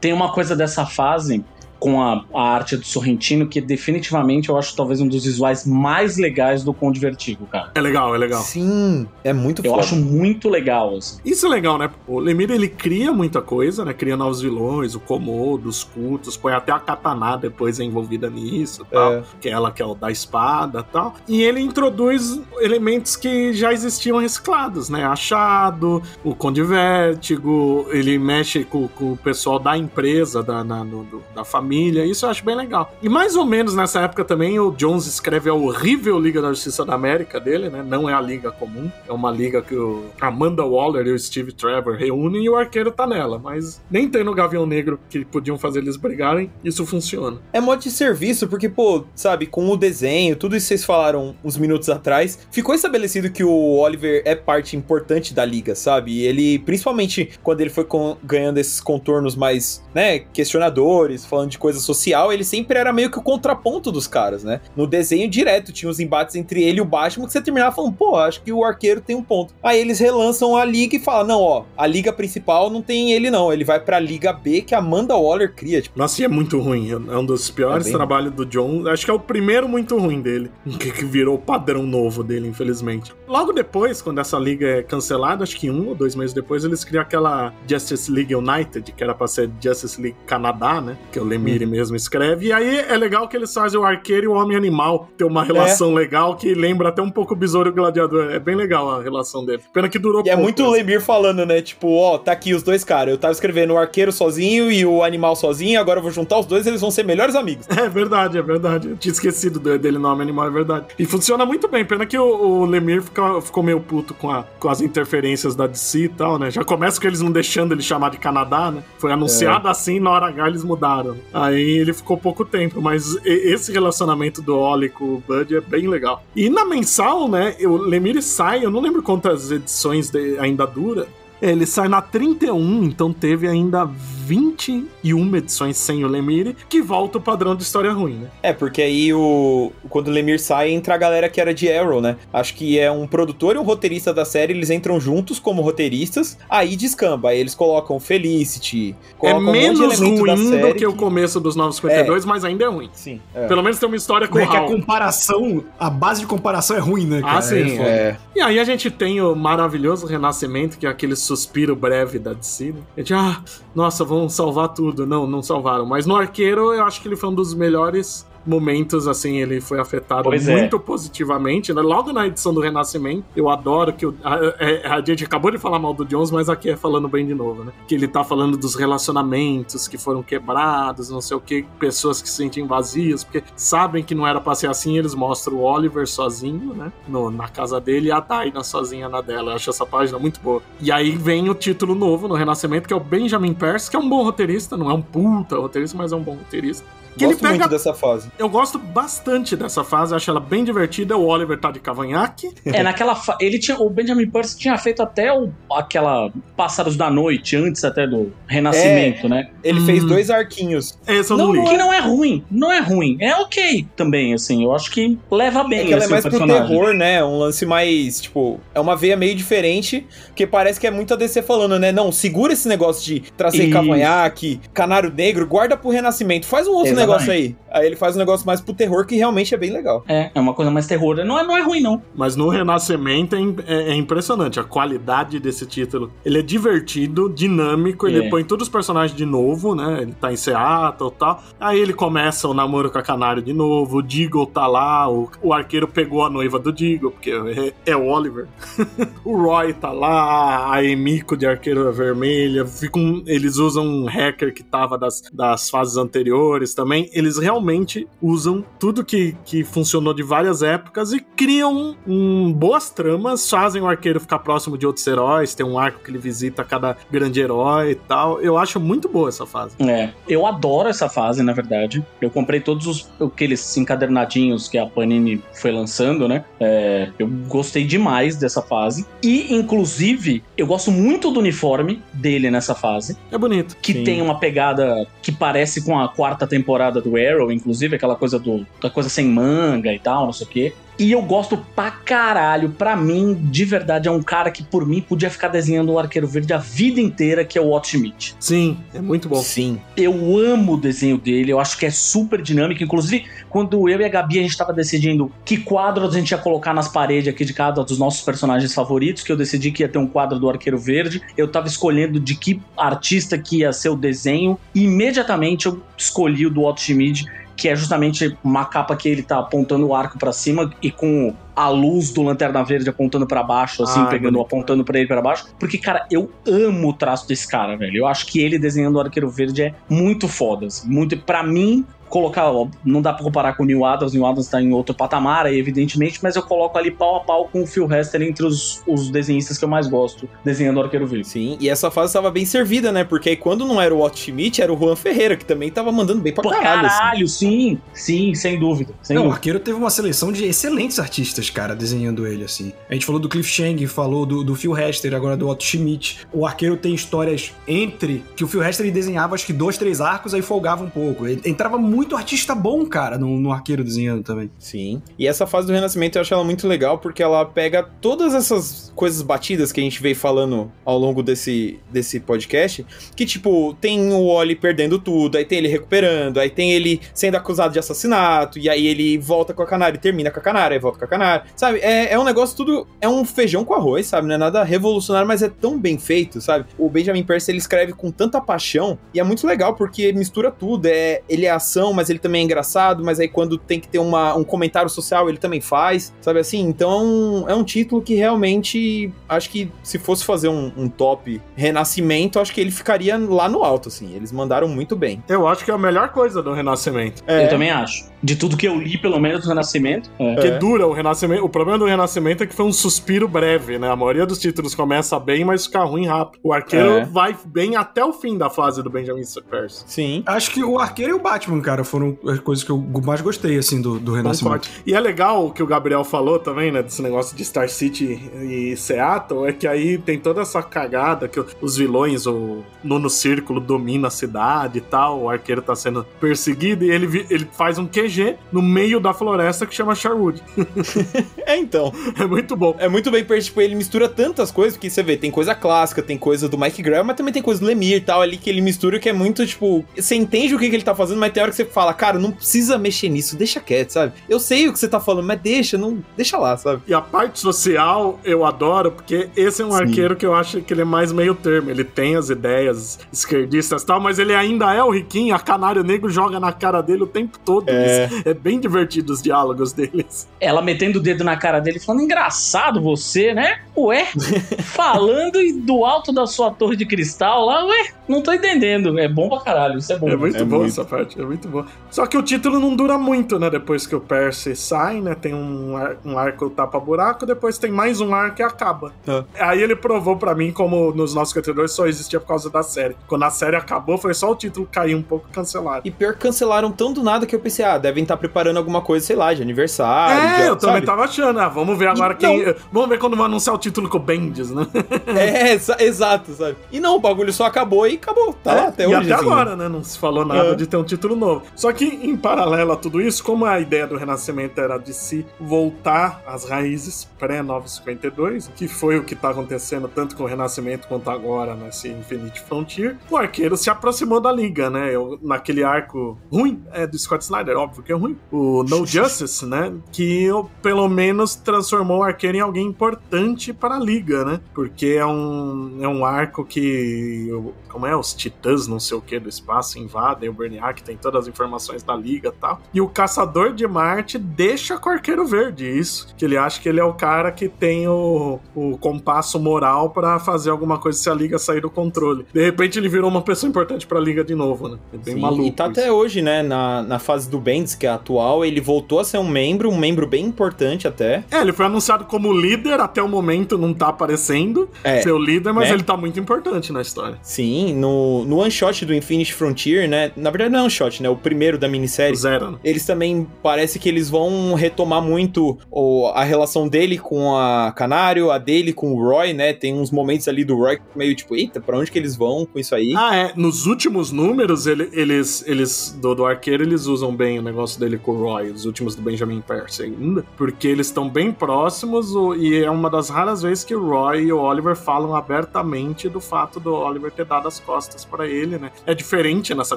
Tem 0.00 0.12
uma 0.12 0.32
coisa 0.32 0.54
dessa 0.54 0.86
fase 0.86 1.44
com 1.78 2.00
a, 2.02 2.24
a 2.34 2.42
arte 2.54 2.76
do 2.76 2.84
Sorrentino 2.84 3.46
que 3.46 3.60
definitivamente 3.60 4.48
eu 4.48 4.56
acho 4.56 4.74
talvez 4.76 5.00
um 5.00 5.08
dos 5.08 5.24
visuais 5.24 5.66
mais 5.66 6.16
legais 6.16 6.62
do 6.64 6.72
Conde 6.72 6.98
Vertigo, 7.00 7.46
cara. 7.46 7.70
É 7.74 7.80
legal, 7.80 8.14
é 8.14 8.18
legal. 8.18 8.40
sim, 8.42 9.06
é 9.24 9.32
muito 9.32 9.64
Eu 9.64 9.70
foda. 9.70 9.82
acho 9.82 9.96
muito 9.96 10.48
legal, 10.48 10.96
assim. 10.96 11.20
Isso 11.24 11.46
é 11.46 11.48
legal, 11.48 11.78
né? 11.78 11.90
O 12.06 12.18
Lemire, 12.18 12.52
ele 12.54 12.68
cria 12.68 13.12
muita 13.12 13.40
coisa, 13.42 13.84
né? 13.84 13.92
Cria 13.92 14.16
novos 14.16 14.40
vilões, 14.40 14.94
o 14.94 15.00
Komodo, 15.00 15.68
os 15.68 15.84
cultos, 15.84 16.36
põe 16.36 16.52
até 16.52 16.72
a 16.72 16.78
Katana 16.78 17.36
depois 17.36 17.78
é 17.80 17.84
envolvida 17.84 18.28
nisso, 18.30 18.86
tal. 18.90 19.12
É. 19.14 19.22
Que 19.40 19.48
é 19.48 19.52
ela 19.52 19.70
que 19.70 19.82
é 19.82 19.86
o 19.86 19.94
da 19.94 20.10
espada, 20.10 20.82
tal. 20.82 21.14
E 21.28 21.42
ele 21.42 21.60
introduz 21.60 22.40
elementos 22.58 23.16
que 23.16 23.52
já 23.52 23.72
existiam 23.72 24.18
reciclados, 24.18 24.88
né? 24.88 25.04
Achado, 25.04 26.02
o 26.24 26.34
Conde 26.34 26.62
Vértigo, 26.62 27.86
ele 27.90 28.18
mexe 28.18 28.64
com, 28.64 28.88
com 28.88 29.12
o 29.12 29.16
pessoal 29.16 29.58
da 29.58 29.76
empresa, 29.76 30.42
da, 30.42 30.62
na- 30.64 30.84
no- 30.84 31.06
da 31.34 31.44
família, 31.44 31.65
isso 31.74 32.26
eu 32.26 32.30
acho 32.30 32.44
bem 32.44 32.56
legal. 32.56 32.92
E 33.02 33.08
mais 33.08 33.36
ou 33.36 33.44
menos 33.44 33.74
nessa 33.74 34.00
época 34.00 34.24
também 34.24 34.58
o 34.58 34.70
Jones 34.70 35.06
escreve 35.06 35.50
a 35.50 35.54
horrível 35.54 36.18
Liga 36.18 36.40
da 36.40 36.48
Justiça 36.48 36.84
da 36.84 36.94
América 36.94 37.40
dele, 37.40 37.68
né? 37.68 37.84
Não 37.86 38.08
é 38.08 38.14
a 38.14 38.20
liga 38.20 38.50
comum, 38.50 38.90
é 39.08 39.12
uma 39.12 39.30
liga 39.30 39.62
que 39.62 39.74
o 39.74 40.06
Amanda 40.20 40.64
Waller 40.64 41.06
e 41.06 41.12
o 41.12 41.18
Steve 41.18 41.52
Trevor 41.52 41.94
reúnem 41.94 42.44
e 42.44 42.50
o 42.50 42.56
arqueiro 42.56 42.90
tá 42.90 43.06
nela, 43.06 43.38
mas 43.38 43.82
nem 43.90 44.08
tem 44.08 44.24
no 44.24 44.34
Gavião 44.34 44.66
Negro 44.66 44.98
que 45.08 45.24
podiam 45.24 45.58
fazer 45.58 45.80
eles 45.80 45.96
brigarem, 45.96 46.50
isso 46.64 46.84
funciona. 46.86 47.38
É 47.52 47.60
modo 47.60 47.82
de 47.82 47.90
serviço, 47.90 48.48
porque, 48.48 48.68
pô, 48.68 49.04
sabe, 49.14 49.46
com 49.46 49.68
o 49.68 49.76
desenho, 49.76 50.36
tudo 50.36 50.56
isso 50.56 50.64
que 50.64 50.68
vocês 50.68 50.84
falaram 50.84 51.34
uns 51.44 51.56
minutos 51.56 51.88
atrás, 51.88 52.38
ficou 52.50 52.74
estabelecido 52.74 53.30
que 53.30 53.44
o 53.44 53.78
Oliver 53.78 54.22
é 54.24 54.34
parte 54.34 54.76
importante 54.76 55.34
da 55.34 55.44
liga, 55.44 55.74
sabe? 55.74 56.12
E 56.12 56.22
ele, 56.24 56.58
principalmente 56.60 57.30
quando 57.42 57.60
ele 57.60 57.70
foi 57.70 57.86
ganhando 58.24 58.58
esses 58.58 58.80
contornos 58.80 59.36
mais, 59.36 59.82
né, 59.94 60.18
questionadores, 60.18 61.24
falando 61.24 61.50
de 61.50 61.55
coisa 61.58 61.80
social, 61.80 62.32
ele 62.32 62.44
sempre 62.44 62.78
era 62.78 62.92
meio 62.92 63.10
que 63.10 63.18
o 63.18 63.22
contraponto 63.22 63.90
dos 63.92 64.06
caras, 64.06 64.44
né? 64.44 64.60
No 64.76 64.86
desenho 64.86 65.28
direto 65.28 65.72
tinha 65.72 65.90
os 65.90 66.00
embates 66.00 66.36
entre 66.36 66.62
ele 66.62 66.78
e 66.78 66.82
o 66.82 66.84
Batman 66.84 67.26
que 67.26 67.32
você 67.32 67.40
terminava 67.40 67.74
falando, 67.74 67.94
pô, 67.94 68.16
acho 68.16 68.42
que 68.42 68.52
o 68.52 68.64
arqueiro 68.64 69.00
tem 69.00 69.16
um 69.16 69.22
ponto. 69.22 69.54
Aí 69.62 69.80
eles 69.80 69.98
relançam 69.98 70.56
a 70.56 70.64
liga 70.64 70.96
e 70.96 71.00
falam, 71.00 71.26
não, 71.26 71.40
ó, 71.40 71.64
a 71.76 71.86
liga 71.86 72.12
principal 72.12 72.70
não 72.70 72.82
tem 72.82 73.12
ele 73.12 73.30
não, 73.30 73.52
ele 73.52 73.64
vai 73.64 73.80
pra 73.80 73.98
liga 73.98 74.32
B 74.32 74.60
que 74.60 74.74
a 74.74 74.78
Amanda 74.78 75.16
Waller 75.16 75.52
cria, 75.54 75.80
tipo, 75.80 75.98
Nossa, 75.98 76.20
e 76.22 76.24
é 76.24 76.28
muito 76.28 76.58
ruim. 76.60 76.90
É 76.90 77.16
um 77.16 77.24
dos 77.24 77.50
piores 77.50 77.86
É 77.86 77.90
bem 77.90 77.96
trabalhos 77.96 78.32
do 78.32 78.44
John. 78.44 78.86
Acho 78.88 79.04
que 79.04 79.10
é 79.10 79.14
o 79.14 79.20
primeiro 79.20 79.68
muito 79.68 79.96
ruim 79.98 80.20
dele. 80.20 80.50
Que, 80.76 81.04
virou 81.04 81.34
o 81.36 81.38
padrão 81.38 81.82
novo 81.82 82.22
dele, 82.22 82.48
infelizmente. 82.48 83.12
Logo 83.26 83.52
depois, 83.52 84.00
quando 84.00 84.20
essa 84.20 84.38
liga 84.38 84.66
é 84.66 84.82
cancelada, 84.82 85.42
acho 85.42 85.56
que 85.56 85.70
um 85.70 85.88
ou 85.88 85.94
dois 85.94 86.14
meses 86.14 86.32
depois, 86.32 86.64
eles 86.64 86.84
criam 86.84 87.02
aquela 87.02 87.52
Justice 87.68 88.10
League 88.10 88.34
United, 88.34 88.92
que 88.92 89.02
era 89.02 89.14
pra 89.14 89.26
ser 89.26 89.50
Justice 89.60 90.00
League 90.00 90.16
Canadá, 90.26 90.80
né? 90.80 90.96
Que 91.10 91.18
o 91.46 91.52
Lemire 91.54 91.66
mesmo 91.66 91.96
escreve. 91.96 92.46
E 92.46 92.52
aí 92.52 92.78
é 92.88 92.96
legal 92.96 93.28
que 93.28 93.36
eles 93.36 93.52
fazem 93.52 93.78
o 93.78 93.84
arqueiro 93.84 94.24
e 94.24 94.28
o 94.28 94.32
homem-animal 94.32 95.08
ter 95.16 95.24
uma 95.24 95.44
relação 95.44 95.92
legal 95.94 96.36
que 96.36 96.54
lembra 96.54 96.88
até 96.88 97.00
um 97.02 97.10
pouco 97.10 97.34
o 97.34 97.36
Besouro 97.36 97.68
e 97.68 97.72
o 97.72 97.74
Gladiador. 97.74 98.30
É 98.30 98.38
bem 98.38 98.54
legal 98.56 98.90
a 98.90 99.02
relação 99.02 99.44
dele. 99.44 99.62
Pena 99.72 99.88
que 99.88 99.98
durou 99.98 100.22
E 100.24 100.28
é 100.28 100.32
pouco, 100.32 100.42
muito 100.42 100.62
o. 100.64 100.70
Lemir 100.70 101.00
falando, 101.00 101.44
né? 101.46 101.60
Tipo, 101.62 101.88
ó, 101.96 102.18
tá 102.18 102.32
aqui 102.32 102.52
os 102.54 102.62
dois 102.62 102.84
caras. 102.84 103.12
Eu 103.12 103.18
tava 103.18 103.32
escrevendo 103.32 103.72
o 103.74 103.78
arqueiro 103.78 104.12
sozinho 104.12 104.70
e 104.70 104.84
o 104.84 105.02
animal 105.02 105.34
sozinho, 105.36 105.80
agora 105.80 105.98
eu 105.98 106.02
vou 106.02 106.10
juntar 106.12 106.38
os 106.38 106.46
dois 106.46 106.66
e 106.66 106.68
eles 106.68 106.80
vão 106.80 106.90
ser 106.90 107.04
melhores 107.04 107.34
amigos. 107.34 107.66
É 107.76 107.88
verdade, 107.88 108.36
é 108.38 108.42
verdade. 108.42 108.88
Eu 108.88 108.96
tinha 108.96 109.12
esquecido 109.12 109.60
do- 109.60 109.78
dele 109.78 109.98
nome 109.98 110.22
animal, 110.22 110.46
é 110.46 110.50
verdade. 110.50 110.86
E 110.98 111.04
funciona 111.06 111.44
muito 111.46 111.68
bem. 111.68 111.84
Pena 111.84 112.04
que 112.06 112.18
o, 112.18 112.24
o 112.24 112.64
Lemir 112.64 113.02
fica- 113.02 113.40
ficou 113.40 113.62
meio 113.62 113.80
puto 113.80 114.12
com, 114.14 114.30
a- 114.30 114.44
com 114.58 114.68
as 114.68 114.80
interferências 114.80 115.54
da 115.54 115.66
DC 115.66 115.98
e 116.00 116.08
tal, 116.08 116.38
né? 116.38 116.50
Já 116.50 116.64
começa 116.64 117.00
com 117.00 117.06
eles 117.06 117.20
não 117.20 117.30
deixando 117.30 117.72
ele 117.72 117.82
chamar 117.82 118.10
de 118.10 118.18
Canadá, 118.18 118.70
né? 118.70 118.82
Foi 118.98 119.12
anunciado 119.12 119.68
assim, 119.68 120.00
na 120.00 120.10
hora 120.10 120.26
H 120.26 120.48
eles 120.48 120.64
mudaram. 120.64 121.16
Aí 121.36 121.78
ele 121.80 121.92
ficou 121.92 122.16
pouco 122.16 122.46
tempo, 122.46 122.80
mas 122.80 123.14
esse 123.22 123.70
relacionamento 123.70 124.40
do 124.40 124.56
Oli 124.56 124.88
com 124.88 125.04
o 125.04 125.22
Bud 125.28 125.54
é 125.54 125.60
bem 125.60 125.86
legal. 125.86 126.24
E 126.34 126.48
na 126.48 126.64
mensal, 126.64 127.28
né? 127.28 127.54
O 127.60 127.76
Lemir 127.76 128.22
sai, 128.22 128.64
eu 128.64 128.70
não 128.70 128.80
lembro 128.80 129.02
quantas 129.02 129.50
edições 129.50 130.10
ainda 130.40 130.66
dura. 130.66 131.06
Ele 131.42 131.66
sai 131.66 131.88
na 131.88 132.00
31, 132.00 132.84
então 132.84 133.12
teve 133.12 133.46
ainda 133.46 133.86
21 134.26 135.36
edições 135.36 135.76
sem 135.76 136.04
o 136.04 136.08
Lemire, 136.08 136.56
que 136.68 136.82
volta 136.82 137.18
o 137.18 137.20
padrão 137.20 137.54
de 137.54 137.62
história 137.62 137.92
ruim, 137.92 138.14
né? 138.14 138.30
É, 138.42 138.52
porque 138.52 138.82
aí 138.82 139.14
o. 139.14 139.70
Quando 139.88 140.08
o 140.08 140.10
Lemir 140.10 140.40
sai, 140.40 140.70
entra 140.72 140.94
a 140.94 140.98
galera 140.98 141.28
que 141.28 141.40
era 141.40 141.54
de 141.54 141.70
Arrow, 141.70 142.00
né? 142.00 142.16
Acho 142.32 142.54
que 142.54 142.78
é 142.78 142.90
um 142.90 143.06
produtor 143.06 143.54
e 143.54 143.58
um 143.58 143.62
roteirista 143.62 144.12
da 144.12 144.24
série, 144.24 144.52
eles 144.52 144.68
entram 144.70 144.98
juntos 144.98 145.38
como 145.38 145.62
roteiristas, 145.62 146.36
aí 146.50 146.76
descamba. 146.76 147.30
Aí 147.30 147.38
eles 147.38 147.54
colocam 147.54 148.00
Felicity, 148.00 148.96
É 149.00 149.14
colocam 149.16 149.52
menos 149.52 150.00
um 150.00 150.16
ruim 150.16 150.36
série 150.36 150.62
do 150.62 150.74
que 150.74 150.86
o 150.86 150.94
começo 150.94 151.38
dos 151.40 151.54
952, 151.54 152.24
mas 152.24 152.44
ainda 152.44 152.64
é 152.64 152.68
ruim. 152.68 152.90
Sim. 152.92 153.20
É. 153.34 153.46
Pelo 153.46 153.62
menos 153.62 153.78
tem 153.78 153.88
uma 153.88 153.96
história 153.96 154.26
com 154.26 154.38
É 154.38 154.46
que 154.46 154.56
a 154.56 154.62
comparação, 154.62 155.64
a 155.78 155.88
base 155.88 156.20
de 156.20 156.26
comparação 156.26 156.76
é 156.76 156.80
ruim, 156.80 157.06
né, 157.06 157.20
cara? 157.20 157.38
Ah, 157.38 157.42
sim, 157.42 157.78
É. 157.78 157.86
É. 157.86 158.16
E 158.34 158.40
aí 158.40 158.58
a 158.58 158.64
gente 158.64 158.90
tem 158.90 159.20
o 159.20 159.34
maravilhoso 159.34 160.06
renascimento, 160.06 160.78
que 160.78 160.86
é 160.86 160.88
aquele 160.88 161.16
suspiro 161.16 161.74
breve 161.76 162.18
da 162.18 162.32
DC. 162.32 162.72
né? 162.72 162.80
A 162.96 163.00
gente, 163.00 163.14
ah, 163.14 163.40
nossa, 163.74 164.04
vão 164.16 164.28
salvar 164.28 164.68
tudo. 164.68 165.06
Não, 165.06 165.26
não 165.26 165.42
salvaram. 165.42 165.86
Mas 165.86 166.06
no 166.06 166.16
Arqueiro, 166.16 166.72
eu 166.72 166.84
acho 166.84 167.00
que 167.00 167.08
ele 167.08 167.16
foi 167.16 167.28
um 167.30 167.34
dos 167.34 167.54
melhores 167.54 168.26
momentos, 168.46 169.06
assim, 169.08 169.38
ele 169.38 169.60
foi 169.60 169.78
afetado 169.80 170.24
Pois 170.24 170.46
é. 170.48 170.56
muito 170.56 170.78
positivamente, 170.78 171.72
né? 171.72 171.80
Logo 171.82 172.12
na 172.12 172.26
edição 172.26 172.52
do 172.54 172.60
Renascimento, 172.60 173.24
eu 173.34 173.48
adoro 173.48 173.92
que 173.92 174.06
o, 174.06 174.14
a, 174.24 174.36
é- 174.58 174.86
a 174.86 175.00
gente 175.04 175.24
acabou 175.24 175.50
de 175.50 175.58
falar 175.58 175.78
mal 175.78 175.92
do 175.94 176.04
Jones, 176.04 176.30
mas 176.30 176.48
aqui 176.48 176.70
é 176.70 176.76
falando 176.76 177.08
bem 177.08 177.26
de 177.26 177.34
novo, 177.34 177.64
né? 177.64 177.72
Que 177.88 177.94
ele 177.94 178.08
tá 178.08 178.22
falando 178.24 178.56
dos 178.56 178.74
relacionamentos 178.74 179.88
que 179.88 179.98
foram 179.98 180.22
quebrados, 180.22 181.10
não 181.10 181.20
sei 181.20 181.36
o 181.36 181.40
que, 181.40 181.64
pessoas 181.78 182.20
que 182.22 182.28
se 182.28 182.36
sentem 182.36 182.66
vazias, 182.66 183.24
porque 183.24 183.42
sabem 183.56 184.02
que 184.04 184.14
não 184.14 184.26
era 184.26 184.40
pra 184.40 184.54
ser 184.54 184.68
assim, 184.68 184.96
eles 184.98 185.14
mostram 185.14 185.56
o 185.56 185.62
Oliver 185.62 186.06
sozinho, 186.06 186.74
né? 186.74 186.92
No, 187.08 187.30
na 187.30 187.48
casa 187.48 187.80
dele 187.80 188.08
e 188.08 188.12
a 188.12 188.20
Dinah 188.20 188.62
sozinha 188.62 189.08
na 189.08 189.20
dela. 189.20 189.52
Eu 189.52 189.56
acho 189.56 189.70
essa 189.70 189.86
página 189.86 190.18
muito 190.18 190.40
boa. 190.40 190.62
E 190.80 190.92
aí 190.92 191.10
vem 191.16 191.48
o 191.48 191.54
título 191.54 191.94
novo 191.94 192.28
no 192.28 192.34
Renascimento, 192.34 192.86
que 192.86 192.92
é 192.94 192.96
o 192.96 193.00
Benjamin 193.00 193.54
Percy, 193.54 193.90
que 193.90 193.96
é 193.96 193.98
um 193.98 194.08
bom 194.08 194.22
roteirista, 194.22 194.76
não 194.76 194.90
é 194.90 194.94
um 194.94 195.02
puta 195.02 195.56
roteirista, 195.56 195.96
mas 195.96 196.12
é 196.12 196.16
um 196.16 196.22
bom 196.22 196.34
roteirista. 196.34 196.84
Que 197.16 197.24
Gosto 197.24 197.38
ele 197.38 197.40
pega 197.42 197.58
muito 197.64 197.70
dessa 197.70 197.94
fase. 197.94 198.30
eu 198.38 198.48
gosto 198.48 198.78
bastante 198.78 199.56
dessa 199.56 199.82
fase, 199.82 200.14
acho 200.14 200.30
ela 200.30 200.40
bem 200.40 200.62
divertida. 200.64 201.16
O 201.16 201.26
Oliver 201.26 201.58
tá 201.58 201.70
de 201.70 201.80
cavanhaque. 201.80 202.50
É, 202.64 202.82
naquela. 202.82 203.14
Fa... 203.14 203.36
Ele 203.40 203.58
tinha. 203.58 203.78
O 203.78 203.88
Benjamin 203.88 204.28
Percy 204.28 204.58
tinha 204.58 204.76
feito 204.78 205.02
até 205.02 205.32
o, 205.32 205.50
aquela 205.72 206.30
Pássaros 206.56 206.96
da 206.96 207.10
Noite, 207.10 207.56
antes 207.56 207.84
até 207.84 208.06
do 208.06 208.32
Renascimento, 208.46 209.28
né? 209.28 209.48
Ele 209.62 209.80
Hum. 209.80 209.86
fez 209.86 210.04
dois 210.04 210.30
arquinhos. 210.30 210.98
Esse 211.06 211.30
eu 211.30 211.36
Não, 211.36 211.52
não, 211.52 211.64
li. 211.64 211.70
que 211.70 211.76
não 211.76 211.92
é 211.92 212.00
ruim. 212.00 212.44
Não 212.50 212.72
é 212.72 212.80
ruim. 212.80 213.16
É 213.20 213.34
ok 213.36 213.86
também, 213.96 214.34
assim. 214.34 214.64
Eu 214.64 214.74
acho 214.74 214.90
que 214.90 215.18
leva 215.30 215.60
É 215.60 215.68
bem 215.68 215.86
que 215.86 215.92
ela 215.92 216.02
é 216.02 216.04
assim, 216.04 216.12
mais 216.12 216.26
pro 216.26 216.46
terror, 216.46 216.92
né? 216.94 217.24
Um 217.24 217.38
lance 217.38 217.64
mais, 217.64 218.20
tipo, 218.20 218.60
é 218.74 218.80
uma 218.80 218.94
veia 218.96 219.16
meio 219.16 219.34
diferente, 219.34 220.06
porque 220.26 220.46
parece 220.46 220.78
que 220.78 220.86
é 220.86 220.90
muito 220.90 221.14
a 221.14 221.16
DC 221.16 221.42
falando, 221.42 221.78
né? 221.78 221.92
Não, 221.92 222.10
segura 222.12 222.52
esse 222.52 222.68
negócio 222.68 223.04
de 223.04 223.20
trazer 223.36 223.64
Isso. 223.64 223.72
cavanhaque, 223.72 224.60
canário 224.74 225.12
negro, 225.12 225.46
guarda 225.46 225.76
pro 225.76 225.90
renascimento, 225.90 226.46
faz 226.46 226.66
um 226.66 226.72
outro 226.72 226.92
Exatamente. 226.92 227.05
Negócio 227.06 227.32
aí. 227.32 227.56
Aí 227.70 227.86
ele 227.86 227.96
faz 227.96 228.16
um 228.16 228.18
negócio 228.18 228.46
mais 228.46 228.60
pro 228.60 228.72
terror 228.74 229.06
que 229.06 229.16
realmente 229.16 229.54
é 229.54 229.58
bem 229.58 229.70
legal. 229.70 230.04
É, 230.08 230.30
é 230.34 230.40
uma 230.40 230.54
coisa 230.54 230.70
mais 230.70 230.86
terror. 230.86 231.16
Não 231.24 231.38
é, 231.38 231.44
não 231.44 231.56
é 231.56 231.62
ruim, 231.62 231.80
não. 231.80 232.02
Mas 232.14 232.36
no 232.36 232.48
Renascimento 232.48 233.36
é, 233.36 233.40
é- 233.66 233.88
é 233.90 233.94
impressionante 233.94 234.58
a 234.60 234.64
qualidade 234.64 235.38
desse 235.38 235.66
título. 235.66 236.10
Ele 236.24 236.38
é 236.38 236.42
divertido, 236.42 237.28
dinâmico, 237.28 238.06
ele 238.06 238.26
É. 238.26 238.30
põe 238.30 238.44
todos 238.44 238.66
os 238.68 238.72
personagens 238.72 239.16
de 239.16 239.24
novo, 239.26 239.74
né? 239.74 239.98
Ele 240.02 240.12
tá 240.12 240.32
em 240.32 240.36
Seattle 240.36 241.10
e 241.14 241.18
tal. 241.18 241.42
Aí 241.60 241.78
ele 241.78 241.92
começa 241.92 242.48
o 242.48 242.54
namoro 242.54 242.90
com 242.90 242.98
a 242.98 243.02
Canário 243.02 243.42
de 243.42 243.52
novo, 243.52 243.98
o 243.98 244.02
Deagle 244.02 244.46
tá 244.46 244.66
lá, 244.66 245.08
o, 245.10 245.28
o 245.42 245.52
arqueiro 245.52 245.86
pegou 245.88 246.24
a 246.24 246.30
noiva 246.30 246.58
do 246.58 246.72
Deagle, 246.72 247.10
porque 247.10 247.30
é, 247.30 247.92
é 247.92 247.96
o 247.96 248.06
Oliver. 248.06 248.46
o 249.24 249.36
Roy 249.36 249.72
tá 249.74 249.92
lá, 249.92 250.72
a 250.72 250.82
Emiko 250.84 251.36
de 251.36 251.46
Arqueira 251.46 251.90
Vermelha. 251.92 252.64
Fica 252.66 252.98
um- 252.98 253.22
eles 253.26 253.56
usam 253.56 253.84
um 253.86 254.04
hacker 254.06 254.52
que 254.52 254.62
tava 254.62 254.96
das, 254.98 255.22
das 255.32 255.68
fases 255.70 255.96
anteriores 255.96 256.74
também. 256.74 256.95
Eles 257.12 257.38
realmente 257.38 258.06
usam 258.20 258.64
tudo 258.78 259.04
que, 259.04 259.36
que 259.44 259.64
funcionou 259.64 260.14
de 260.14 260.22
várias 260.22 260.62
épocas 260.62 261.12
e 261.12 261.20
criam 261.20 261.96
um, 262.06 262.52
boas 262.52 262.90
tramas, 262.90 263.48
fazem 263.48 263.82
o 263.82 263.88
arqueiro 263.88 264.20
ficar 264.20 264.38
próximo 264.40 264.78
de 264.78 264.86
outros 264.86 265.06
heróis. 265.06 265.54
Tem 265.54 265.64
um 265.64 265.78
arco 265.78 266.00
que 266.02 266.10
ele 266.10 266.18
visita 266.18 266.64
cada 266.64 266.96
grande 267.10 267.40
herói 267.40 267.92
e 267.92 267.94
tal. 267.94 268.40
Eu 268.40 268.56
acho 268.56 268.78
muito 268.80 269.08
boa 269.08 269.28
essa 269.28 269.46
fase. 269.46 269.76
É, 269.80 270.10
eu 270.28 270.46
adoro 270.46 270.88
essa 270.88 271.08
fase, 271.08 271.42
na 271.42 271.52
verdade. 271.52 272.04
Eu 272.20 272.30
comprei 272.30 272.60
todos 272.60 272.86
os 272.86 273.08
aqueles 273.20 273.76
encadernadinhos 273.76 274.68
que 274.68 274.78
a 274.78 274.86
Panini 274.86 275.42
foi 275.52 275.72
lançando, 275.72 276.28
né? 276.28 276.44
É, 276.60 277.10
eu 277.18 277.26
gostei 277.48 277.84
demais 277.84 278.36
dessa 278.36 278.62
fase. 278.62 279.06
E, 279.22 279.54
inclusive, 279.54 280.42
eu 280.56 280.66
gosto 280.66 280.90
muito 280.90 281.30
do 281.30 281.40
uniforme 281.40 282.02
dele 282.12 282.50
nessa 282.50 282.74
fase. 282.74 283.16
É 283.30 283.38
bonito. 283.38 283.76
Que 283.80 283.92
Sim. 283.92 284.04
tem 284.04 284.22
uma 284.22 284.38
pegada 284.38 285.06
que 285.22 285.32
parece 285.32 285.84
com 285.84 285.98
a 285.98 286.08
quarta 286.08 286.46
temporada 286.46 286.85
do 286.90 287.16
Arrow, 287.16 287.52
inclusive, 287.52 287.96
aquela 287.96 288.16
coisa 288.16 288.38
do 288.38 288.66
da 288.80 288.90
coisa 288.90 289.08
sem 289.08 289.26
manga 289.26 289.92
e 289.92 289.98
tal, 289.98 290.26
não 290.26 290.32
sei 290.32 290.46
o 290.46 290.50
quê. 290.50 290.74
E 290.98 291.12
eu 291.12 291.20
gosto 291.22 291.58
pra 291.74 291.90
caralho. 291.90 292.70
Pra 292.70 292.96
mim, 292.96 293.34
de 293.34 293.64
verdade, 293.64 294.08
é 294.08 294.10
um 294.10 294.22
cara 294.22 294.50
que, 294.50 294.62
por 294.62 294.86
mim, 294.86 295.00
podia 295.00 295.30
ficar 295.30 295.48
desenhando 295.48 295.92
o 295.92 295.98
Arqueiro 295.98 296.26
Verde 296.26 296.52
a 296.52 296.58
vida 296.58 297.00
inteira, 297.00 297.44
que 297.44 297.58
é 297.58 297.60
o 297.60 297.70
Walt 297.70 297.86
Schmidt. 297.86 298.34
Sim, 298.40 298.78
é 298.94 299.00
muito 299.00 299.28
bom. 299.28 299.42
Sim. 299.42 299.78
Eu 299.96 300.14
amo 300.38 300.74
o 300.74 300.76
desenho 300.76 301.18
dele, 301.18 301.52
eu 301.52 301.60
acho 301.60 301.76
que 301.76 301.86
é 301.86 301.90
super 301.90 302.40
dinâmico. 302.40 302.82
Inclusive, 302.82 303.26
quando 303.48 303.88
eu 303.88 304.00
e 304.00 304.04
a 304.04 304.08
Gabi 304.08 304.38
a 304.38 304.42
gente 304.42 304.56
tava 304.56 304.72
decidindo 304.72 305.30
que 305.44 305.58
quadros 305.58 306.14
a 306.14 306.18
gente 306.18 306.30
ia 306.30 306.38
colocar 306.38 306.72
nas 306.72 306.88
paredes 306.88 307.28
aqui 307.28 307.44
de 307.44 307.52
cada 307.52 307.82
dos 307.84 307.98
nossos 307.98 308.22
personagens 308.22 308.72
favoritos, 308.72 309.22
que 309.22 309.32
eu 309.32 309.36
decidi 309.36 309.70
que 309.70 309.82
ia 309.82 309.88
ter 309.88 309.98
um 309.98 310.06
quadro 310.06 310.38
do 310.38 310.48
Arqueiro 310.48 310.78
Verde, 310.78 311.22
eu 311.36 311.48
tava 311.48 311.66
escolhendo 311.66 312.18
de 312.18 312.34
que 312.34 312.60
artista 312.76 313.36
que 313.36 313.58
ia 313.58 313.72
ser 313.72 313.90
o 313.90 313.96
desenho, 313.96 314.58
e 314.74 314.84
imediatamente 314.84 315.66
eu 315.66 315.82
escolhi 315.96 316.46
o 316.46 316.50
do 316.50 316.62
Walt 316.62 316.80
Schmidt, 316.80 317.26
que 317.56 317.68
é 317.68 317.74
justamente 317.76 318.36
uma 318.44 318.64
capa 318.66 318.94
que 318.96 319.08
ele 319.08 319.22
tá 319.22 319.38
apontando 319.38 319.86
o 319.86 319.94
arco 319.94 320.18
pra 320.18 320.32
cima 320.32 320.70
e 320.82 320.90
com 320.90 321.34
a 321.54 321.70
luz 321.70 322.10
do 322.12 322.22
Lanterna 322.22 322.62
Verde 322.62 322.90
apontando 322.90 323.26
pra 323.26 323.42
baixo, 323.42 323.82
assim, 323.82 324.00
Ah, 324.00 324.06
pegando, 324.06 324.34
bonito. 324.34 324.46
apontando 324.46 324.84
pra 324.84 324.98
ele 324.98 325.08
pra 325.08 325.22
baixo. 325.22 325.46
Porque, 325.58 325.78
cara, 325.78 326.04
eu 326.10 326.30
amo 326.46 326.90
o 326.90 326.92
traço 326.92 327.26
desse 327.26 327.48
cara, 327.48 327.76
velho. 327.78 327.96
Eu 327.96 328.06
acho 328.06 328.26
que 328.26 328.40
ele 328.42 328.58
desenhando 328.58 328.96
o 328.96 329.00
Arqueiro 329.00 329.30
Verde 329.30 329.62
é 329.62 329.74
muito 329.88 330.28
foda. 330.28 330.66
assim, 330.66 330.86
Muito, 330.86 331.16
pra 331.16 331.42
mim, 331.42 331.82
colocar, 332.08 332.50
ó, 332.50 332.68
não 332.84 333.02
dá 333.02 333.12
pra 333.12 333.22
comparar 333.24 333.56
com 333.56 333.62
o 333.62 333.66
Neil 333.66 333.84
Adams, 333.84 334.12
o 334.12 334.14
Neil 334.14 334.26
Adams 334.26 334.48
tá 334.48 334.60
em 334.60 334.72
outro 334.72 334.94
patamar 334.94 335.46
aí, 335.46 335.58
evidentemente, 335.58 336.18
mas 336.22 336.36
eu 336.36 336.42
coloco 336.42 336.76
ali 336.78 336.90
pau 336.90 337.16
a 337.16 337.20
pau 337.20 337.48
com 337.52 337.62
o 337.62 337.66
Phil 337.66 337.90
Hester 337.92 338.22
entre 338.22 338.44
os, 338.46 338.82
os 338.86 339.10
desenhistas 339.10 339.58
que 339.58 339.64
eu 339.64 339.68
mais 339.68 339.86
gosto, 339.86 340.28
desenhando 340.44 340.78
o 340.78 340.82
Arqueiro 340.82 341.06
Verde. 341.06 341.28
Sim, 341.28 341.56
e 341.60 341.68
essa 341.68 341.90
fase 341.90 342.12
tava 342.12 342.30
bem 342.30 342.44
servida, 342.44 342.92
né? 342.92 343.04
Porque 343.04 343.30
aí 343.30 343.36
quando 343.36 343.64
não 343.66 343.80
era 343.80 343.94
o 343.94 343.98
Walt 343.98 344.16
Schmidt, 344.16 344.60
era 344.62 344.72
o 344.72 344.78
Juan 344.78 344.96
Ferreira, 344.96 345.36
que 345.36 345.44
também 345.44 345.70
tava 345.70 345.90
mandando 345.92 346.20
bem 346.20 346.32
pra 346.32 346.42
Pô, 346.42 346.50
caralho. 346.50 346.86
assim. 346.86 346.98
caralho, 346.98 347.28
sim, 347.28 347.78
sim, 347.92 348.34
sem 348.34 348.58
dúvida. 348.58 348.92
Sem 349.02 349.14
Não, 349.14 349.22
o 349.22 349.24
dúvida. 349.24 349.36
Arqueiro 349.38 349.60
teve 349.60 349.76
uma 349.78 349.90
seleção 349.90 350.30
de 350.32 350.44
excelentes 350.44 350.98
artistas, 350.98 351.50
cara, 351.50 351.74
desenhando 351.74 352.26
ele, 352.26 352.44
assim. 352.44 352.72
A 352.88 352.94
gente 352.94 353.04
falou 353.06 353.20
do 353.20 353.28
Cliff 353.28 353.48
Chang, 353.48 353.86
falou 353.86 354.24
do, 354.26 354.44
do 354.44 354.54
Phil 354.54 354.76
Hester, 354.76 355.14
agora 355.14 355.36
do 355.36 355.48
Otto 355.48 355.64
Schmidt. 355.64 356.26
O 356.32 356.46
Arqueiro 356.46 356.76
tem 356.76 356.94
histórias 356.94 357.52
entre 357.66 358.22
que 358.36 358.44
o 358.44 358.48
Phil 358.48 358.62
Hester 358.62 358.86
ele 358.86 358.92
desenhava 358.94 359.34
acho 359.34 359.46
que 359.46 359.52
dois, 359.52 359.76
três 359.78 360.00
arcos, 360.00 360.34
aí 360.34 360.42
folgava 360.42 360.84
um 360.84 360.90
pouco. 360.90 361.26
Ele- 361.26 361.40
entrava 361.44 361.76
muito 361.78 361.95
artista 362.16 362.54
bom, 362.54 362.84
cara, 362.86 363.18
no, 363.18 363.38
no 363.38 363.52
Arqueiro 363.52 363.84
desenhando 363.84 364.22
também. 364.22 364.50
Sim. 364.58 365.02
E 365.18 365.26
essa 365.26 365.46
fase 365.46 365.66
do 365.66 365.72
Renascimento 365.72 366.18
eu 366.18 366.22
acho 366.22 366.34
ela 366.34 366.44
muito 366.44 366.66
legal 366.66 366.98
porque 366.98 367.22
ela 367.22 367.44
pega 367.44 367.82
todas 368.00 368.34
essas 368.34 368.92
coisas 368.94 369.22
batidas 369.22 369.72
que 369.72 369.80
a 369.80 369.84
gente 369.84 370.00
veio 370.00 370.16
falando 370.16 370.72
ao 370.84 370.98
longo 370.98 371.22
desse, 371.22 371.78
desse 371.90 372.20
podcast. 372.20 372.84
Que, 373.14 373.24
tipo, 373.24 373.74
tem 373.80 374.12
o 374.12 374.24
Oli 374.24 374.56
perdendo 374.56 374.98
tudo, 374.98 375.36
aí 375.36 375.44
tem 375.44 375.58
ele 375.58 375.68
recuperando, 375.68 376.38
aí 376.38 376.50
tem 376.50 376.72
ele 376.72 377.00
sendo 377.14 377.36
acusado 377.36 377.72
de 377.72 377.78
assassinato, 377.78 378.58
e 378.58 378.68
aí 378.68 378.86
ele 378.86 379.18
volta 379.18 379.52
com 379.52 379.62
a 379.62 379.66
canária 379.66 379.96
e 379.96 380.00
termina 380.00 380.30
com 380.30 380.40
a 380.40 380.42
canária, 380.42 380.74
aí 380.74 380.80
volta 380.80 380.98
com 380.98 381.04
a 381.04 381.08
canária. 381.08 381.44
Sabe? 381.54 381.78
É, 381.78 382.12
é 382.12 382.18
um 382.18 382.24
negócio 382.24 382.56
tudo. 382.56 382.86
É 383.00 383.08
um 383.08 383.24
feijão 383.24 383.64
com 383.64 383.74
arroz, 383.74 384.06
sabe? 384.06 384.26
Não 384.26 384.34
é 384.34 384.38
nada 384.38 384.64
revolucionário, 384.64 385.28
mas 385.28 385.42
é 385.42 385.48
tão 385.48 385.78
bem 385.78 385.98
feito, 385.98 386.40
sabe? 386.40 386.66
O 386.78 386.88
Benjamin 386.88 387.22
Percy 387.22 387.50
ele 387.50 387.58
escreve 387.58 387.92
com 387.92 388.10
tanta 388.10 388.40
paixão 388.40 388.98
e 389.12 389.20
é 389.20 389.24
muito 389.24 389.46
legal 389.46 389.74
porque 389.74 390.12
mistura 390.12 390.50
tudo. 390.50 390.86
É, 390.86 391.22
ele 391.28 391.46
é 391.46 391.50
ação, 391.50 391.85
mas 391.92 392.10
ele 392.10 392.18
também 392.18 392.42
é 392.42 392.44
engraçado, 392.44 393.04
mas 393.04 393.18
aí 393.20 393.28
quando 393.28 393.58
tem 393.58 393.80
que 393.80 393.88
ter 393.88 393.98
uma, 393.98 394.34
um 394.34 394.44
comentário 394.44 394.88
social, 394.90 395.28
ele 395.28 395.38
também 395.38 395.60
faz, 395.60 396.14
sabe 396.20 396.40
assim? 396.40 396.60
Então 396.60 397.44
é 397.48 397.54
um, 397.54 397.60
é 397.60 397.64
título 397.64 398.00
que 398.00 398.14
realmente 398.14 399.12
acho 399.28 399.50
que 399.50 399.70
se 399.82 399.98
fosse 399.98 400.24
fazer 400.24 400.48
um, 400.48 400.72
um 400.76 400.88
top 400.88 401.40
renascimento, 401.54 402.38
acho 402.38 402.52
que 402.52 402.60
ele 402.60 402.70
ficaria 402.70 403.16
lá 403.18 403.48
no 403.48 403.62
alto, 403.62 403.88
assim. 403.88 404.14
Eles 404.14 404.32
mandaram 404.32 404.68
muito 404.68 404.96
bem. 404.96 405.22
Eu 405.28 405.46
acho 405.46 405.64
que 405.64 405.70
é 405.70 405.74
a 405.74 405.78
melhor 405.78 406.10
coisa 406.10 406.42
do 406.42 406.52
Renascimento. 406.52 407.22
Eu 407.26 407.48
também 407.48 407.70
acho. 407.70 408.06
De 408.22 408.34
tudo 408.34 408.56
que 408.56 408.66
eu 408.66 408.76
li, 408.80 408.98
pelo 408.98 409.20
menos, 409.20 409.42
do 409.42 409.48
Renascimento. 409.48 410.10
É. 410.18 410.34
Porque 410.34 410.48
É. 410.48 410.58
dura 410.58 410.86
o 410.86 410.92
Renascimento. 410.92 411.44
O 411.44 411.48
problema 411.48 411.78
do 411.78 411.84
Renascimento 411.84 412.42
é 412.42 412.46
que 412.46 412.54
foi 412.54 412.64
um 412.64 412.72
suspiro 412.72 413.28
breve, 413.28 413.78
né? 413.78 413.90
A 413.90 413.96
maioria 413.96 414.24
dos 414.26 414.38
títulos 414.38 414.74
começa 414.74 415.18
bem, 415.20 415.44
mas 415.44 415.66
fica 415.66 415.82
ruim 415.84 416.06
rápido. 416.06 416.40
O 416.42 416.52
arqueiro 416.52 416.90
É. 416.98 417.04
vai 417.04 417.36
bem 417.44 417.76
até 417.76 418.04
o 418.04 418.12
fim 418.12 418.36
da 418.38 418.48
fase 418.48 418.82
do 418.82 418.90
Benjamin 418.90 419.22
Percy. 419.50 419.84
Sim. 419.86 420.22
Acho 420.26 420.50
que 420.50 420.64
o 420.64 420.78
Arqueiro 420.78 421.12
e 421.12 421.14
o 421.14 421.18
Batman, 421.20 421.60
cara. 421.60 421.75
Cara. 421.76 421.84
Foram 421.84 422.16
as 422.26 422.40
coisas 422.40 422.64
que 422.64 422.70
eu 422.70 422.78
mais 423.04 423.20
gostei, 423.20 423.58
assim, 423.58 423.80
do, 423.80 423.98
do 423.98 424.12
Renascimento. 424.12 424.68
E 424.86 424.94
é 424.94 425.00
legal 425.00 425.46
o 425.46 425.50
que 425.50 425.62
o 425.62 425.66
Gabriel 425.66 426.04
falou 426.04 426.38
também, 426.38 426.72
né? 426.72 426.82
Desse 426.82 427.02
negócio 427.02 427.36
de 427.36 427.44
Star 427.44 427.68
City 427.68 428.20
e 428.42 428.76
Seattle, 428.76 429.46
é 429.46 429.52
que 429.52 429.66
aí 429.66 429.98
tem 429.98 430.18
toda 430.18 430.40
essa 430.40 430.62
cagada 430.62 431.28
que 431.28 431.42
os 431.60 431.76
vilões, 431.76 432.26
o 432.26 432.62
nono 432.82 433.10
círculo 433.10 433.60
domina 433.60 434.08
a 434.08 434.10
cidade 434.10 434.78
e 434.78 434.80
tal, 434.80 435.22
o 435.22 435.30
arqueiro 435.30 435.60
tá 435.60 435.74
sendo 435.74 436.04
perseguido 436.20 436.84
e 436.84 436.90
ele, 436.90 437.26
ele 437.28 437.48
faz 437.52 437.78
um 437.78 437.86
QG 437.86 438.36
no 438.52 438.62
meio 438.62 439.00
da 439.00 439.12
floresta 439.12 439.66
que 439.66 439.74
chama 439.74 439.94
Sherwood. 439.94 440.42
É, 441.46 441.56
então. 441.56 441.92
É 442.18 442.26
muito 442.26 442.56
bom. 442.56 442.74
É 442.78 442.88
muito 442.88 443.10
bem, 443.10 443.24
porque 443.24 443.40
tipo, 443.40 443.60
ele 443.60 443.74
mistura 443.74 444.08
tantas 444.08 444.50
coisas, 444.50 444.74
porque 444.74 444.90
você 444.90 445.02
vê, 445.02 445.16
tem 445.16 445.30
coisa 445.30 445.54
clássica, 445.54 446.02
tem 446.02 446.18
coisa 446.18 446.48
do 446.48 446.58
Mike 446.58 446.82
Graham, 446.82 447.04
mas 447.04 447.16
também 447.16 447.32
tem 447.32 447.42
coisa 447.42 447.60
do 447.60 447.66
Lemire 447.66 447.96
e 447.96 448.00
tal, 448.00 448.20
ali 448.20 448.36
que 448.36 448.50
ele 448.50 448.60
mistura, 448.60 448.98
que 448.98 449.08
é 449.08 449.12
muito, 449.12 449.46
tipo, 449.46 449.84
você 449.94 450.16
entende 450.16 450.54
o 450.54 450.58
que, 450.58 450.68
que 450.68 450.74
ele 450.74 450.82
tá 450.82 450.94
fazendo, 450.94 451.18
mas 451.18 451.32
tem 451.32 451.42
hora 451.42 451.50
que 451.50 451.56
você 451.56 451.64
fala, 451.66 451.92
cara, 451.94 452.18
não 452.18 452.30
precisa 452.30 452.78
mexer 452.78 453.08
nisso, 453.08 453.36
deixa 453.36 453.60
quieto, 453.60 453.90
sabe? 453.90 454.12
Eu 454.28 454.38
sei 454.40 454.68
o 454.68 454.72
que 454.72 454.78
você 454.78 454.88
tá 454.88 455.00
falando, 455.00 455.26
mas 455.26 455.40
deixa, 455.40 455.76
não, 455.78 455.98
deixa 456.16 456.36
lá, 456.38 456.56
sabe? 456.56 456.82
E 456.86 456.94
a 456.94 457.00
parte 457.00 457.38
social 457.40 458.18
eu 458.24 458.44
adoro, 458.44 458.92
porque 458.92 459.28
esse 459.36 459.62
é 459.62 459.64
um 459.66 459.72
Sim. 459.72 459.82
arqueiro 459.82 460.16
que 460.16 460.24
eu 460.26 460.34
acho 460.34 460.60
que 460.62 460.72
ele 460.72 460.82
é 460.82 460.84
mais 460.84 461.12
meio 461.12 461.34
termo. 461.34 461.70
Ele 461.70 461.84
tem 461.84 462.16
as 462.16 462.30
ideias 462.30 462.98
esquerdistas 463.12 463.82
e 463.82 463.86
tal, 463.86 464.00
mas 464.00 464.18
ele 464.18 464.34
ainda 464.34 464.72
é 464.74 464.82
o 464.82 464.90
riquinho, 464.90 465.34
a 465.34 465.38
canário 465.38 465.82
negro 465.82 466.10
joga 466.10 466.38
na 466.40 466.52
cara 466.52 466.80
dele 466.82 467.02
o 467.02 467.06
tempo 467.06 467.38
todo. 467.44 467.68
É. 467.68 468.08
É, 468.24 468.34
bem 468.34 468.58
divertido 468.60 469.12
os 469.12 469.20
diálogos 469.22 469.72
deles. 469.72 470.28
Ela 470.40 470.62
metendo 470.62 470.98
o 470.98 471.02
dedo 471.02 471.22
na 471.24 471.36
cara 471.36 471.60
dele, 471.60 471.78
falando: 471.80 472.02
engraçado 472.02 472.80
você, 472.80 473.32
né? 473.34 473.60
Ué, 473.76 474.06
falando 474.64 475.40
e 475.40 475.52
do 475.52 475.84
alto 475.84 476.12
da 476.12 476.26
sua 476.26 476.50
torre 476.50 476.76
de 476.76 476.86
cristal 476.86 477.44
lá, 477.46 477.64
ué, 477.66 477.88
não 478.08 478.22
tô 478.22 478.32
entendendo. 478.32 478.98
É 478.98 479.08
bom 479.08 479.28
pra 479.28 479.40
caralho, 479.40 479.78
isso 479.78 479.92
é 479.92 479.98
bom. 479.98 480.08
É 480.08 480.16
muito 480.16 480.36
É 480.36 480.44
bom 480.44 480.58
muito. 480.58 480.70
essa 480.70 480.84
parte, 480.84 481.20
é 481.20 481.24
muito 481.24 481.48
bom. 481.48 481.55
Só 481.90 482.06
que 482.06 482.16
o 482.18 482.22
título 482.22 482.58
não 482.58 482.74
dura 482.76 482.98
muito, 482.98 483.38
né? 483.38 483.48
Depois 483.48 483.86
que 483.86 483.94
o 483.96 484.00
Percy 484.00 484.54
sai, 484.56 485.00
né? 485.00 485.14
Tem 485.14 485.32
um, 485.34 485.76
ar- 485.76 485.96
um 486.04 486.18
arco 486.18 486.50
tapa-buraco, 486.50 487.24
depois 487.24 487.56
tem 487.58 487.70
mais 487.70 488.00
um 488.00 488.14
arco 488.14 488.40
e 488.40 488.44
acaba. 488.44 488.92
Ah. 489.06 489.24
Aí 489.38 489.62
ele 489.62 489.74
provou 489.76 490.16
pra 490.16 490.34
mim 490.34 490.52
como 490.52 490.90
nos 490.92 491.14
nossos 491.14 491.32
catedrais 491.32 491.70
só 491.72 491.86
existia 491.86 492.20
por 492.20 492.26
causa 492.28 492.50
da 492.50 492.62
série. 492.62 492.96
Quando 493.06 493.22
a 493.24 493.30
série 493.30 493.56
acabou, 493.56 493.96
foi 493.96 494.12
só 494.14 494.30
o 494.32 494.34
título 494.36 494.68
cair 494.70 494.94
um 494.94 495.02
pouco 495.02 495.26
cancelado. 495.32 495.82
E 495.84 495.90
pior 495.90 496.12
que 496.14 496.20
cancelaram 496.20 496.70
tão 496.72 496.92
do 496.92 497.02
nada 497.02 497.24
que 497.26 497.34
eu 497.34 497.40
pensei, 497.40 497.64
ah, 497.64 497.78
devem 497.78 498.02
estar 498.02 498.16
preparando 498.16 498.56
alguma 498.56 498.80
coisa, 498.82 499.06
sei 499.06 499.16
lá, 499.16 499.32
de 499.32 499.42
aniversário. 499.42 500.16
É, 500.16 500.36
de- 500.42 500.48
eu 500.48 500.56
também 500.56 500.76
sabe? 500.76 500.86
tava 500.86 501.04
achando. 501.04 501.38
Ah, 501.40 501.48
vamos 501.48 501.78
ver 501.78 501.88
agora 501.88 502.12
E 502.14 502.16
quem. 502.16 502.54
Vamos 502.72 502.88
ver 502.88 502.98
quando 502.98 503.16
vão 503.16 503.26
anunciar 503.26 503.54
o 503.54 503.58
título 503.58 503.88
com 503.88 503.98
o 503.98 504.00
Bendis, 504.00 504.50
né? 504.50 504.66
É, 505.06 505.52
exa- 505.54 505.76
exato, 505.80 506.32
sabe? 506.34 506.56
E 506.70 506.80
não, 506.80 506.96
o 506.96 507.00
bagulho 507.00 507.32
só 507.32 507.44
acabou 507.46 507.86
e 507.86 507.94
acabou. 507.94 508.32
Tá 508.34 508.52
lá 508.54 508.68
até 508.68 508.84
É, 508.84 508.86
e 508.86 508.94
hoje. 508.94 509.12
até 509.12 509.14
assim. 509.14 509.30
agora, 509.30 509.56
né? 509.56 509.68
Não 509.68 509.82
se 509.82 509.98
falou 509.98 510.24
nada 510.24 510.48
É. 510.50 510.54
de 510.54 510.66
ter 510.66 510.76
um 510.76 510.84
título 510.84 511.14
novo. 511.16 511.42
Só 511.54 511.72
que, 511.72 511.84
em 511.84 512.16
paralelo 512.16 512.72
a 512.72 512.76
tudo 512.76 513.00
isso, 513.00 513.22
como 513.22 513.44
a 513.44 513.58
ideia 513.60 513.86
do 513.86 513.96
Renascimento 513.96 514.60
era 514.60 514.78
de 514.78 514.92
se 514.92 515.24
voltar 515.40 516.22
às 516.26 516.44
raízes 516.44 517.08
pré-952, 517.18 518.50
que 518.54 518.68
foi 518.68 518.98
o 518.98 519.04
que 519.04 519.14
tá 519.14 519.30
acontecendo 519.30 519.88
tanto 519.88 520.16
com 520.16 520.24
o 520.24 520.26
Renascimento 520.26 520.86
quanto 520.88 521.08
agora 521.10 521.54
nesse 521.54 521.88
Infinite 521.88 522.40
Frontier, 522.42 522.96
o 523.10 523.16
arqueiro 523.16 523.56
se 523.56 523.70
aproximou 523.70 524.20
da 524.20 524.32
Liga, 524.32 524.68
né? 524.70 524.94
Eu- 524.94 525.18
naquele 525.22 525.62
arco 525.64 526.18
ruim 526.30 526.62
é, 526.72 526.86
do 526.86 526.98
Scott 526.98 527.24
Snyder, 527.24 527.56
óbvio 527.56 527.82
que 527.82 527.92
é 527.92 527.94
ruim. 527.94 528.16
O 528.30 528.62
No 528.62 528.84
Justice, 528.86 529.44
né? 529.46 529.72
Que 529.92 530.24
eu, 530.24 530.50
pelo 530.62 530.88
menos 530.88 531.34
transformou 531.34 531.98
o 531.98 532.02
arqueiro 532.02 532.36
em 532.36 532.40
alguém 532.40 532.66
importante 532.66 533.52
para 533.52 533.76
a 533.76 533.78
Liga, 533.78 534.24
né? 534.24 534.40
Porque 534.54 534.86
é 534.98 535.06
um, 535.06 535.78
é 535.80 535.88
um 535.88 536.04
arco 536.04 536.44
que. 536.44 537.28
Como 537.68 537.86
é? 537.86 537.94
Os 537.94 538.14
titãs, 538.14 538.66
não 538.66 538.80
sei 538.80 538.96
o 538.96 539.02
que, 539.02 539.18
do 539.18 539.28
espaço 539.28 539.78
invadem 539.78 540.28
o 540.30 540.32
Berniak, 540.32 540.82
tem 540.82 540.96
todas 540.96 541.22
as 541.22 541.28
informações 541.36 541.82
da 541.82 541.94
Liga 541.94 542.28
e 542.28 542.40
tal. 542.40 542.60
E 542.72 542.80
o 542.80 542.88
Caçador 542.88 543.52
de 543.52 543.66
Marte 543.66 544.18
deixa 544.18 544.78
com 544.78 544.88
o 544.88 544.92
Arqueiro 544.92 545.26
Verde 545.26 545.66
isso. 545.66 546.08
Que 546.16 546.24
ele 546.24 546.36
acha 546.36 546.60
que 546.60 546.68
ele 546.68 546.80
é 546.80 546.84
o 546.84 546.94
cara 546.94 547.30
que 547.30 547.48
tem 547.48 547.86
o, 547.86 548.40
o 548.54 548.78
compasso 548.78 549.38
moral 549.38 549.90
para 549.90 550.18
fazer 550.18 550.50
alguma 550.50 550.78
coisa 550.78 550.98
se 550.98 551.10
a 551.10 551.14
Liga 551.14 551.38
sair 551.38 551.60
do 551.60 551.70
controle. 551.70 552.26
De 552.32 552.42
repente 552.42 552.78
ele 552.78 552.88
virou 552.88 553.10
uma 553.10 553.22
pessoa 553.22 553.48
importante 553.48 553.86
pra 553.86 554.00
Liga 554.00 554.24
de 554.24 554.34
novo, 554.34 554.68
né? 554.68 554.78
É 554.92 554.96
bem 554.96 555.14
Sim, 555.14 555.20
maluco. 555.20 555.42
E 555.44 555.50
tá 555.52 555.64
isso. 555.64 555.72
até 555.80 555.92
hoje, 555.92 556.22
né? 556.22 556.42
Na, 556.42 556.82
na 556.82 556.98
fase 556.98 557.28
do 557.28 557.38
Bendis, 557.38 557.74
que 557.74 557.86
é 557.86 557.90
atual, 557.90 558.44
ele 558.44 558.60
voltou 558.60 558.98
a 559.00 559.04
ser 559.04 559.18
um 559.18 559.28
membro, 559.28 559.70
um 559.70 559.76
membro 559.76 560.06
bem 560.06 560.24
importante 560.24 560.88
até. 560.88 561.24
É, 561.30 561.40
ele 561.40 561.52
foi 561.52 561.66
anunciado 561.66 562.04
como 562.04 562.32
líder, 562.32 562.80
até 562.80 563.02
o 563.02 563.08
momento 563.08 563.58
não 563.58 563.74
tá 563.74 563.88
aparecendo 563.88 564.68
É, 564.82 565.02
ser 565.02 565.12
o 565.12 565.18
líder, 565.18 565.52
mas 565.52 565.68
né? 565.68 565.74
ele 565.74 565.82
tá 565.82 565.96
muito 565.96 566.18
importante 566.18 566.72
na 566.72 566.80
história. 566.80 567.18
Sim, 567.22 567.74
no, 567.74 568.24
no 568.24 568.38
one 568.38 568.50
shot 568.50 568.84
do 568.84 568.94
Infinite 568.94 569.34
Frontier, 569.34 569.88
né? 569.88 570.12
Na 570.16 570.30
verdade 570.30 570.50
não 570.52 570.60
é 570.60 570.62
um 570.64 570.70
shot, 570.70 571.02
né? 571.02 571.08
O 571.08 571.16
primeiro 571.26 571.58
da 571.58 571.66
minissérie. 571.68 572.14
Zero. 572.16 572.52
né? 572.52 572.58
Eles 572.62 572.86
também 572.86 573.26
parece 573.42 573.80
que 573.80 573.88
eles 573.88 574.08
vão 574.08 574.54
retomar 574.54 575.02
muito 575.02 575.58
o- 575.68 576.06
a 576.14 576.22
relação 576.22 576.68
dele 576.68 576.98
com 576.98 577.36
a 577.36 577.72
Canário, 577.74 578.30
a 578.30 578.38
dele 578.38 578.72
com 578.72 578.92
o 578.94 579.02
Roy, 579.02 579.32
né? 579.32 579.52
Tem 579.52 579.74
uns 579.74 579.90
momentos 579.90 580.28
ali 580.28 580.44
do 580.44 580.56
Roy 580.56 580.78
meio 580.94 581.16
tipo, 581.16 581.34
eita, 581.34 581.60
pra 581.60 581.76
onde 581.78 581.90
que 581.90 581.98
eles 581.98 582.14
vão 582.16 582.46
com 582.46 582.60
isso 582.60 582.74
aí? 582.76 582.94
Ah, 582.96 583.16
é. 583.16 583.32
Nos 583.34 583.66
últimos 583.66 584.12
números, 584.12 584.68
ele- 584.68 584.88
eles, 584.92 585.42
eles 585.48 585.98
do, 586.00 586.14
do 586.14 586.24
arqueiro, 586.24 586.62
eles 586.62 586.86
usam 586.86 587.12
bem 587.14 587.40
o 587.40 587.42
negócio 587.42 587.80
dele 587.80 587.98
com 587.98 588.12
o 588.12 588.18
Roy, 588.22 588.50
os 588.52 588.64
últimos 588.64 588.94
do 588.94 589.02
Benjamin 589.02 589.40
Percy 589.40 589.82
ainda, 589.82 590.24
porque 590.36 590.68
eles 590.68 590.86
estão 590.86 591.08
bem 591.08 591.32
próximos 591.32 592.12
e 592.38 592.62
é 592.62 592.70
uma 592.70 592.88
das 592.88 593.08
raras 593.08 593.42
vezes 593.42 593.64
que 593.64 593.74
o 593.74 593.84
Roy 593.84 594.24
e 594.26 594.32
o 594.32 594.38
Oliver 594.38 594.76
falam 594.76 595.14
abertamente 595.14 596.08
do 596.08 596.20
fato 596.20 596.60
do 596.60 596.72
Oliver 596.74 597.10
ter 597.10 597.24
dado 597.24 597.48
as 597.48 597.58
costas 597.58 598.04
pra 598.04 598.26
ele, 598.28 598.58
né? 598.58 598.70
É 598.86 598.94
diferente 598.94 599.54
nessa 599.54 599.76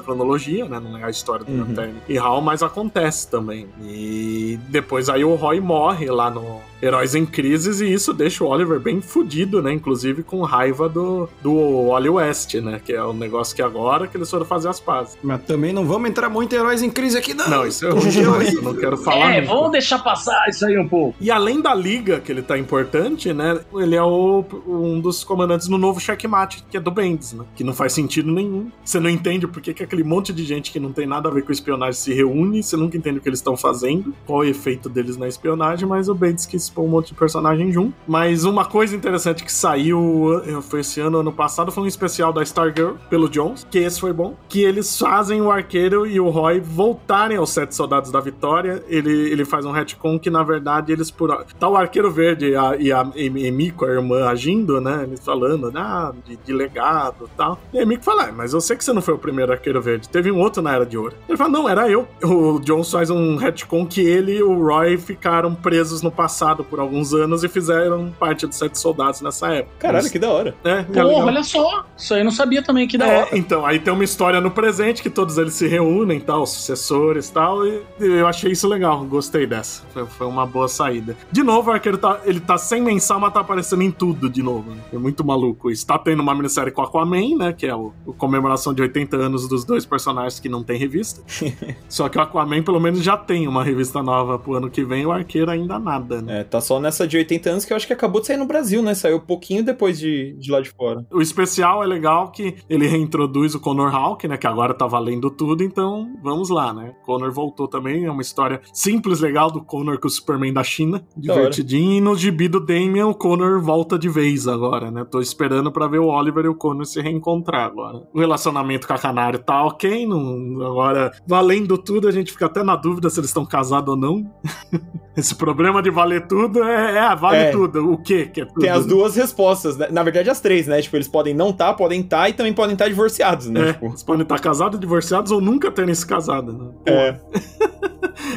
cronologia, 0.00 0.64
né? 0.66 0.78
Não 0.78 0.96
é 0.98 1.04
a 1.04 1.10
história 1.10 1.29
do 1.38 1.50
Uhum. 1.50 1.60
Lantern 1.60 1.94
e 2.08 2.18
Hal, 2.18 2.40
mas 2.40 2.62
acontece 2.62 3.28
também. 3.30 3.66
E 3.82 4.58
depois 4.68 5.08
aí 5.08 5.24
o 5.24 5.34
Roy 5.36 5.60
morre 5.60 6.10
lá 6.10 6.30
no 6.30 6.60
Heróis 6.82 7.14
em 7.14 7.26
Crises 7.26 7.80
e 7.80 7.92
isso 7.92 8.12
deixa 8.12 8.42
o 8.44 8.48
Oliver 8.48 8.80
bem 8.80 9.00
fudido, 9.00 9.62
né? 9.62 9.72
Inclusive 9.72 10.22
com 10.22 10.40
raiva 10.42 10.88
do, 10.88 11.28
do 11.42 11.88
Wally 11.88 12.08
West, 12.08 12.54
né? 12.54 12.80
Que 12.84 12.92
é 12.92 13.02
o 13.02 13.12
negócio 13.12 13.54
que 13.54 13.62
agora 13.62 14.06
que 14.06 14.16
eles 14.16 14.30
foram 14.30 14.44
fazer 14.46 14.68
as 14.68 14.80
pazes. 14.80 15.16
Mas 15.22 15.42
também 15.42 15.72
não 15.72 15.84
vamos 15.86 16.08
entrar 16.10 16.28
muito 16.28 16.54
em 16.54 16.58
heróis 16.58 16.82
em 16.82 16.90
crise 16.90 17.18
aqui, 17.18 17.34
não. 17.34 17.48
Não, 17.48 17.66
isso 17.66 17.86
é 17.86 17.90
ruim 17.90 18.08
demais, 18.08 18.52
eu 18.54 18.62
não 18.62 18.74
quero 18.74 18.96
falar 18.96 19.34
É, 19.34 19.40
nunca. 19.40 19.54
vamos 19.54 19.72
deixar 19.72 19.98
passar 19.98 20.48
isso 20.48 20.64
aí 20.66 20.78
um 20.78 20.88
pouco. 20.88 21.14
E 21.20 21.30
além 21.30 21.60
da 21.60 21.74
liga, 21.74 22.20
que 22.20 22.32
ele 22.32 22.42
tá 22.42 22.56
importante, 22.58 23.32
né? 23.32 23.60
Ele 23.74 23.94
é 23.94 24.02
o, 24.02 24.44
um 24.66 25.00
dos 25.00 25.22
comandantes 25.24 25.68
no 25.68 25.76
novo 25.78 26.00
checkmate, 26.00 26.64
que 26.70 26.76
é 26.76 26.80
do 26.80 26.90
Bendis, 26.90 27.32
né? 27.32 27.44
Que 27.54 27.62
não 27.64 27.74
faz 27.74 27.92
sentido 27.92 28.30
nenhum. 28.32 28.70
Você 28.84 28.98
não 28.98 29.10
entende 29.10 29.46
por 29.46 29.60
que, 29.60 29.74
que 29.74 29.82
aquele 29.82 30.02
monte 30.04 30.32
de 30.32 30.44
gente 30.44 30.70
que 30.72 30.80
não 30.80 30.92
tem 30.92 31.06
nada 31.06 31.28
a 31.28 31.32
ver 31.32 31.42
com 31.44 31.52
espionagem 31.52 32.00
se 32.00 32.14
reúne, 32.14 32.62
você 32.62 32.76
nunca 32.76 32.96
entende 32.96 33.18
o 33.18 33.20
que 33.22 33.28
eles 33.28 33.38
estão 33.40 33.56
fazendo, 33.56 34.14
qual 34.26 34.42
é 34.42 34.46
o 34.46 34.50
efeito 34.50 34.88
deles 34.88 35.16
na 35.16 35.28
espionagem, 35.28 35.86
mas 35.88 36.08
o 36.08 36.14
Bendis 36.14 36.46
quis 36.46 36.69
pôr 36.70 36.82
um 36.82 36.88
monte 36.88 37.08
de 37.08 37.14
personagem 37.14 37.72
junto. 37.72 37.94
Mas 38.06 38.44
uma 38.44 38.64
coisa 38.64 38.94
interessante 38.96 39.44
que 39.44 39.52
saiu, 39.52 40.42
eh, 40.46 40.60
foi 40.62 40.80
esse 40.80 41.00
ano, 41.00 41.18
ano 41.18 41.32
passado, 41.32 41.70
foi 41.72 41.84
um 41.84 41.86
especial 41.86 42.32
da 42.32 42.42
Stargirl, 42.42 42.94
pelo 43.08 43.28
Jones, 43.28 43.66
que 43.70 43.78
esse 43.78 44.00
foi 44.00 44.12
bom, 44.12 44.34
que 44.48 44.62
eles 44.62 44.98
fazem 44.98 45.40
o 45.40 45.50
Arqueiro 45.50 46.06
e 46.06 46.20
o 46.20 46.28
Roy 46.28 46.60
voltarem 46.60 47.36
aos 47.36 47.50
Sete 47.50 47.74
Soldados 47.74 48.10
da 48.10 48.20
Vitória. 48.20 48.82
Ele, 48.88 49.12
ele 49.30 49.44
faz 49.44 49.64
um 49.64 49.70
retcon 49.72 50.18
que, 50.18 50.30
na 50.30 50.42
verdade, 50.42 50.92
eles 50.92 51.10
por... 51.10 51.44
Tá 51.58 51.68
o 51.68 51.76
Arqueiro 51.76 52.10
Verde 52.10 52.50
e 52.50 52.56
a, 52.56 52.76
e 52.76 52.92
a 52.92 53.08
Em- 53.14 53.46
Emiko, 53.46 53.84
a 53.84 53.90
irmã, 53.90 54.26
agindo, 54.28 54.80
né? 54.80 55.04
Eles 55.04 55.24
falando, 55.24 55.70
ah, 55.76 56.12
de, 56.26 56.36
de 56.36 56.52
legado 56.52 57.28
e 57.32 57.36
tal. 57.36 57.58
E 57.72 57.78
a 57.78 57.82
Emiko 57.82 58.04
fala, 58.04 58.24
ah, 58.28 58.32
mas 58.32 58.52
eu 58.52 58.60
sei 58.60 58.76
que 58.76 58.84
você 58.84 58.92
não 58.92 59.02
foi 59.02 59.14
o 59.14 59.18
primeiro 59.18 59.52
Arqueiro 59.52 59.80
Verde. 59.80 60.08
Teve 60.08 60.30
um 60.30 60.38
outro 60.38 60.62
na 60.62 60.74
Era 60.74 60.86
de 60.86 60.96
Ouro. 60.96 61.14
Ele 61.28 61.38
fala, 61.38 61.50
não, 61.50 61.68
era 61.68 61.88
eu. 61.88 62.06
O 62.22 62.58
Jones 62.60 62.90
faz 62.90 63.10
um 63.10 63.36
retcon 63.36 63.86
que 63.86 64.00
ele 64.00 64.36
e 64.38 64.42
o 64.42 64.66
Roy 64.66 64.96
ficaram 64.98 65.54
presos 65.54 66.02
no 66.02 66.10
passado 66.10 66.59
por 66.64 66.80
alguns 66.80 67.12
anos 67.14 67.42
e 67.44 67.48
fizeram 67.48 68.12
parte 68.18 68.46
dos 68.46 68.56
Sete 68.56 68.78
Soldados 68.78 69.20
nessa 69.20 69.48
época. 69.48 69.74
Caralho, 69.78 70.02
Mas- 70.04 70.12
que 70.12 70.18
da 70.18 70.30
hora. 70.30 70.54
é, 70.64 70.82
Porra, 70.82 71.24
olha 71.26 71.42
só. 71.42 71.84
Isso 71.96 72.14
aí 72.14 72.20
eu 72.20 72.24
não 72.24 72.30
sabia 72.32 72.62
também 72.62 72.86
que 72.88 72.96
da 72.98 73.06
É, 73.06 73.18
hora. 73.22 73.28
então, 73.38 73.64
aí 73.66 73.78
tem 73.78 73.92
uma 73.92 74.04
história 74.04 74.40
no 74.40 74.50
presente 74.50 75.02
que 75.02 75.10
todos 75.10 75.38
eles 75.38 75.54
se 75.54 75.66
reúnem, 75.66 76.20
tal, 76.20 76.42
os 76.42 76.50
sucessores 76.50 77.28
e 77.28 77.32
tal, 77.32 77.66
e 77.66 77.82
eu 78.00 78.26
achei 78.26 78.52
isso 78.52 78.66
legal, 78.68 79.04
gostei 79.04 79.46
dessa. 79.46 79.82
Foi, 79.92 80.06
foi 80.06 80.26
uma 80.26 80.46
boa 80.46 80.68
saída. 80.68 81.16
De 81.30 81.42
novo, 81.42 81.70
o 81.70 81.72
arqueiro 81.72 81.98
tá, 81.98 82.20
ele 82.24 82.40
tá 82.40 82.56
sem 82.58 82.80
mensal, 82.82 83.18
mas 83.20 83.32
tá 83.32 83.40
aparecendo 83.40 83.82
em 83.82 83.90
tudo 83.90 84.28
de 84.28 84.42
novo. 84.42 84.70
né? 84.70 84.80
É 84.92 84.98
muito 84.98 85.24
maluco 85.24 85.70
isso. 85.70 85.86
Tá 85.86 85.98
tendo 85.98 86.20
uma 86.22 86.34
minissérie 86.34 86.72
com 86.72 86.82
Aquaman, 86.82 87.36
né, 87.36 87.52
que 87.52 87.66
é 87.66 87.74
o, 87.74 87.92
o 88.06 88.12
comemoração 88.12 88.72
de 88.74 88.82
80 88.82 89.16
anos 89.16 89.48
dos 89.48 89.64
dois 89.64 89.84
personagens 89.86 90.38
que 90.40 90.48
não 90.48 90.62
tem 90.62 90.78
revista. 90.78 91.20
Só 91.88 92.08
que 92.08 92.18
o 92.18 92.20
Aquaman, 92.20 92.62
pelo 92.62 92.80
menos, 92.80 93.02
já 93.02 93.16
tem 93.16 93.46
uma 93.48 93.62
revista 93.64 94.02
nova 94.02 94.38
pro 94.38 94.54
ano 94.54 94.70
que 94.70 94.84
vem, 94.84 95.04
o 95.06 95.12
arqueiro 95.12 95.50
ainda 95.50 95.78
nada, 95.78 96.20
né? 96.22 96.40
É, 96.40 96.44
tá 96.50 96.60
só 96.60 96.78
nessa 96.78 97.06
de 97.06 97.16
80 97.16 97.50
anos 97.50 97.64
que 97.64 97.72
eu 97.72 97.76
acho 97.76 97.86
que 97.86 97.92
acabou 97.92 98.20
de 98.20 98.26
sair 98.26 98.36
no 98.36 98.46
Brasil, 98.46 98.82
né? 98.82 98.94
Saiu 98.94 99.20
pouquinho 99.20 99.64
depois 99.64 99.98
de, 99.98 100.34
de 100.38 100.50
lá 100.50 100.60
de 100.60 100.70
fora. 100.70 101.06
O 101.10 101.22
especial 101.22 101.82
é 101.82 101.86
legal 101.86 102.30
que 102.30 102.56
ele 102.68 102.86
reintroduz 102.86 103.54
o 103.54 103.60
Connor 103.60 103.94
Hawk, 103.94 104.26
né? 104.28 104.36
Que 104.36 104.46
agora 104.46 104.74
tá 104.74 104.86
valendo 104.86 105.30
tudo, 105.30 105.64
então 105.64 106.14
vamos 106.22 106.50
lá, 106.50 106.72
né? 106.74 106.94
Connor 107.06 107.32
voltou 107.32 107.66
também, 107.66 108.04
é 108.04 108.10
uma 108.10 108.22
história 108.22 108.60
simples, 108.72 109.20
legal 109.20 109.50
do 109.50 109.62
Connor 109.62 109.98
com 109.98 110.08
o 110.08 110.10
Superman 110.10 110.52
da 110.52 110.62
China, 110.62 111.02
divertidinho. 111.16 111.92
E 111.92 112.00
no 112.00 112.14
gibi 112.14 112.48
do 112.48 112.60
Damian, 112.60 113.06
o 113.06 113.14
Connor 113.14 113.60
volta 113.60 113.98
de 113.98 114.08
vez 114.08 114.46
agora, 114.46 114.90
né? 114.90 115.04
Tô 115.04 115.20
esperando 115.20 115.72
pra 115.72 115.86
ver 115.86 115.98
o 115.98 116.08
Oliver 116.08 116.44
e 116.44 116.48
o 116.48 116.54
Connor 116.54 116.84
se 116.84 117.00
reencontrar 117.00 117.64
agora. 117.64 118.02
O 118.12 118.18
relacionamento 118.18 118.86
com 118.86 118.92
a 118.92 118.98
Canário 118.98 119.38
tá 119.38 119.64
ok, 119.64 120.06
não, 120.06 120.62
agora 120.62 120.90
Agora, 120.90 121.12
valendo 121.26 121.78
tudo, 121.78 122.08
a 122.08 122.10
gente 122.10 122.32
fica 122.32 122.46
até 122.46 122.62
na 122.62 122.74
dúvida 122.74 123.08
se 123.08 123.20
eles 123.20 123.30
estão 123.30 123.46
casados 123.46 123.94
ou 123.94 123.96
não. 123.96 124.30
Esse 125.16 125.34
problema 125.34 125.82
de 125.82 125.90
valer 125.90 126.26
tudo 126.26 126.39
é, 126.64 126.96
é 126.98 127.16
vale 127.16 127.36
É. 127.38 127.50
tudo. 127.50 127.92
O 127.92 127.98
quê 127.98 128.26
que 128.26 128.40
é 128.42 128.44
tudo? 128.44 128.60
Tem 128.60 128.70
as 128.70 128.86
duas 128.86 129.16
respostas, 129.16 129.76
né? 129.76 129.88
Na 129.90 130.02
verdade, 130.02 130.30
as 130.30 130.40
três, 130.40 130.66
né? 130.66 130.80
Tipo, 130.80 130.96
eles 130.96 131.08
podem 131.08 131.34
não 131.34 131.50
estar, 131.50 131.74
podem 131.74 132.00
estar 132.00 132.28
e 132.28 132.32
também 132.32 132.52
podem 132.52 132.74
estar 132.74 132.88
divorciados, 132.88 133.46
né? 133.48 133.70
É, 133.70 133.72
Tipo, 133.72 133.86
eles 133.86 134.02
podem 134.02 134.22
estar 134.22 134.38
casados, 134.38 134.78
divorciados 134.78 135.30
ou 135.32 135.40
nunca 135.40 135.70
terem 135.70 135.94
se 135.94 136.06
casado. 136.06 136.52
Né? 136.52 136.70
Pô, 136.84 136.92
é. 136.92 137.20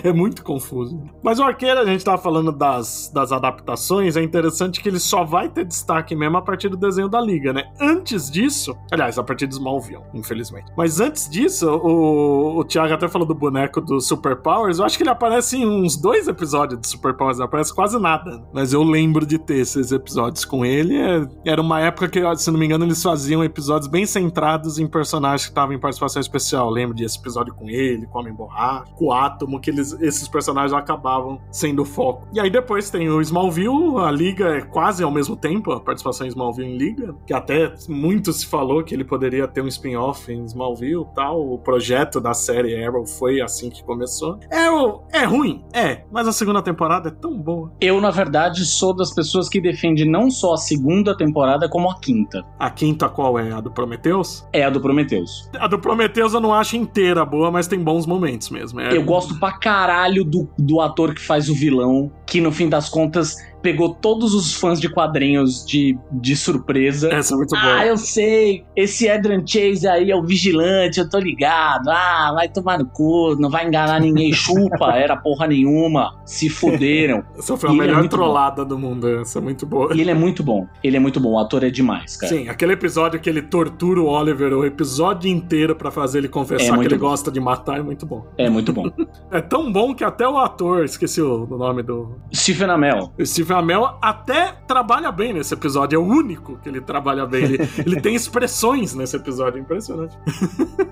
É 0.03 0.11
muito 0.11 0.43
confuso. 0.43 1.01
Mas 1.21 1.39
o 1.39 1.43
Arqueiro, 1.43 1.79
a 1.79 1.85
gente 1.85 2.03
tava 2.03 2.17
falando 2.17 2.51
das, 2.51 3.09
das 3.13 3.31
adaptações, 3.31 4.15
é 4.17 4.21
interessante 4.23 4.81
que 4.81 4.89
ele 4.89 4.99
só 4.99 5.23
vai 5.23 5.49
ter 5.49 5.65
destaque 5.65 6.15
mesmo 6.15 6.37
a 6.37 6.41
partir 6.41 6.69
do 6.69 6.75
desenho 6.77 7.07
da 7.09 7.21
Liga, 7.21 7.53
né? 7.53 7.65
Antes 7.79 8.29
disso, 8.29 8.75
aliás, 8.91 9.17
a 9.17 9.23
partir 9.23 9.45
do 9.47 9.53
Smallville, 9.53 10.01
infelizmente. 10.13 10.71
Mas 10.77 10.99
antes 10.99 11.29
disso, 11.29 11.69
o, 11.69 12.59
o 12.59 12.63
Thiago 12.65 12.93
até 12.93 13.07
falou 13.07 13.27
do 13.27 13.35
boneco 13.35 13.79
do 13.81 13.99
Super 14.01 14.37
Powers, 14.37 14.79
eu 14.79 14.85
acho 14.85 14.97
que 14.97 15.03
ele 15.03 15.09
aparece 15.09 15.57
em 15.57 15.65
uns 15.65 15.95
dois 15.97 16.27
episódios 16.27 16.79
de 16.79 16.87
Super 16.87 17.13
Powers, 17.13 17.37
não 17.37 17.45
aparece 17.45 17.73
quase 17.73 17.92
nada. 17.99 18.43
Mas 18.53 18.73
eu 18.73 18.83
lembro 18.83 19.25
de 19.25 19.37
ter 19.37 19.57
esses 19.57 19.91
episódios 19.91 20.45
com 20.45 20.65
ele. 20.65 20.95
é- 20.97 21.27
era 21.45 21.61
uma 21.61 21.79
época 21.79 22.07
que, 22.09 22.35
se 22.37 22.51
não 22.51 22.59
me 22.59 22.65
engano, 22.65 22.85
eles 22.85 23.01
faziam 23.01 23.43
episódios 23.43 23.87
bem 23.89 24.05
centrados 24.05 24.79
em 24.79 24.87
personagens 24.87 25.43
que 25.45 25.51
estavam 25.51 25.73
em 25.73 25.79
participação 25.79 26.19
especial. 26.19 26.67
Eu 26.67 26.71
lembro 26.73 26.95
desse 26.95 27.17
episódio 27.19 27.53
com 27.53 27.69
ele, 27.69 28.05
com 28.07 28.17
o 28.17 28.21
Homem 28.21 28.33
Borracha, 28.33 28.85
com 28.95 29.05
o 29.05 29.13
Átomo, 29.13 29.59
que 29.59 29.69
eles, 29.69 29.93
esses 30.01 30.27
personagens 30.27 30.73
acabavam 30.73 31.39
sendo 31.51 31.83
foco. 31.85 32.27
E 32.33 32.39
aí 32.39 32.49
depois 32.49 32.89
tem 32.89 33.09
o 33.09 33.21
Smallville, 33.21 33.97
a 33.99 34.11
Liga 34.11 34.45
é 34.57 34.61
quase 34.61 35.03
ao 35.03 35.11
mesmo 35.11 35.35
tempo, 35.35 35.71
a 35.71 35.79
participação 35.79 36.25
em 36.25 36.29
Smallville 36.29 36.69
em 36.69 36.77
Liga, 36.77 37.15
que 37.25 37.33
até 37.33 37.73
muito 37.89 38.31
se 38.33 38.45
falou 38.45 38.83
que 38.83 38.93
ele 38.93 39.03
poderia 39.03 39.47
ter 39.47 39.61
um 39.61 39.67
spin-off 39.67 40.31
em 40.31 40.43
Smallville 40.45 41.05
tal. 41.15 41.53
O 41.53 41.57
projeto 41.57 42.19
da 42.21 42.33
série 42.33 42.83
Arrow 42.83 43.05
foi 43.05 43.41
assim 43.41 43.69
que 43.69 43.83
começou. 43.83 44.39
Arrow 44.51 45.07
é 45.11 45.23
ruim? 45.23 45.63
É, 45.73 46.03
mas 46.11 46.27
a 46.27 46.31
segunda 46.31 46.61
temporada 46.61 47.09
é 47.09 47.11
tão 47.11 47.37
boa. 47.37 47.72
Eu, 47.81 47.99
na 47.99 48.11
verdade, 48.11 48.65
sou 48.65 48.95
das 48.95 49.13
pessoas 49.13 49.49
que 49.49 49.59
defende 49.59 50.05
não 50.05 50.29
só 50.31 50.53
a 50.53 50.57
segunda 50.57 51.15
temporada, 51.17 51.67
como 51.67 51.89
a 51.89 51.99
quinta. 51.99 52.43
A 52.57 52.69
quinta 52.69 53.09
qual 53.09 53.37
é? 53.37 53.51
A 53.51 53.59
do 53.59 53.69
Prometheus? 53.71 54.45
É 54.53 54.63
a 54.63 54.69
do 54.69 54.79
Prometheus. 54.79 55.49
A 55.59 55.67
do 55.67 55.77
Prometheus 55.77 56.33
eu 56.33 56.39
não 56.39 56.53
acho 56.53 56.77
inteira 56.77 57.25
boa, 57.25 57.51
mas 57.51 57.67
tem 57.67 57.79
bons 57.79 58.05
momentos 58.05 58.49
mesmo. 58.49 58.79
É- 58.79 58.95
Eu 58.95 59.03
gosto 59.03 59.37
pra 59.39 59.51
caralho 59.53 60.23
do, 60.23 60.47
do 60.57 60.79
ator 60.79 61.13
que 61.13 61.21
faz 61.21 61.49
o 61.49 61.53
vilão, 61.53 62.11
que 62.25 62.39
no 62.39 62.51
fim 62.51 62.69
das 62.69 62.87
contas 62.89 63.35
pegou 63.63 63.95
todos 63.95 64.35
os 64.35 64.53
fãs 64.53 64.79
de 64.79 64.89
quadrinhos 64.89 65.65
de, 65.65 65.97
de 66.11 66.35
surpresa. 66.35 67.11
Essa 67.11 67.33
é 67.33 67.37
muito 67.37 67.55
Ah, 67.55 67.61
boa. 67.61 67.85
eu 67.87 67.97
sei. 67.97 68.65
Esse 68.75 69.09
Adrian 69.09 69.43
Chase 69.47 69.87
aí 69.87 70.11
é 70.11 70.15
o 70.15 70.21
vigilante, 70.23 70.99
eu 70.99 71.09
tô 71.09 71.17
ligado. 71.17 71.89
Ah, 71.89 72.31
vai 72.35 72.49
tomar 72.49 72.77
no 72.77 72.85
cu, 72.85 73.35
não 73.39 73.49
vai 73.49 73.65
enganar 73.65 73.99
ninguém. 74.01 74.31
Chupa, 74.33 74.91
era 74.97 75.15
porra 75.15 75.47
nenhuma. 75.47 76.19
Se 76.25 76.49
fuderam. 76.49 77.23
Essa 77.39 77.55
foi 77.57 77.69
a 77.69 77.73
E 77.73 77.75
é 77.75 77.79
melhor 77.79 77.99
muito 77.99 78.11
trollada 78.11 78.65
do 78.65 78.77
mundo. 78.77 79.07
Essa 79.21 79.39
é 79.39 79.41
muito 79.41 79.65
boa. 79.65 79.95
E 79.95 80.01
ele 80.01 80.11
é 80.11 80.15
muito 80.15 80.43
bom. 80.43 80.67
Ele 80.83 80.97
é 80.97 80.99
muito 80.99 81.19
bom. 81.19 81.31
O 81.31 81.39
ator 81.39 81.63
é 81.63 81.69
demais, 81.69 82.17
cara. 82.17 82.33
Sim, 82.33 82.49
aquele 82.49 82.73
episódio 82.73 83.19
que 83.19 83.29
ele 83.29 83.41
tortura 83.41 84.01
o 84.01 84.07
Oliver 84.07 84.53
o 84.53 84.65
episódio 84.65 85.29
inteiro 85.29 85.75
pra 85.75 85.89
fazer 85.89 86.17
ele 86.19 86.27
É 86.27 86.29
confessar 86.29 86.65
que 86.71 86.75
muito 86.75 86.89
ele 86.93 86.99
bom. 86.99 87.07
gosta 87.09 87.31
de 87.31 87.39
matar 87.39 87.79
é 87.79 87.81
muito 87.81 88.05
bom. 88.05 88.25
É 88.37 88.49
muito 88.49 88.73
bom. 88.73 88.83
É 89.31 89.41
tão 89.41 89.71
bom 89.71 89.95
que 89.95 90.03
até 90.03 90.27
o 90.27 90.37
ator, 90.37 90.83
esqueci 90.85 91.21
o, 91.21 91.47
o 91.49 91.57
nome 91.57 91.81
do 91.81 92.15
Stephen 92.35 92.69
Amell. 92.69 93.11
o 93.17 93.25
Amell, 93.53 93.97
até 94.01 94.53
trabalha 94.67 95.11
bem 95.11 95.33
nesse 95.33 95.53
episódio. 95.53 95.95
É 95.95 95.99
o 95.99 96.03
único 96.05 96.57
que 96.57 96.69
ele 96.69 96.81
trabalha 96.81 97.25
bem. 97.25 97.43
Ele, 97.43 97.69
ele 97.85 98.01
tem 98.01 98.15
expressões 98.15 98.93
nesse 98.93 99.15
episódio, 99.15 99.57
é 99.57 99.61
impressionante. 99.61 100.17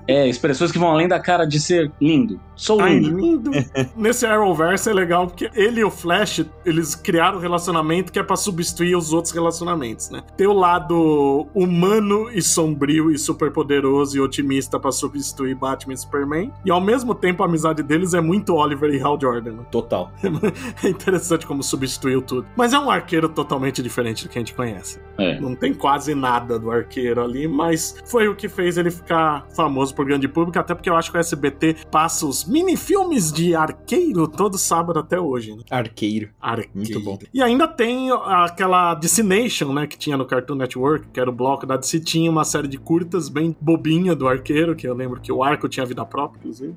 É, 0.06 0.28
expressões 0.28 0.72
que 0.72 0.78
vão 0.78 0.90
além 0.90 1.08
da 1.08 1.20
cara 1.20 1.44
de 1.44 1.60
ser 1.60 1.90
lindo. 2.00 2.40
Sou 2.56 2.80
Ai, 2.80 2.98
lindo. 2.98 3.18
lindo. 3.18 3.50
Nesse 3.96 4.26
Arrowverse 4.26 4.88
é 4.88 4.92
legal 4.92 5.26
porque 5.26 5.50
ele 5.54 5.80
e 5.80 5.84
o 5.84 5.90
Flash, 5.90 6.44
eles 6.64 6.94
criaram 6.94 7.38
um 7.38 7.40
relacionamento 7.40 8.12
que 8.12 8.18
é 8.18 8.22
pra 8.22 8.36
substituir 8.36 8.96
os 8.96 9.12
outros 9.12 9.32
relacionamentos, 9.32 10.10
né? 10.10 10.22
Tem 10.36 10.46
o 10.46 10.52
lado 10.52 11.48
humano 11.54 12.30
e 12.30 12.40
sombrio 12.42 13.10
e 13.10 13.18
superpoderoso 13.18 14.16
e 14.16 14.20
otimista 14.20 14.78
pra 14.78 14.92
substituir 14.92 15.54
Batman 15.54 15.94
e 15.94 15.96
Superman. 15.96 16.52
E 16.64 16.70
ao 16.70 16.80
mesmo 16.80 17.14
tempo 17.14 17.42
a 17.42 17.46
amizade 17.46 17.82
deles 17.82 18.14
é 18.14 18.20
muito 18.20 18.54
Oliver 18.54 18.90
e 18.92 19.00
Hal 19.00 19.18
Jordan. 19.20 19.52
né? 19.52 19.62
Total. 19.70 20.10
É 20.82 20.88
interessante 20.88 21.46
como 21.46 21.62
substituiu 21.62 22.20
tudo. 22.22 22.46
Mas 22.56 22.72
é 22.72 22.78
um 22.78 22.90
arqueiro 22.90 23.28
totalmente 23.28 23.82
diferente 23.82 24.24
do 24.24 24.28
que 24.28 24.38
a 24.38 24.40
gente 24.40 24.54
conhece. 24.54 25.00
É. 25.18 25.38
Não 25.40 25.54
tem 25.54 25.72
quase 25.74 26.14
nada 26.14 26.58
do 26.58 26.70
arqueiro 26.70 27.22
ali, 27.22 27.46
mas 27.46 27.96
foi 28.04 28.28
o 28.28 28.34
que 28.34 28.48
fez 28.48 28.76
ele 28.78 28.90
ficar 28.90 29.46
famoso 29.54 29.94
por 29.94 30.04
grande 30.04 30.28
público, 30.28 30.58
até 30.58 30.74
porque 30.74 30.88
eu 30.88 30.96
acho 30.96 31.10
que 31.10 31.16
o 31.16 31.20
SBT 31.20 31.76
passa 31.90 32.26
os 32.26 32.44
mini-filmes 32.44 33.32
de 33.32 33.54
arqueiro 33.54 34.26
todo 34.26 34.56
sábado 34.58 34.98
até 34.98 35.18
hoje, 35.18 35.54
né? 35.54 35.62
Arqueiro. 35.70 36.30
Arqueiro. 36.40 36.70
Muito 36.74 37.00
bom. 37.00 37.18
E 37.32 37.42
ainda 37.42 37.68
tem 37.68 38.10
aquela 38.10 38.94
Destination, 38.94 39.72
né, 39.72 39.86
que 39.86 39.98
tinha 39.98 40.16
no 40.16 40.24
Cartoon 40.24 40.54
Network, 40.56 41.08
que 41.12 41.20
era 41.20 41.30
o 41.30 41.32
bloco 41.32 41.66
da 41.66 41.76
DC, 41.76 42.00
tinha 42.00 42.30
uma 42.30 42.44
série 42.44 42.68
de 42.68 42.78
curtas 42.78 43.28
bem 43.28 43.56
bobinha 43.60 44.14
do 44.14 44.26
arqueiro, 44.28 44.74
que 44.74 44.86
eu 44.86 44.94
lembro 44.94 45.20
que 45.20 45.32
o 45.32 45.42
arco 45.42 45.68
tinha 45.68 45.84
vida 45.86 46.04
própria, 46.04 46.38
inclusive. 46.38 46.74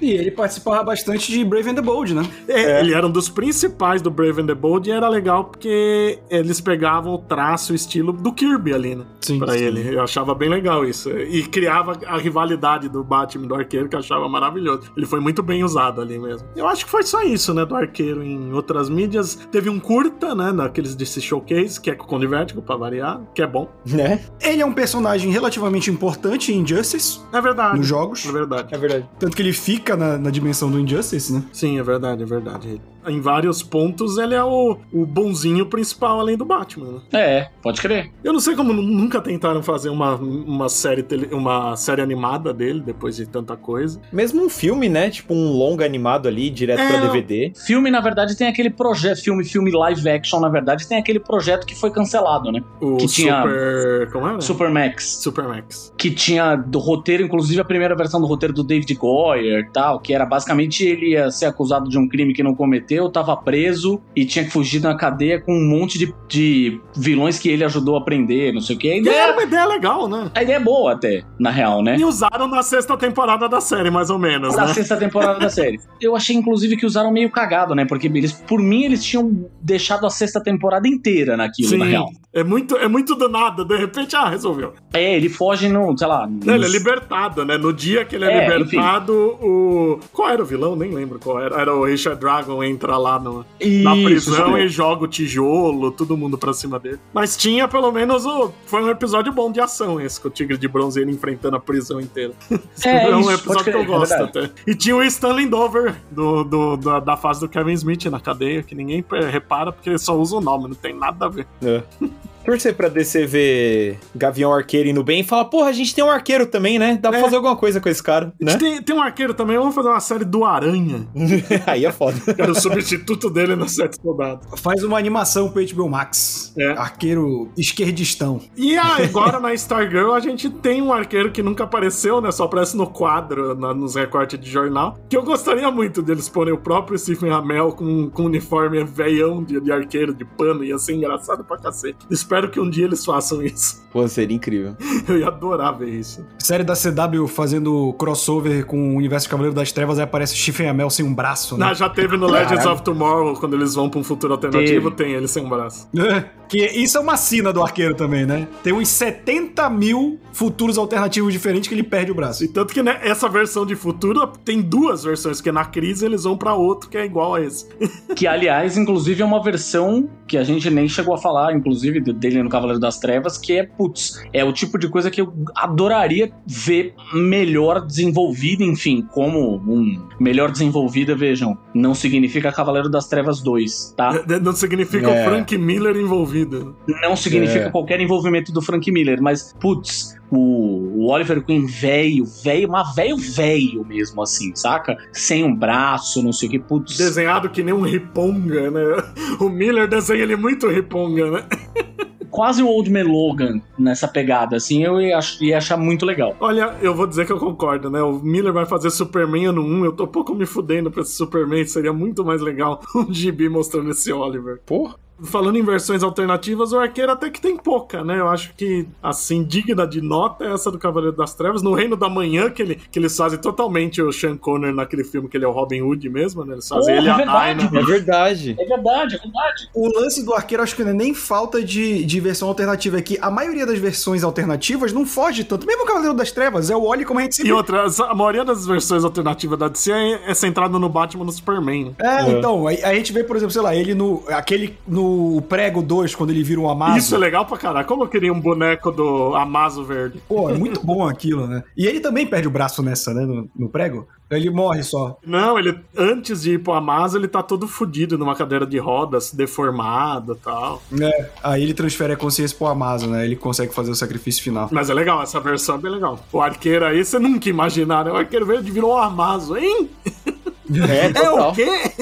E 0.00 0.10
ele 0.10 0.30
participava 0.30 0.82
bastante 0.84 1.32
de 1.32 1.42
Brave 1.44 1.70
and 1.70 1.74
the 1.74 1.80
Bold, 1.80 2.12
né? 2.12 2.22
É, 2.48 2.80
Ele 2.80 2.92
era 2.92 3.06
um 3.06 3.10
dos 3.10 3.28
principais 3.30 4.02
do 4.02 4.10
Brave 4.10 4.42
and 4.42 4.46
the 4.46 4.54
Bold 4.54 4.75
e 4.84 4.90
era 4.90 5.08
legal 5.08 5.44
porque 5.44 6.18
eles 6.30 6.60
pegavam 6.60 7.14
o 7.14 7.18
traço, 7.18 7.72
o 7.72 7.76
estilo 7.76 8.12
do 8.12 8.32
Kirby 8.32 8.74
ali, 8.74 8.94
né? 8.94 9.04
Sim. 9.20 9.38
Pra 9.38 9.56
ele. 9.56 9.94
Eu 9.94 10.02
achava 10.02 10.34
bem 10.34 10.48
legal 10.48 10.84
isso. 10.84 11.10
E 11.10 11.42
criava 11.44 11.98
a 12.06 12.16
rivalidade 12.18 12.88
do 12.88 13.02
Batman 13.02 13.46
do 13.46 13.54
Arqueiro, 13.54 13.88
que 13.88 13.96
eu 13.96 14.00
achava 14.00 14.28
maravilhoso. 14.28 14.90
Ele 14.96 15.06
foi 15.06 15.20
muito 15.20 15.42
bem 15.42 15.64
usado 15.64 16.00
ali 16.00 16.18
mesmo. 16.18 16.46
Eu 16.54 16.66
acho 16.66 16.84
que 16.84 16.90
foi 16.90 17.02
só 17.02 17.22
isso, 17.22 17.52
né, 17.54 17.64
do 17.64 17.74
Arqueiro 17.74 18.22
em 18.22 18.52
outras 18.52 18.88
mídias. 18.88 19.36
Teve 19.50 19.68
um 19.70 19.78
curta, 19.80 20.34
né, 20.34 20.52
naqueles 20.52 20.94
desse 20.94 21.20
showcase, 21.20 21.80
que 21.80 21.90
é 21.90 21.94
com 21.94 22.04
o 22.04 22.06
Conde 22.06 22.26
Vertigo, 22.26 22.62
pra 22.62 22.76
variar, 22.76 23.20
que 23.34 23.42
é 23.42 23.46
bom. 23.46 23.68
Né? 23.84 24.20
Ele 24.40 24.62
é 24.62 24.66
um 24.66 24.72
personagem 24.72 25.30
relativamente 25.30 25.90
importante 25.90 26.52
em 26.52 26.60
Injustice, 26.60 27.20
É 27.32 27.40
verdade. 27.40 27.78
nos 27.78 27.86
jogos. 27.86 28.24
É 28.26 28.32
verdade. 28.32 28.74
É 28.74 28.78
verdade. 28.78 29.08
Tanto 29.18 29.36
que 29.36 29.42
ele 29.42 29.52
fica 29.52 29.96
na, 29.96 30.18
na 30.18 30.30
dimensão 30.30 30.70
do 30.70 30.78
Injustice, 30.80 31.32
né? 31.32 31.42
Sim, 31.52 31.78
é 31.78 31.82
verdade, 31.82 32.22
é 32.22 32.26
verdade. 32.26 32.80
Em 33.06 33.20
vários 33.20 33.62
pontos, 33.62 34.18
ele 34.18 34.34
é 34.34 34.42
o, 34.42 34.78
o 34.92 35.06
bonzinho 35.06 35.66
principal 35.66 36.20
além 36.20 36.36
do 36.36 36.44
Batman, 36.44 36.92
né? 36.92 37.00
É, 37.12 37.48
pode 37.62 37.80
crer. 37.80 38.10
Eu 38.24 38.32
não 38.32 38.40
sei 38.40 38.54
como 38.56 38.72
nunca 38.72 39.20
tentaram 39.20 39.62
fazer 39.62 39.88
uma, 39.90 40.14
uma, 40.16 40.68
série, 40.68 41.02
tele- 41.02 41.28
uma 41.32 41.76
série 41.76 42.02
animada 42.02 42.52
dele 42.52 42.80
depois 42.80 43.16
de 43.16 43.26
tanta 43.26 43.56
coisa. 43.56 44.00
Mesmo 44.12 44.44
um 44.44 44.48
filme, 44.48 44.88
né? 44.88 45.10
Tipo 45.10 45.34
um 45.34 45.52
longa 45.52 45.84
animado 45.84 46.26
ali, 46.28 46.50
direto 46.50 46.80
É, 46.80 46.88
pra 46.88 47.00
DVD. 47.00 47.52
Filme, 47.66 47.90
na 47.90 48.00
verdade, 48.00 48.36
tem 48.36 48.46
aquele 48.48 48.70
projeto. 48.70 49.22
Filme, 49.22 49.44
filme 49.44 49.70
live 49.70 50.08
action, 50.08 50.40
na 50.40 50.48
verdade, 50.48 50.86
tem 50.88 50.98
aquele 50.98 51.20
projeto 51.20 51.66
que 51.66 51.74
foi 51.74 51.90
cancelado, 51.90 52.50
né? 52.50 52.62
O 52.80 52.96
Que 52.96 53.06
tinha- 53.06 53.42
Super. 53.42 54.10
Como 54.12 54.26
era? 54.28 54.40
Super 54.40 54.70
Max. 54.70 55.18
Supermax. 55.22 55.92
Que 55.96 56.10
tinha 56.10 56.56
do 56.56 56.78
roteiro, 56.78 57.22
inclusive 57.22 57.60
a 57.60 57.64
primeira 57.64 57.94
versão 57.96 58.20
do 58.20 58.26
roteiro 58.26 58.54
do 58.54 58.62
David 58.64 58.94
Goyer 58.94 59.60
e 59.60 59.70
tal, 59.72 60.00
que 60.00 60.14
era 60.14 60.24
basicamente 60.24 60.84
ele 60.84 61.10
ia 61.12 61.30
ser 61.30 61.46
acusado 61.46 61.88
de 61.88 61.98
um 61.98 62.08
crime 62.08 62.32
que 62.32 62.42
não 62.42 62.54
cometeu, 62.54 62.95
tava 63.10 63.36
preso 63.36 64.00
e 64.14 64.24
tinha 64.24 64.44
que 64.44 64.50
fugir 64.50 64.80
da 64.80 64.94
cadeia 64.96 65.40
com 65.40 65.52
um 65.52 65.68
monte 65.68 65.98
de, 65.98 66.12
de 66.28 66.80
vilões 66.96 67.38
que 67.38 67.48
ele 67.48 67.64
ajudou 67.64 67.96
a 67.96 68.00
prender, 68.00 68.52
não 68.52 68.60
sei 68.60 68.76
o 68.76 68.78
que. 68.78 68.90
A 68.90 68.94
E 68.96 68.98
ideia, 69.00 69.16
era 69.22 69.32
uma 69.32 69.42
ideia 69.42 69.66
legal, 69.66 70.08
né? 70.08 70.30
a 70.34 70.42
ideia 70.42 70.56
é 70.56 70.60
boa 70.60 70.92
até, 70.92 71.22
na 71.38 71.50
real, 71.50 71.82
né? 71.82 71.96
E 71.98 72.04
usaram 72.04 72.48
na 72.48 72.62
sexta 72.62 72.96
temporada 72.96 73.48
da 73.48 73.60
série, 73.60 73.90
mais 73.90 74.10
ou 74.10 74.18
menos, 74.18 74.54
da 74.56 74.66
né? 74.66 74.74
sexta 74.74 74.96
temporada 74.96 75.38
da 75.38 75.48
série. 75.50 75.78
Eu 76.00 76.16
achei, 76.16 76.34
inclusive, 76.36 76.76
que 76.76 76.86
usaram 76.86 77.10
meio 77.12 77.30
cagado, 77.30 77.74
né? 77.74 77.84
Porque 77.84 78.06
eles, 78.06 78.32
por 78.32 78.60
mim, 78.60 78.84
eles 78.84 79.04
tinham 79.04 79.46
deixado 79.60 80.06
a 80.06 80.10
sexta 80.10 80.42
temporada 80.42 80.88
inteira 80.88 81.36
naquilo, 81.36 81.76
na 81.78 81.84
real. 81.84 82.10
É 82.32 82.44
muito, 82.44 82.76
é 82.76 82.86
muito 82.86 83.14
do 83.14 83.28
nada, 83.28 83.64
de 83.64 83.76
repente, 83.76 84.14
ah, 84.14 84.28
resolveu. 84.28 84.74
É, 84.92 85.16
ele 85.16 85.28
foge 85.28 85.68
no, 85.68 85.96
sei 85.96 86.06
lá. 86.06 86.28
Ele 86.42 86.50
é 86.50 86.58
nos- 86.58 86.72
libertado, 86.72 87.44
né? 87.44 87.56
No 87.56 87.72
dia 87.72 88.04
que 88.04 88.14
ele 88.16 88.24
é, 88.26 88.46
É, 88.46 88.58
libertado, 88.58 89.12
o. 89.40 89.98
Qual 90.12 90.28
era 90.28 90.42
o 90.42 90.44
vilão? 90.44 90.76
Nem 90.76 90.90
lembro 90.92 91.18
qual 91.18 91.40
era. 91.40 91.58
Era 91.60 91.74
o 91.74 91.84
Richard 91.84 92.20
Dragon 92.20 92.62
entra 92.62 92.85
lá 92.96 93.18
no, 93.18 93.44
na 93.82 93.92
prisão 94.04 94.58
e 94.58 94.68
joga 94.68 95.04
o 95.04 95.08
tijolo, 95.08 95.90
todo 95.90 96.16
mundo 96.16 96.36
pra 96.38 96.52
cima 96.52 96.78
dele. 96.78 96.98
Mas 97.12 97.36
tinha 97.36 97.66
pelo 97.66 97.90
menos 97.90 98.24
o. 98.26 98.52
Foi 98.66 98.82
um 98.82 98.88
episódio 98.90 99.32
bom 99.32 99.50
de 99.50 99.60
ação 99.60 100.00
esse, 100.00 100.20
com 100.20 100.28
o 100.28 100.30
Tigre 100.30 100.56
de 100.58 100.68
Bronze 100.68 101.00
ele 101.00 101.10
enfrentando 101.10 101.56
a 101.56 101.60
prisão 101.60 102.00
inteira. 102.00 102.32
Esse 102.76 102.88
É, 102.88 103.14
um 103.16 103.20
isso, 103.20 103.30
episódio 103.32 103.64
que 103.64 103.70
eu 103.70 103.80
é 103.80 103.84
gosto 103.84 104.08
verdade. 104.16 104.38
até. 104.38 104.70
E 104.70 104.74
tinha 104.74 104.94
o 104.94 105.02
Stanley 105.02 105.46
Dover 105.46 105.96
do, 106.10 106.44
do- 106.44 106.76
da, 106.76 107.00
da 107.00 107.16
fase 107.16 107.40
do 107.40 107.48
Kevin 107.48 107.72
Smith 107.72 108.04
na 108.06 108.20
cadeia, 108.20 108.62
que 108.62 108.74
ninguém 108.74 109.04
eh, 109.12 109.30
repara 109.30 109.72
porque 109.72 109.88
ele 109.88 109.98
só 109.98 110.16
usa 110.16 110.36
o 110.36 110.40
nome, 110.40 110.68
não 110.68 110.74
tem 110.74 110.94
nada 110.94 111.26
a 111.26 111.28
ver. 111.28 111.46
É. 111.62 111.82
Torcer 112.46 112.74
pra 112.74 112.88
DC 112.88 113.26
ver 113.26 113.98
Gavião 114.14 114.52
Arqueiro 114.52 114.88
indo 114.88 115.02
bem 115.02 115.20
e 115.20 115.24
falar, 115.24 115.46
porra, 115.46 115.68
a 115.68 115.72
gente 115.72 115.94
tem 115.94 116.02
um 116.04 116.10
arqueiro 116.10 116.46
também, 116.46 116.78
né? 116.78 116.98
Dá 117.00 117.10
pra 117.10 117.18
É. 117.18 117.22
fazer 117.22 117.36
alguma 117.36 117.56
coisa 117.56 117.80
com 117.80 117.88
esse 117.88 118.02
cara, 118.02 118.32
A 118.40 118.44
né? 118.44 118.52
gente 118.52 118.60
Tem, 118.60 118.82
tem 118.82 118.94
um 118.96 119.00
arqueiro 119.02 119.34
também, 119.34 119.56
vamos 119.58 119.74
fazer 119.74 119.88
uma 119.88 120.00
série 120.00 120.24
do 120.24 120.44
Aranha. 120.44 121.06
Aí 121.66 121.84
é 121.84 121.92
foda. 121.92 122.16
Era 122.38 122.50
o 122.52 122.54
substituto 122.54 123.28
dele 123.28 123.54
no 123.56 123.68
Sete 123.68 124.00
Soldados. 124.00 124.46
Faz 124.60 124.82
uma 124.84 124.96
animação 124.98 125.48
pro 125.50 125.64
HBO 125.66 125.88
Max. 125.88 126.54
É. 126.56 126.68
Arqueiro 126.72 127.50
esquerdistão. 127.56 128.40
E 128.56 128.76
agora 128.78 129.40
na 129.40 129.52
Stargirl 129.54 130.12
a 130.12 130.20
gente 130.20 130.48
tem 130.48 130.80
um 130.82 130.92
arqueiro 130.92 131.30
que 131.32 131.42
nunca 131.42 131.64
apareceu, 131.64 132.20
né? 132.20 132.30
Só 132.30 132.44
aparece 132.44 132.76
no 132.76 132.86
quadro, 132.86 133.54
na- 133.54 133.74
nos 133.74 133.94
recortes 133.94 134.38
de 134.38 134.48
jornal. 134.50 134.96
Que 135.08 135.16
eu 135.16 135.22
gostaria 135.22 135.70
muito 135.70 136.02
deles 136.02 136.28
porem 136.28 136.52
o 136.54 136.58
próprio 136.58 136.98
Stephen 136.98 137.30
Amell 137.32 137.72
com, 137.72 138.08
com 138.10 138.24
uniforme 138.24 138.84
veião 138.84 139.42
de, 139.42 139.60
de 139.60 139.72
arqueiro 139.72 140.14
de 140.14 140.24
pano. 140.24 140.62
Ia 140.64 140.78
ser 140.78 140.94
engraçado 140.94 141.44
pra 141.44 141.56
cacete. 141.58 141.98
Espero 142.10 142.35
que 142.50 142.60
um 142.60 142.68
dia 142.68 142.84
eles 142.84 143.04
façam 143.04 143.42
isso. 143.42 143.84
Pô, 143.92 144.06
seria 144.06 144.36
incrível. 144.36 144.76
Eu 145.08 145.18
ia 145.18 145.28
adorar 145.28 145.76
ver 145.78 145.88
isso. 145.88 146.24
Série 146.38 146.62
da 146.62 146.74
CW 146.74 147.26
fazendo 147.26 147.94
crossover 147.94 148.66
com 148.66 148.92
o 148.94 148.96
universo 148.96 149.28
Cavaleiro 149.28 149.54
das 149.56 149.72
Trevas, 149.72 149.98
aí 149.98 150.04
aparece 150.04 150.36
Stephen 150.36 150.68
Amell 150.68 150.90
sem 150.90 151.04
um 151.04 151.14
braço, 151.14 151.56
né? 151.56 151.66
Ah, 151.66 151.74
já 151.74 151.88
teve 151.88 152.16
no 152.16 152.26
Legends 152.30 152.66
of 152.66 152.82
Tomorrow, 152.82 153.34
quando 153.40 153.54
eles 153.56 153.74
vão 153.74 153.88
pra 153.88 153.98
um 153.98 154.04
futuro 154.04 154.34
alternativo, 154.34 154.90
tem 154.90 155.12
ele 155.12 155.26
sem 155.26 155.42
um 155.44 155.48
braço. 155.48 155.88
que 156.48 156.58
isso 156.64 156.98
é 156.98 157.00
uma 157.00 157.16
sina 157.16 157.52
do 157.52 157.62
arqueiro 157.62 157.94
também, 157.94 158.26
né? 158.26 158.46
Tem 158.62 158.72
uns 158.72 158.88
70 158.88 159.68
mil 159.70 160.20
futuros 160.32 160.76
alternativos 160.78 161.32
diferentes 161.32 161.66
que 161.68 161.74
ele 161.74 161.82
perde 161.82 162.12
o 162.12 162.14
braço. 162.14 162.44
E 162.44 162.48
tanto 162.48 162.74
que 162.74 162.82
né, 162.82 162.98
essa 163.02 163.28
versão 163.28 163.64
de 163.64 163.74
futuro 163.74 164.26
tem 164.44 164.60
duas 164.60 165.02
versões, 165.04 165.40
que 165.40 165.50
na 165.50 165.64
crise 165.64 166.04
eles 166.04 166.24
vão 166.24 166.36
pra 166.36 166.54
outro 166.54 166.90
que 166.90 166.98
é 166.98 167.04
igual 167.04 167.34
a 167.34 167.40
esse. 167.40 167.66
Que, 168.14 168.26
aliás, 168.26 168.78
inclusive 168.78 169.20
é 169.20 169.24
uma 169.24 169.42
versão 169.42 170.08
que 170.26 170.38
a 170.38 170.44
gente 170.44 170.70
nem 170.70 170.88
chegou 170.88 171.14
a 171.14 171.18
falar, 171.18 171.54
inclusive, 171.54 172.00
de- 172.00 172.12
dele 172.30 172.42
no 172.42 172.50
Cavaleiro 172.50 172.80
das 172.80 172.98
Trevas, 172.98 173.38
que 173.38 173.52
é, 173.54 173.62
putz, 173.64 174.22
é 174.32 174.44
o 174.44 174.52
tipo 174.52 174.78
de 174.78 174.88
coisa 174.88 175.10
que 175.10 175.20
eu 175.20 175.32
adoraria 175.54 176.32
ver 176.46 176.94
melhor 177.14 177.80
desenvolvida, 177.84 178.64
enfim, 178.64 179.02
como 179.12 179.56
um 179.56 180.06
melhor 180.20 180.50
desenvolvida, 180.50 181.14
vejam, 181.14 181.56
não 181.74 181.94
significa 181.94 182.52
Cavaleiro 182.52 182.88
das 182.88 183.08
Trevas 183.08 183.40
2, 183.42 183.94
tá? 183.96 184.24
Não 184.42 184.52
significa 184.52 185.10
É. 185.10 185.20
o 185.22 185.24
Frank 185.24 185.56
Miller 185.58 185.96
envolvido. 185.96 186.76
Não 187.02 187.16
significa 187.16 187.66
É. 187.66 187.70
qualquer 187.70 188.00
envolvimento 188.00 188.52
do 188.52 188.60
Frank 188.62 188.90
Miller, 188.90 189.20
mas, 189.20 189.54
putz, 189.60 190.16
o, 190.30 191.04
o 191.04 191.10
Oliver 191.10 191.44
Queen 191.44 191.66
velho, 191.66 192.24
velho, 192.42 192.68
mas 192.68 192.94
velho, 192.94 193.16
velho 193.16 193.84
mesmo, 193.86 194.22
assim, 194.22 194.52
saca? 194.54 194.96
Sem 195.12 195.44
um 195.44 195.54
braço, 195.54 196.22
não 196.22 196.32
sei 196.32 196.48
o 196.48 196.52
que, 196.52 196.58
putz. 196.58 196.96
Desenhado 196.96 197.48
que 197.50 197.62
nem 197.62 197.72
um 197.74 197.82
riponga, 197.82 198.70
né? 198.70 198.82
O 199.38 199.48
Miller 199.48 199.86
desenha 199.86 200.22
ele 200.22 200.36
muito 200.36 200.66
riponga, 200.68 201.30
né? 201.30 201.44
quase 202.36 202.62
um 202.62 202.68
Old 202.68 202.90
Man 202.90 203.04
Logan 203.04 203.62
nessa 203.78 204.06
pegada, 204.06 204.56
assim, 204.56 204.84
eu 204.84 205.00
ia, 205.00 205.18
ia 205.40 205.56
achar 205.56 205.78
muito 205.78 206.04
legal. 206.04 206.36
Olha, 206.38 206.76
eu 206.82 206.94
vou 206.94 207.06
dizer 207.06 207.24
que 207.24 207.32
eu 207.32 207.38
concordo, 207.38 207.88
né? 207.88 208.02
O 208.02 208.18
Miller 208.18 208.52
vai 208.52 208.66
fazer 208.66 208.90
Superman 208.90 209.46
ano 209.46 209.62
1, 209.62 209.86
eu 209.86 209.92
tô 209.92 210.06
pouco 210.06 210.34
me 210.34 210.44
fudendo 210.44 210.90
pra 210.90 211.00
esse 211.00 211.12
Superman, 211.12 211.64
seria 211.64 211.94
muito 211.94 212.22
mais 212.22 212.42
legal 212.42 212.82
um 212.94 213.10
gibi 213.10 213.48
mostrando 213.48 213.90
esse 213.90 214.12
Oliver. 214.12 214.60
Porra. 214.66 214.96
Falando 215.24 215.56
em 215.56 215.62
versões 215.62 216.02
alternativas, 216.02 216.72
o 216.72 216.78
arqueiro 216.78 217.12
até 217.12 217.30
que 217.30 217.40
tem 217.40 217.56
pouca, 217.56 218.04
né? 218.04 218.20
Eu 218.20 218.28
acho 218.28 218.52
que, 218.54 218.86
assim, 219.02 219.42
digna 219.42 219.86
de 219.86 220.00
nota 220.02 220.44
é 220.44 220.52
essa 220.52 220.70
do 220.70 220.78
Cavaleiro 220.78 221.16
das 221.16 221.34
Trevas. 221.34 221.62
No 221.62 221.72
Reino 221.72 221.96
da 221.96 222.08
Manhã, 222.08 222.50
que, 222.50 222.60
ele, 222.60 222.74
que 222.90 222.98
eles 222.98 223.16
fazem 223.16 223.38
totalmente 223.38 224.02
o 224.02 224.12
Sean 224.12 224.36
Connery 224.36 224.74
naquele 224.74 225.04
filme, 225.04 225.28
que 225.28 225.36
ele 225.36 225.44
é 225.44 225.48
o 225.48 225.52
Robin 225.52 225.80
Hood 225.80 226.08
mesmo, 226.10 226.44
né? 226.44 226.54
Eles 226.54 226.68
fazem 226.68 226.94
Porra, 226.94 226.98
ele 226.98 227.06
e 227.06 227.10
a 227.10 227.14
é 227.14 227.16
verdade. 227.16 227.64
É 227.64 227.82
verdade. 227.82 228.56
É 228.58 228.64
verdade, 228.64 229.14
é 229.16 229.18
verdade. 229.18 229.68
O 229.74 229.88
lance 229.88 230.22
do 230.22 230.34
arqueiro, 230.34 230.62
acho 230.62 230.76
que 230.76 230.84
não 230.84 230.90
é 230.90 230.94
nem 230.94 231.14
falta 231.14 231.62
de, 231.62 232.04
de 232.04 232.20
versão 232.20 232.48
alternativa, 232.48 232.98
é 232.98 233.02
que 233.02 233.18
a 233.20 233.30
maioria 233.30 233.64
das 233.64 233.78
versões 233.78 234.22
alternativas 234.22 234.92
não 234.92 235.06
foge 235.06 235.44
tanto. 235.44 235.66
Mesmo 235.66 235.84
o 235.84 235.86
Cavaleiro 235.86 236.14
das 236.14 236.30
Trevas, 236.30 236.68
é 236.68 236.76
o 236.76 236.82
Oli 236.82 237.04
como 237.06 237.20
a 237.20 237.22
gente 237.22 237.32
E 237.32 237.36
sempre... 237.36 237.52
outra, 237.52 237.86
a 237.86 238.14
maioria 238.14 238.44
das 238.44 238.66
versões 238.66 239.02
alternativas 239.02 239.58
da 239.58 239.68
DC 239.68 239.90
é, 239.92 240.30
é 240.30 240.34
centrada 240.34 240.78
no 240.78 240.88
Batman 240.88 241.22
e 241.22 241.26
no 241.26 241.32
Superman. 241.32 241.94
né? 241.98 242.20
É, 242.26 242.30
então, 242.30 242.66
aí 242.66 242.84
a 242.84 242.94
gente 242.94 243.12
vê, 243.12 243.24
por 243.24 243.36
exemplo, 243.36 243.52
sei 243.52 243.62
lá, 243.62 243.74
ele 243.74 243.94
no. 243.94 244.22
aquele 244.28 244.76
no 244.86 245.05
prego 245.48 245.82
2, 245.82 246.14
quando 246.14 246.30
ele 246.30 246.42
vira 246.42 246.60
um 246.60 246.68
Amazo. 246.68 246.98
Isso 246.98 247.14
é 247.14 247.18
legal 247.18 247.44
pra 247.46 247.56
caralho. 247.56 247.86
Como 247.86 248.04
eu 248.04 248.08
queria 248.08 248.32
um 248.32 248.40
boneco 248.40 248.90
do 248.90 249.34
Amazo 249.34 249.84
Verde? 249.84 250.20
Pô, 250.28 250.50
é 250.50 250.54
muito 250.54 250.84
bom 250.84 251.06
aquilo, 251.06 251.46
né? 251.46 251.62
E 251.76 251.86
ele 251.86 252.00
também 252.00 252.26
perde 252.26 252.48
o 252.48 252.50
braço 252.50 252.82
nessa, 252.82 253.12
né? 253.12 253.24
No, 253.24 253.48
no 253.54 253.68
prego. 253.68 254.06
Ele 254.28 254.50
morre 254.50 254.82
só. 254.82 255.18
Não, 255.24 255.56
ele 255.56 255.78
antes 255.96 256.42
de 256.42 256.54
ir 256.54 256.62
pro 256.62 256.72
Amazo, 256.72 257.16
ele 257.16 257.28
tá 257.28 257.42
todo 257.44 257.68
fudido 257.68 258.18
numa 258.18 258.34
cadeira 258.34 258.66
de 258.66 258.76
rodas, 258.76 259.32
deformado 259.32 260.32
e 260.32 260.44
tal. 260.44 260.82
É, 261.00 261.30
aí 261.42 261.62
ele 261.62 261.72
transfere 261.72 262.12
a 262.12 262.16
consciência 262.16 262.56
pro 262.56 262.66
Amazo, 262.66 263.08
né? 263.08 263.24
Ele 263.24 263.36
consegue 263.36 263.72
fazer 263.72 263.90
o 263.90 263.94
sacrifício 263.94 264.42
final. 264.42 264.68
Mas 264.72 264.90
é 264.90 264.94
legal, 264.94 265.22
essa 265.22 265.38
versão 265.38 265.76
é 265.76 265.78
bem 265.78 265.92
legal. 265.92 266.18
O 266.32 266.40
arqueiro 266.40 266.84
aí, 266.84 267.04
você 267.04 267.20
nunca 267.20 267.48
imaginar, 267.48 268.04
né? 268.04 268.10
O 268.10 268.16
arqueiro 268.16 268.44
verde 268.44 268.70
virou 268.70 268.94
um 268.94 268.98
Amazo, 268.98 269.56
hein? 269.56 269.88
É, 270.04 271.06
É 271.22 271.30
o 271.30 271.52
quê? 271.52 271.92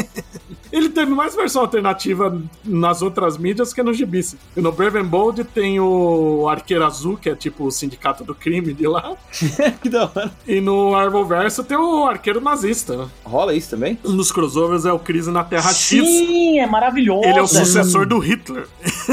Ele 0.74 0.88
teve 0.88 1.12
mais 1.12 1.36
versão 1.36 1.62
alternativa 1.62 2.36
nas 2.64 3.00
outras 3.00 3.38
mídias 3.38 3.72
que 3.72 3.80
no 3.80 3.94
Gibis. 3.94 4.34
No 4.56 4.72
Brave 4.72 4.98
and 4.98 5.04
Bold 5.04 5.44
tem 5.44 5.78
o 5.78 6.48
Arqueiro 6.48 6.84
Azul, 6.84 7.16
que 7.16 7.30
é 7.30 7.34
tipo 7.36 7.64
o 7.66 7.70
sindicato 7.70 8.24
do 8.24 8.34
crime 8.34 8.72
de 8.74 8.88
lá. 8.88 9.12
que 9.80 9.88
da 9.88 10.02
hora. 10.04 10.32
E 10.46 10.60
no 10.60 10.94
Arrowverso 10.96 11.62
tem 11.62 11.76
o 11.76 12.04
Arqueiro 12.06 12.40
Nazista, 12.40 12.96
né? 12.96 13.08
Rola 13.24 13.54
isso 13.54 13.70
também? 13.70 13.96
Um 14.04 14.16
dos 14.16 14.32
crossovers 14.32 14.84
é 14.84 14.92
o 14.92 14.98
Crise 14.98 15.30
na 15.30 15.44
Terra 15.44 15.72
X. 15.72 16.04
Sim, 16.04 16.58
é 16.58 16.66
maravilhosa. 16.66 17.28
Ele 17.28 17.38
é 17.38 17.42
o 17.42 17.46
sucessor 17.46 18.04
do 18.04 18.18
Hitler. 18.18 18.66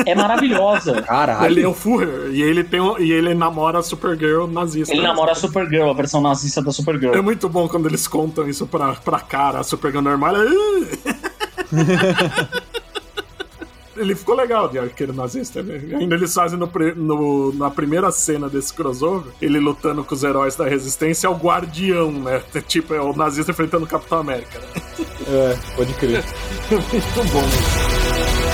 É 0.07 0.15
maravilhosa. 0.15 1.01
Caralho. 1.03 1.45
Ele 1.45 1.61
é 1.61 1.67
o 1.67 1.73
Führer. 1.75 2.31
E 2.33 2.41
ele, 2.41 2.63
tem, 2.63 2.81
um- 2.81 2.97
e 2.97 3.11
ele 3.11 3.35
namora 3.35 3.77
a 3.77 3.83
Supergirl 3.83 4.47
nazista. 4.47 4.93
Ele 4.95 5.03
namora 5.03 5.33
a 5.33 5.35
Supergirl, 5.35 5.89
a 5.89 5.93
versão 5.93 6.21
nazista 6.21 6.59
da 6.61 6.69
É 6.69 6.73
Supergirl. 6.73 7.21
muito 7.21 7.47
bom 7.47 7.67
quando 7.67 7.87
eles 7.87 8.07
contam 8.07 8.49
isso 8.49 8.65
pra, 8.65 8.93
pra 8.93 9.19
cara. 9.19 9.59
A 9.59 9.63
Supergirl 9.63 10.01
normal. 10.03 10.33
"Ah!" 10.37 11.30
Ele 13.97 14.15
ficou 14.15 14.35
legal 14.35 14.67
de 14.69 14.79
arqueiro 14.79 15.13
nazista. 15.13 15.61
Né? 15.61 15.79
Ainda 15.99 16.15
eles 16.15 16.33
fazem 16.33 16.57
no, 16.57 16.67
no- 16.95 17.53
na 17.53 17.69
primeira 17.69 18.09
cena 18.11 18.49
desse 18.49 18.73
crossover, 18.73 19.31
ele 19.41 19.59
lutando 19.59 20.03
com 20.03 20.15
os 20.15 20.23
heróis 20.23 20.55
da 20.55 20.65
resistência, 20.67 21.27
é 21.27 21.29
o 21.29 21.35
guardião, 21.35 22.11
né? 22.11 22.41
Tipo, 22.67 22.93
é 22.95 23.01
o 23.01 23.13
nazista 23.13 23.51
enfrentando 23.51 23.83
o 23.85 23.87
Capitão 23.87 24.19
América. 24.19 24.59
Né? 24.59 24.81
É, 25.27 25.57
pode 25.75 25.93
crer. 25.95 26.23
Muito 26.71 27.31
bom 27.31 28.50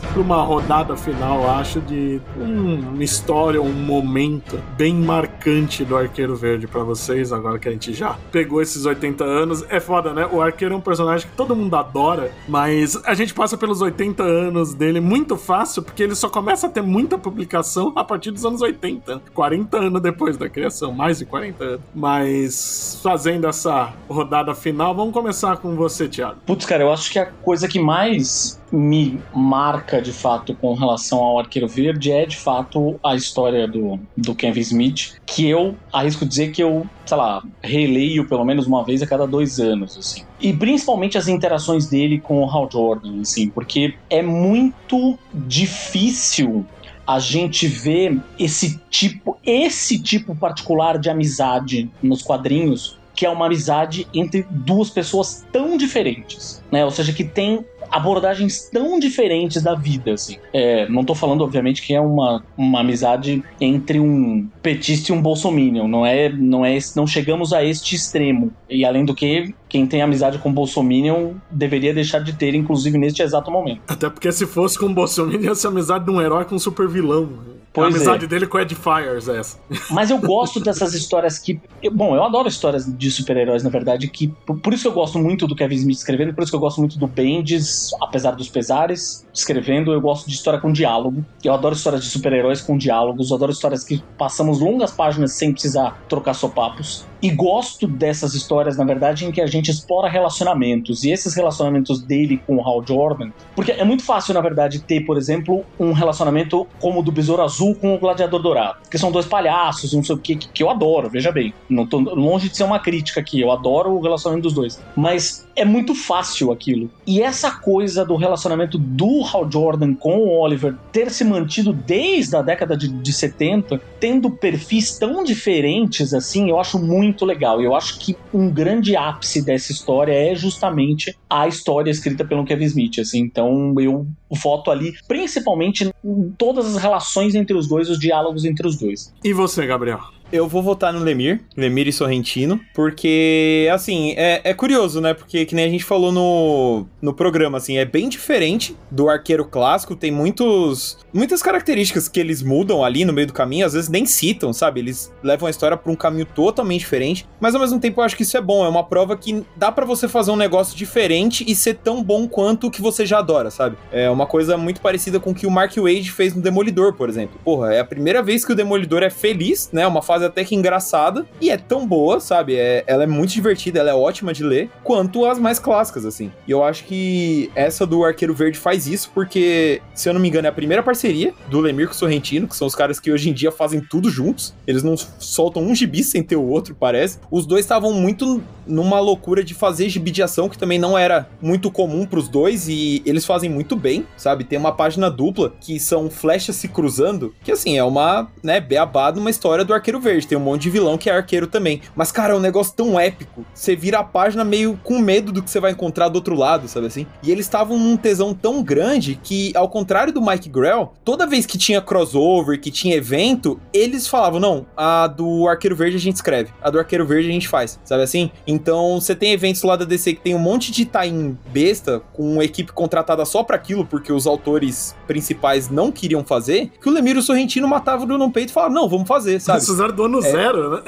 para 0.00 0.20
uma 0.20 0.42
rodada 0.42 0.96
final, 0.96 1.48
acho, 1.50 1.80
de 1.80 2.20
um- 2.38 2.80
uma 2.94 3.04
história, 3.04 3.60
um 3.60 3.72
momento 3.72 4.58
bem 4.76 4.94
marcante 4.94 5.84
do 5.84 5.96
Arqueiro 5.96 6.36
Verde 6.36 6.66
para 6.66 6.82
vocês, 6.82 7.32
agora 7.32 7.58
que 7.58 7.68
a 7.68 7.72
gente 7.72 7.92
já 7.92 8.16
pegou 8.30 8.60
esses 8.62 8.84
80 8.86 9.24
anos. 9.24 9.64
É 9.68 9.80
foda, 9.80 10.12
né? 10.12 10.26
O 10.30 10.40
Arqueiro 10.40 10.74
é 10.74 10.76
um 10.76 10.80
personagem 10.80 11.28
que 11.28 11.36
todo 11.36 11.54
mundo 11.56 11.74
adora, 11.76 12.30
mas 12.48 12.96
a 13.04 13.14
gente 13.14 13.34
passa 13.34 13.56
pelos 13.56 13.80
80 13.80 14.22
anos 14.22 14.74
dele 14.74 15.00
muito 15.00 15.36
fácil, 15.36 15.82
porque 15.82 16.02
ele 16.02 16.14
só 16.14 16.28
começa 16.28 16.66
a 16.66 16.70
ter 16.70 16.82
muita 16.82 17.18
publicação 17.18 17.92
a 17.96 18.04
partir 18.04 18.30
dos 18.30 18.44
anos 18.44 18.60
80, 18.62 19.20
40 19.34 19.78
anos 19.78 20.00
depois 20.02 20.36
da 20.36 20.48
criação, 20.48 20.92
mais 20.92 21.18
de 21.18 21.24
40 21.26 21.64
anos. 21.64 21.80
Mas 21.94 23.00
fazendo 23.02 23.46
essa 23.46 23.92
rodada 24.08 24.54
final, 24.54 24.94
vamos 24.94 25.12
começar 25.12 25.56
com 25.56 25.74
você, 25.74 26.08
Thiago. 26.08 26.36
Putz, 26.46 26.66
cara, 26.66 26.82
eu 26.82 26.92
acho 26.92 27.10
que 27.10 27.18
a 27.18 27.26
coisa 27.26 27.66
que 27.68 27.78
mais 27.78 28.60
me 28.72 29.20
marca 29.34 30.00
de 30.00 30.12
fato 30.12 30.54
com 30.54 30.72
relação 30.72 31.18
ao 31.18 31.38
Arqueiro 31.38 31.68
Verde 31.68 32.10
é 32.10 32.24
de 32.24 32.36
fato 32.36 32.98
a 33.04 33.14
história 33.14 33.68
do, 33.68 34.00
do 34.16 34.34
Kevin 34.34 34.60
Smith, 34.60 35.14
que 35.26 35.46
eu 35.48 35.76
arrisco 35.92 36.24
dizer 36.24 36.52
que 36.52 36.62
eu, 36.62 36.86
sei 37.04 37.16
lá, 37.16 37.42
releio 37.62 38.26
pelo 38.26 38.44
menos 38.44 38.66
uma 38.66 38.82
vez 38.82 39.02
a 39.02 39.06
cada 39.06 39.26
dois 39.26 39.60
anos, 39.60 39.96
assim. 39.98 40.24
E 40.40 40.52
principalmente 40.52 41.18
as 41.18 41.28
interações 41.28 41.86
dele 41.86 42.18
com 42.18 42.42
o 42.42 42.50
Hal 42.50 42.68
Jordan, 42.72 43.20
assim, 43.20 43.48
porque 43.48 43.94
é 44.08 44.22
muito 44.22 45.18
difícil 45.34 46.64
a 47.06 47.18
gente 47.18 47.66
ver 47.66 48.18
esse 48.38 48.80
tipo, 48.88 49.36
esse 49.44 50.00
tipo 50.00 50.34
particular 50.34 50.98
de 50.98 51.10
amizade 51.10 51.90
nos 52.02 52.22
quadrinhos, 52.22 52.98
que 53.14 53.26
é 53.26 53.30
uma 53.30 53.46
amizade 53.46 54.06
entre 54.14 54.46
duas 54.48 54.88
pessoas 54.88 55.44
tão 55.52 55.76
diferentes, 55.76 56.62
né? 56.70 56.84
Ou 56.84 56.90
seja, 56.90 57.12
que 57.12 57.24
tem 57.24 57.64
abordagens 57.92 58.70
tão 58.72 58.98
diferentes 58.98 59.62
da 59.62 59.74
vida, 59.74 60.14
assim. 60.14 60.38
É, 60.52 60.88
não 60.88 61.04
tô 61.04 61.14
falando, 61.14 61.42
obviamente, 61.42 61.82
que 61.82 61.94
é 61.94 62.00
uma, 62.00 62.42
uma 62.56 62.80
amizade 62.80 63.42
entre 63.60 64.00
um 64.00 64.48
petista 64.62 65.12
e 65.12 65.14
um 65.14 65.20
bolsominion. 65.20 65.86
Não 65.86 66.04
é, 66.04 66.28
não 66.30 66.64
é, 66.64 66.78
não 66.96 67.06
chegamos 67.06 67.52
a 67.52 67.62
este 67.62 67.94
extremo. 67.94 68.52
E 68.68 68.84
além 68.84 69.04
do 69.04 69.14
que, 69.14 69.54
quem 69.68 69.86
tem 69.86 70.02
amizade 70.02 70.38
com 70.38 70.52
bolsominion 70.52 71.34
deveria 71.50 71.92
deixar 71.94 72.20
de 72.20 72.32
ter, 72.32 72.54
inclusive 72.54 72.96
neste 72.98 73.22
exato 73.22 73.50
momento. 73.50 73.82
Até 73.86 74.08
porque 74.08 74.32
se 74.32 74.46
fosse 74.46 74.78
com 74.78 74.92
bolsominion, 74.92 75.54
ser 75.54 75.68
amizade 75.68 76.04
de 76.04 76.10
um 76.10 76.20
herói 76.20 76.44
com 76.44 76.54
um 76.54 76.58
super 76.58 76.88
vilão. 76.88 77.28
Pois 77.72 77.86
a 77.86 77.96
amizade 77.96 78.24
é. 78.24 78.28
dele 78.28 78.46
com 78.46 78.58
o 78.58 78.60
Ed 78.60 78.74
Fires, 78.74 79.28
é 79.28 79.38
essa. 79.38 79.58
Mas 79.90 80.10
eu 80.10 80.18
gosto 80.18 80.60
dessas 80.60 80.92
histórias 80.94 81.38
que. 81.38 81.60
bom, 81.90 82.14
eu 82.14 82.22
adoro 82.22 82.48
histórias 82.48 82.84
de 82.86 83.10
super-heróis, 83.10 83.62
na 83.62 83.70
verdade, 83.70 84.08
que. 84.08 84.28
Por 84.28 84.58
por 84.58 84.74
isso 84.74 84.82
que 84.82 84.88
eu 84.88 84.92
gosto 84.92 85.18
muito 85.18 85.46
do 85.46 85.56
Kevin 85.56 85.76
Smith 85.76 85.98
escrevendo, 85.98 86.34
por 86.34 86.42
isso 86.42 86.52
que 86.52 86.56
eu 86.56 86.60
gosto 86.60 86.78
muito 86.78 86.98
do 86.98 87.06
Bendis, 87.06 87.90
apesar 88.00 88.32
dos 88.32 88.48
pesares, 88.48 89.26
escrevendo. 89.32 89.92
Eu 89.92 90.00
gosto 90.00 90.28
de 90.28 90.34
história 90.34 90.60
com 90.60 90.72
diálogo. 90.72 91.24
Eu 91.42 91.54
adoro 91.54 91.74
histórias 91.74 92.04
de 92.04 92.10
super-heróis 92.10 92.60
com 92.60 92.76
diálogos, 92.76 93.30
eu 93.30 93.36
adoro 93.36 93.52
histórias 93.52 93.84
que 93.84 94.02
passamos 94.18 94.60
longas 94.60 94.90
páginas 94.90 95.32
sem 95.32 95.52
precisar 95.52 96.02
trocar 96.08 96.34
sopapos. 96.34 97.06
E 97.22 97.30
gosto 97.30 97.86
dessas 97.86 98.34
histórias, 98.34 98.76
na 98.76 98.84
verdade, 98.84 99.24
em 99.24 99.30
que 99.30 99.40
a 99.40 99.46
gente 99.46 99.70
explora 99.70 100.08
relacionamentos. 100.08 101.04
E 101.04 101.12
esses 101.12 101.34
relacionamentos 101.34 102.02
dele 102.02 102.42
com 102.44 102.56
o 102.56 102.66
Hal 102.66 102.84
Jordan. 102.84 103.30
Porque 103.54 103.70
é 103.70 103.84
muito 103.84 104.04
fácil, 104.04 104.34
na 104.34 104.40
verdade, 104.40 104.80
ter, 104.80 105.02
por 105.02 105.16
exemplo, 105.16 105.64
um 105.78 105.92
relacionamento 105.92 106.66
como 106.80 106.98
o 106.98 107.02
do 107.02 107.12
Besouro 107.12 107.42
Azul 107.42 107.76
com 107.76 107.94
o 107.94 107.98
Gladiador 107.98 108.42
Dourado. 108.42 108.78
Que 108.90 108.98
são 108.98 109.12
dois 109.12 109.24
palhaços, 109.24 109.92
não 109.92 110.02
sei 110.02 110.16
o 110.16 110.18
que, 110.18 110.34
que, 110.34 110.62
eu 110.64 110.68
adoro, 110.68 111.08
veja 111.08 111.30
bem. 111.30 111.54
Não 111.70 111.86
tô 111.86 111.98
longe 111.98 112.48
de 112.48 112.56
ser 112.56 112.64
uma 112.64 112.80
crítica 112.80 113.20
aqui, 113.20 113.40
eu 113.40 113.52
adoro 113.52 113.92
o 113.92 114.00
relacionamento 114.00 114.48
dos 114.48 114.54
dois. 114.54 114.82
Mas 114.96 115.46
é 115.54 115.64
muito 115.64 115.94
fácil 115.94 116.50
aquilo. 116.50 116.90
E 117.06 117.20
essa 117.20 117.50
coisa 117.50 118.04
do 118.04 118.16
relacionamento 118.16 118.78
do 118.78 119.22
Hal 119.24 119.50
Jordan 119.50 119.94
com 119.94 120.18
o 120.18 120.40
Oliver 120.40 120.74
ter 120.90 121.10
se 121.10 121.24
mantido 121.24 121.72
desde 121.72 122.36
a 122.36 122.42
década 122.42 122.76
de, 122.76 122.88
de 122.88 123.12
70, 123.12 123.80
tendo 124.00 124.30
perfis 124.30 124.98
tão 124.98 125.22
diferentes 125.24 126.14
assim, 126.14 126.50
eu 126.50 126.58
acho 126.58 126.78
muito 126.78 127.24
legal. 127.24 127.60
Eu 127.60 127.74
acho 127.74 127.98
que 127.98 128.16
um 128.32 128.50
grande 128.50 128.96
ápice 128.96 129.44
dessa 129.44 129.72
história 129.72 130.12
é 130.12 130.34
justamente 130.34 131.16
a 131.28 131.46
história 131.46 131.90
escrita 131.90 132.24
pelo 132.24 132.44
Kevin 132.44 132.64
Smith, 132.64 132.98
assim. 132.98 133.20
Então 133.20 133.74
eu 133.78 134.06
voto 134.34 134.70
ali, 134.70 134.92
principalmente 135.06 135.90
em 136.04 136.34
todas 136.36 136.74
as 136.74 136.82
relações 136.82 137.34
entre 137.34 137.56
os 137.56 137.68
dois, 137.68 137.88
os 137.88 137.98
diálogos 137.98 138.44
entre 138.44 138.66
os 138.66 138.76
dois. 138.76 139.12
E 139.24 139.32
você, 139.32 139.66
Gabriel? 139.66 140.00
Eu 140.32 140.48
vou 140.48 140.62
votar 140.62 140.94
no 140.94 141.00
Lemir, 141.00 141.42
Lemir 141.54 141.86
e 141.86 141.92
Sorrentino, 141.92 142.58
porque, 142.74 143.68
assim, 143.70 144.14
é, 144.16 144.40
é 144.42 144.54
curioso, 144.54 144.98
né? 144.98 145.12
Porque, 145.12 145.44
que 145.44 145.54
nem 145.54 145.66
a 145.66 145.68
gente 145.68 145.84
falou 145.84 146.10
no, 146.10 146.86
no 147.02 147.12
programa, 147.12 147.58
assim, 147.58 147.76
é 147.76 147.84
bem 147.84 148.08
diferente 148.08 148.74
do 148.90 149.10
arqueiro 149.10 149.44
clássico, 149.44 149.94
tem 149.94 150.10
muitos 150.10 150.96
muitas 151.12 151.42
características 151.42 152.08
que 152.08 152.18
eles 152.18 152.42
mudam 152.42 152.82
ali 152.82 153.04
no 153.04 153.12
meio 153.12 153.26
do 153.26 153.32
caminho, 153.32 153.66
às 153.66 153.74
vezes 153.74 153.90
nem 153.90 154.06
citam, 154.06 154.52
sabe? 154.52 154.80
Eles 154.80 155.12
levam 155.22 155.46
a 155.46 155.50
história 155.50 155.76
pra 155.76 155.92
um 155.92 155.96
caminho 155.96 156.24
totalmente 156.24 156.80
diferente, 156.80 157.28
mas 157.38 157.54
ao 157.54 157.60
mesmo 157.60 157.78
tempo 157.78 158.00
eu 158.00 158.04
acho 158.04 158.16
que 158.16 158.22
isso 158.22 158.36
é 158.36 158.40
bom, 158.40 158.64
é 158.64 158.68
uma 158.68 158.84
prova 158.84 159.16
que 159.16 159.44
dá 159.54 159.70
pra 159.70 159.84
você 159.84 160.08
fazer 160.08 160.30
um 160.30 160.36
negócio 160.36 160.74
diferente 160.74 161.44
e 161.46 161.54
ser 161.54 161.74
tão 161.74 162.02
bom 162.02 162.26
quanto 162.26 162.68
o 162.68 162.70
que 162.70 162.80
você 162.80 163.04
já 163.04 163.18
adora, 163.18 163.50
sabe? 163.50 163.76
É 163.90 164.08
uma 164.08 164.21
coisa 164.26 164.56
muito 164.56 164.80
parecida 164.80 165.18
com 165.20 165.30
o 165.30 165.34
que 165.34 165.46
o 165.46 165.50
Mark 165.50 165.74
Wade 165.76 166.10
fez 166.10 166.34
no 166.34 166.42
Demolidor, 166.42 166.94
por 166.94 167.08
exemplo. 167.08 167.40
Porra, 167.44 167.74
é 167.74 167.80
a 167.80 167.84
primeira 167.84 168.22
vez 168.22 168.44
que 168.44 168.52
o 168.52 168.54
Demolidor 168.54 169.02
é 169.02 169.10
feliz, 169.10 169.70
né? 169.72 169.86
Uma 169.86 170.02
fase 170.02 170.24
até 170.24 170.44
que 170.44 170.54
engraçada 170.54 171.26
e 171.40 171.50
é 171.50 171.56
tão 171.56 171.86
boa, 171.86 172.20
sabe? 172.20 172.56
É, 172.56 172.84
ela 172.86 173.04
é 173.04 173.06
muito 173.06 173.32
divertida, 173.32 173.80
ela 173.80 173.90
é 173.90 173.94
ótima 173.94 174.32
de 174.32 174.44
ler, 174.44 174.70
quanto 174.82 175.24
as 175.26 175.38
mais 175.38 175.58
clássicas, 175.58 176.04
assim. 176.04 176.30
E 176.46 176.50
eu 176.50 176.62
acho 176.62 176.84
que 176.84 177.50
essa 177.54 177.86
do 177.86 178.04
Arqueiro 178.04 178.34
Verde 178.34 178.58
faz 178.58 178.86
isso 178.86 179.10
porque, 179.14 179.80
se 179.94 180.08
eu 180.08 180.14
não 180.14 180.20
me 180.20 180.28
engano, 180.28 180.46
é 180.46 180.50
a 180.50 180.52
primeira 180.52 180.82
parceria 180.82 181.34
do 181.48 181.60
Lemir 181.60 181.86
com 181.86 181.92
o 181.92 181.96
Sorrentino, 181.96 182.48
que 182.48 182.56
são 182.56 182.66
os 182.66 182.74
caras 182.74 182.98
que 183.00 183.10
hoje 183.10 183.30
em 183.30 183.32
dia 183.32 183.50
fazem 183.50 183.80
tudo 183.80 184.10
juntos. 184.10 184.54
Eles 184.66 184.82
não 184.82 184.96
soltam 184.96 185.62
um 185.62 185.74
gibi 185.74 186.02
sem 186.02 186.22
ter 186.22 186.36
o 186.36 186.46
outro, 186.46 186.76
parece. 186.78 187.18
Os 187.30 187.46
dois 187.46 187.64
estavam 187.64 187.92
muito 187.92 188.42
numa 188.66 189.00
loucura 189.00 189.42
de 189.42 189.54
fazer 189.54 189.88
gibi 189.88 190.10
de 190.10 190.22
ação, 190.22 190.48
que 190.48 190.58
também 190.58 190.78
não 190.78 190.96
era 190.96 191.28
muito 191.40 191.70
comum 191.70 192.06
pros 192.06 192.28
dois, 192.28 192.68
e 192.68 193.02
eles 193.04 193.24
fazem 193.24 193.50
muito 193.50 193.76
bem, 193.76 194.06
sabe? 194.16 194.44
Tem 194.44 194.58
uma 194.58 194.72
página 194.72 195.10
dupla 195.10 195.52
que 195.60 195.78
são 195.78 196.10
flechas 196.10 196.56
se 196.56 196.68
cruzando, 196.68 197.34
que 197.42 197.52
assim, 197.52 197.76
é 197.76 197.84
uma, 197.84 198.30
né, 198.42 198.60
beabá 198.60 199.12
numa 199.12 199.30
história 199.30 199.64
do 199.64 199.74
Arqueiro 199.74 200.00
Verde. 200.00 200.26
Tem 200.26 200.38
um 200.38 200.42
monte 200.42 200.62
de 200.62 200.70
vilão 200.70 200.98
que 200.98 201.10
é 201.10 201.12
arqueiro 201.12 201.46
também. 201.46 201.80
Mas, 201.94 202.12
cara, 202.12 202.34
é 202.34 202.36
um 202.36 202.40
negócio 202.40 202.74
tão 202.74 202.98
épico. 202.98 203.44
Você 203.52 203.76
vira 203.76 203.98
a 203.98 204.04
página 204.04 204.44
meio 204.44 204.78
com 204.82 204.98
medo 204.98 205.32
do 205.32 205.42
que 205.42 205.50
você 205.50 205.60
vai 205.60 205.72
encontrar 205.72 206.08
do 206.08 206.16
outro 206.16 206.34
lado, 206.34 206.68
sabe 206.68 206.86
assim? 206.86 207.06
E 207.22 207.30
eles 207.30 207.46
estavam 207.46 207.78
num 207.78 207.96
tesão 207.96 208.34
tão 208.34 208.62
grande 208.62 209.18
que, 209.22 209.52
ao 209.54 209.68
contrário 209.68 210.12
do 210.12 210.20
Mike 210.20 210.48
Grell, 210.48 210.92
toda 211.04 211.26
vez 211.26 211.46
que 211.46 211.58
tinha 211.58 211.80
crossover, 211.80 212.60
que 212.60 212.70
tinha 212.70 212.96
evento, 212.96 213.60
eles 213.72 214.06
falavam: 214.06 214.40
não, 214.40 214.66
a 214.76 215.06
do 215.06 215.48
Arqueiro 215.48 215.76
Verde 215.76 215.96
a 215.96 216.00
gente 216.00 216.16
escreve, 216.16 216.50
a 216.62 216.70
do 216.70 216.78
Arqueiro 216.78 217.06
Verde 217.06 217.28
a 217.28 217.32
gente 217.32 217.48
faz, 217.48 217.78
sabe 217.84 218.02
assim? 218.02 218.30
Então 218.46 219.00
você 219.00 219.14
tem 219.14 219.32
eventos 219.32 219.62
lá 219.62 219.76
da 219.76 219.84
DC 219.84 220.14
que 220.14 220.20
tem 220.20 220.34
um 220.34 220.38
monte 220.38 220.72
de 220.72 220.84
tie 220.84 221.36
besta, 221.52 222.00
com 222.12 222.42
equipe 222.42 222.72
contratada 222.72 223.24
só 223.24 223.42
pra 223.42 223.56
aquilo, 223.56 223.86
porque 223.86 224.01
os 224.10 224.26
autores 224.26 224.96
principais 225.06 225.68
não 225.68 225.92
queriam 225.92 226.24
fazer, 226.24 226.72
que 226.80 226.88
o 226.88 226.92
Lemiro 226.92 227.20
Sorrentino 227.20 227.68
matava 227.68 228.04
o 228.04 228.06
no 228.06 228.32
peito 228.32 228.48
e 228.48 228.52
falava: 228.52 228.72
não, 228.72 228.88
vamos 228.88 229.06
fazer, 229.06 229.38
sabe? 229.38 229.60
Fizeram 229.64 229.94
do 229.94 230.04
ano 230.04 230.18
É. 230.18 230.22
zero, 230.22 230.70
né? 230.70 230.82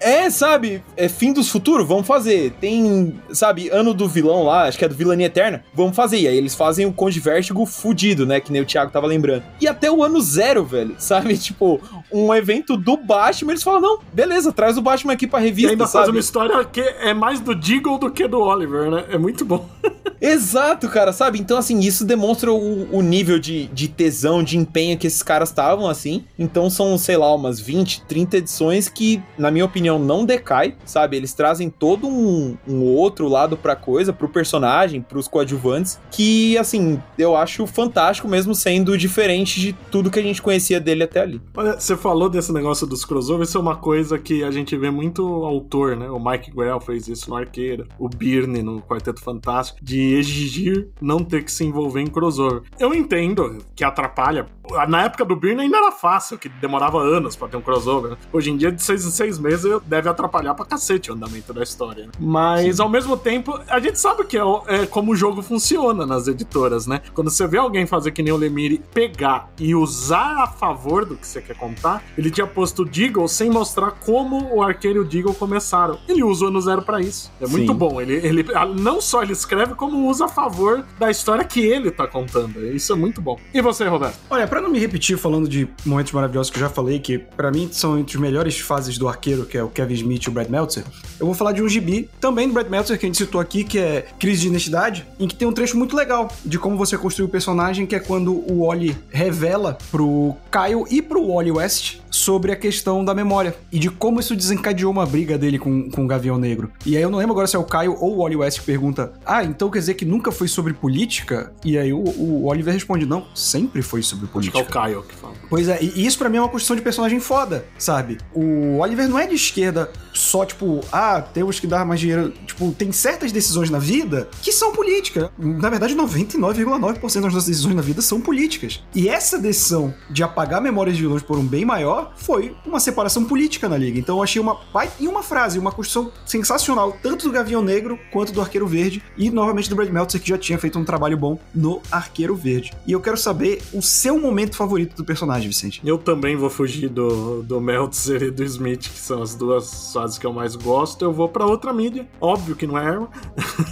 É, 0.00 0.30
sabe? 0.30 0.82
É 0.96 1.08
fim 1.08 1.32
dos 1.32 1.48
futuros? 1.48 1.86
Vamos 1.86 2.06
fazer. 2.06 2.52
Tem, 2.60 3.20
sabe, 3.32 3.68
ano 3.68 3.92
do 3.92 4.08
vilão 4.08 4.44
lá, 4.44 4.64
acho 4.64 4.78
que 4.78 4.84
é 4.84 4.88
do 4.88 4.94
Vilania 4.94 5.26
Eterna. 5.26 5.62
Vamos 5.74 5.94
fazer. 5.94 6.18
E 6.18 6.26
aí 6.26 6.36
eles 6.36 6.54
fazem 6.54 6.86
o 6.86 6.92
Conde 6.92 7.20
Vértigo 7.20 7.64
fudido, 7.66 8.24
né? 8.24 8.40
Que 8.40 8.50
nem 8.50 8.62
o 8.62 8.64
Thiago 8.64 8.90
tava 8.90 9.06
lembrando. 9.06 9.44
E 9.60 9.68
até 9.68 9.90
o 9.90 10.02
ano 10.02 10.20
zero, 10.20 10.64
velho. 10.64 10.96
Sabe? 10.98 11.36
Tipo, 11.36 11.80
um 12.10 12.34
evento 12.34 12.76
do 12.76 12.96
Batman, 12.96 13.52
eles 13.52 13.62
falam: 13.62 13.80
não, 13.80 13.98
beleza, 14.12 14.52
traz 14.52 14.78
o 14.78 14.82
Batman 14.82 15.12
aqui 15.12 15.26
pra 15.26 15.40
E 15.40 15.44
revista, 15.44 15.70
ainda 15.72 15.86
sabe? 15.86 16.04
faz 16.04 16.08
uma 16.08 16.20
história 16.20 16.64
que 16.64 16.80
é 16.80 17.12
mais 17.12 17.40
do 17.40 17.54
Deagle 17.54 17.98
do 17.98 18.10
que 18.10 18.26
do 18.26 18.40
Oliver, 18.40 18.90
né? 18.90 19.04
É 19.10 19.18
muito 19.18 19.44
bom. 19.44 19.68
Exato, 20.20 20.86
cara, 20.88 21.12
sabe? 21.14 21.38
Então, 21.38 21.56
assim, 21.56 21.80
isso 21.80 22.04
demonstra 22.04 22.52
o, 22.52 22.94
o 22.94 23.00
nível 23.00 23.38
de, 23.38 23.66
de 23.68 23.88
tesão, 23.88 24.42
de 24.42 24.58
empenho 24.58 24.98
que 24.98 25.06
esses 25.06 25.22
caras 25.22 25.48
estavam, 25.48 25.88
assim. 25.88 26.24
Então, 26.38 26.68
são, 26.68 26.98
sei 26.98 27.16
lá, 27.16 27.34
umas 27.34 27.58
20, 27.58 28.02
30 28.02 28.36
edições 28.36 28.88
que, 28.88 29.22
na 29.38 29.50
minha 29.50 29.64
opinião, 29.64 29.89
não 29.98 30.24
decai, 30.24 30.74
sabe? 30.84 31.16
Eles 31.16 31.32
trazem 31.34 31.70
todo 31.70 32.06
um, 32.06 32.56
um 32.66 32.82
outro 32.82 33.28
lado 33.28 33.56
pra 33.56 33.76
coisa, 33.76 34.12
pro 34.12 34.28
personagem, 34.28 35.00
pros 35.00 35.28
coadjuvantes, 35.28 35.98
que, 36.10 36.56
assim, 36.58 37.00
eu 37.18 37.36
acho 37.36 37.66
fantástico, 37.66 38.28
mesmo 38.28 38.54
sendo 38.54 38.96
diferente 38.96 39.60
de 39.60 39.72
tudo 39.90 40.10
que 40.10 40.18
a 40.18 40.22
gente 40.22 40.42
conhecia 40.42 40.80
dele 40.80 41.04
até 41.04 41.20
ali. 41.20 41.40
Olha, 41.56 41.78
você 41.78 41.96
falou 41.96 42.28
desse 42.28 42.52
negócio 42.52 42.86
dos 42.86 43.04
crossovers, 43.04 43.48
isso 43.48 43.58
é 43.58 43.60
uma 43.60 43.76
coisa 43.76 44.18
que 44.18 44.42
a 44.44 44.50
gente 44.50 44.76
vê 44.76 44.90
muito 44.90 45.22
autor, 45.44 45.96
né? 45.96 46.08
O 46.10 46.18
Mike 46.18 46.50
Grell 46.50 46.80
fez 46.80 47.08
isso 47.08 47.30
no 47.30 47.36
Arqueira, 47.36 47.86
o 47.98 48.08
Byrne 48.08 48.62
no 48.62 48.80
Quarteto 48.82 49.20
Fantástico, 49.20 49.78
de 49.82 50.14
exigir 50.14 50.88
não 51.00 51.24
ter 51.24 51.44
que 51.44 51.52
se 51.52 51.64
envolver 51.64 52.00
em 52.00 52.06
crossover. 52.06 52.62
Eu 52.78 52.94
entendo 52.94 53.58
que 53.74 53.84
atrapalha. 53.84 54.46
Na 54.88 55.04
época 55.04 55.24
do 55.24 55.34
Byrne 55.34 55.62
ainda 55.62 55.78
era 55.78 55.92
fácil, 55.92 56.38
que 56.38 56.48
demorava 56.48 57.00
anos 57.00 57.34
pra 57.34 57.48
ter 57.48 57.56
um 57.56 57.60
crossover. 57.60 58.12
né? 58.12 58.16
Hoje 58.32 58.50
em 58.50 58.56
dia, 58.56 58.70
de 58.70 58.82
seis 58.82 59.04
em 59.04 59.10
seis 59.10 59.38
meses, 59.38 59.79
deve 59.86 60.08
atrapalhar 60.08 60.54
pra 60.54 60.64
cacete 60.64 61.10
o 61.10 61.14
andamento 61.14 61.52
da 61.52 61.62
história. 61.62 62.06
né? 62.06 62.12
Mas, 62.18 62.80
ao 62.80 62.88
mesmo 62.88 63.16
tempo, 63.16 63.58
a 63.68 63.80
gente 63.80 63.98
sabe 64.00 64.24
que 64.24 64.36
é, 64.38 64.42
é 64.68 64.86
como 64.86 65.12
o 65.12 65.16
jogo 65.16 65.42
funciona 65.42 66.06
nas 66.06 66.26
editoras, 66.28 66.86
né? 66.86 67.00
Quando 67.14 67.30
você 67.30 67.46
vê 67.46 67.58
alguém 67.58 67.86
fazer 67.86 68.10
que 68.12 68.22
nem 68.22 68.32
o 68.32 68.36
Lemire, 68.36 68.82
pegar 68.92 69.50
e 69.58 69.74
usar 69.74 70.42
a 70.42 70.46
favor 70.46 71.04
do 71.04 71.16
que 71.16 71.26
você 71.26 71.40
quer 71.40 71.56
contar, 71.56 72.02
ele 72.16 72.30
tinha 72.30 72.46
posto 72.46 72.82
o 72.82 72.84
Deagle 72.84 73.28
sem 73.28 73.50
mostrar 73.50 73.92
como 73.92 74.54
o 74.54 74.62
Arqueiro 74.62 74.98
e 74.98 75.00
o 75.00 75.04
Deagle 75.04 75.34
começaram. 75.34 75.98
Ele 76.08 76.22
usa 76.22 76.44
o 76.44 76.48
ano 76.48 76.60
zero 76.60 76.82
pra 76.82 77.00
isso. 77.00 77.30
É 77.40 77.46
muito 77.46 77.72
Sim. 77.72 77.78
bom. 77.78 78.00
Ele, 78.00 78.14
ele 78.14 78.46
não 78.78 79.00
só 79.00 79.22
ele 79.22 79.32
escreve, 79.32 79.74
como 79.74 80.08
usa 80.08 80.26
a 80.26 80.28
favor 80.28 80.84
da 80.98 81.10
história 81.10 81.44
que 81.44 81.60
ele 81.60 81.90
tá 81.90 82.06
contando. 82.06 82.64
Isso 82.66 82.92
é 82.92 82.96
muito 82.96 83.20
bom. 83.20 83.38
E 83.54 83.60
você, 83.60 83.86
Roberto? 83.86 84.18
Olha, 84.28 84.46
pra 84.46 84.60
não 84.60 84.70
me 84.70 84.78
repetir 84.78 85.16
falando 85.16 85.48
de 85.48 85.68
momentos 85.84 86.12
maravilhosos 86.12 86.50
que 86.50 86.58
eu 86.58 86.62
já 86.62 86.68
falei, 86.68 86.98
que 86.98 87.18
pra 87.18 87.50
mim 87.50 87.68
são 87.72 87.98
entre 87.98 88.16
as 88.16 88.20
melhores 88.20 88.58
fases 88.58 88.98
do 88.98 89.08
arqueiro, 89.08 89.44
que 89.46 89.56
é 89.56 89.62
o 89.62 89.68
Kevin 89.70 89.94
Smith 89.94 90.24
e 90.24 90.28
o 90.28 90.32
Brad 90.32 90.48
Meltzer, 90.48 90.84
eu 91.18 91.26
vou 91.26 91.34
falar 91.34 91.52
de 91.52 91.62
um 91.62 91.68
gibi, 91.68 92.08
também 92.20 92.48
do 92.48 92.54
Brad 92.54 92.68
Meltzer, 92.68 92.98
que 92.98 93.06
a 93.06 93.08
gente 93.08 93.18
citou 93.18 93.40
aqui, 93.40 93.64
que 93.64 93.78
é 93.78 94.06
Crise 94.18 94.42
de 94.42 94.48
Identidade, 94.48 95.06
em 95.18 95.28
que 95.28 95.34
tem 95.34 95.46
um 95.46 95.52
trecho 95.52 95.76
muito 95.76 95.96
legal 95.96 96.30
de 96.44 96.58
como 96.58 96.76
você 96.76 96.98
construiu 96.98 97.28
o 97.28 97.30
personagem, 97.30 97.86
que 97.86 97.94
é 97.94 98.00
quando 98.00 98.32
o 98.32 98.66
Wally 98.66 98.96
revela 99.10 99.78
pro 99.90 100.36
Kyle 100.50 100.84
e 100.90 101.00
pro 101.00 101.26
Wally 101.26 101.52
West 101.52 101.99
sobre 102.10 102.52
a 102.52 102.56
questão 102.56 103.04
da 103.04 103.14
memória 103.14 103.54
e 103.72 103.78
de 103.78 103.90
como 103.90 104.20
isso 104.20 104.34
desencadeou 104.34 104.90
uma 104.90 105.06
briga 105.06 105.38
dele 105.38 105.58
com, 105.58 105.90
com 105.90 106.04
o 106.04 106.06
Gavião 106.06 106.38
Negro. 106.38 106.70
E 106.84 106.96
aí 106.96 107.02
eu 107.02 107.10
não 107.10 107.18
lembro 107.18 107.32
agora 107.32 107.46
se 107.46 107.56
é 107.56 107.58
o 107.58 107.64
Caio 107.64 107.96
ou 107.98 108.16
o 108.16 108.22
Wally 108.22 108.36
West 108.36 108.60
que 108.60 108.66
pergunta: 108.66 109.12
Ah, 109.24 109.44
então 109.44 109.70
quer 109.70 109.78
dizer 109.78 109.94
que 109.94 110.04
nunca 110.04 110.32
foi 110.32 110.48
sobre 110.48 110.72
política? 110.72 111.52
E 111.64 111.78
aí 111.78 111.92
o, 111.92 112.02
o 112.02 112.46
Oliver 112.46 112.74
responde: 112.74 113.06
Não, 113.06 113.26
sempre 113.34 113.82
foi 113.82 114.02
sobre 114.02 114.26
política. 114.26 114.58
Acho 114.58 114.68
que 114.68 114.76
é 114.76 114.80
o 114.80 114.82
Caio 114.82 115.02
que 115.02 115.14
fala. 115.14 115.34
Pois 115.48 115.68
é, 115.68 115.82
e 115.82 116.06
isso 116.06 116.18
para 116.18 116.28
mim 116.28 116.36
é 116.36 116.40
uma 116.40 116.48
construção 116.48 116.76
de 116.76 116.82
personagem 116.82 117.20
foda, 117.20 117.66
sabe? 117.78 118.18
O 118.34 118.78
Oliver 118.78 119.08
não 119.08 119.18
é 119.18 119.26
de 119.26 119.34
esquerda 119.34 119.90
só, 120.12 120.44
tipo, 120.44 120.80
ah, 120.92 121.20
temos 121.20 121.58
que 121.58 121.66
dar 121.66 121.84
mais 121.84 122.00
dinheiro. 122.00 122.32
Tipo, 122.46 122.72
tem 122.72 122.92
certas 122.92 123.32
decisões 123.32 123.70
na 123.70 123.78
vida 123.78 124.28
que 124.42 124.52
são 124.52 124.72
políticas. 124.72 125.30
Na 125.38 125.68
verdade, 125.68 125.94
99,9% 125.94 127.00
das 127.00 127.14
nossas 127.14 127.46
decisões 127.46 127.74
na 127.74 127.82
vida 127.82 128.02
são 128.02 128.20
políticas. 128.20 128.82
E 128.94 129.08
essa 129.08 129.38
decisão 129.38 129.94
de 130.08 130.22
apagar 130.22 130.60
memórias 130.60 130.96
de 130.96 131.02
vilões 131.02 131.22
por 131.22 131.38
um 131.38 131.44
bem 131.44 131.64
maior 131.64 131.99
foi 132.16 132.54
uma 132.64 132.80
separação 132.80 133.24
política 133.24 133.68
na 133.68 133.76
liga. 133.76 133.98
Então 133.98 134.16
eu 134.16 134.22
achei 134.22 134.40
uma 134.40 134.58
e 134.98 135.06
uma 135.06 135.22
frase, 135.22 135.58
uma 135.58 135.72
construção 135.72 136.10
sensacional, 136.24 136.96
tanto 137.02 137.26
do 137.26 137.32
Gavião 137.32 137.62
Negro 137.62 137.98
quanto 138.12 138.32
do 138.32 138.40
Arqueiro 138.40 138.66
Verde 138.66 139.02
e 139.16 139.30
novamente 139.30 139.68
do 139.68 139.76
Brad 139.76 139.88
Meltzer 139.88 140.20
que 140.20 140.28
já 140.28 140.38
tinha 140.38 140.58
feito 140.58 140.78
um 140.78 140.84
trabalho 140.84 141.16
bom 141.16 141.38
no 141.54 141.80
Arqueiro 141.90 142.34
Verde. 142.34 142.72
E 142.86 142.92
eu 142.92 143.00
quero 143.00 143.16
saber 143.16 143.62
o 143.72 143.82
seu 143.82 144.18
momento 144.18 144.56
favorito 144.56 144.96
do 144.96 145.04
personagem, 145.04 145.48
Vicente. 145.48 145.80
Eu 145.84 145.98
também 145.98 146.36
vou 146.36 146.50
fugir 146.50 146.88
do, 146.88 147.42
do 147.42 147.60
Meltzer 147.60 148.22
e 148.22 148.30
do 148.30 148.42
Smith, 148.44 148.88
que 148.88 148.98
são 148.98 149.22
as 149.22 149.34
duas 149.34 149.92
fases 149.92 150.18
que 150.18 150.26
eu 150.26 150.32
mais 150.32 150.56
gosto. 150.56 151.04
Eu 151.04 151.12
vou 151.12 151.28
para 151.28 151.46
outra 151.46 151.72
mídia, 151.72 152.06
óbvio 152.20 152.56
que 152.56 152.66
não 152.66 152.78
é 152.78 152.86
Arrow. 152.86 153.08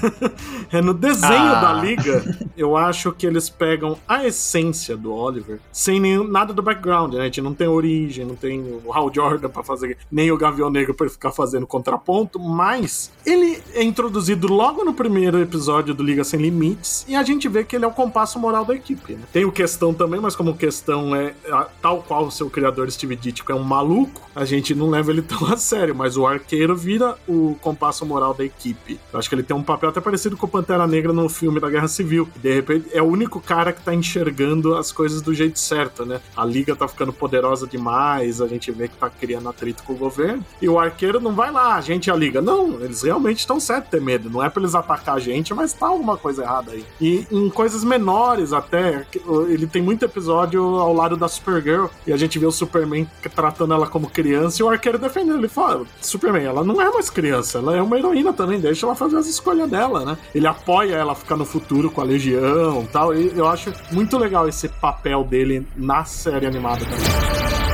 é 0.72 0.80
no 0.80 0.94
desenho 0.94 1.32
ah. 1.32 1.60
da 1.60 1.72
liga, 1.74 2.48
eu 2.56 2.76
acho 2.76 3.12
que 3.12 3.26
eles 3.26 3.48
pegam 3.48 3.98
a 4.06 4.26
essência 4.26 4.96
do 4.96 5.12
Oliver 5.12 5.60
sem 5.72 6.00
nenhum, 6.00 6.24
nada 6.24 6.52
do 6.52 6.62
background, 6.62 7.14
né? 7.14 7.22
A 7.22 7.24
gente 7.24 7.40
não 7.40 7.54
tem 7.54 7.68
origem, 7.68 8.17
não 8.24 8.34
tem 8.34 8.60
o 8.84 8.92
Hal 8.92 9.12
Jordan 9.12 9.48
para 9.48 9.62
fazer, 9.62 9.96
nem 10.10 10.30
o 10.30 10.36
Gavião 10.36 10.70
Negro 10.70 10.94
para 10.94 11.08
ficar 11.08 11.32
fazendo 11.32 11.66
contraponto, 11.66 12.38
mas 12.38 13.10
ele 13.24 13.62
é 13.74 13.82
introduzido 13.82 14.46
logo 14.48 14.84
no 14.84 14.94
primeiro 14.94 15.40
episódio 15.40 15.94
do 15.94 16.02
Liga 16.02 16.24
Sem 16.24 16.40
Limites 16.40 17.04
e 17.08 17.14
a 17.14 17.22
gente 17.22 17.48
vê 17.48 17.64
que 17.64 17.76
ele 17.76 17.84
é 17.84 17.88
o 17.88 17.92
compasso 17.92 18.38
moral 18.38 18.64
da 18.64 18.74
equipe. 18.74 19.14
Né? 19.14 19.22
Tem 19.32 19.44
o 19.44 19.52
questão 19.52 19.92
também, 19.92 20.20
mas 20.20 20.36
como 20.36 20.56
questão 20.56 21.14
é 21.14 21.34
tal 21.80 22.02
qual 22.02 22.26
o 22.26 22.30
seu 22.30 22.48
criador 22.48 22.90
Steve 22.90 23.16
Ditko 23.16 23.52
é 23.52 23.54
um 23.54 23.62
maluco, 23.62 24.22
a 24.34 24.44
gente 24.44 24.74
não 24.74 24.88
leva 24.90 25.10
ele 25.10 25.22
tão 25.22 25.46
a 25.52 25.56
sério, 25.56 25.94
mas 25.94 26.16
o 26.16 26.26
arqueiro 26.26 26.76
vira 26.76 27.16
o 27.26 27.56
compasso 27.60 28.04
moral 28.06 28.34
da 28.34 28.44
equipe. 28.44 28.98
Eu 29.12 29.18
acho 29.18 29.28
que 29.28 29.34
ele 29.34 29.42
tem 29.42 29.56
um 29.56 29.62
papel 29.62 29.90
até 29.90 30.00
parecido 30.00 30.36
com 30.36 30.46
o 30.46 30.48
Pantera 30.48 30.86
Negra 30.86 31.12
no 31.12 31.28
filme 31.28 31.60
da 31.60 31.68
Guerra 31.68 31.88
Civil. 31.88 32.28
De 32.36 32.54
repente, 32.54 32.88
é 32.92 33.02
o 33.02 33.06
único 33.06 33.40
cara 33.40 33.72
que 33.72 33.82
tá 33.82 33.94
enxergando 33.94 34.74
as 34.74 34.92
coisas 34.92 35.20
do 35.20 35.34
jeito 35.34 35.58
certo, 35.58 36.04
né? 36.04 36.20
A 36.36 36.44
liga 36.44 36.74
tá 36.74 36.86
ficando 36.86 37.12
poderosa 37.12 37.66
demais, 37.66 37.98
a 38.14 38.46
gente 38.46 38.70
vê 38.70 38.88
que 38.88 38.96
tá 38.96 39.10
criando 39.10 39.48
atrito 39.48 39.82
com 39.82 39.92
o 39.92 39.96
governo. 39.96 40.44
E 40.60 40.68
o 40.68 40.78
arqueiro 40.78 41.20
não 41.20 41.32
vai 41.34 41.50
lá, 41.50 41.74
a 41.74 41.80
gente 41.80 42.10
a 42.10 42.14
liga. 42.14 42.40
Não, 42.40 42.80
eles 42.80 43.02
realmente 43.02 43.40
estão 43.40 43.60
certos 43.60 43.90
ter 43.90 44.00
medo. 44.00 44.30
Não 44.30 44.42
é 44.42 44.48
pra 44.48 44.62
eles 44.62 44.74
atacar 44.74 45.16
a 45.16 45.20
gente, 45.20 45.52
mas 45.54 45.72
tá 45.72 45.86
alguma 45.86 46.16
coisa 46.16 46.42
errada 46.42 46.72
aí. 46.72 46.84
E 47.00 47.26
em 47.30 47.48
coisas 47.50 47.84
menores 47.84 48.52
até, 48.52 49.06
ele 49.48 49.66
tem 49.66 49.82
muito 49.82 50.04
episódio 50.04 50.62
ao 50.62 50.92
lado 50.92 51.16
da 51.16 51.28
Supergirl 51.28 51.86
e 52.06 52.12
a 52.12 52.16
gente 52.16 52.38
vê 52.38 52.46
o 52.46 52.52
Superman 52.52 53.08
tratando 53.34 53.74
ela 53.74 53.86
como 53.86 54.08
criança 54.08 54.62
e 54.62 54.64
o 54.64 54.68
arqueiro 54.68 54.98
defendendo. 54.98 55.38
Ele 55.38 55.48
fala: 55.48 55.84
Superman, 56.00 56.44
ela 56.44 56.64
não 56.64 56.80
é 56.80 56.90
mais 56.90 57.10
criança, 57.10 57.58
ela 57.58 57.76
é 57.76 57.82
uma 57.82 57.98
heroína 57.98 58.32
também, 58.32 58.60
deixa 58.60 58.86
ela 58.86 58.94
fazer 58.94 59.16
as 59.16 59.26
escolhas 59.26 59.68
dela, 59.70 60.04
né? 60.04 60.18
Ele 60.34 60.46
apoia 60.46 60.94
ela 60.94 61.14
ficar 61.14 61.36
no 61.36 61.44
futuro 61.44 61.90
com 61.90 62.00
a 62.00 62.04
Legião 62.04 62.82
e 62.82 62.86
tal. 62.86 63.14
E 63.14 63.36
eu 63.36 63.46
acho 63.46 63.72
muito 63.92 64.16
legal 64.18 64.48
esse 64.48 64.68
papel 64.68 65.24
dele 65.24 65.66
na 65.76 66.04
série 66.04 66.46
animada 66.46 66.84
também. 66.84 67.67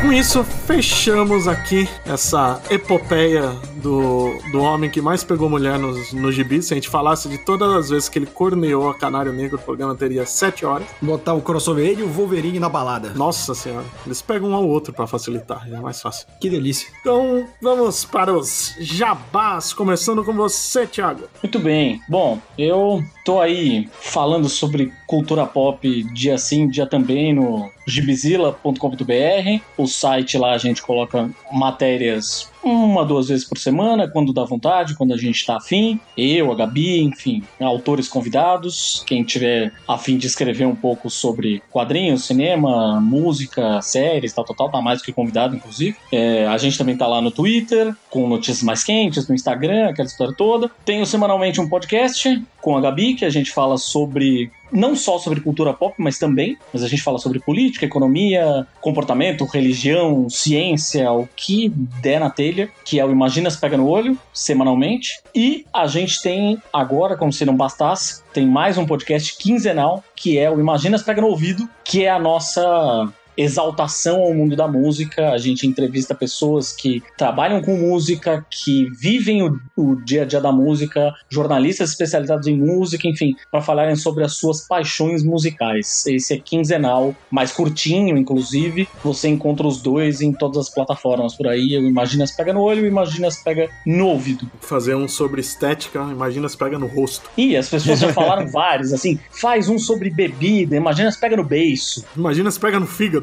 Com 0.00 0.12
isso 0.12 0.42
fechamos 0.42 1.46
aqui 1.46 1.86
essa 2.06 2.60
epopeia 2.70 3.50
do, 3.82 4.32
do 4.50 4.60
homem 4.60 4.88
que 4.88 5.00
mais 5.00 5.22
pegou 5.22 5.48
mulher 5.48 5.78
nos, 5.78 6.12
no 6.12 6.32
gibi. 6.32 6.62
Se 6.62 6.72
a 6.72 6.76
gente 6.76 6.88
falasse 6.88 7.28
de 7.28 7.36
todas 7.38 7.70
as 7.72 7.90
vezes 7.90 8.08
que 8.08 8.18
ele 8.18 8.26
corneou 8.26 8.88
a 8.88 8.94
Canário 8.94 9.32
Negro, 9.32 9.58
o 9.58 9.60
programa 9.60 9.94
teria 9.94 10.24
7 10.24 10.64
horas. 10.64 10.86
Botar 11.02 11.34
o 11.34 11.42
crossover 11.42 11.86
ele 11.86 12.00
e 12.00 12.04
o 12.04 12.08
Wolverine 12.08 12.58
na 12.58 12.68
balada. 12.68 13.10
Nossa 13.10 13.54
senhora. 13.54 13.84
Eles 14.06 14.22
pegam 14.22 14.50
um 14.50 14.54
ao 14.54 14.66
outro 14.66 14.92
para 14.92 15.06
facilitar, 15.06 15.68
é 15.70 15.80
mais 15.80 16.00
fácil. 16.00 16.26
Que 16.40 16.48
delícia. 16.48 16.88
Então, 17.00 17.46
vamos 17.60 18.04
para 18.04 18.32
os 18.32 18.74
jabás, 18.78 19.72
começando 19.72 20.24
com 20.24 20.32
você, 20.32 20.86
Thiago. 20.86 21.24
Muito 21.42 21.58
bem. 21.58 22.00
Bom, 22.08 22.40
eu 22.56 23.02
tô 23.30 23.38
aí 23.38 23.88
falando 23.92 24.48
sobre 24.48 24.92
cultura 25.06 25.46
pop 25.46 26.02
dia 26.12 26.36
sim, 26.36 26.66
dia 26.66 26.84
também 26.84 27.32
no 27.32 27.70
gibizila.com.br. 27.86 29.62
O 29.76 29.86
site 29.86 30.36
lá 30.36 30.52
a 30.52 30.58
gente 30.58 30.82
coloca 30.82 31.30
matérias 31.52 32.50
uma, 32.62 33.04
duas 33.04 33.28
vezes 33.28 33.44
por 33.44 33.58
semana, 33.58 34.06
quando 34.06 34.32
dá 34.32 34.44
vontade, 34.44 34.94
quando 34.94 35.14
a 35.14 35.16
gente 35.16 35.44
tá 35.46 35.56
afim. 35.56 35.98
Eu, 36.16 36.52
a 36.52 36.54
Gabi, 36.54 37.00
enfim, 37.00 37.42
autores 37.58 38.06
convidados. 38.06 39.02
Quem 39.06 39.24
tiver 39.24 39.72
afim 39.88 40.18
de 40.18 40.26
escrever 40.26 40.66
um 40.66 40.76
pouco 40.76 41.08
sobre 41.08 41.62
quadrinhos, 41.70 42.24
cinema, 42.24 43.00
música, 43.00 43.80
séries, 43.80 44.32
tal, 44.32 44.44
tal, 44.44 44.56
tal, 44.56 44.70
tá 44.70 44.82
mais 44.82 45.00
do 45.00 45.04
que 45.04 45.12
convidado, 45.12 45.56
inclusive. 45.56 45.96
É, 46.12 46.46
a 46.46 46.58
gente 46.58 46.76
também 46.76 46.96
tá 46.96 47.06
lá 47.06 47.22
no 47.22 47.30
Twitter, 47.30 47.94
com 48.10 48.28
notícias 48.28 48.62
mais 48.62 48.84
quentes, 48.84 49.26
no 49.26 49.34
Instagram, 49.34 49.88
aquela 49.88 50.08
história 50.08 50.34
toda. 50.36 50.70
Tenho 50.84 51.06
semanalmente 51.06 51.60
um 51.60 51.68
podcast 51.68 52.42
com 52.60 52.76
a 52.76 52.80
Gabi, 52.80 53.14
que 53.14 53.24
a 53.24 53.30
gente 53.30 53.50
fala 53.50 53.78
sobre 53.78 54.50
não 54.72 54.94
só 54.94 55.18
sobre 55.18 55.40
cultura 55.40 55.74
pop, 55.74 55.94
mas 55.98 56.18
também, 56.18 56.56
mas 56.72 56.82
a 56.82 56.88
gente 56.88 57.02
fala 57.02 57.18
sobre 57.18 57.40
política, 57.40 57.84
economia, 57.84 58.66
comportamento, 58.80 59.44
religião, 59.44 60.28
ciência, 60.28 61.10
o 61.10 61.28
que 61.34 61.68
der 62.00 62.20
na 62.20 62.30
telha, 62.30 62.68
que 62.84 63.00
é 63.00 63.04
o 63.04 63.10
Imaginas 63.10 63.56
Pega 63.56 63.76
no 63.76 63.88
Olho, 63.88 64.16
semanalmente. 64.32 65.20
E 65.34 65.64
a 65.72 65.86
gente 65.86 66.22
tem 66.22 66.62
agora, 66.72 67.16
como 67.16 67.32
se 67.32 67.44
não 67.44 67.56
bastasse, 67.56 68.22
tem 68.32 68.46
mais 68.46 68.78
um 68.78 68.86
podcast 68.86 69.36
quinzenal, 69.36 70.04
que 70.14 70.38
é 70.38 70.50
o 70.50 70.60
Imaginas 70.60 71.02
Pega 71.02 71.20
no 71.20 71.28
Ouvido, 71.28 71.68
que 71.84 72.04
é 72.04 72.10
a 72.10 72.18
nossa 72.18 73.12
exaltação 73.36 74.20
ao 74.22 74.34
mundo 74.34 74.56
da 74.56 74.68
música. 74.68 75.30
A 75.30 75.38
gente 75.38 75.66
entrevista 75.66 76.14
pessoas 76.14 76.72
que 76.72 77.02
trabalham 77.16 77.62
com 77.62 77.76
música, 77.76 78.44
que 78.50 78.88
vivem 78.98 79.42
o, 79.42 79.58
o 79.76 79.96
dia 79.96 80.22
a 80.22 80.24
dia 80.24 80.40
da 80.40 80.52
música, 80.52 81.14
jornalistas 81.28 81.90
especializados 81.90 82.46
em 82.46 82.56
música, 82.56 83.08
enfim, 83.08 83.34
para 83.50 83.60
falarem 83.60 83.96
sobre 83.96 84.24
as 84.24 84.34
suas 84.34 84.66
paixões 84.66 85.22
musicais. 85.22 86.04
Esse 86.06 86.34
é 86.34 86.38
quinzenal, 86.38 87.14
mais 87.30 87.52
curtinho, 87.52 88.16
inclusive. 88.16 88.88
Você 89.02 89.28
encontra 89.28 89.66
os 89.66 89.80
dois 89.80 90.20
em 90.20 90.32
todas 90.32 90.58
as 90.58 90.70
plataformas 90.70 91.34
por 91.34 91.48
aí. 91.48 91.74
Eu 91.74 91.82
imagino 91.82 92.26
se 92.26 92.36
pega 92.36 92.52
no 92.52 92.60
olho, 92.60 92.86
imagina 92.86 93.30
se 93.30 93.42
pega 93.42 93.68
no 93.86 94.06
ouvido. 94.06 94.50
Fazer 94.60 94.94
um 94.94 95.08
sobre 95.08 95.40
estética, 95.40 96.00
imagina 96.10 96.48
se 96.48 96.56
pega 96.56 96.78
no 96.78 96.86
rosto. 96.86 97.30
E 97.36 97.56
as 97.56 97.68
pessoas 97.68 97.98
já 97.98 98.12
falaram 98.12 98.46
vários, 98.50 98.92
assim, 98.92 99.18
faz 99.30 99.68
um 99.68 99.78
sobre 99.78 100.10
bebida, 100.10 100.76
imagina 100.76 101.10
se 101.10 101.20
pega 101.20 101.36
no 101.36 101.44
beiço. 101.44 102.04
Imagina 102.16 102.50
se 102.50 102.60
pega 102.60 102.78
no 102.78 102.86
fígado. 102.86 103.19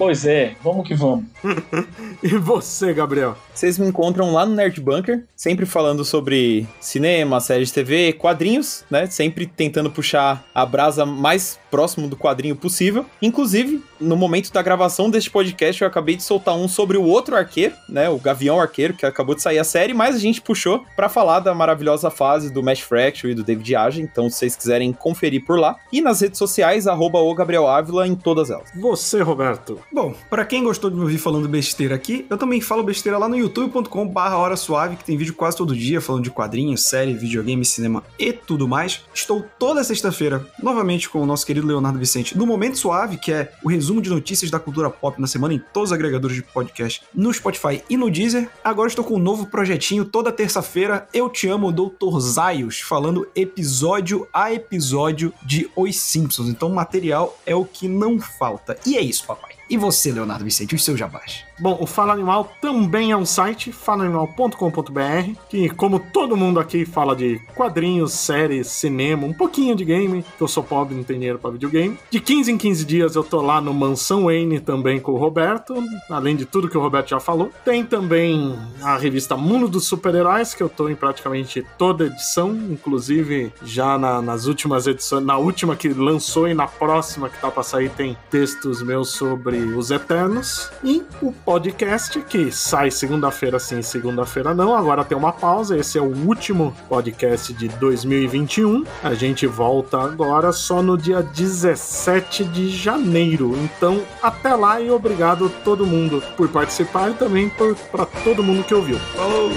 Pois 0.00 0.24
é, 0.24 0.56
vamos 0.62 0.88
que 0.88 0.94
vamos. 0.94 1.26
e 2.22 2.28
você, 2.38 2.94
Gabriel? 2.94 3.36
Vocês 3.54 3.78
me 3.78 3.86
encontram 3.86 4.32
lá 4.32 4.46
no 4.46 4.54
Nerd 4.54 4.80
Bunker, 4.80 5.24
sempre 5.36 5.66
falando 5.66 6.06
sobre 6.06 6.66
cinema, 6.80 7.38
séries 7.38 7.68
de 7.68 7.74
TV, 7.74 8.14
quadrinhos, 8.14 8.82
né? 8.90 9.04
Sempre 9.06 9.46
tentando 9.46 9.90
puxar 9.90 10.42
a 10.54 10.64
brasa 10.64 11.04
mais 11.04 11.58
próximo 11.70 12.08
do 12.08 12.16
quadrinho 12.16 12.56
possível. 12.56 13.04
Inclusive, 13.20 13.82
no 14.00 14.16
momento 14.16 14.50
da 14.50 14.62
gravação 14.62 15.10
deste 15.10 15.30
podcast, 15.30 15.82
eu 15.82 15.88
acabei 15.88 16.16
de 16.16 16.22
soltar 16.22 16.56
um 16.56 16.66
sobre 16.66 16.96
o 16.96 17.04
outro 17.04 17.36
arqueiro, 17.36 17.74
né? 17.86 18.08
O 18.08 18.18
Gavião 18.18 18.58
Arqueiro, 18.58 18.94
que 18.94 19.04
acabou 19.04 19.34
de 19.34 19.42
sair 19.42 19.58
a 19.58 19.64
série, 19.64 19.92
mas 19.92 20.16
a 20.16 20.18
gente 20.18 20.40
puxou 20.40 20.82
para 20.96 21.10
falar 21.10 21.40
da 21.40 21.54
maravilhosa 21.54 22.10
fase 22.10 22.50
do 22.50 22.62
Mesh 22.62 22.80
Fracture 22.80 23.32
e 23.32 23.36
do 23.36 23.44
David 23.44 23.76
Age. 23.76 24.00
Então, 24.00 24.30
se 24.30 24.38
vocês 24.38 24.56
quiserem 24.56 24.92
conferir 24.92 25.44
por 25.44 25.58
lá. 25.58 25.76
E 25.92 26.00
nas 26.00 26.22
redes 26.22 26.38
sociais, 26.38 26.86
arroba 26.86 27.18
o 27.18 27.34
Gabriel 27.34 27.68
Ávila 27.68 28.08
em 28.08 28.14
todas 28.14 28.48
elas. 28.48 28.70
Você, 28.90 29.22
Roberto. 29.22 29.78
Bom, 29.92 30.12
para 30.28 30.44
quem 30.44 30.64
gostou 30.64 30.90
de 30.90 30.96
me 30.96 31.02
ouvir 31.02 31.18
falando 31.18 31.48
besteira 31.48 31.94
aqui, 31.94 32.26
eu 32.28 32.36
também 32.36 32.60
falo 32.60 32.82
besteira 32.82 33.16
lá 33.18 33.28
no 33.28 33.36
youtube.com/barra 33.36 34.36
Hora 34.36 34.56
Suave, 34.56 34.96
que 34.96 35.04
tem 35.04 35.16
vídeo 35.16 35.32
quase 35.32 35.56
todo 35.56 35.76
dia 35.76 36.00
falando 36.00 36.24
de 36.24 36.30
quadrinhos, 36.30 36.82
série, 36.82 37.14
videogame, 37.14 37.64
cinema 37.64 38.02
e 38.18 38.32
tudo 38.32 38.66
mais. 38.66 39.04
Estou 39.14 39.44
toda 39.60 39.84
sexta-feira, 39.84 40.44
novamente 40.60 41.08
com 41.08 41.20
o 41.20 41.26
nosso 41.26 41.46
querido 41.46 41.68
Leonardo 41.68 42.00
Vicente, 42.00 42.36
no 42.36 42.44
Momento 42.44 42.78
Suave, 42.78 43.16
que 43.16 43.30
é 43.30 43.52
o 43.62 43.68
resumo 43.68 44.02
de 44.02 44.10
notícias 44.10 44.50
da 44.50 44.58
cultura 44.58 44.90
pop 44.90 45.20
na 45.20 45.28
semana 45.28 45.54
em 45.54 45.62
todos 45.72 45.90
os 45.90 45.92
agregadores 45.92 46.34
de 46.34 46.42
podcast, 46.42 47.04
no 47.14 47.32
Spotify 47.32 47.84
e 47.88 47.96
no 47.96 48.10
Deezer. 48.10 48.50
Agora 48.64 48.88
estou 48.88 49.04
com 49.04 49.14
um 49.14 49.20
novo 49.20 49.46
projetinho 49.46 50.04
toda 50.04 50.32
terça-feira. 50.32 51.06
Eu 51.14 51.28
te 51.28 51.46
amo, 51.46 51.70
Doutor 51.70 52.18
Zaios, 52.18 52.80
falando 52.80 53.28
episódio 53.36 54.26
a 54.32 54.52
episódio 54.52 55.32
de 55.44 55.70
Os 55.76 55.96
Simpsons. 55.96 56.48
Então, 56.48 56.68
material 56.70 57.38
é 57.46 57.54
o 57.54 57.64
que 57.64 57.86
não 57.86 58.18
falta. 58.18 58.79
E 58.86 58.96
é 58.96 59.00
isso, 59.00 59.24
papai. 59.24 59.52
E 59.68 59.76
você, 59.76 60.10
Leonardo 60.10 60.44
Vicente, 60.44 60.74
os 60.74 60.84
seus 60.84 60.98
jabás? 60.98 61.44
Bom, 61.60 61.76
o 61.78 61.86
Fala 61.86 62.14
Animal 62.14 62.50
também 62.60 63.12
é 63.12 63.16
um 63.16 63.26
site, 63.26 63.70
falaanimal.com.br, 63.70 65.38
que 65.48 65.68
como 65.68 66.00
todo 66.00 66.36
mundo 66.36 66.58
aqui 66.58 66.86
fala 66.86 67.14
de 67.14 67.38
quadrinhos, 67.54 68.12
séries, 68.14 68.68
cinema, 68.68 69.26
um 69.26 69.32
pouquinho 69.32 69.76
de 69.76 69.84
game, 69.84 70.24
que 70.38 70.42
eu 70.42 70.48
sou 70.48 70.62
pobre, 70.62 70.94
não 70.94 71.04
tenho 71.04 71.18
dinheiro 71.18 71.38
pra 71.38 71.50
videogame. 71.50 71.98
De 72.10 72.18
15 72.18 72.52
em 72.52 72.56
15 72.56 72.84
dias 72.86 73.14
eu 73.14 73.22
tô 73.22 73.42
lá 73.42 73.60
no 73.60 73.74
Mansão 73.74 74.24
Wayne 74.24 74.58
também 74.58 74.98
com 74.98 75.12
o 75.12 75.18
Roberto, 75.18 75.74
além 76.08 76.34
de 76.34 76.46
tudo 76.46 76.68
que 76.68 76.78
o 76.78 76.80
Roberto 76.80 77.10
já 77.10 77.20
falou. 77.20 77.50
Tem 77.62 77.84
também 77.84 78.58
a 78.80 78.96
revista 78.96 79.36
Mundo 79.36 79.68
dos 79.68 79.86
Super-Heróis, 79.86 80.54
que 80.54 80.62
eu 80.62 80.68
tô 80.68 80.88
em 80.88 80.94
praticamente 80.94 81.64
toda 81.76 82.06
edição, 82.06 82.50
inclusive 82.70 83.52
já 83.62 83.98
na, 83.98 84.22
nas 84.22 84.46
últimas 84.46 84.86
edições, 84.86 85.24
na 85.24 85.36
última 85.36 85.76
que 85.76 85.90
lançou 85.90 86.48
e 86.48 86.54
na 86.54 86.66
próxima 86.66 87.28
que 87.28 87.38
tá 87.38 87.50
pra 87.50 87.62
sair 87.62 87.90
tem 87.90 88.16
textos 88.30 88.82
meus 88.82 89.10
sobre 89.10 89.58
os 89.58 89.90
Eternos. 89.90 90.70
E 90.82 91.02
o 91.20 91.32
podcast, 91.50 92.20
que 92.20 92.52
sai 92.52 92.92
segunda-feira 92.92 93.58
sim, 93.58 93.82
segunda-feira 93.82 94.54
não. 94.54 94.72
Agora 94.72 95.04
tem 95.04 95.18
uma 95.18 95.32
pausa. 95.32 95.76
Esse 95.76 95.98
é 95.98 96.00
o 96.00 96.16
último 96.24 96.72
podcast 96.88 97.52
de 97.52 97.66
2021. 97.66 98.84
A 99.02 99.14
gente 99.14 99.48
volta 99.48 100.00
agora 100.00 100.52
só 100.52 100.80
no 100.80 100.96
dia 100.96 101.20
17 101.20 102.44
de 102.44 102.70
janeiro. 102.70 103.58
Então, 103.64 104.00
até 104.22 104.54
lá 104.54 104.80
e 104.80 104.92
obrigado 104.92 105.50
todo 105.64 105.84
mundo 105.84 106.22
por 106.36 106.48
participar 106.48 107.10
e 107.10 107.14
também 107.14 107.50
para 107.90 108.06
todo 108.22 108.44
mundo 108.44 108.62
que 108.62 108.72
ouviu. 108.72 109.00
Falou! 109.16 109.50